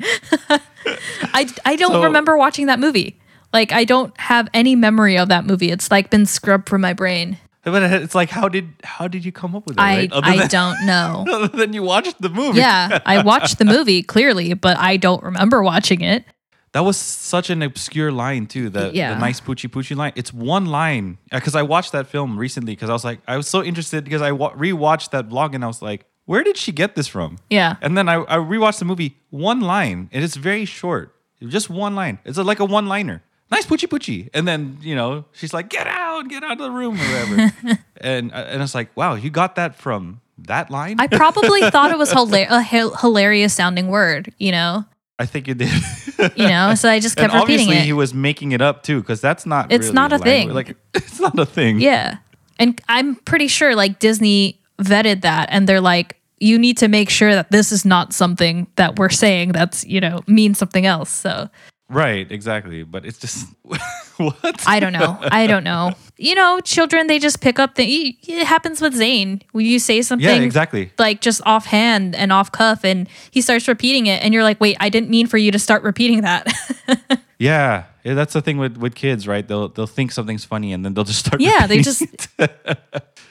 I 1.34 1.48
I 1.64 1.76
don't 1.76 1.92
So- 1.92 2.02
remember 2.04 2.36
watching 2.36 2.66
that 2.66 2.80
movie. 2.80 3.18
Like 3.52 3.70
I 3.72 3.84
don't 3.84 4.18
have 4.18 4.48
any 4.54 4.74
memory 4.74 5.18
of 5.18 5.28
that 5.28 5.44
movie. 5.44 5.70
It's 5.70 5.90
like 5.90 6.10
been 6.10 6.26
scrubbed 6.26 6.68
from 6.68 6.80
my 6.80 6.92
brain. 6.94 7.38
but 7.64 7.82
it's 7.84 8.14
like, 8.14 8.30
how 8.30 8.48
did 8.48 8.70
how 8.82 9.06
did 9.08 9.24
you 9.24 9.30
come 9.32 9.54
up 9.54 9.66
with 9.66 9.76
that? 9.76 9.82
I 9.82 9.96
right? 9.96 10.10
I 10.12 10.36
than, 10.38 10.48
don't 10.48 10.86
know. 10.86 11.24
Other 11.30 11.56
than 11.56 11.72
you 11.74 11.82
watched 11.82 12.20
the 12.20 12.30
movie. 12.30 12.58
Yeah, 12.58 12.98
I 13.06 13.22
watched 13.22 13.58
the 13.58 13.64
movie 13.66 14.02
clearly, 14.02 14.54
but 14.54 14.76
I 14.78 14.96
don't 14.96 15.22
remember 15.22 15.62
watching 15.62 16.00
it. 16.00 16.24
That 16.72 16.84
was 16.84 16.96
such 16.96 17.50
an 17.50 17.60
obscure 17.62 18.10
line 18.10 18.46
too. 18.46 18.70
The, 18.70 18.90
Yeah. 18.94 19.12
the 19.14 19.20
nice 19.20 19.40
poochie 19.40 19.68
poochie 19.70 19.94
line. 19.96 20.12
It's 20.16 20.32
one 20.32 20.66
line 20.66 21.18
uh, 21.30 21.38
because 21.38 21.54
I 21.54 21.62
watched 21.62 21.92
that 21.92 22.06
film 22.06 22.38
recently 22.38 22.72
because 22.72 22.88
I 22.88 22.94
was 22.94 23.04
like 23.04 23.20
I 23.28 23.36
was 23.36 23.46
so 23.46 23.62
interested 23.62 24.04
because 24.04 24.22
I 24.22 24.32
wa- 24.32 24.54
rewatched 24.54 25.10
that 25.10 25.28
vlog 25.28 25.54
and 25.54 25.62
I 25.64 25.66
was 25.66 25.82
like, 25.82 26.06
where 26.24 26.42
did 26.42 26.56
she 26.56 26.72
get 26.72 26.94
this 26.94 27.08
from? 27.08 27.38
Yeah. 27.50 27.76
And 27.82 27.98
then 27.98 28.08
I, 28.08 28.22
I 28.22 28.36
rewatched 28.38 28.78
the 28.78 28.84
movie. 28.86 29.16
One 29.30 29.60
line, 29.60 30.08
and 30.12 30.24
it's 30.24 30.36
very 30.36 30.64
short. 30.64 31.14
Just 31.46 31.68
one 31.68 31.94
line. 31.94 32.20
It's 32.24 32.38
a, 32.38 32.44
like 32.44 32.60
a 32.60 32.64
one 32.64 32.86
liner. 32.86 33.22
Nice 33.50 33.66
poochie 33.66 33.88
poochie. 33.88 34.30
And 34.32 34.48
then 34.48 34.78
you 34.80 34.94
know 34.94 35.26
she's 35.32 35.52
like, 35.52 35.68
get 35.68 35.86
out, 35.86 36.28
get 36.28 36.42
out 36.42 36.52
of 36.52 36.58
the 36.58 36.70
room 36.70 36.94
or 36.94 37.04
whatever. 37.04 37.52
and 38.00 38.32
uh, 38.32 38.36
and 38.48 38.62
it's 38.62 38.74
like, 38.74 38.96
wow, 38.96 39.14
you 39.14 39.28
got 39.28 39.56
that 39.56 39.74
from 39.76 40.20
that 40.38 40.70
line. 40.70 40.96
I 40.98 41.06
probably 41.06 41.68
thought 41.70 41.90
it 41.90 41.98
was 41.98 42.12
a 42.16 42.62
hilarious 42.62 43.52
sounding 43.52 43.88
word, 43.88 44.32
you 44.38 44.52
know? 44.52 44.86
I 45.22 45.26
think 45.26 45.46
you 45.48 45.54
did. 45.54 45.70
You 46.36 46.46
know, 46.46 46.76
so 46.76 46.88
I 46.88 47.00
just 47.00 47.18
and 47.18 47.32
kept 47.32 47.34
repeating 47.34 47.66
obviously 47.66 47.76
it. 47.78 47.84
he 47.84 47.92
was 47.92 48.14
making 48.14 48.52
it 48.52 48.62
up 48.62 48.84
too, 48.84 49.00
because 49.00 49.20
that's 49.20 49.44
not. 49.44 49.72
It's 49.72 49.86
really 49.86 49.94
not 49.94 50.12
a 50.12 50.18
language. 50.18 50.24
thing. 50.24 50.54
Like 50.54 50.76
it's 50.94 51.18
not 51.18 51.36
a 51.36 51.44
thing. 51.44 51.80
Yeah. 51.80 52.18
And 52.60 52.80
I'm 52.88 53.16
pretty 53.16 53.48
sure 53.48 53.74
like 53.74 53.98
Disney 53.98 54.60
vetted 54.80 55.22
that 55.22 55.48
and 55.50 55.68
they're 55.68 55.80
like, 55.80 56.20
you 56.38 56.58
need 56.60 56.78
to 56.78 56.86
make 56.86 57.10
sure 57.10 57.34
that 57.34 57.50
this 57.50 57.72
is 57.72 57.84
not 57.84 58.12
something 58.12 58.68
that 58.76 59.00
we're 59.00 59.08
saying 59.08 59.50
that's, 59.50 59.84
you 59.84 60.00
know, 60.00 60.20
means 60.28 60.58
something 60.58 60.86
else. 60.86 61.10
So 61.10 61.50
Right. 61.88 62.30
Exactly. 62.30 62.84
But 62.84 63.04
it's 63.04 63.18
just 63.18 63.48
what? 64.16 64.62
I 64.66 64.80
don't 64.80 64.92
know. 64.92 65.18
I 65.20 65.46
don't 65.46 65.64
know. 65.64 65.92
You 66.22 66.36
know, 66.36 66.60
children, 66.60 67.08
they 67.08 67.18
just 67.18 67.40
pick 67.40 67.58
up 67.58 67.74
the, 67.74 68.16
it 68.22 68.46
happens 68.46 68.80
with 68.80 68.94
Zane. 68.94 69.42
When 69.50 69.66
you 69.66 69.78
say 69.78 70.02
something 70.02 70.24
yeah. 70.24 70.36
Exactly. 70.36 70.92
like 70.98 71.20
just 71.20 71.40
offhand 71.44 72.14
and 72.14 72.32
off 72.32 72.52
cuff 72.52 72.84
and 72.84 73.08
he 73.30 73.40
starts 73.40 73.66
repeating 73.66 74.06
it 74.06 74.22
and 74.22 74.32
you're 74.32 74.44
like, 74.44 74.60
wait, 74.60 74.76
I 74.78 74.88
didn't 74.88 75.10
mean 75.10 75.26
for 75.26 75.36
you 75.36 75.50
to 75.50 75.58
start 75.58 75.82
repeating 75.82 76.22
that. 76.22 76.46
Yeah. 77.38 77.86
yeah. 78.04 78.14
That's 78.14 78.34
the 78.34 78.40
thing 78.40 78.58
with 78.58 78.76
with 78.76 78.94
kids, 78.94 79.26
right? 79.26 79.44
They'll 79.46 79.66
they'll 79.68 79.88
think 79.88 80.12
something's 80.12 80.44
funny 80.44 80.72
and 80.72 80.84
then 80.84 80.94
they'll 80.94 81.02
just 81.02 81.26
start. 81.26 81.40
yeah. 81.40 81.66
They 81.66 81.82
just. 81.82 82.04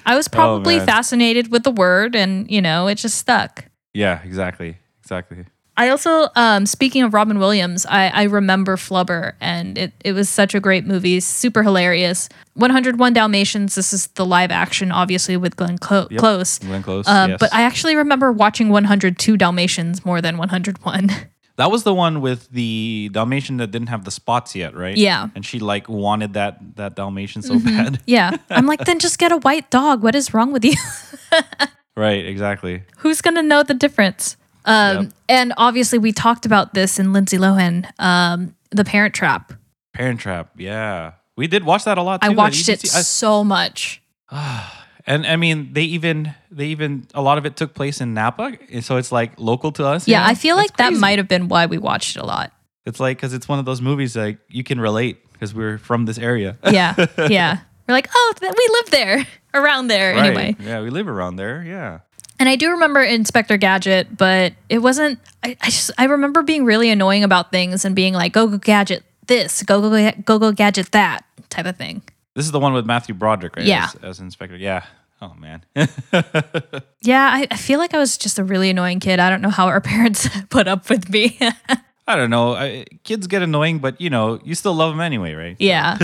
I 0.06 0.18
was 0.18 0.28
probably 0.28 0.76
oh, 0.76 0.78
man. 0.80 0.86
fascinated 0.86 1.50
with 1.50 1.64
the 1.64 1.72
word 1.72 2.14
and, 2.14 2.52
you 2.52 2.62
know, 2.62 2.88
it 2.88 2.96
just 2.96 3.18
stuck. 3.18 3.66
yeah. 3.94 4.22
Exactly. 4.26 4.80
Exactly. 5.02 5.46
I 5.78 5.90
also, 5.90 6.28
um, 6.36 6.66
speaking 6.66 7.02
of 7.04 7.14
Robin 7.14 7.40
Williams, 7.40 7.86
I, 7.86 8.08
I 8.10 8.24
remember 8.24 8.76
Flubber, 8.76 9.34
and 9.40 9.78
it, 9.78 9.94
it 10.04 10.12
was 10.14 10.30
such 10.30 10.54
a 10.54 10.60
great 10.60 10.86
movie, 10.86 11.20
super 11.22 11.64
hilarious. 11.64 12.28
101 12.56 13.14
Dalmatians, 13.14 13.76
this 13.76 13.94
is 13.94 14.08
the 14.08 14.26
live 14.26 14.52
action, 14.52 14.92
obviously, 14.92 15.38
with 15.38 15.56
Glenn 15.56 15.78
Clo- 15.78 16.08
Yep. 16.12 16.20
Close. 16.20 16.60
Glenn 16.60 16.84
Close. 16.84 17.08
Um, 17.08 17.32
yes. 17.32 17.40
But 17.40 17.54
I 17.54 17.62
actually 17.64 17.96
remember 17.96 18.32
watching 18.32 18.70
102 18.70 19.38
Dalmatians 19.38 20.06
more 20.06 20.22
than 20.22 20.38
101. 20.38 21.10
That 21.58 21.70
was 21.70 21.84
the 21.84 21.94
one 21.94 22.22
with 22.22 22.50
the 22.50 23.10
Dalmatian 23.12 23.58
that 23.58 23.68
didn't 23.70 23.90
have 23.90 24.04
the 24.04 24.10
spots 24.10 24.56
yet, 24.56 24.74
right? 24.74 24.98
Yeah. 24.98 25.28
And 25.36 25.46
she 25.46 25.60
like 25.60 25.88
wanted 25.88 26.34
that 26.34 26.58
that 26.78 26.96
Dalmatian 26.96 27.44
so 27.44 27.60
bad. 27.60 28.02
yeah. 28.08 28.38
I'm 28.50 28.66
like, 28.66 28.80
then 28.86 28.98
just 28.98 29.20
get 29.20 29.32
a 29.32 29.38
white 29.38 29.70
dog. 29.70 30.02
What 30.02 30.16
is 30.16 30.34
wrong 30.34 30.52
with 30.54 30.66
you? 30.66 30.74
Right, 31.96 32.26
exactly. 32.26 32.84
Who's 33.00 33.22
going 33.22 33.36
to 33.36 33.44
know 33.44 33.64
the 33.64 33.74
difference? 33.74 34.38
Um, 34.66 34.98
Yep. 35.06 35.14
And 35.30 35.54
obviously, 35.58 35.98
we 35.98 36.12
talked 36.12 36.46
about 36.46 36.74
this 36.74 37.00
in 37.00 37.14
Lindsay 37.14 37.38
Lohan, 37.38 37.90
um, 38.00 38.54
The 38.72 38.84
Parent 38.84 39.14
Trap. 39.14 39.54
Parent 39.94 40.20
Trap, 40.20 40.50
yeah. 40.58 41.14
We 41.38 41.48
did 41.48 41.64
watch 41.64 41.86
that 41.86 41.98
a 41.98 42.02
lot 42.04 42.22
too. 42.22 42.28
I 42.28 42.30
watched 42.34 42.68
it 42.70 42.84
I- 42.84 43.02
so 43.02 43.44
much. 43.44 44.02
and 45.06 45.26
I 45.26 45.36
mean, 45.36 45.74
they 45.74 45.84
even 45.84 46.34
they 46.52 46.68
even 46.68 47.08
a 47.14 47.22
lot 47.22 47.38
of 47.38 47.46
it 47.46 47.56
took 47.56 47.74
place 47.74 48.02
in 48.02 48.14
Napa, 48.14 48.58
so 48.82 48.98
it's 48.98 49.12
like 49.12 49.34
local 49.40 49.72
to 49.74 49.86
us. 49.86 50.08
Yeah, 50.08 50.20
know? 50.20 50.26
I 50.28 50.36
feel 50.36 50.56
That's 50.58 50.70
like 50.72 50.78
that 50.78 50.94
might 50.94 51.18
have 51.18 51.28
been 51.28 51.48
why 51.48 51.66
we 51.66 51.78
watched 51.78 52.16
it 52.16 52.22
a 52.22 52.26
lot. 52.26 52.52
It's 52.86 53.00
like 53.00 53.18
because 53.18 53.34
it's 53.34 53.48
one 53.48 53.60
of 53.60 53.66
those 53.66 53.82
movies 53.82 54.16
like 54.16 54.40
you 54.50 54.64
can 54.64 54.80
relate 54.80 55.18
because 55.34 55.54
we're 55.54 55.78
from 55.78 56.06
this 56.06 56.18
area. 56.18 56.58
Yeah, 56.70 56.96
yeah. 57.30 57.60
We're 57.88 57.96
like, 57.96 58.10
oh, 58.16 58.34
we 58.42 58.48
live 58.48 58.92
there, 58.92 59.28
around 59.54 59.88
there, 59.88 60.14
Right. 60.16 60.26
anyway. 60.28 60.56
Yeah, 60.60 60.82
we 60.82 60.90
live 60.92 61.10
around 61.10 61.36
there. 61.36 61.62
Yeah. 61.62 62.00
And 62.42 62.50
I 62.50 62.56
do 62.56 62.72
remember 62.72 63.04
Inspector 63.04 63.56
Gadget, 63.58 64.18
but 64.18 64.54
it 64.68 64.80
wasn't. 64.80 65.20
I, 65.44 65.56
I 65.62 65.66
just 65.68 65.92
I 66.00 66.06
remember 66.06 66.42
being 66.42 66.66
really 66.66 66.90
annoying 66.90 67.24
about 67.24 67.52
things 67.52 67.86
and 67.86 67.96
being 67.96 68.16
like, 68.16 68.34
go 68.34 68.48
go 68.48 68.58
gadget 68.58 69.04
this, 69.28 69.62
go 69.62 69.80
go 69.80 70.12
go 70.26 70.40
go 70.40 70.52
gadget 70.52 70.92
that 70.92 71.24
type 71.52 71.68
of 71.68 71.78
thing. 71.78 72.02
This 72.34 72.46
is 72.46 72.52
the 72.52 72.60
one 72.60 72.74
with 72.74 72.88
Matthew 72.88 73.14
Broderick, 73.14 73.58
right? 73.58 73.66
Yeah. 73.68 73.90
As, 73.94 73.96
as 74.04 74.20
Inspector. 74.22 74.56
Yeah. 74.56 74.86
Oh 75.22 75.36
man. 75.36 75.64
Yeah, 77.04 77.30
I, 77.32 77.48
I 77.52 77.58
feel 77.58 77.78
like 77.78 77.94
I 77.94 78.00
was 78.00 78.18
just 78.18 78.40
a 78.40 78.44
really 78.44 78.72
annoying 78.72 79.00
kid. 79.00 79.20
I 79.20 79.30
don't 79.30 79.42
know 79.42 79.50
how 79.50 79.68
our 79.68 79.82
parents 79.94 80.28
put 80.50 80.68
up 80.68 80.90
with 80.90 81.10
me. 81.12 81.38
I 82.08 82.16
don't 82.16 82.32
know. 82.32 82.56
I, 82.56 82.86
kids 83.04 83.28
get 83.28 83.44
annoying, 83.44 83.78
but 83.78 84.02
you 84.02 84.10
know, 84.10 84.40
you 84.44 84.56
still 84.56 84.74
love 84.74 84.94
them 84.94 85.00
anyway, 85.02 85.34
right? 85.34 85.56
yeah. 85.60 86.00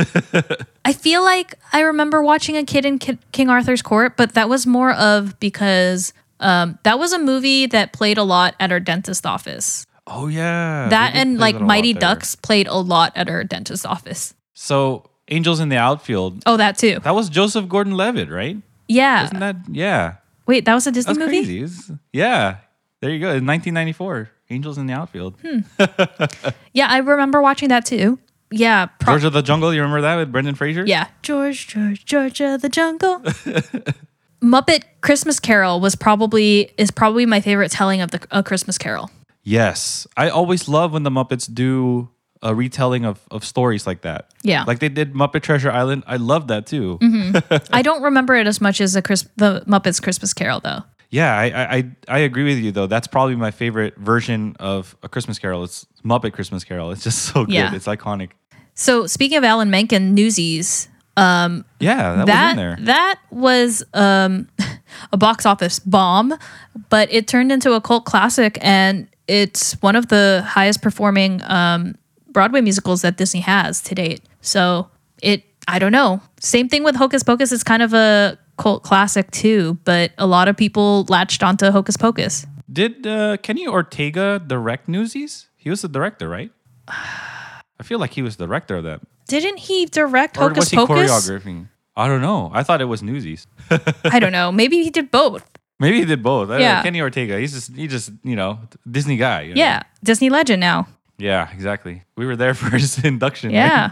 I 0.86 0.94
feel 0.94 1.24
like 1.24 1.56
I 1.74 1.82
remember 1.82 2.22
watching 2.22 2.58
a 2.58 2.64
kid 2.64 2.86
in 2.86 3.00
Ki- 3.00 3.18
King 3.32 3.50
Arthur's 3.50 3.82
Court, 3.82 4.16
but 4.18 4.34
that 4.36 4.50
was 4.50 4.68
more 4.68 4.94
of 4.94 5.40
because 5.40 6.14
um, 6.40 6.78
that 6.84 7.00
was 7.00 7.14
a 7.14 7.20
movie 7.20 7.66
that 7.68 7.94
played 7.94 8.18
a 8.18 8.24
lot 8.24 8.56
at 8.60 8.72
our 8.72 8.80
dentist 8.80 9.26
office. 9.26 9.86
Oh 10.06 10.28
yeah. 10.28 10.88
that 10.90 11.16
and 11.16 11.38
like 11.38 11.56
that 11.56 11.60
a 11.60 11.62
lot 11.64 11.68
Mighty. 11.68 11.94
Ducks 11.94 12.36
played 12.36 12.68
a 12.68 12.76
lot 12.78 13.12
at 13.16 13.30
our 13.30 13.44
dentist 13.44 13.86
office. 13.86 14.34
So 14.54 15.10
Angels 15.28 15.60
in 15.60 15.68
the 15.70 15.76
Outfield. 15.78 16.44
Oh, 16.46 16.56
that 16.58 16.78
too. 16.78 17.00
That 17.04 17.14
was 17.16 17.28
Joseph 17.30 17.68
Gordon-Levitt, 17.68 18.30
right? 18.30 18.58
Yeah. 18.88 19.26
Isn't 19.26 19.40
that? 19.40 19.58
Yeah. 19.70 20.16
Wait, 20.46 20.64
that 20.64 20.74
was 20.74 20.88
a 20.88 20.92
Disney 20.92 21.10
That's 21.14 21.20
movie? 21.20 21.40
crazy. 21.40 21.64
It's- 21.64 21.92
yeah. 22.14 22.58
There 23.02 23.10
you 23.12 23.20
go. 23.20 23.28
In 23.36 23.46
1994, 23.46 24.30
Angels 24.50 24.78
in 24.78 24.88
the 24.88 24.94
Outfield. 24.94 25.36
Hmm. 25.42 25.60
Yeah, 26.74 26.88
I 26.90 27.00
remember 27.00 27.42
watching 27.42 27.68
that 27.70 27.86
too. 27.86 28.18
Yeah. 28.50 28.86
Pro- 28.86 29.14
George 29.16 29.26
of 29.26 29.34
the 29.34 29.42
Jungle. 29.42 29.74
You 29.74 29.82
remember 29.82 30.02
that 30.02 30.16
with 30.16 30.32
Brendan 30.32 30.56
Fraser? 30.56 30.86
yeah. 30.86 31.08
George, 31.22 31.68
George, 31.68 32.06
Georgia, 32.06 32.58
the 32.62 32.70
jungle. 32.70 33.22
Muppet 34.42 34.84
Christmas 35.02 35.40
Carol 35.40 35.80
was 35.80 35.96
probably 35.96 36.72
is 36.78 36.92
probably 36.92 37.26
my 37.26 37.42
favorite 37.42 37.72
telling 37.72 38.02
of 38.02 38.12
the 38.12 38.26
a 38.32 38.44
Christmas 38.44 38.78
Carol. 38.78 39.10
Yes. 39.44 40.06
I 40.18 40.30
always 40.30 40.68
love 40.68 40.94
when 40.94 41.04
the 41.04 41.10
Muppets 41.10 41.52
do 41.52 42.10
a 42.42 42.54
retelling 42.54 43.06
of, 43.06 43.20
of 43.32 43.44
stories 43.46 43.88
like 43.88 44.02
that. 44.02 44.30
Yeah. 44.44 44.64
Like 44.66 44.80
they 44.80 44.90
did 44.90 45.14
Muppet 45.14 45.42
Treasure 45.42 45.72
Island. 45.72 46.04
I 46.06 46.18
love 46.18 46.48
that 46.50 46.68
too. 46.68 47.00
Mm-hmm. 47.02 47.66
I 47.74 47.82
don't 47.82 48.04
remember 48.04 48.36
it 48.36 48.46
as 48.46 48.62
much 48.62 48.82
as 48.82 48.94
the 48.94 49.02
Chris 49.02 49.28
the 49.38 49.64
Muppets 49.68 50.02
Christmas 50.02 50.34
Carol 50.34 50.60
though. 50.60 50.84
Yeah, 51.10 51.34
I, 51.34 51.46
I 51.46 51.76
I 51.78 51.92
I 52.10 52.20
agree 52.20 52.44
with 52.44 52.58
you 52.58 52.72
though. 52.72 52.88
That's 52.88 53.08
probably 53.08 53.36
my 53.38 53.52
favorite 53.52 53.96
version 53.98 54.56
of 54.60 54.96
a 55.02 55.10
Christmas 55.10 55.40
Carol. 55.40 55.64
It's 55.64 55.88
Muppet 56.04 56.34
Christmas 56.34 56.64
Carol. 56.64 56.92
It's 56.92 57.04
just 57.04 57.20
so 57.34 57.46
good. 57.46 57.54
Yeah. 57.54 57.74
It's 57.74 57.88
iconic. 57.88 58.32
So 58.74 59.08
speaking 59.08 59.38
of 59.38 59.44
Alan 59.44 59.72
Menken, 59.72 60.14
Newsies, 60.14 60.90
Yeah, 61.80 62.24
that, 62.24 62.28
was 62.28 62.52
in 62.52 62.58
there. 62.58 62.78
that 62.82 63.20
was 63.32 63.84
um, 63.94 64.48
a 65.12 65.18
box 65.18 65.46
office 65.46 65.80
bomb, 65.80 66.34
but 66.90 67.12
it 67.12 67.28
turned 67.28 67.52
into 67.52 67.74
a 67.74 67.82
cult 67.82 68.06
classic, 68.06 68.58
and 68.62 69.08
it's 69.28 69.74
one 69.82 69.96
of 69.96 70.08
the 70.08 70.44
highest 70.48 70.82
performing 70.82 71.42
um, 71.44 71.96
Broadway 72.30 72.62
musicals 72.62 73.02
that 73.02 73.18
Disney 73.18 73.42
has 73.42 73.82
to 73.82 73.96
date. 73.96 74.22
So 74.42 74.90
it, 75.22 75.44
I 75.68 75.80
don't 75.80 75.92
know. 75.92 76.22
Same 76.40 76.70
thing 76.70 76.84
with 76.84 76.96
Hocus 76.96 77.24
Pocus. 77.24 77.52
It's 77.52 77.64
kind 77.64 77.82
of 77.82 77.94
a 77.94 78.38
cult 78.58 78.84
classic 78.84 79.32
too, 79.32 79.78
but 79.84 80.12
a 80.18 80.28
lot 80.28 80.48
of 80.48 80.56
people 80.56 81.06
latched 81.10 81.42
onto 81.44 81.72
Hocus 81.72 81.98
Pocus. 81.98 82.46
Did 82.72 83.08
uh, 83.08 83.38
Kenny 83.38 83.68
Ortega 83.68 84.42
direct 84.46 84.88
Newsies? 84.88 85.48
He 85.56 85.70
was 85.70 85.82
the 85.82 85.88
director, 85.88 86.30
right? 86.30 86.52
I 87.80 87.84
feel 87.84 88.00
like 88.00 88.12
he 88.14 88.22
was 88.22 88.38
the 88.38 88.46
director 88.46 88.78
of 88.78 88.84
that. 88.86 89.02
Didn't 89.28 89.58
he 89.58 89.86
direct 89.86 90.38
Or 90.38 90.50
Hocus 90.50 90.58
was 90.58 90.70
he 90.70 90.78
Pocus? 90.78 91.12
choreographing? 91.12 91.70
I 91.96 92.08
don't 92.08 92.22
know. 92.22 92.52
I 92.54 92.64
thought 92.64 92.82
it 92.82 92.86
was 92.86 93.02
Newsies. 93.04 93.48
I 94.06 94.20
don't 94.20 94.32
know. 94.32 94.52
Maybe 94.52 94.84
he 94.84 94.90
did 94.90 95.12
both. 95.12 95.50
Maybe 95.80 96.00
he 96.00 96.06
did 96.06 96.24
both. 96.24 96.50
I 96.50 96.54
don't 96.54 96.60
know. 96.60 96.66
Yeah. 96.66 96.84
Kenny 96.84 97.02
Ortega. 97.02 97.40
He's 97.40 97.54
just 97.54 97.76
he 97.76 97.88
just 97.88 98.12
you 98.24 98.36
know 98.36 98.60
Disney 98.90 99.18
guy. 99.18 99.42
you 99.42 99.56
know? 99.56 99.60
Yeah, 99.60 99.84
Disney 100.04 100.30
legend 100.30 100.60
now. 100.60 100.88
Yeah, 101.18 101.52
exactly. 101.52 102.04
We 102.16 102.26
were 102.26 102.36
there 102.36 102.54
for 102.56 102.70
his 102.70 103.04
induction. 103.04 103.50
right? 103.50 103.56
Yeah. 103.56 103.92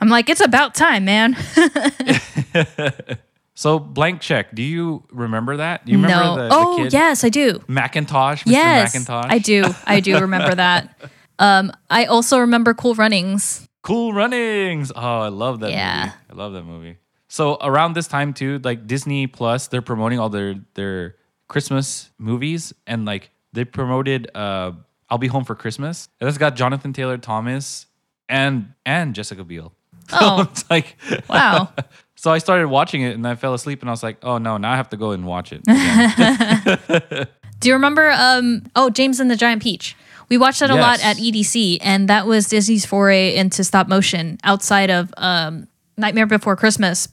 I'm 0.00 0.08
like, 0.08 0.30
it's 0.30 0.40
about 0.40 0.74
time, 0.74 1.04
man. 1.04 1.36
So 3.60 3.78
blank 3.78 4.22
check. 4.22 4.54
Do 4.54 4.62
you 4.62 5.04
remember 5.10 5.58
that? 5.58 5.84
Do 5.84 5.92
you 5.92 5.98
remember 5.98 6.24
no. 6.24 6.36
the, 6.36 6.48
the 6.48 6.54
oh, 6.54 6.76
kid 6.78 6.94
yes, 6.94 7.24
I 7.24 7.28
do. 7.28 7.62
Macintosh? 7.68 8.44
Mr. 8.44 8.52
Yes, 8.52 8.94
Macintosh. 8.94 9.26
I 9.28 9.36
do. 9.38 9.64
I 9.84 10.00
do 10.00 10.18
remember 10.18 10.54
that. 10.54 10.96
Um, 11.40 11.72
I 11.90 12.04
also 12.04 12.38
remember 12.38 12.74
Cool 12.74 12.94
Runnings. 12.94 13.66
Cool 13.82 14.12
Runnings. 14.12 14.92
Oh, 14.94 15.20
I 15.20 15.28
love 15.28 15.60
that 15.60 15.70
Yeah. 15.70 15.96
movie. 16.04 16.14
I 16.30 16.34
love 16.34 16.52
that 16.52 16.62
movie. 16.64 16.98
So 17.28 17.56
around 17.62 17.94
this 17.94 18.06
time 18.06 18.32
too, 18.34 18.60
like 18.62 18.86
Disney 18.86 19.26
Plus, 19.26 19.66
they're 19.68 19.82
promoting 19.82 20.18
all 20.20 20.28
their 20.28 20.54
their 20.74 21.16
Christmas 21.48 22.10
movies, 22.18 22.72
and 22.86 23.04
like 23.06 23.30
they 23.52 23.64
promoted 23.64 24.30
uh, 24.36 24.72
"I'll 25.08 25.18
Be 25.18 25.28
Home 25.28 25.44
for 25.44 25.54
Christmas," 25.54 26.08
and 26.20 26.28
that's 26.28 26.38
got 26.38 26.54
Jonathan 26.56 26.92
Taylor 26.92 27.16
Thomas 27.18 27.86
and 28.28 28.74
and 28.84 29.14
Jessica 29.14 29.42
Biel. 29.44 29.72
So 30.10 30.18
Oh. 30.20 30.40
it's 30.42 30.68
like 30.68 30.96
Wow. 31.28 31.72
So 32.16 32.30
I 32.32 32.38
started 32.38 32.66
watching 32.68 33.00
it, 33.02 33.14
and 33.14 33.26
I 33.26 33.34
fell 33.36 33.54
asleep, 33.54 33.80
and 33.80 33.88
I 33.88 33.92
was 33.92 34.02
like, 34.02 34.18
"Oh 34.22 34.36
no, 34.38 34.58
now 34.58 34.72
I 34.72 34.76
have 34.76 34.90
to 34.90 34.96
go 34.98 35.12
and 35.12 35.24
watch 35.24 35.52
it." 35.54 35.62
do 37.60 37.68
you 37.68 37.74
remember? 37.74 38.10
Um, 38.10 38.64
oh, 38.76 38.90
James 38.90 39.20
and 39.20 39.30
the 39.30 39.36
Giant 39.36 39.62
Peach. 39.62 39.96
We 40.30 40.38
watched 40.38 40.60
that 40.60 40.70
a 40.70 40.76
lot 40.76 41.04
at 41.04 41.16
EDC, 41.16 41.78
and 41.80 42.08
that 42.08 42.24
was 42.24 42.46
Disney's 42.48 42.86
foray 42.86 43.34
into 43.34 43.64
stop 43.64 43.88
motion 43.88 44.38
outside 44.44 44.88
of 44.88 45.12
um, 45.16 45.66
Nightmare 45.98 46.26
Before 46.26 46.54
Christmas. 46.54 47.08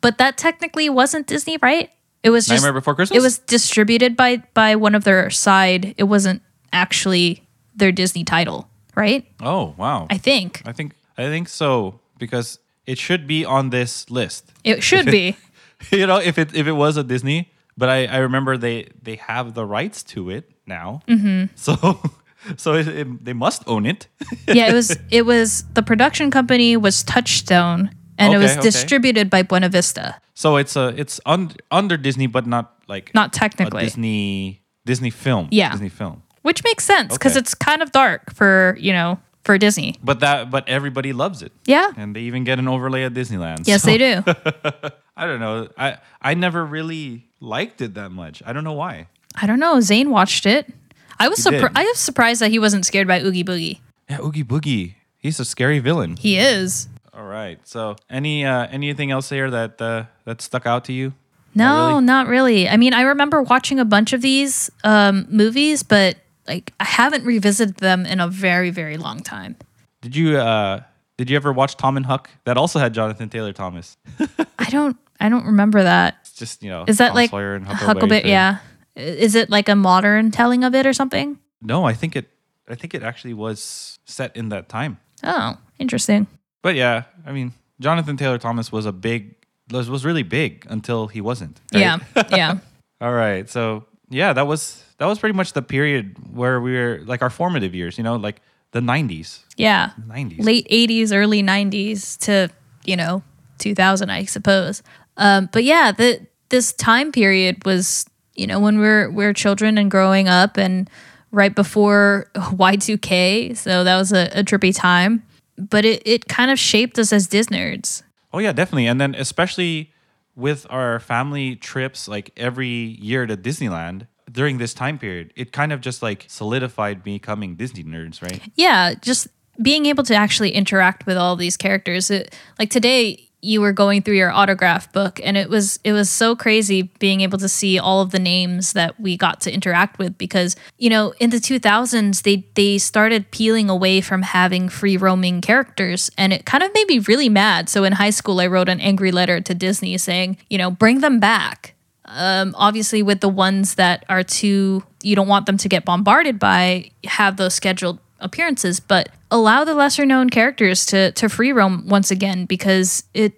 But 0.00 0.18
that 0.18 0.38
technically 0.38 0.88
wasn't 0.88 1.26
Disney, 1.26 1.58
right? 1.60 1.90
It 2.22 2.30
was 2.30 2.46
just 2.46 2.62
Nightmare 2.62 2.80
Before 2.80 2.94
Christmas. 2.94 3.18
It 3.18 3.22
was 3.22 3.38
distributed 3.38 4.16
by 4.16 4.42
by 4.54 4.76
one 4.76 4.94
of 4.94 5.04
their 5.04 5.30
side. 5.30 5.94
It 5.98 6.04
wasn't 6.04 6.42
actually 6.72 7.46
their 7.74 7.90
Disney 7.90 8.24
title, 8.24 8.68
right? 8.94 9.26
Oh 9.42 9.74
wow! 9.76 10.06
I 10.08 10.18
think 10.18 10.62
I 10.64 10.72
think 10.72 10.94
I 11.18 11.24
think 11.24 11.48
so 11.48 11.98
because 12.18 12.60
it 12.86 12.98
should 12.98 13.26
be 13.26 13.44
on 13.44 13.70
this 13.70 14.08
list. 14.10 14.52
it 14.62 14.82
should 14.82 15.06
be. 15.06 15.36
you 15.90 16.06
know, 16.06 16.18
if 16.18 16.38
it 16.38 16.54
if 16.54 16.66
it 16.66 16.72
was 16.72 16.96
a 16.96 17.02
Disney, 17.02 17.50
but 17.76 17.88
I 17.88 18.06
I 18.06 18.18
remember 18.18 18.56
they 18.56 18.88
they 19.02 19.16
have 19.16 19.54
the 19.54 19.64
rights 19.64 20.02
to 20.14 20.30
it 20.30 20.50
now. 20.66 21.02
Mm-hmm. 21.08 21.46
So 21.56 22.00
so 22.56 22.74
it, 22.74 22.88
it, 22.88 23.24
they 23.24 23.32
must 23.32 23.62
own 23.66 23.86
it. 23.86 24.06
yeah, 24.48 24.68
it 24.68 24.74
was 24.74 24.96
it 25.10 25.22
was 25.26 25.64
the 25.74 25.82
production 25.82 26.30
company 26.30 26.76
was 26.76 27.02
Touchstone 27.02 27.90
and 28.18 28.34
it 28.34 28.38
was 28.38 28.52
okay. 28.52 28.60
distributed 28.62 29.30
by 29.30 29.42
Buena 29.42 29.68
Vista. 29.68 30.20
so 30.34 30.56
it's 30.56 30.76
a 30.76 30.88
it's 30.96 31.20
un, 31.26 31.52
under 31.70 31.96
Disney, 31.96 32.26
but 32.26 32.46
not 32.46 32.74
like 32.88 33.12
Not 33.14 33.34
a 33.36 33.38
technically. 33.38 33.84
Disney 33.84 34.62
Disney 34.84 35.10
film. 35.10 35.48
Yeah. 35.50 35.70
Disney 35.72 35.88
film. 35.90 36.22
Which 36.42 36.64
makes 36.64 36.84
sense 36.84 37.12
because 37.16 37.32
Okay. 37.32 37.40
it's 37.40 37.54
kind 37.54 37.82
of 37.82 37.92
dark 37.92 38.32
for, 38.34 38.74
you 38.80 38.92
know, 38.92 39.18
for 39.44 39.58
Disney. 39.58 39.94
But 40.02 40.20
that 40.20 40.50
but 40.50 40.66
everybody 40.68 41.12
loves 41.12 41.42
it. 41.42 41.52
Yeah. 41.66 41.92
And 41.96 42.16
they 42.16 42.20
even 42.22 42.44
get 42.44 42.58
an 42.58 42.66
overlay 42.68 43.04
at 43.04 43.12
Disneyland. 43.12 43.66
Yes, 43.68 43.82
So, 43.82 43.90
they 43.90 43.98
do. 43.98 44.22
I 45.16 45.26
don't 45.26 45.40
know. 45.40 45.68
I 45.76 45.98
I 46.22 46.34
never 46.34 46.64
really 46.64 47.26
liked 47.40 47.80
it 47.80 47.94
that 47.94 48.10
much. 48.10 48.42
I 48.46 48.52
don't 48.54 48.64
know 48.64 48.72
why. 48.76 49.08
I 49.40 49.46
don't 49.46 49.60
know. 49.60 49.80
Zane 49.80 50.10
watched 50.10 50.46
it. 50.46 50.72
I 51.20 51.28
was 51.28 51.44
He 51.44 51.50
did. 51.50 51.60
surprised. 51.60 51.78
I 51.78 51.84
was 51.84 51.98
surprised 51.98 52.40
that 52.40 52.50
he 52.50 52.58
wasn't 52.58 52.84
scared 52.86 53.06
by 53.06 53.20
Oogie 53.20 53.44
Boogie. 53.44 53.78
Yeah, 54.08 54.18
Oogie 54.20 54.42
Boogie. 54.42 54.94
He's 55.18 55.38
a 55.38 55.44
scary 55.44 55.78
villain. 55.78 56.16
He 56.16 56.38
is. 56.38 56.88
All 57.14 57.26
right. 57.26 57.58
So, 57.68 57.96
any 58.08 58.44
uh, 58.44 58.66
anything 58.70 59.10
else 59.10 59.28
here 59.28 59.50
that 59.50 59.80
uh, 59.80 60.04
that 60.24 60.40
stuck 60.40 60.66
out 60.66 60.84
to 60.86 60.92
you? 60.92 61.12
No, 61.54 61.88
really? 61.88 62.04
not 62.04 62.26
really. 62.26 62.68
I 62.68 62.76
mean, 62.76 62.94
I 62.94 63.02
remember 63.02 63.42
watching 63.42 63.78
a 63.78 63.84
bunch 63.84 64.12
of 64.12 64.22
these 64.22 64.70
um, 64.82 65.26
movies, 65.28 65.82
but 65.82 66.16
like 66.48 66.72
I 66.80 66.84
haven't 66.84 67.24
revisited 67.24 67.76
them 67.76 68.06
in 68.06 68.18
a 68.20 68.28
very, 68.28 68.70
very 68.70 68.96
long 68.96 69.20
time. 69.20 69.56
Did 70.00 70.16
you 70.16 70.38
uh, 70.38 70.82
did 71.18 71.28
you 71.28 71.36
ever 71.36 71.52
watch 71.52 71.76
Tom 71.76 71.96
and 71.96 72.06
Huck? 72.06 72.30
That 72.44 72.56
also 72.56 72.78
had 72.78 72.94
Jonathan 72.94 73.28
Taylor 73.28 73.52
Thomas. 73.52 73.96
I 74.58 74.70
don't. 74.70 74.96
I 75.22 75.28
don't 75.28 75.44
remember 75.44 75.82
that. 75.82 76.16
It's 76.22 76.32
just 76.32 76.62
you 76.62 76.70
know. 76.70 76.84
Is 76.88 76.96
that 76.98 77.08
Tom 77.08 77.16
like 77.16 77.30
Sawyer 77.30 77.54
and 77.56 77.66
Huckleberry? 77.66 78.30
Yeah. 78.30 78.58
Is 78.96 79.34
it 79.34 79.50
like 79.50 79.68
a 79.68 79.76
modern 79.76 80.30
telling 80.30 80.64
of 80.64 80.74
it 80.74 80.86
or 80.86 80.92
something? 80.92 81.38
No, 81.62 81.84
I 81.84 81.92
think 81.94 82.16
it. 82.16 82.28
I 82.68 82.74
think 82.74 82.94
it 82.94 83.02
actually 83.02 83.34
was 83.34 83.98
set 84.04 84.36
in 84.36 84.48
that 84.50 84.68
time. 84.68 84.98
Oh, 85.24 85.56
interesting. 85.78 86.26
But 86.62 86.76
yeah, 86.76 87.04
I 87.26 87.32
mean, 87.32 87.52
Jonathan 87.80 88.16
Taylor 88.16 88.38
Thomas 88.38 88.70
was 88.70 88.86
a 88.86 88.92
big 88.92 89.34
was, 89.70 89.88
was 89.90 90.04
really 90.04 90.22
big 90.22 90.66
until 90.68 91.08
he 91.08 91.20
wasn't. 91.20 91.60
right? 91.72 91.80
Yeah. 91.80 91.98
Yeah. 92.30 92.58
All 93.00 93.12
right. 93.12 93.48
So 93.48 93.86
yeah, 94.08 94.32
that 94.32 94.46
was 94.46 94.84
that 94.98 95.06
was 95.06 95.18
pretty 95.18 95.36
much 95.36 95.52
the 95.52 95.62
period 95.62 96.16
where 96.34 96.60
we 96.60 96.72
were 96.72 97.00
like 97.04 97.22
our 97.22 97.30
formative 97.30 97.74
years. 97.74 97.98
You 97.98 98.04
know, 98.04 98.16
like 98.16 98.40
the 98.72 98.80
'90s. 98.80 99.44
Yeah. 99.56 99.90
'90s. 100.06 100.44
Late 100.44 100.68
80s, 100.68 101.12
early 101.12 101.42
90s 101.42 102.18
to, 102.20 102.50
you 102.84 102.96
know, 102.96 103.22
2000, 103.58 104.10
I 104.10 104.24
suppose. 104.24 104.82
Um, 105.16 105.48
but 105.52 105.64
yeah, 105.64 105.92
the, 105.92 106.26
this 106.48 106.72
time 106.72 107.12
period 107.12 107.64
was, 107.64 108.06
you 108.34 108.46
know, 108.46 108.60
when 108.60 108.78
we're, 108.78 109.10
we're 109.10 109.32
children 109.32 109.78
and 109.78 109.90
growing 109.90 110.28
up 110.28 110.56
and 110.56 110.88
right 111.30 111.54
before 111.54 112.30
Y2K. 112.34 113.56
So 113.56 113.84
that 113.84 113.96
was 113.96 114.12
a, 114.12 114.30
a 114.32 114.44
trippy 114.44 114.74
time. 114.74 115.22
But 115.56 115.84
it, 115.84 116.02
it 116.06 116.26
kind 116.28 116.50
of 116.50 116.58
shaped 116.58 116.98
us 116.98 117.12
as 117.12 117.28
Disnerds. 117.28 118.02
Oh 118.32 118.38
yeah, 118.38 118.52
definitely. 118.52 118.86
And 118.86 119.00
then 119.00 119.14
especially 119.14 119.92
with 120.34 120.66
our 120.70 121.00
family 121.00 121.56
trips, 121.56 122.08
like 122.08 122.30
every 122.36 122.68
year 122.68 123.26
to 123.26 123.36
Disneyland 123.36 124.06
during 124.30 124.58
this 124.58 124.72
time 124.72 124.98
period, 124.98 125.32
it 125.36 125.52
kind 125.52 125.72
of 125.72 125.80
just 125.80 126.02
like 126.02 126.24
solidified 126.28 127.04
me 127.04 127.16
becoming 127.16 127.56
Disney 127.56 127.84
nerds, 127.84 128.22
right? 128.22 128.40
yeah, 128.54 128.94
just 128.94 129.28
being 129.60 129.86
able 129.86 130.04
to 130.04 130.14
actually 130.14 130.52
interact 130.52 131.06
with 131.06 131.16
all 131.16 131.36
these 131.36 131.56
characters. 131.56 132.10
It, 132.10 132.34
like 132.58 132.70
today, 132.70 133.29
you 133.42 133.60
were 133.60 133.72
going 133.72 134.02
through 134.02 134.16
your 134.16 134.30
autograph 134.30 134.92
book, 134.92 135.20
and 135.22 135.36
it 135.36 135.48
was 135.48 135.78
it 135.84 135.92
was 135.92 136.10
so 136.10 136.36
crazy 136.36 136.82
being 136.98 137.20
able 137.20 137.38
to 137.38 137.48
see 137.48 137.78
all 137.78 138.00
of 138.00 138.10
the 138.10 138.18
names 138.18 138.72
that 138.74 138.98
we 139.00 139.16
got 139.16 139.40
to 139.42 139.52
interact 139.52 139.98
with. 139.98 140.18
Because 140.18 140.56
you 140.78 140.90
know, 140.90 141.12
in 141.20 141.30
the 141.30 141.40
two 141.40 141.58
thousands, 141.58 142.22
they 142.22 142.44
they 142.54 142.78
started 142.78 143.30
peeling 143.30 143.70
away 143.70 144.00
from 144.00 144.22
having 144.22 144.68
free 144.68 144.96
roaming 144.96 145.40
characters, 145.40 146.10
and 146.18 146.32
it 146.32 146.44
kind 146.44 146.62
of 146.62 146.72
made 146.74 146.88
me 146.88 146.98
really 147.00 147.28
mad. 147.28 147.68
So 147.68 147.84
in 147.84 147.92
high 147.92 148.10
school, 148.10 148.40
I 148.40 148.46
wrote 148.46 148.68
an 148.68 148.80
angry 148.80 149.12
letter 149.12 149.40
to 149.40 149.54
Disney 149.54 149.96
saying, 149.98 150.36
you 150.48 150.58
know, 150.58 150.70
bring 150.70 151.00
them 151.00 151.20
back 151.20 151.74
um, 152.10 152.54
obviously 152.58 153.02
with 153.02 153.20
the 153.20 153.28
ones 153.28 153.76
that 153.76 154.04
are 154.08 154.22
too 154.22 154.82
you 155.02 155.16
don't 155.16 155.28
want 155.28 155.46
them 155.46 155.56
to 155.56 155.68
get 155.68 155.84
bombarded 155.84 156.38
by 156.38 156.90
have 157.04 157.36
those 157.36 157.54
scheduled 157.54 157.98
appearances 158.20 158.80
but 158.80 159.08
allow 159.30 159.64
the 159.64 159.74
lesser 159.74 160.04
known 160.06 160.30
characters 160.30 160.86
to 160.86 161.12
to 161.12 161.28
free 161.28 161.52
roam 161.52 161.86
once 161.88 162.10
again 162.10 162.46
because 162.46 163.04
it 163.14 163.34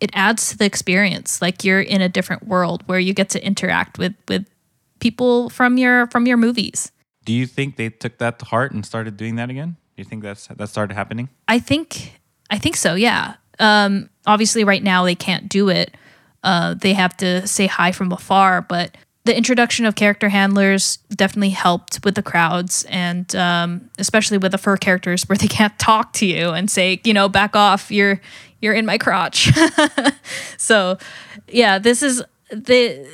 it 0.00 0.10
adds 0.14 0.50
to 0.50 0.58
the 0.58 0.64
experience 0.64 1.40
like 1.40 1.64
you're 1.64 1.80
in 1.80 2.00
a 2.00 2.08
different 2.08 2.46
world 2.46 2.82
where 2.86 2.98
you 2.98 3.12
get 3.14 3.28
to 3.28 3.44
interact 3.44 3.98
with 3.98 4.14
with 4.28 4.46
people 5.00 5.48
from 5.50 5.78
your 5.78 6.06
from 6.08 6.26
your 6.26 6.36
movies 6.36 6.90
Do 7.24 7.32
you 7.32 7.46
think 7.46 7.76
they 7.76 7.90
took 7.90 8.18
that 8.18 8.38
to 8.38 8.44
heart 8.46 8.72
and 8.72 8.84
started 8.86 9.16
doing 9.16 9.36
that 9.36 9.50
again? 9.50 9.76
Do 9.96 10.02
you 10.02 10.04
think 10.04 10.22
that's 10.22 10.46
that 10.46 10.68
started 10.68 10.94
happening? 10.94 11.28
I 11.48 11.58
think 11.58 12.12
I 12.50 12.58
think 12.58 12.76
so. 12.76 12.94
Yeah. 12.94 13.34
Um, 13.58 14.08
obviously, 14.26 14.62
right 14.64 14.82
now 14.82 15.04
they 15.04 15.14
can't 15.16 15.48
do 15.48 15.68
it. 15.68 15.96
Uh, 16.44 16.74
they 16.74 16.92
have 16.92 17.16
to 17.16 17.46
say 17.46 17.66
hi 17.66 17.90
from 17.92 18.12
afar, 18.12 18.62
but 18.62 18.96
the 19.26 19.36
introduction 19.36 19.84
of 19.84 19.96
character 19.96 20.28
handlers 20.28 20.98
definitely 21.10 21.50
helped 21.50 22.04
with 22.04 22.14
the 22.14 22.22
crowds, 22.22 22.84
and 22.88 23.34
um, 23.34 23.90
especially 23.98 24.38
with 24.38 24.52
the 24.52 24.58
fur 24.58 24.76
characters 24.76 25.28
where 25.28 25.36
they 25.36 25.48
can't 25.48 25.76
talk 25.78 26.12
to 26.14 26.26
you 26.26 26.50
and 26.50 26.70
say, 26.70 27.00
you 27.04 27.12
know, 27.12 27.28
back 27.28 27.54
off. 27.54 27.90
You're 27.90 28.20
you're 28.60 28.72
in 28.72 28.86
my 28.86 28.98
crotch. 28.98 29.50
so, 30.56 30.96
yeah, 31.48 31.78
this 31.78 32.02
is 32.02 32.22
the. 32.50 33.06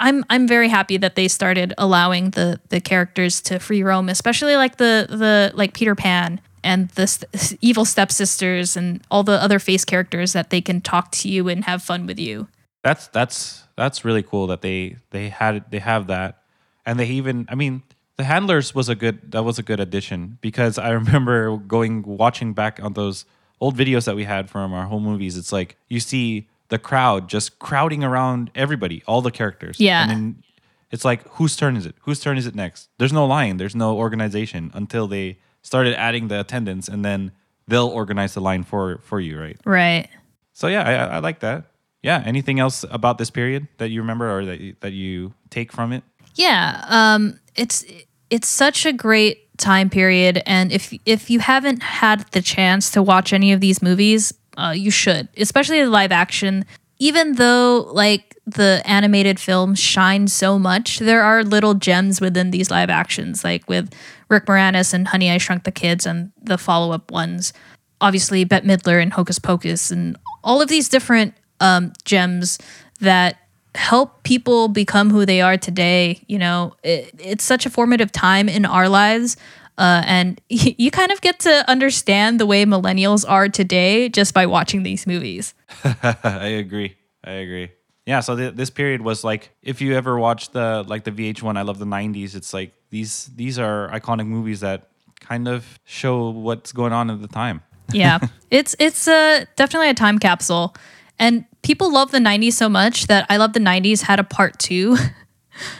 I'm 0.00 0.24
I'm 0.30 0.46
very 0.46 0.68
happy 0.68 0.96
that 0.98 1.16
they 1.16 1.26
started 1.26 1.74
allowing 1.76 2.30
the 2.30 2.60
the 2.68 2.80
characters 2.80 3.40
to 3.42 3.58
free 3.58 3.82
roam, 3.82 4.08
especially 4.08 4.54
like 4.54 4.76
the 4.76 5.06
the 5.10 5.50
like 5.54 5.74
Peter 5.74 5.96
Pan 5.96 6.40
and 6.62 6.88
the 6.90 7.08
st- 7.08 7.58
evil 7.60 7.84
stepsisters 7.84 8.76
and 8.76 9.00
all 9.10 9.24
the 9.24 9.42
other 9.42 9.58
face 9.58 9.84
characters 9.84 10.32
that 10.34 10.50
they 10.50 10.60
can 10.60 10.80
talk 10.80 11.10
to 11.12 11.28
you 11.28 11.48
and 11.48 11.64
have 11.64 11.82
fun 11.82 12.06
with 12.06 12.18
you. 12.18 12.46
That's 12.88 13.06
that's 13.08 13.64
that's 13.76 14.02
really 14.02 14.22
cool 14.22 14.46
that 14.46 14.62
they 14.62 14.96
they 15.10 15.28
had 15.28 15.70
they 15.70 15.78
have 15.78 16.06
that, 16.06 16.42
and 16.86 16.98
they 16.98 17.04
even 17.08 17.46
I 17.50 17.54
mean 17.54 17.82
the 18.16 18.24
handlers 18.24 18.74
was 18.74 18.88
a 18.88 18.94
good 18.94 19.30
that 19.32 19.44
was 19.44 19.58
a 19.58 19.62
good 19.62 19.78
addition 19.78 20.38
because 20.40 20.78
I 20.78 20.88
remember 21.02 21.58
going 21.58 22.02
watching 22.02 22.54
back 22.54 22.80
on 22.82 22.94
those 22.94 23.26
old 23.60 23.76
videos 23.76 24.06
that 24.06 24.16
we 24.16 24.24
had 24.24 24.48
from 24.48 24.72
our 24.72 24.86
home 24.86 25.02
movies. 25.02 25.36
It's 25.36 25.52
like 25.52 25.76
you 25.90 26.00
see 26.00 26.48
the 26.68 26.78
crowd 26.78 27.28
just 27.28 27.58
crowding 27.58 28.02
around 28.02 28.50
everybody, 28.54 29.02
all 29.06 29.20
the 29.20 29.30
characters. 29.30 29.78
Yeah. 29.78 30.00
and 30.02 30.10
then 30.10 30.42
it's 30.90 31.04
like 31.04 31.28
whose 31.32 31.56
turn 31.56 31.76
is 31.76 31.84
it? 31.84 31.94
Whose 32.00 32.20
turn 32.20 32.38
is 32.38 32.46
it 32.46 32.54
next? 32.54 32.88
There's 32.96 33.12
no 33.12 33.26
line. 33.26 33.58
There's 33.58 33.76
no 33.76 33.98
organization 33.98 34.70
until 34.72 35.06
they 35.06 35.40
started 35.60 35.94
adding 36.00 36.28
the 36.28 36.40
attendants, 36.40 36.88
and 36.88 37.04
then 37.04 37.32
they'll 37.66 37.88
organize 37.88 38.32
the 38.32 38.40
line 38.40 38.64
for 38.64 39.02
for 39.02 39.20
you, 39.20 39.38
right? 39.38 39.60
Right. 39.66 40.08
So 40.54 40.68
yeah, 40.68 40.82
I, 40.88 41.16
I 41.16 41.18
like 41.18 41.40
that. 41.40 41.67
Yeah. 42.02 42.22
Anything 42.24 42.60
else 42.60 42.84
about 42.90 43.18
this 43.18 43.30
period 43.30 43.68
that 43.78 43.90
you 43.90 44.00
remember 44.00 44.38
or 44.38 44.44
that 44.44 44.60
you, 44.60 44.76
that 44.80 44.92
you 44.92 45.34
take 45.50 45.72
from 45.72 45.92
it? 45.92 46.02
Yeah, 46.38 46.84
um, 46.88 47.40
it's 47.56 47.84
it's 48.30 48.48
such 48.48 48.86
a 48.86 48.92
great 48.92 49.56
time 49.58 49.90
period, 49.90 50.40
and 50.46 50.70
if 50.70 50.94
if 51.04 51.28
you 51.28 51.40
haven't 51.40 51.82
had 51.82 52.20
the 52.30 52.40
chance 52.40 52.90
to 52.92 53.02
watch 53.02 53.32
any 53.32 53.52
of 53.52 53.60
these 53.60 53.82
movies, 53.82 54.32
uh, 54.56 54.72
you 54.74 54.90
should, 54.90 55.28
especially 55.36 55.82
the 55.82 55.90
live 55.90 56.12
action. 56.12 56.64
Even 57.00 57.34
though 57.34 57.88
like 57.92 58.36
the 58.46 58.82
animated 58.84 59.38
films 59.38 59.78
shine 59.78 60.26
so 60.28 60.58
much, 60.58 61.00
there 61.00 61.22
are 61.22 61.44
little 61.44 61.74
gems 61.74 62.20
within 62.20 62.50
these 62.50 62.70
live 62.70 62.90
actions, 62.90 63.42
like 63.42 63.68
with 63.68 63.92
Rick 64.28 64.46
Moranis 64.46 64.94
and 64.94 65.08
Honey 65.08 65.30
I 65.30 65.38
Shrunk 65.38 65.64
the 65.64 65.72
Kids, 65.72 66.06
and 66.06 66.30
the 66.40 66.58
follow 66.58 66.92
up 66.92 67.10
ones. 67.10 67.52
Obviously, 68.00 68.44
Bette 68.44 68.66
Midler 68.66 69.02
and 69.02 69.12
Hocus 69.12 69.40
Pocus, 69.40 69.90
and 69.90 70.16
all 70.44 70.62
of 70.62 70.68
these 70.68 70.88
different 70.88 71.34
um, 71.60 71.92
gems 72.04 72.58
that 73.00 73.38
help 73.74 74.22
people 74.22 74.68
become 74.68 75.10
who 75.10 75.24
they 75.24 75.40
are 75.40 75.56
today. 75.56 76.20
You 76.26 76.38
know, 76.38 76.74
it, 76.82 77.14
it's 77.18 77.44
such 77.44 77.66
a 77.66 77.70
formative 77.70 78.12
time 78.12 78.48
in 78.48 78.64
our 78.64 78.88
lives. 78.88 79.36
Uh, 79.76 80.02
and 80.06 80.40
you 80.48 80.90
kind 80.90 81.12
of 81.12 81.20
get 81.20 81.38
to 81.40 81.68
understand 81.70 82.40
the 82.40 82.46
way 82.46 82.64
millennials 82.64 83.28
are 83.28 83.48
today 83.48 84.08
just 84.08 84.34
by 84.34 84.46
watching 84.46 84.82
these 84.82 85.06
movies. 85.06 85.54
I 85.84 86.48
agree. 86.58 86.96
I 87.24 87.32
agree. 87.32 87.70
Yeah. 88.04 88.20
So 88.20 88.36
th- 88.36 88.54
this 88.54 88.70
period 88.70 89.02
was 89.02 89.22
like, 89.22 89.50
if 89.62 89.80
you 89.80 89.94
ever 89.94 90.18
watched 90.18 90.52
the 90.52 90.84
like 90.88 91.04
the 91.04 91.12
VH1, 91.12 91.56
I 91.58 91.62
love 91.62 91.78
the 91.78 91.84
'90s. 91.84 92.34
It's 92.34 92.54
like 92.54 92.72
these 92.90 93.30
these 93.36 93.58
are 93.58 93.90
iconic 93.90 94.26
movies 94.26 94.60
that 94.60 94.88
kind 95.20 95.46
of 95.46 95.78
show 95.84 96.30
what's 96.30 96.72
going 96.72 96.92
on 96.92 97.10
at 97.10 97.20
the 97.20 97.28
time. 97.28 97.62
Yeah, 97.92 98.18
it's 98.50 98.74
it's 98.78 99.06
uh, 99.06 99.44
definitely 99.56 99.90
a 99.90 99.94
time 99.94 100.18
capsule, 100.18 100.74
and 101.18 101.44
people 101.62 101.92
love 101.92 102.10
the 102.10 102.18
'90s 102.18 102.52
so 102.54 102.68
much 102.68 103.06
that 103.06 103.26
I 103.28 103.36
love 103.36 103.52
the 103.52 103.60
'90s 103.60 104.02
had 104.02 104.20
a 104.20 104.24
part 104.24 104.58
two. 104.58 104.96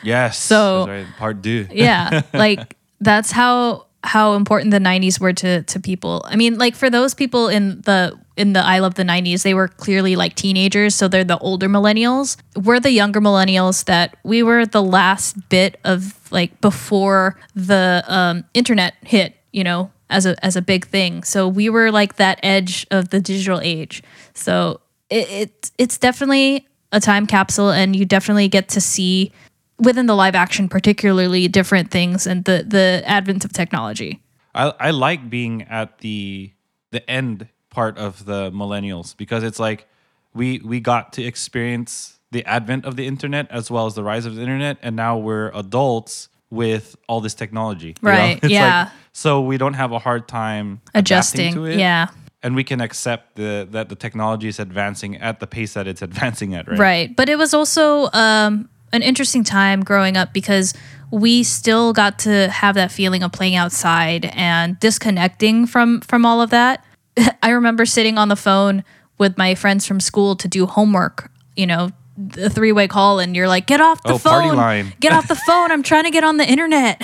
Yes. 0.03 0.39
So- 0.39 0.89
right. 0.89 1.07
part 1.19 1.41
two. 1.41 1.69
yeah 1.73 2.23
like 2.33 2.77
that's 3.01 3.31
how 3.31 3.87
how 4.03 4.35
important 4.35 4.73
the 4.73 4.81
90s 4.81 5.21
were 5.21 5.33
to 5.33 5.63
to 5.63 5.79
people 5.79 6.25
i 6.27 6.35
mean 6.35 6.57
like 6.57 6.75
for 6.75 6.89
those 6.91 7.15
people 7.15 7.47
in 7.49 7.81
the 7.83 8.17
in 8.39 8.53
the 8.53 8.65
I 8.65 8.79
Love 8.79 8.95
the 8.95 9.03
90s, 9.03 9.43
they 9.43 9.53
were 9.53 9.67
clearly 9.69 10.15
like 10.15 10.37
teenagers. 10.37 10.95
So 10.95 11.09
they're 11.09 11.25
the 11.25 11.39
older 11.39 11.69
millennials. 11.69 12.37
We're 12.57 12.79
the 12.81 12.93
younger 12.93 13.21
millennials 13.21 13.85
that 13.87 14.17
we 14.23 14.43
were 14.45 14.65
the 14.65 14.83
last 14.83 15.49
bit 15.49 15.79
of 15.85 16.15
like 16.31 16.61
before 16.61 17.37
the 17.55 18.05
um, 18.07 18.45
internet 18.55 18.95
hit, 19.03 19.35
you 19.53 19.65
know, 19.65 19.91
as 20.09 20.25
a, 20.25 20.43
as 20.45 20.55
a 20.55 20.63
big 20.63 20.87
thing. 20.87 21.25
So 21.25 21.49
we 21.49 21.69
were 21.69 21.91
like 21.91 22.15
that 22.17 22.39
edge 22.45 22.87
of 22.93 23.09
the 23.09 23.21
digital 23.21 23.61
age. 23.61 24.05
So 24.35 24.81
it, 25.11 25.31
it 25.31 25.71
it's 25.79 25.99
definitely 25.99 26.67
a 26.93 27.01
time 27.01 27.27
capsule 27.27 27.71
and 27.71 27.95
you 27.95 28.05
definitely 28.05 28.49
get 28.49 28.69
to 28.71 28.81
see 28.81 29.33
within 29.79 30.07
the 30.07 30.15
live 30.15 30.35
action 30.35 30.69
particularly 30.69 31.49
different 31.49 31.91
things 31.91 32.27
and 32.27 32.45
the 32.45 32.65
the 32.67 33.03
advent 33.07 33.45
of 33.45 33.53
technology. 33.53 34.21
I, 34.55 34.73
I 34.81 34.91
like 34.91 35.29
being 35.31 35.63
at 35.63 35.99
the 35.99 36.53
the 36.91 37.09
end 37.09 37.49
part 37.71 37.99
of 37.99 38.25
the 38.25 38.51
millennials 38.51 39.17
because 39.17 39.45
it's 39.45 39.59
like 39.59 39.87
we 40.35 40.59
we 40.65 40.81
got 40.81 41.13
to 41.15 41.23
experience 41.23 42.19
the 42.31 42.45
advent 42.45 42.85
of 42.85 42.97
the 42.97 43.07
internet 43.07 43.51
as 43.51 43.71
well 43.71 43.87
as 43.87 43.95
the 43.95 44.03
rise 44.03 44.27
of 44.27 44.35
the 44.35 44.43
internet 44.43 44.79
and 44.83 44.97
now 44.97 45.17
we're 45.17 45.51
adults 45.55 46.29
with 46.51 46.97
all 47.09 47.21
this 47.21 47.35
technology 47.35 47.89
you 47.89 47.95
know? 48.03 48.11
Right, 48.11 48.39
It's 48.43 48.53
yeah. 48.53 48.85
like, 48.85 48.93
so 49.13 49.41
we 49.43 49.59
don't 49.59 49.75
have 49.75 49.93
a 49.93 49.99
hard 49.99 50.27
time 50.29 50.81
Adjusting. 50.95 51.55
to 51.55 51.65
it 51.67 51.79
Yeah. 51.79 52.09
And 52.43 52.55
we 52.55 52.63
can 52.65 52.81
accept 52.81 53.37
the 53.37 53.67
that 53.71 53.89
the 53.89 53.95
technology 53.97 54.49
is 54.49 54.59
advancing 54.61 55.17
at 55.17 55.41
the 55.41 55.47
pace 55.47 55.75
that 55.75 55.87
it's 55.87 56.03
advancing 56.09 56.55
at 56.55 56.69
right 56.69 56.79
Right. 56.79 57.17
But 57.17 57.29
it 57.29 57.37
was 57.39 57.53
also 57.55 58.09
um, 58.13 58.69
an 58.93 59.03
interesting 59.03 59.45
time 59.45 59.83
growing 59.83 60.17
up 60.17 60.33
because 60.33 60.73
we 61.11 61.43
still 61.43 61.93
got 61.93 62.19
to 62.21 62.49
have 62.49 62.75
that 62.75 62.93
feeling 62.93 63.23
of 63.23 63.33
playing 63.33 63.57
outside 63.57 64.27
and 64.35 64.79
disconnecting 64.81 65.67
from 65.67 66.01
from 66.03 66.25
all 66.27 66.41
of 66.41 66.51
that. 66.51 66.85
I 67.43 67.51
remember 67.51 67.87
sitting 67.87 68.19
on 68.19 68.29
the 68.29 68.37
phone 68.37 68.85
with 69.19 69.37
my 69.37 69.55
friends 69.55 69.87
from 69.87 70.01
school 70.01 70.37
to 70.37 70.47
do 70.49 70.67
homework, 70.67 71.31
you 71.57 71.67
know, 71.67 71.91
the 72.17 72.51
three-way 72.51 72.87
call 72.89 73.21
and 73.21 73.35
you're 73.35 73.49
like, 73.49 73.67
"Get 73.67 73.81
off 73.81 74.03
the 74.03 74.13
Oh, 74.15 74.19
phone. 74.19 74.93
Get 75.01 75.13
off 75.13 75.29
the 75.29 75.35
phone. 75.47 75.71
I'm 75.73 75.83
trying 75.83 76.05
to 76.05 76.11
get 76.11 76.25
on 76.25 76.37
the 76.37 76.47
internet." 76.47 77.01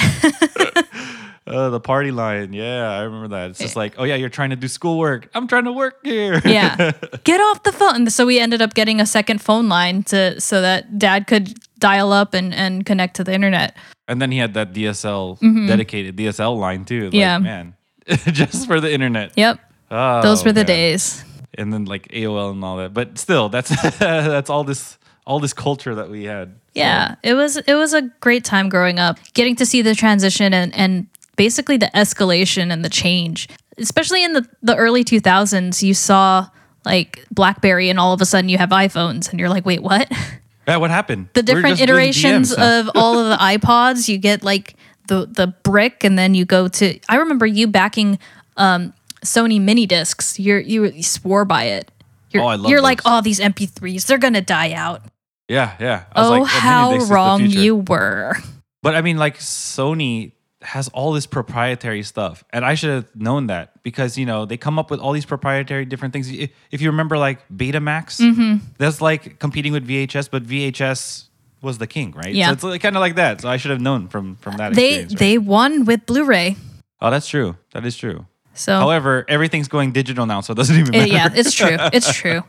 Uh, 1.46 1.68
the 1.70 1.80
party 1.80 2.10
line 2.10 2.52
yeah 2.52 2.90
i 2.90 3.02
remember 3.02 3.28
that 3.28 3.50
it's 3.50 3.58
just 3.58 3.76
like 3.76 3.94
oh 3.98 4.04
yeah 4.04 4.14
you're 4.14 4.28
trying 4.30 4.50
to 4.50 4.56
do 4.56 4.66
schoolwork 4.68 5.28
i'm 5.34 5.46
trying 5.46 5.64
to 5.64 5.72
work 5.72 5.98
here 6.04 6.40
yeah. 6.44 6.92
Get 7.24 7.40
off 7.40 7.62
the 7.62 7.72
phone. 7.72 8.08
So 8.10 8.26
we 8.26 8.38
ended 8.38 8.60
up 8.62 8.74
getting 8.74 9.00
a 9.00 9.06
second 9.06 9.40
phone 9.40 9.68
line 9.68 10.02
to 10.04 10.38
so 10.40 10.60
that 10.60 10.98
dad 10.98 11.26
could 11.26 11.54
dial 11.78 12.12
up 12.12 12.34
and 12.34 12.52
and 12.54 12.84
connect 12.84 13.16
to 13.16 13.24
the 13.24 13.32
internet. 13.32 13.74
And 14.08 14.20
then 14.20 14.30
he 14.30 14.36
had 14.38 14.52
that 14.54 14.72
DSL 14.74 15.38
dedicated 15.66 16.16
DSL 16.16 16.58
line 16.58 16.84
too. 16.84 17.04
Like, 17.04 17.12
Mm-hmm. 17.12 17.16
Yeah. 17.16 17.38
man, 17.38 17.74
just 18.32 18.66
for 18.66 18.78
the 18.80 18.92
internet. 18.92 19.32
Yep. 19.36 19.58
Oh, 19.90 20.22
Those 20.22 20.44
were 20.44 20.52
the 20.52 20.60
man. 20.60 20.66
days. 20.66 21.24
And 21.56 21.72
then 21.72 21.86
like 21.86 22.08
AOL 22.08 22.50
and 22.52 22.62
all 22.64 22.76
that. 22.76 22.92
But 22.92 23.16
still, 23.18 23.48
that's 23.48 23.70
that's 23.98 24.50
all 24.50 24.64
this 24.64 24.98
all 25.26 25.40
this 25.40 25.54
culture 25.54 25.94
that 25.94 26.10
we 26.10 26.24
had. 26.24 26.56
Yeah, 26.74 27.14
it 27.22 27.32
was 27.34 27.56
it 27.56 27.74
was 27.74 27.94
a 27.94 28.02
great 28.20 28.44
time 28.44 28.68
growing 28.68 28.98
up, 28.98 29.18
getting 29.32 29.56
to 29.56 29.64
see 29.66 29.80
the 29.82 29.94
transition 29.94 30.52
and 30.52 30.74
and 30.74 31.06
basically 31.36 31.76
the 31.76 31.90
escalation 31.94 32.72
and 32.72 32.84
the 32.84 32.88
change. 32.90 33.48
Especially 33.78 34.22
in 34.24 34.32
the 34.34 34.46
the 34.62 34.76
early 34.76 35.04
2000s, 35.04 35.82
you 35.82 35.94
saw 35.94 36.48
like 36.84 37.24
BlackBerry 37.30 37.88
and 37.90 37.98
all 37.98 38.12
of 38.12 38.20
a 38.20 38.24
sudden 38.26 38.48
you 38.48 38.58
have 38.58 38.70
iPhones 38.70 39.30
and 39.30 39.40
you're 39.40 39.48
like, 39.48 39.66
"Wait, 39.66 39.82
what?" 39.82 40.10
Yeah, 40.66 40.78
what 40.78 40.90
happened? 40.90 41.28
The 41.34 41.42
different 41.42 41.78
iterations 41.78 42.50
of 42.50 42.88
all 42.94 43.18
of 43.18 43.28
the 43.28 43.36
iPods, 43.44 44.08
you 44.08 44.16
get 44.16 44.42
like 44.42 44.76
the 45.08 45.26
the 45.26 45.48
brick 45.48 46.04
and 46.04 46.18
then 46.18 46.34
you 46.34 46.46
go 46.46 46.68
to 46.68 46.98
I 47.06 47.16
remember 47.16 47.44
you 47.44 47.66
backing 47.66 48.18
um 48.56 48.94
Sony 49.24 49.60
mini 49.60 49.84
discs. 49.86 50.38
You're 50.40 50.60
you, 50.60 50.86
you 50.86 51.02
swore 51.02 51.44
by 51.44 51.64
it. 51.64 51.90
You're, 52.30 52.42
Oh, 52.44 52.46
I 52.46 52.54
love 52.56 52.70
you're 52.70 52.80
like. 52.80 53.02
"Oh, 53.04 53.20
these 53.20 53.40
MP3s, 53.40 54.06
they're 54.06 54.16
going 54.18 54.32
to 54.34 54.40
die 54.40 54.72
out." 54.72 55.02
Yeah, 55.48 55.76
yeah. 55.78 56.04
I 56.12 56.20
was 56.22 56.28
Oh, 56.28 56.30
like, 56.30 56.42
"Oh, 56.42 56.44
how 56.46 56.90
discs 56.92 57.02
is 57.02 57.08
the 57.10 57.14
wrong 57.14 57.40
you 57.46 57.76
were. 57.76 58.34
But 58.82 58.94
I 58.94 59.02
mean, 59.02 59.18
like 59.18 59.38
Sony 59.38 60.32
has 60.64 60.88
all 60.88 61.12
this 61.12 61.26
proprietary 61.26 62.02
stuff, 62.02 62.42
and 62.50 62.64
I 62.64 62.74
should 62.74 62.90
have 62.90 63.14
known 63.14 63.46
that 63.48 63.82
because 63.82 64.16
you 64.18 64.26
know 64.26 64.46
they 64.46 64.56
come 64.56 64.78
up 64.78 64.90
with 64.90 64.98
all 65.00 65.12
these 65.12 65.26
proprietary 65.26 65.84
different 65.84 66.12
things. 66.12 66.30
If 66.30 66.80
you 66.80 66.90
remember, 66.90 67.18
like 67.18 67.46
Betamax, 67.48 68.20
Mm-hmm. 68.20 68.64
that's 68.78 69.00
like 69.00 69.38
competing 69.38 69.72
with 69.72 69.86
VHS, 69.86 70.30
but 70.30 70.42
VHS 70.44 71.24
was 71.62 71.78
the 71.78 71.86
king, 71.86 72.12
right? 72.12 72.34
Yeah. 72.34 72.54
so 72.56 72.68
it's 72.68 72.82
kind 72.82 72.96
of 72.96 73.00
like 73.00 73.14
that. 73.16 73.40
So 73.42 73.48
I 73.48 73.56
should 73.58 73.70
have 73.70 73.80
known 73.80 74.08
from 74.08 74.36
from 74.36 74.56
that. 74.56 74.74
they 74.74 75.00
right? 75.00 75.18
they 75.18 75.38
won 75.38 75.84
with 75.84 76.06
Blu-ray. 76.06 76.56
oh, 77.00 77.10
that's 77.10 77.28
true. 77.28 77.56
That 77.72 77.84
is 77.86 77.96
true. 77.96 78.26
So 78.56 78.78
However, 78.78 79.24
everything's 79.28 79.68
going 79.68 79.92
digital 79.92 80.26
now, 80.26 80.40
so 80.40 80.52
it 80.52 80.56
doesn't 80.56 80.76
even 80.78 80.94
it- 80.94 80.98
matter. 80.98 81.12
yeah, 81.12 81.28
it's 81.34 81.52
true. 81.52 81.76
It's 81.92 82.12
true. 82.22 82.42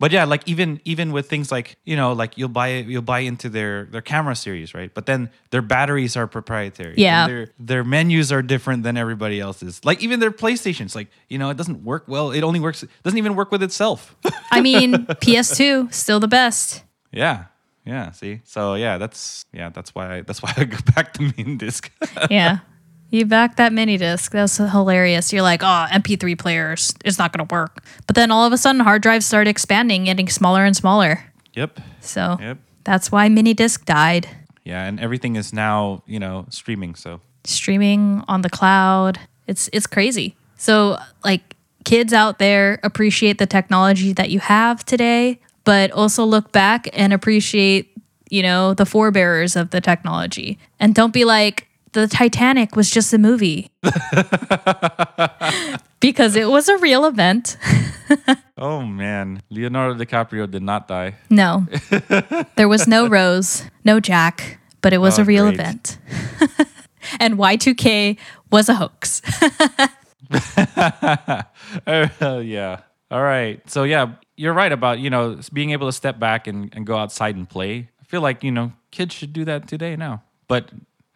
But 0.00 0.12
yeah, 0.12 0.24
like 0.24 0.42
even 0.46 0.80
even 0.86 1.12
with 1.12 1.28
things 1.28 1.52
like 1.52 1.76
you 1.84 1.94
know, 1.94 2.14
like 2.14 2.38
you'll 2.38 2.48
buy 2.48 2.78
you'll 2.78 3.02
buy 3.02 3.20
into 3.20 3.50
their 3.50 3.84
their 3.84 4.00
camera 4.00 4.34
series, 4.34 4.72
right? 4.72 4.92
But 4.92 5.04
then 5.04 5.28
their 5.50 5.60
batteries 5.60 6.16
are 6.16 6.26
proprietary. 6.26 6.94
Yeah. 6.96 7.26
And 7.26 7.30
their 7.30 7.48
their 7.58 7.84
menus 7.84 8.32
are 8.32 8.40
different 8.40 8.82
than 8.82 8.96
everybody 8.96 9.38
else's. 9.38 9.84
Like 9.84 10.02
even 10.02 10.18
their 10.18 10.30
PlayStations, 10.30 10.94
like 10.94 11.08
you 11.28 11.36
know, 11.36 11.50
it 11.50 11.58
doesn't 11.58 11.84
work 11.84 12.04
well. 12.08 12.30
It 12.30 12.42
only 12.42 12.60
works. 12.60 12.82
Doesn't 13.02 13.18
even 13.18 13.34
work 13.34 13.52
with 13.52 13.62
itself. 13.62 14.16
I 14.50 14.62
mean, 14.62 14.94
PS2 15.20 15.92
still 15.92 16.18
the 16.18 16.28
best. 16.28 16.82
yeah. 17.12 17.44
Yeah. 17.84 18.10
See. 18.12 18.40
So 18.44 18.74
yeah, 18.74 18.98
that's 18.98 19.44
yeah, 19.52 19.68
that's 19.68 19.94
why 19.94 20.16
I, 20.16 20.20
that's 20.22 20.42
why 20.42 20.52
I 20.56 20.64
go 20.64 20.78
back 20.94 21.12
to 21.14 21.32
mini 21.36 21.56
disc. 21.56 21.90
Yeah. 22.30 22.58
You 23.10 23.26
backed 23.26 23.56
that 23.56 23.72
mini 23.72 23.96
disc. 23.96 24.30
That's 24.32 24.56
hilarious. 24.56 25.32
You're 25.32 25.42
like, 25.42 25.62
oh, 25.62 25.86
MP3 25.90 26.38
players, 26.38 26.94
it's 27.04 27.18
not 27.18 27.32
going 27.32 27.46
to 27.46 27.52
work. 27.52 27.82
But 28.06 28.14
then 28.16 28.30
all 28.30 28.44
of 28.46 28.52
a 28.52 28.56
sudden, 28.58 28.80
hard 28.80 29.02
drives 29.02 29.26
started 29.26 29.50
expanding, 29.50 30.04
getting 30.04 30.28
smaller 30.28 30.64
and 30.64 30.76
smaller. 30.76 31.24
yep. 31.54 31.80
So 32.00 32.38
Yep. 32.40 32.58
that's 32.84 33.10
why 33.12 33.28
mini 33.28 33.52
disc 33.54 33.84
died. 33.84 34.28
Yeah, 34.64 34.84
and 34.84 35.00
everything 35.00 35.36
is 35.36 35.52
now 35.52 36.02
you 36.06 36.18
know 36.20 36.46
streaming. 36.50 36.94
So 36.94 37.20
Streaming 37.44 38.22
on 38.28 38.42
the 38.42 38.50
cloud. 38.50 39.18
It's 39.46 39.68
it's 39.72 39.86
crazy. 39.86 40.36
So 40.56 40.98
like 41.24 41.56
kids 41.84 42.12
out 42.12 42.38
there 42.38 42.78
appreciate 42.82 43.38
the 43.38 43.46
technology 43.46 44.12
that 44.12 44.30
you 44.30 44.38
have 44.40 44.84
today, 44.84 45.40
but 45.64 45.90
also 45.90 46.24
look 46.24 46.52
back 46.52 46.86
and 46.92 47.12
appreciate, 47.12 47.90
you 48.30 48.42
know, 48.42 48.74
the 48.74 48.84
forebearers 48.86 49.56
of 49.56 49.70
the 49.70 49.80
technology. 49.80 50.58
And 50.78 50.94
don't 50.94 51.12
be 51.14 51.24
like 51.24 51.66
the 51.92 52.06
Titanic 52.08 52.76
was 52.76 52.90
just 52.90 53.12
a 53.12 53.18
movie. 53.18 53.70
because 56.00 56.36
it 56.36 56.48
was 56.48 56.68
a 56.68 56.76
real 56.78 57.04
event. 57.04 57.56
oh 58.58 58.82
man, 58.82 59.42
Leonardo 59.50 60.02
DiCaprio 60.02 60.50
did 60.50 60.62
not 60.62 60.88
die. 60.88 61.14
No. 61.28 61.66
there 62.56 62.68
was 62.68 62.86
no 62.86 63.06
Rose, 63.08 63.64
no 63.84 64.00
Jack, 64.00 64.58
but 64.82 64.92
it 64.92 64.98
was 64.98 65.18
Oh, 65.18 65.22
a 65.22 65.24
real 65.24 65.44
great. 65.46 65.54
event. 65.60 65.98
and 67.20 67.34
Y2K 67.38 68.16
was 68.50 68.68
a 68.68 68.74
hoax. 68.74 69.22
Uh, 71.86 72.38
yeah. 72.44 72.80
All 73.10 73.22
right. 73.22 73.60
So 73.68 73.82
yeah, 73.84 74.12
you're 74.36 74.52
right 74.54 74.72
about 74.72 74.98
you 74.98 75.10
know 75.10 75.40
being 75.52 75.70
able 75.70 75.88
to 75.88 75.92
step 75.92 76.18
back 76.18 76.46
and, 76.46 76.72
and 76.74 76.86
go 76.86 76.96
outside 76.96 77.36
and 77.36 77.48
play. 77.48 77.88
I 78.00 78.04
feel 78.04 78.20
like 78.20 78.42
you 78.44 78.50
know 78.52 78.72
kids 78.90 79.14
should 79.14 79.32
do 79.32 79.44
that 79.44 79.66
today 79.68 79.96
now, 79.96 80.22
but 80.48 80.70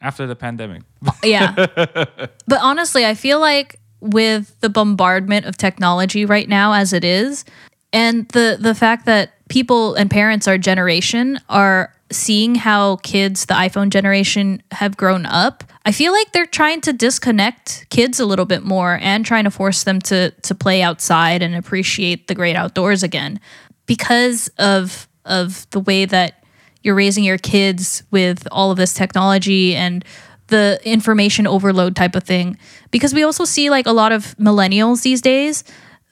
after 0.05 0.27
the 0.27 0.37
pandemic. 0.37 0.83
yeah. 1.25 1.55
But 1.57 2.61
honestly, 2.61 3.05
I 3.05 3.15
feel 3.15 3.41
like 3.41 3.81
with 4.01 4.55
the 4.61 4.69
bombardment 4.69 5.47
of 5.47 5.57
technology 5.57 6.27
right 6.27 6.49
now 6.49 6.75
as 6.75 6.93
it 6.93 7.05
is, 7.05 7.45
and 7.93 8.29
the 8.29 8.59
the 8.61 8.75
fact 8.75 9.07
that 9.07 9.33
people 9.49 9.95
and 9.95 10.11
parents 10.11 10.47
our 10.47 10.59
generation 10.59 11.41
are 11.49 11.93
seeing 12.13 12.55
how 12.55 12.97
kids 12.97 13.47
the 13.47 13.55
iPhone 13.55 13.89
generation 13.89 14.63
have 14.73 14.97
grown 14.97 15.25
up, 15.27 15.65
I 15.87 15.93
feel 15.93 16.13
like 16.13 16.33
they're 16.33 16.47
trying 16.47 16.83
to 16.83 16.93
disconnect 16.93 17.87
kids 17.89 18.21
a 18.21 18.27
little 18.27 18.45
bit 18.45 18.63
more 18.63 18.99
and 19.01 19.25
trying 19.25 19.45
to 19.45 19.51
force 19.51 19.85
them 19.85 20.01
to 20.03 20.31
to 20.31 20.55
play 20.55 20.83
outside 20.83 21.43
and 21.43 21.55
appreciate 21.55 22.29
the 22.29 22.35
great 22.35 22.57
outdoors 22.57 23.03
again 23.03 23.41
because 23.87 24.49
of 24.59 25.09
of 25.25 25.67
the 25.71 25.81
way 25.81 26.05
that 26.05 26.44
you're 26.85 26.95
raising 26.95 27.25
your 27.25 27.39
kids 27.39 28.05
with 28.13 28.47
all 28.53 28.71
of 28.71 28.77
this 28.77 28.95
technology 28.95 29.75
and 29.75 30.05
the 30.49 30.79
information 30.85 31.47
overload 31.47 31.97
type 31.97 32.15
of 32.15 32.23
thing. 32.23 32.57
Because 32.93 33.13
we 33.13 33.25
also 33.25 33.45
see 33.45 33.71
like 33.71 33.87
a 33.87 33.93
lot 33.93 34.13
of 34.13 34.37
millennials 34.37 35.03
these 35.03 35.21
days 35.21 35.65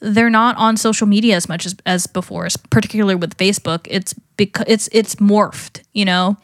they're 0.03 0.31
not 0.31 0.57
on 0.57 0.77
social 0.77 1.07
media 1.07 1.36
as 1.36 1.49
much 1.49 1.65
as, 1.65 1.77
as 1.86 2.09
before 2.09 2.49
particularly 2.70 3.15
with 3.15 3.36
facebook. 3.36 3.86
It's 3.89 4.15
because 4.36 4.65
it's 4.66 4.89
it's 4.93 5.15
morphed 5.16 5.82
you 5.93 6.05
know? 6.05 6.36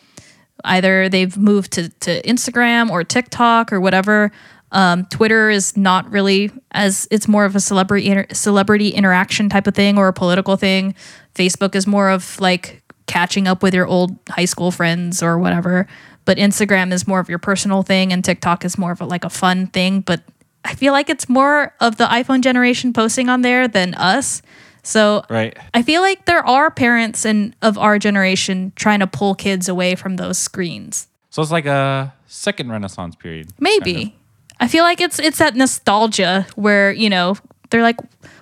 Either 0.64 1.08
they've 1.08 1.36
moved 1.36 1.72
to, 1.72 1.88
to 1.88 2.22
instagram 2.22 2.90
or 2.90 3.02
tiktok 3.02 3.72
or 3.72 3.80
whatever. 3.80 4.30
Um, 4.70 5.06
twitter 5.06 5.50
is 5.50 5.76
not 5.76 6.08
really 6.10 6.52
as 6.70 7.08
it's 7.10 7.26
more 7.26 7.44
of 7.46 7.56
a 7.56 7.60
celebrity 7.60 8.08
inter- 8.08 8.26
celebrity 8.32 8.90
interaction 8.90 9.48
type 9.48 9.66
of 9.66 9.74
thing 9.74 9.98
or 9.98 10.08
a 10.08 10.12
political 10.12 10.56
thing. 10.56 10.94
Facebook 11.34 11.74
is 11.74 11.86
more 11.86 12.10
of 12.10 12.38
like 12.38 12.82
catching 13.08 13.48
up 13.48 13.62
with 13.62 13.74
your 13.74 13.86
old 13.86 14.16
high 14.28 14.44
school 14.44 14.70
friends 14.70 15.22
or 15.22 15.38
whatever 15.38 15.86
but 16.24 16.38
instagram 16.38 16.92
is 16.92 17.08
more 17.08 17.18
of 17.18 17.28
your 17.28 17.38
personal 17.38 17.82
thing 17.82 18.12
and 18.12 18.24
tiktok 18.24 18.64
is 18.64 18.78
more 18.78 18.92
of 18.92 19.00
a, 19.00 19.04
like 19.04 19.24
a 19.24 19.30
fun 19.30 19.66
thing 19.66 20.00
but 20.00 20.22
I 20.64 20.74
feel 20.74 20.92
like 20.92 21.08
it's 21.08 21.28
more 21.28 21.72
of 21.80 21.96
the 21.96 22.04
iPhone 22.04 22.42
generation 22.42 22.92
posting 22.92 23.28
on 23.28 23.42
there 23.42 23.68
than 23.68 23.94
us. 23.94 24.42
So 24.82 25.22
Right. 25.30 25.56
I 25.72 25.82
feel 25.82 26.02
like 26.02 26.26
there 26.26 26.44
are 26.46 26.70
parents 26.70 27.24
and 27.24 27.54
of 27.62 27.78
our 27.78 27.98
generation 27.98 28.72
trying 28.76 29.00
to 29.00 29.06
pull 29.06 29.34
kids 29.34 29.68
away 29.68 29.94
from 29.94 30.16
those 30.16 30.36
screens. 30.36 31.08
So 31.30 31.40
it's 31.40 31.50
like 31.50 31.64
a 31.66 32.12
second 32.26 32.70
Renaissance 32.70 33.16
period. 33.16 33.48
Maybe. 33.58 33.94
kind 33.94 34.06
of. 34.08 34.12
I 34.60 34.68
feel 34.68 34.84
like 34.84 35.00
it's 35.00 35.18
it's 35.18 35.38
that 35.38 35.54
nostalgia 35.54 36.46
where, 36.56 36.92
you 36.92 37.08
know, 37.08 37.36
they're 37.70 37.82
like 37.82 37.96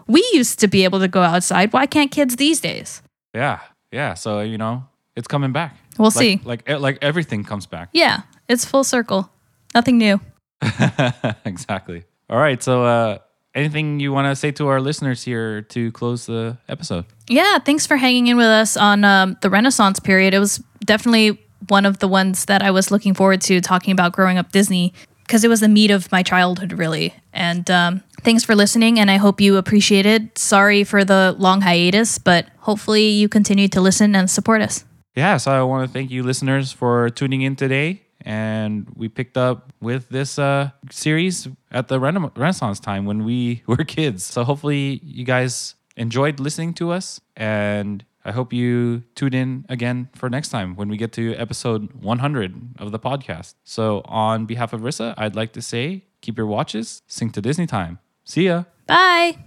we 0.09 0.27
used 0.33 0.59
to 0.61 0.69
be 0.69 0.83
able 0.85 1.01
to 1.01 1.09
go 1.09 1.23
outside. 1.23 1.73
Why 1.73 1.87
can't 1.87 2.11
kids 2.11 2.37
these 2.37 2.61
days? 2.61 3.03
Yeah. 3.35 3.61
Yeah. 3.97 4.15
So 4.15 4.41
you 4.41 4.59
know, 4.59 4.85
it's 5.17 5.29
coming 5.29 5.53
back. 5.53 5.73
We'll 5.99 6.13
Like- 6.15 6.23
see. 6.25 6.41
Like 6.45 6.63
eh, 6.69 6.77
like 6.77 6.99
everything 7.01 7.45
comes 7.45 7.67
back. 7.67 7.89
Yeah, 7.93 8.23
it's 8.49 8.65
full 8.65 8.85
circle. 8.85 9.31
Nothing 9.75 9.99
new. 9.99 10.21
exactly. 11.45 12.05
All 12.31 12.39
right. 12.39 12.63
So 12.63 12.85
uh 12.85 13.19
anything 13.55 14.01
you 14.01 14.13
want 14.13 14.27
to 14.31 14.37
say 14.37 14.51
to 14.53 14.69
our 14.69 14.81
listeners 14.81 15.23
here 15.25 15.63
to 15.63 15.91
close 15.93 16.27
the 16.27 16.57
episode? 16.69 17.05
Yeah, 17.29 17.59
thanks 17.59 17.87
for 17.87 17.97
hanging 17.97 18.27
in 18.27 18.37
with 18.37 18.47
us 18.63 18.77
on 18.77 19.03
um, 19.05 19.37
the 19.41 19.49
Renaissance 19.49 19.99
period. 20.01 20.35
It 20.35 20.39
was 20.39 20.63
definitely 20.85 21.41
one 21.69 21.87
of 21.87 21.99
the 21.99 22.09
ones 22.09 22.45
that 22.47 22.61
I 22.63 22.71
was 22.71 22.91
looking 22.91 23.15
forward 23.15 23.41
to 23.49 23.61
talking 23.63 23.93
about 23.93 24.13
growing 24.13 24.37
up 24.39 24.53
Disney 24.53 24.93
because 25.25 25.43
it 25.43 25.49
was 25.49 25.61
the 25.61 25.69
meat 25.69 25.91
of 25.91 26.13
my 26.13 26.23
childhood, 26.23 26.73
really. 26.75 27.15
And 27.33 27.69
um, 27.71 28.03
thanks 28.27 28.43
for 28.43 28.57
listening, 28.57 28.99
and 28.99 29.09
I 29.09 29.19
hope 29.19 29.41
you 29.41 29.57
appreciated. 29.57 30.07
It. 30.07 30.39
Sorry 30.39 30.83
for 30.83 31.05
the 31.05 31.35
long 31.39 31.61
hiatus, 31.61 32.19
but 32.19 32.49
hopefully 32.59 33.09
you 33.09 33.29
continue 33.29 33.69
to 33.69 33.81
listen 33.81 34.17
and 34.17 34.29
support 34.29 34.61
us. 34.61 34.85
Yeah, 35.15 35.37
so 35.37 35.53
I 35.53 35.63
want 35.63 35.89
to 35.89 35.93
thank 35.93 36.11
you 36.11 36.25
listeners 36.25 36.73
for 36.73 37.09
tuning 37.09 37.43
in 37.43 37.55
today. 37.55 38.03
And 38.21 38.91
we 38.97 39.09
picked 39.09 39.37
up 39.37 39.73
with 39.81 40.09
this 40.09 40.39
uh, 40.41 40.71
series 40.91 41.47
at 41.71 41.87
the 41.87 42.01
rena- 42.01 42.33
Renaissance 42.35 42.81
time 42.81 43.07
when 43.07 43.25
we 43.25 43.63
were 43.67 43.85
kids. 43.85 44.25
So 44.25 44.43
hopefully 44.43 45.01
you 45.05 45.25
guys 45.25 45.77
enjoyed 45.97 46.41
listening 46.41 46.75
to 46.75 46.91
us. 46.91 47.21
And 47.37 48.05
I 48.25 48.33
hope 48.33 48.53
you 48.53 49.05
tune 49.15 49.35
in 49.35 49.67
again 49.69 50.09
for 50.17 50.29
next 50.29 50.49
time 50.49 50.75
when 50.75 50.89
we 50.89 50.97
get 50.97 51.13
to 51.13 51.35
episode 51.37 51.93
100 51.93 52.81
of 52.81 52.91
the 52.91 52.99
podcast. 52.99 53.55
So 53.63 54.03
on 54.05 54.47
behalf 54.47 54.73
of 54.73 54.81
Rissa, 54.81 55.15
I'd 55.17 55.37
like 55.37 55.53
to 55.53 55.63
say 55.63 56.03
keep 56.21 56.37
your 56.37 56.47
watches, 56.47 57.03
sing 57.07 57.31
to 57.31 57.41
Disney 57.41 57.67
time. 57.67 58.01
See 58.27 58.45
ya. 58.45 58.65
Bye. 58.87 59.39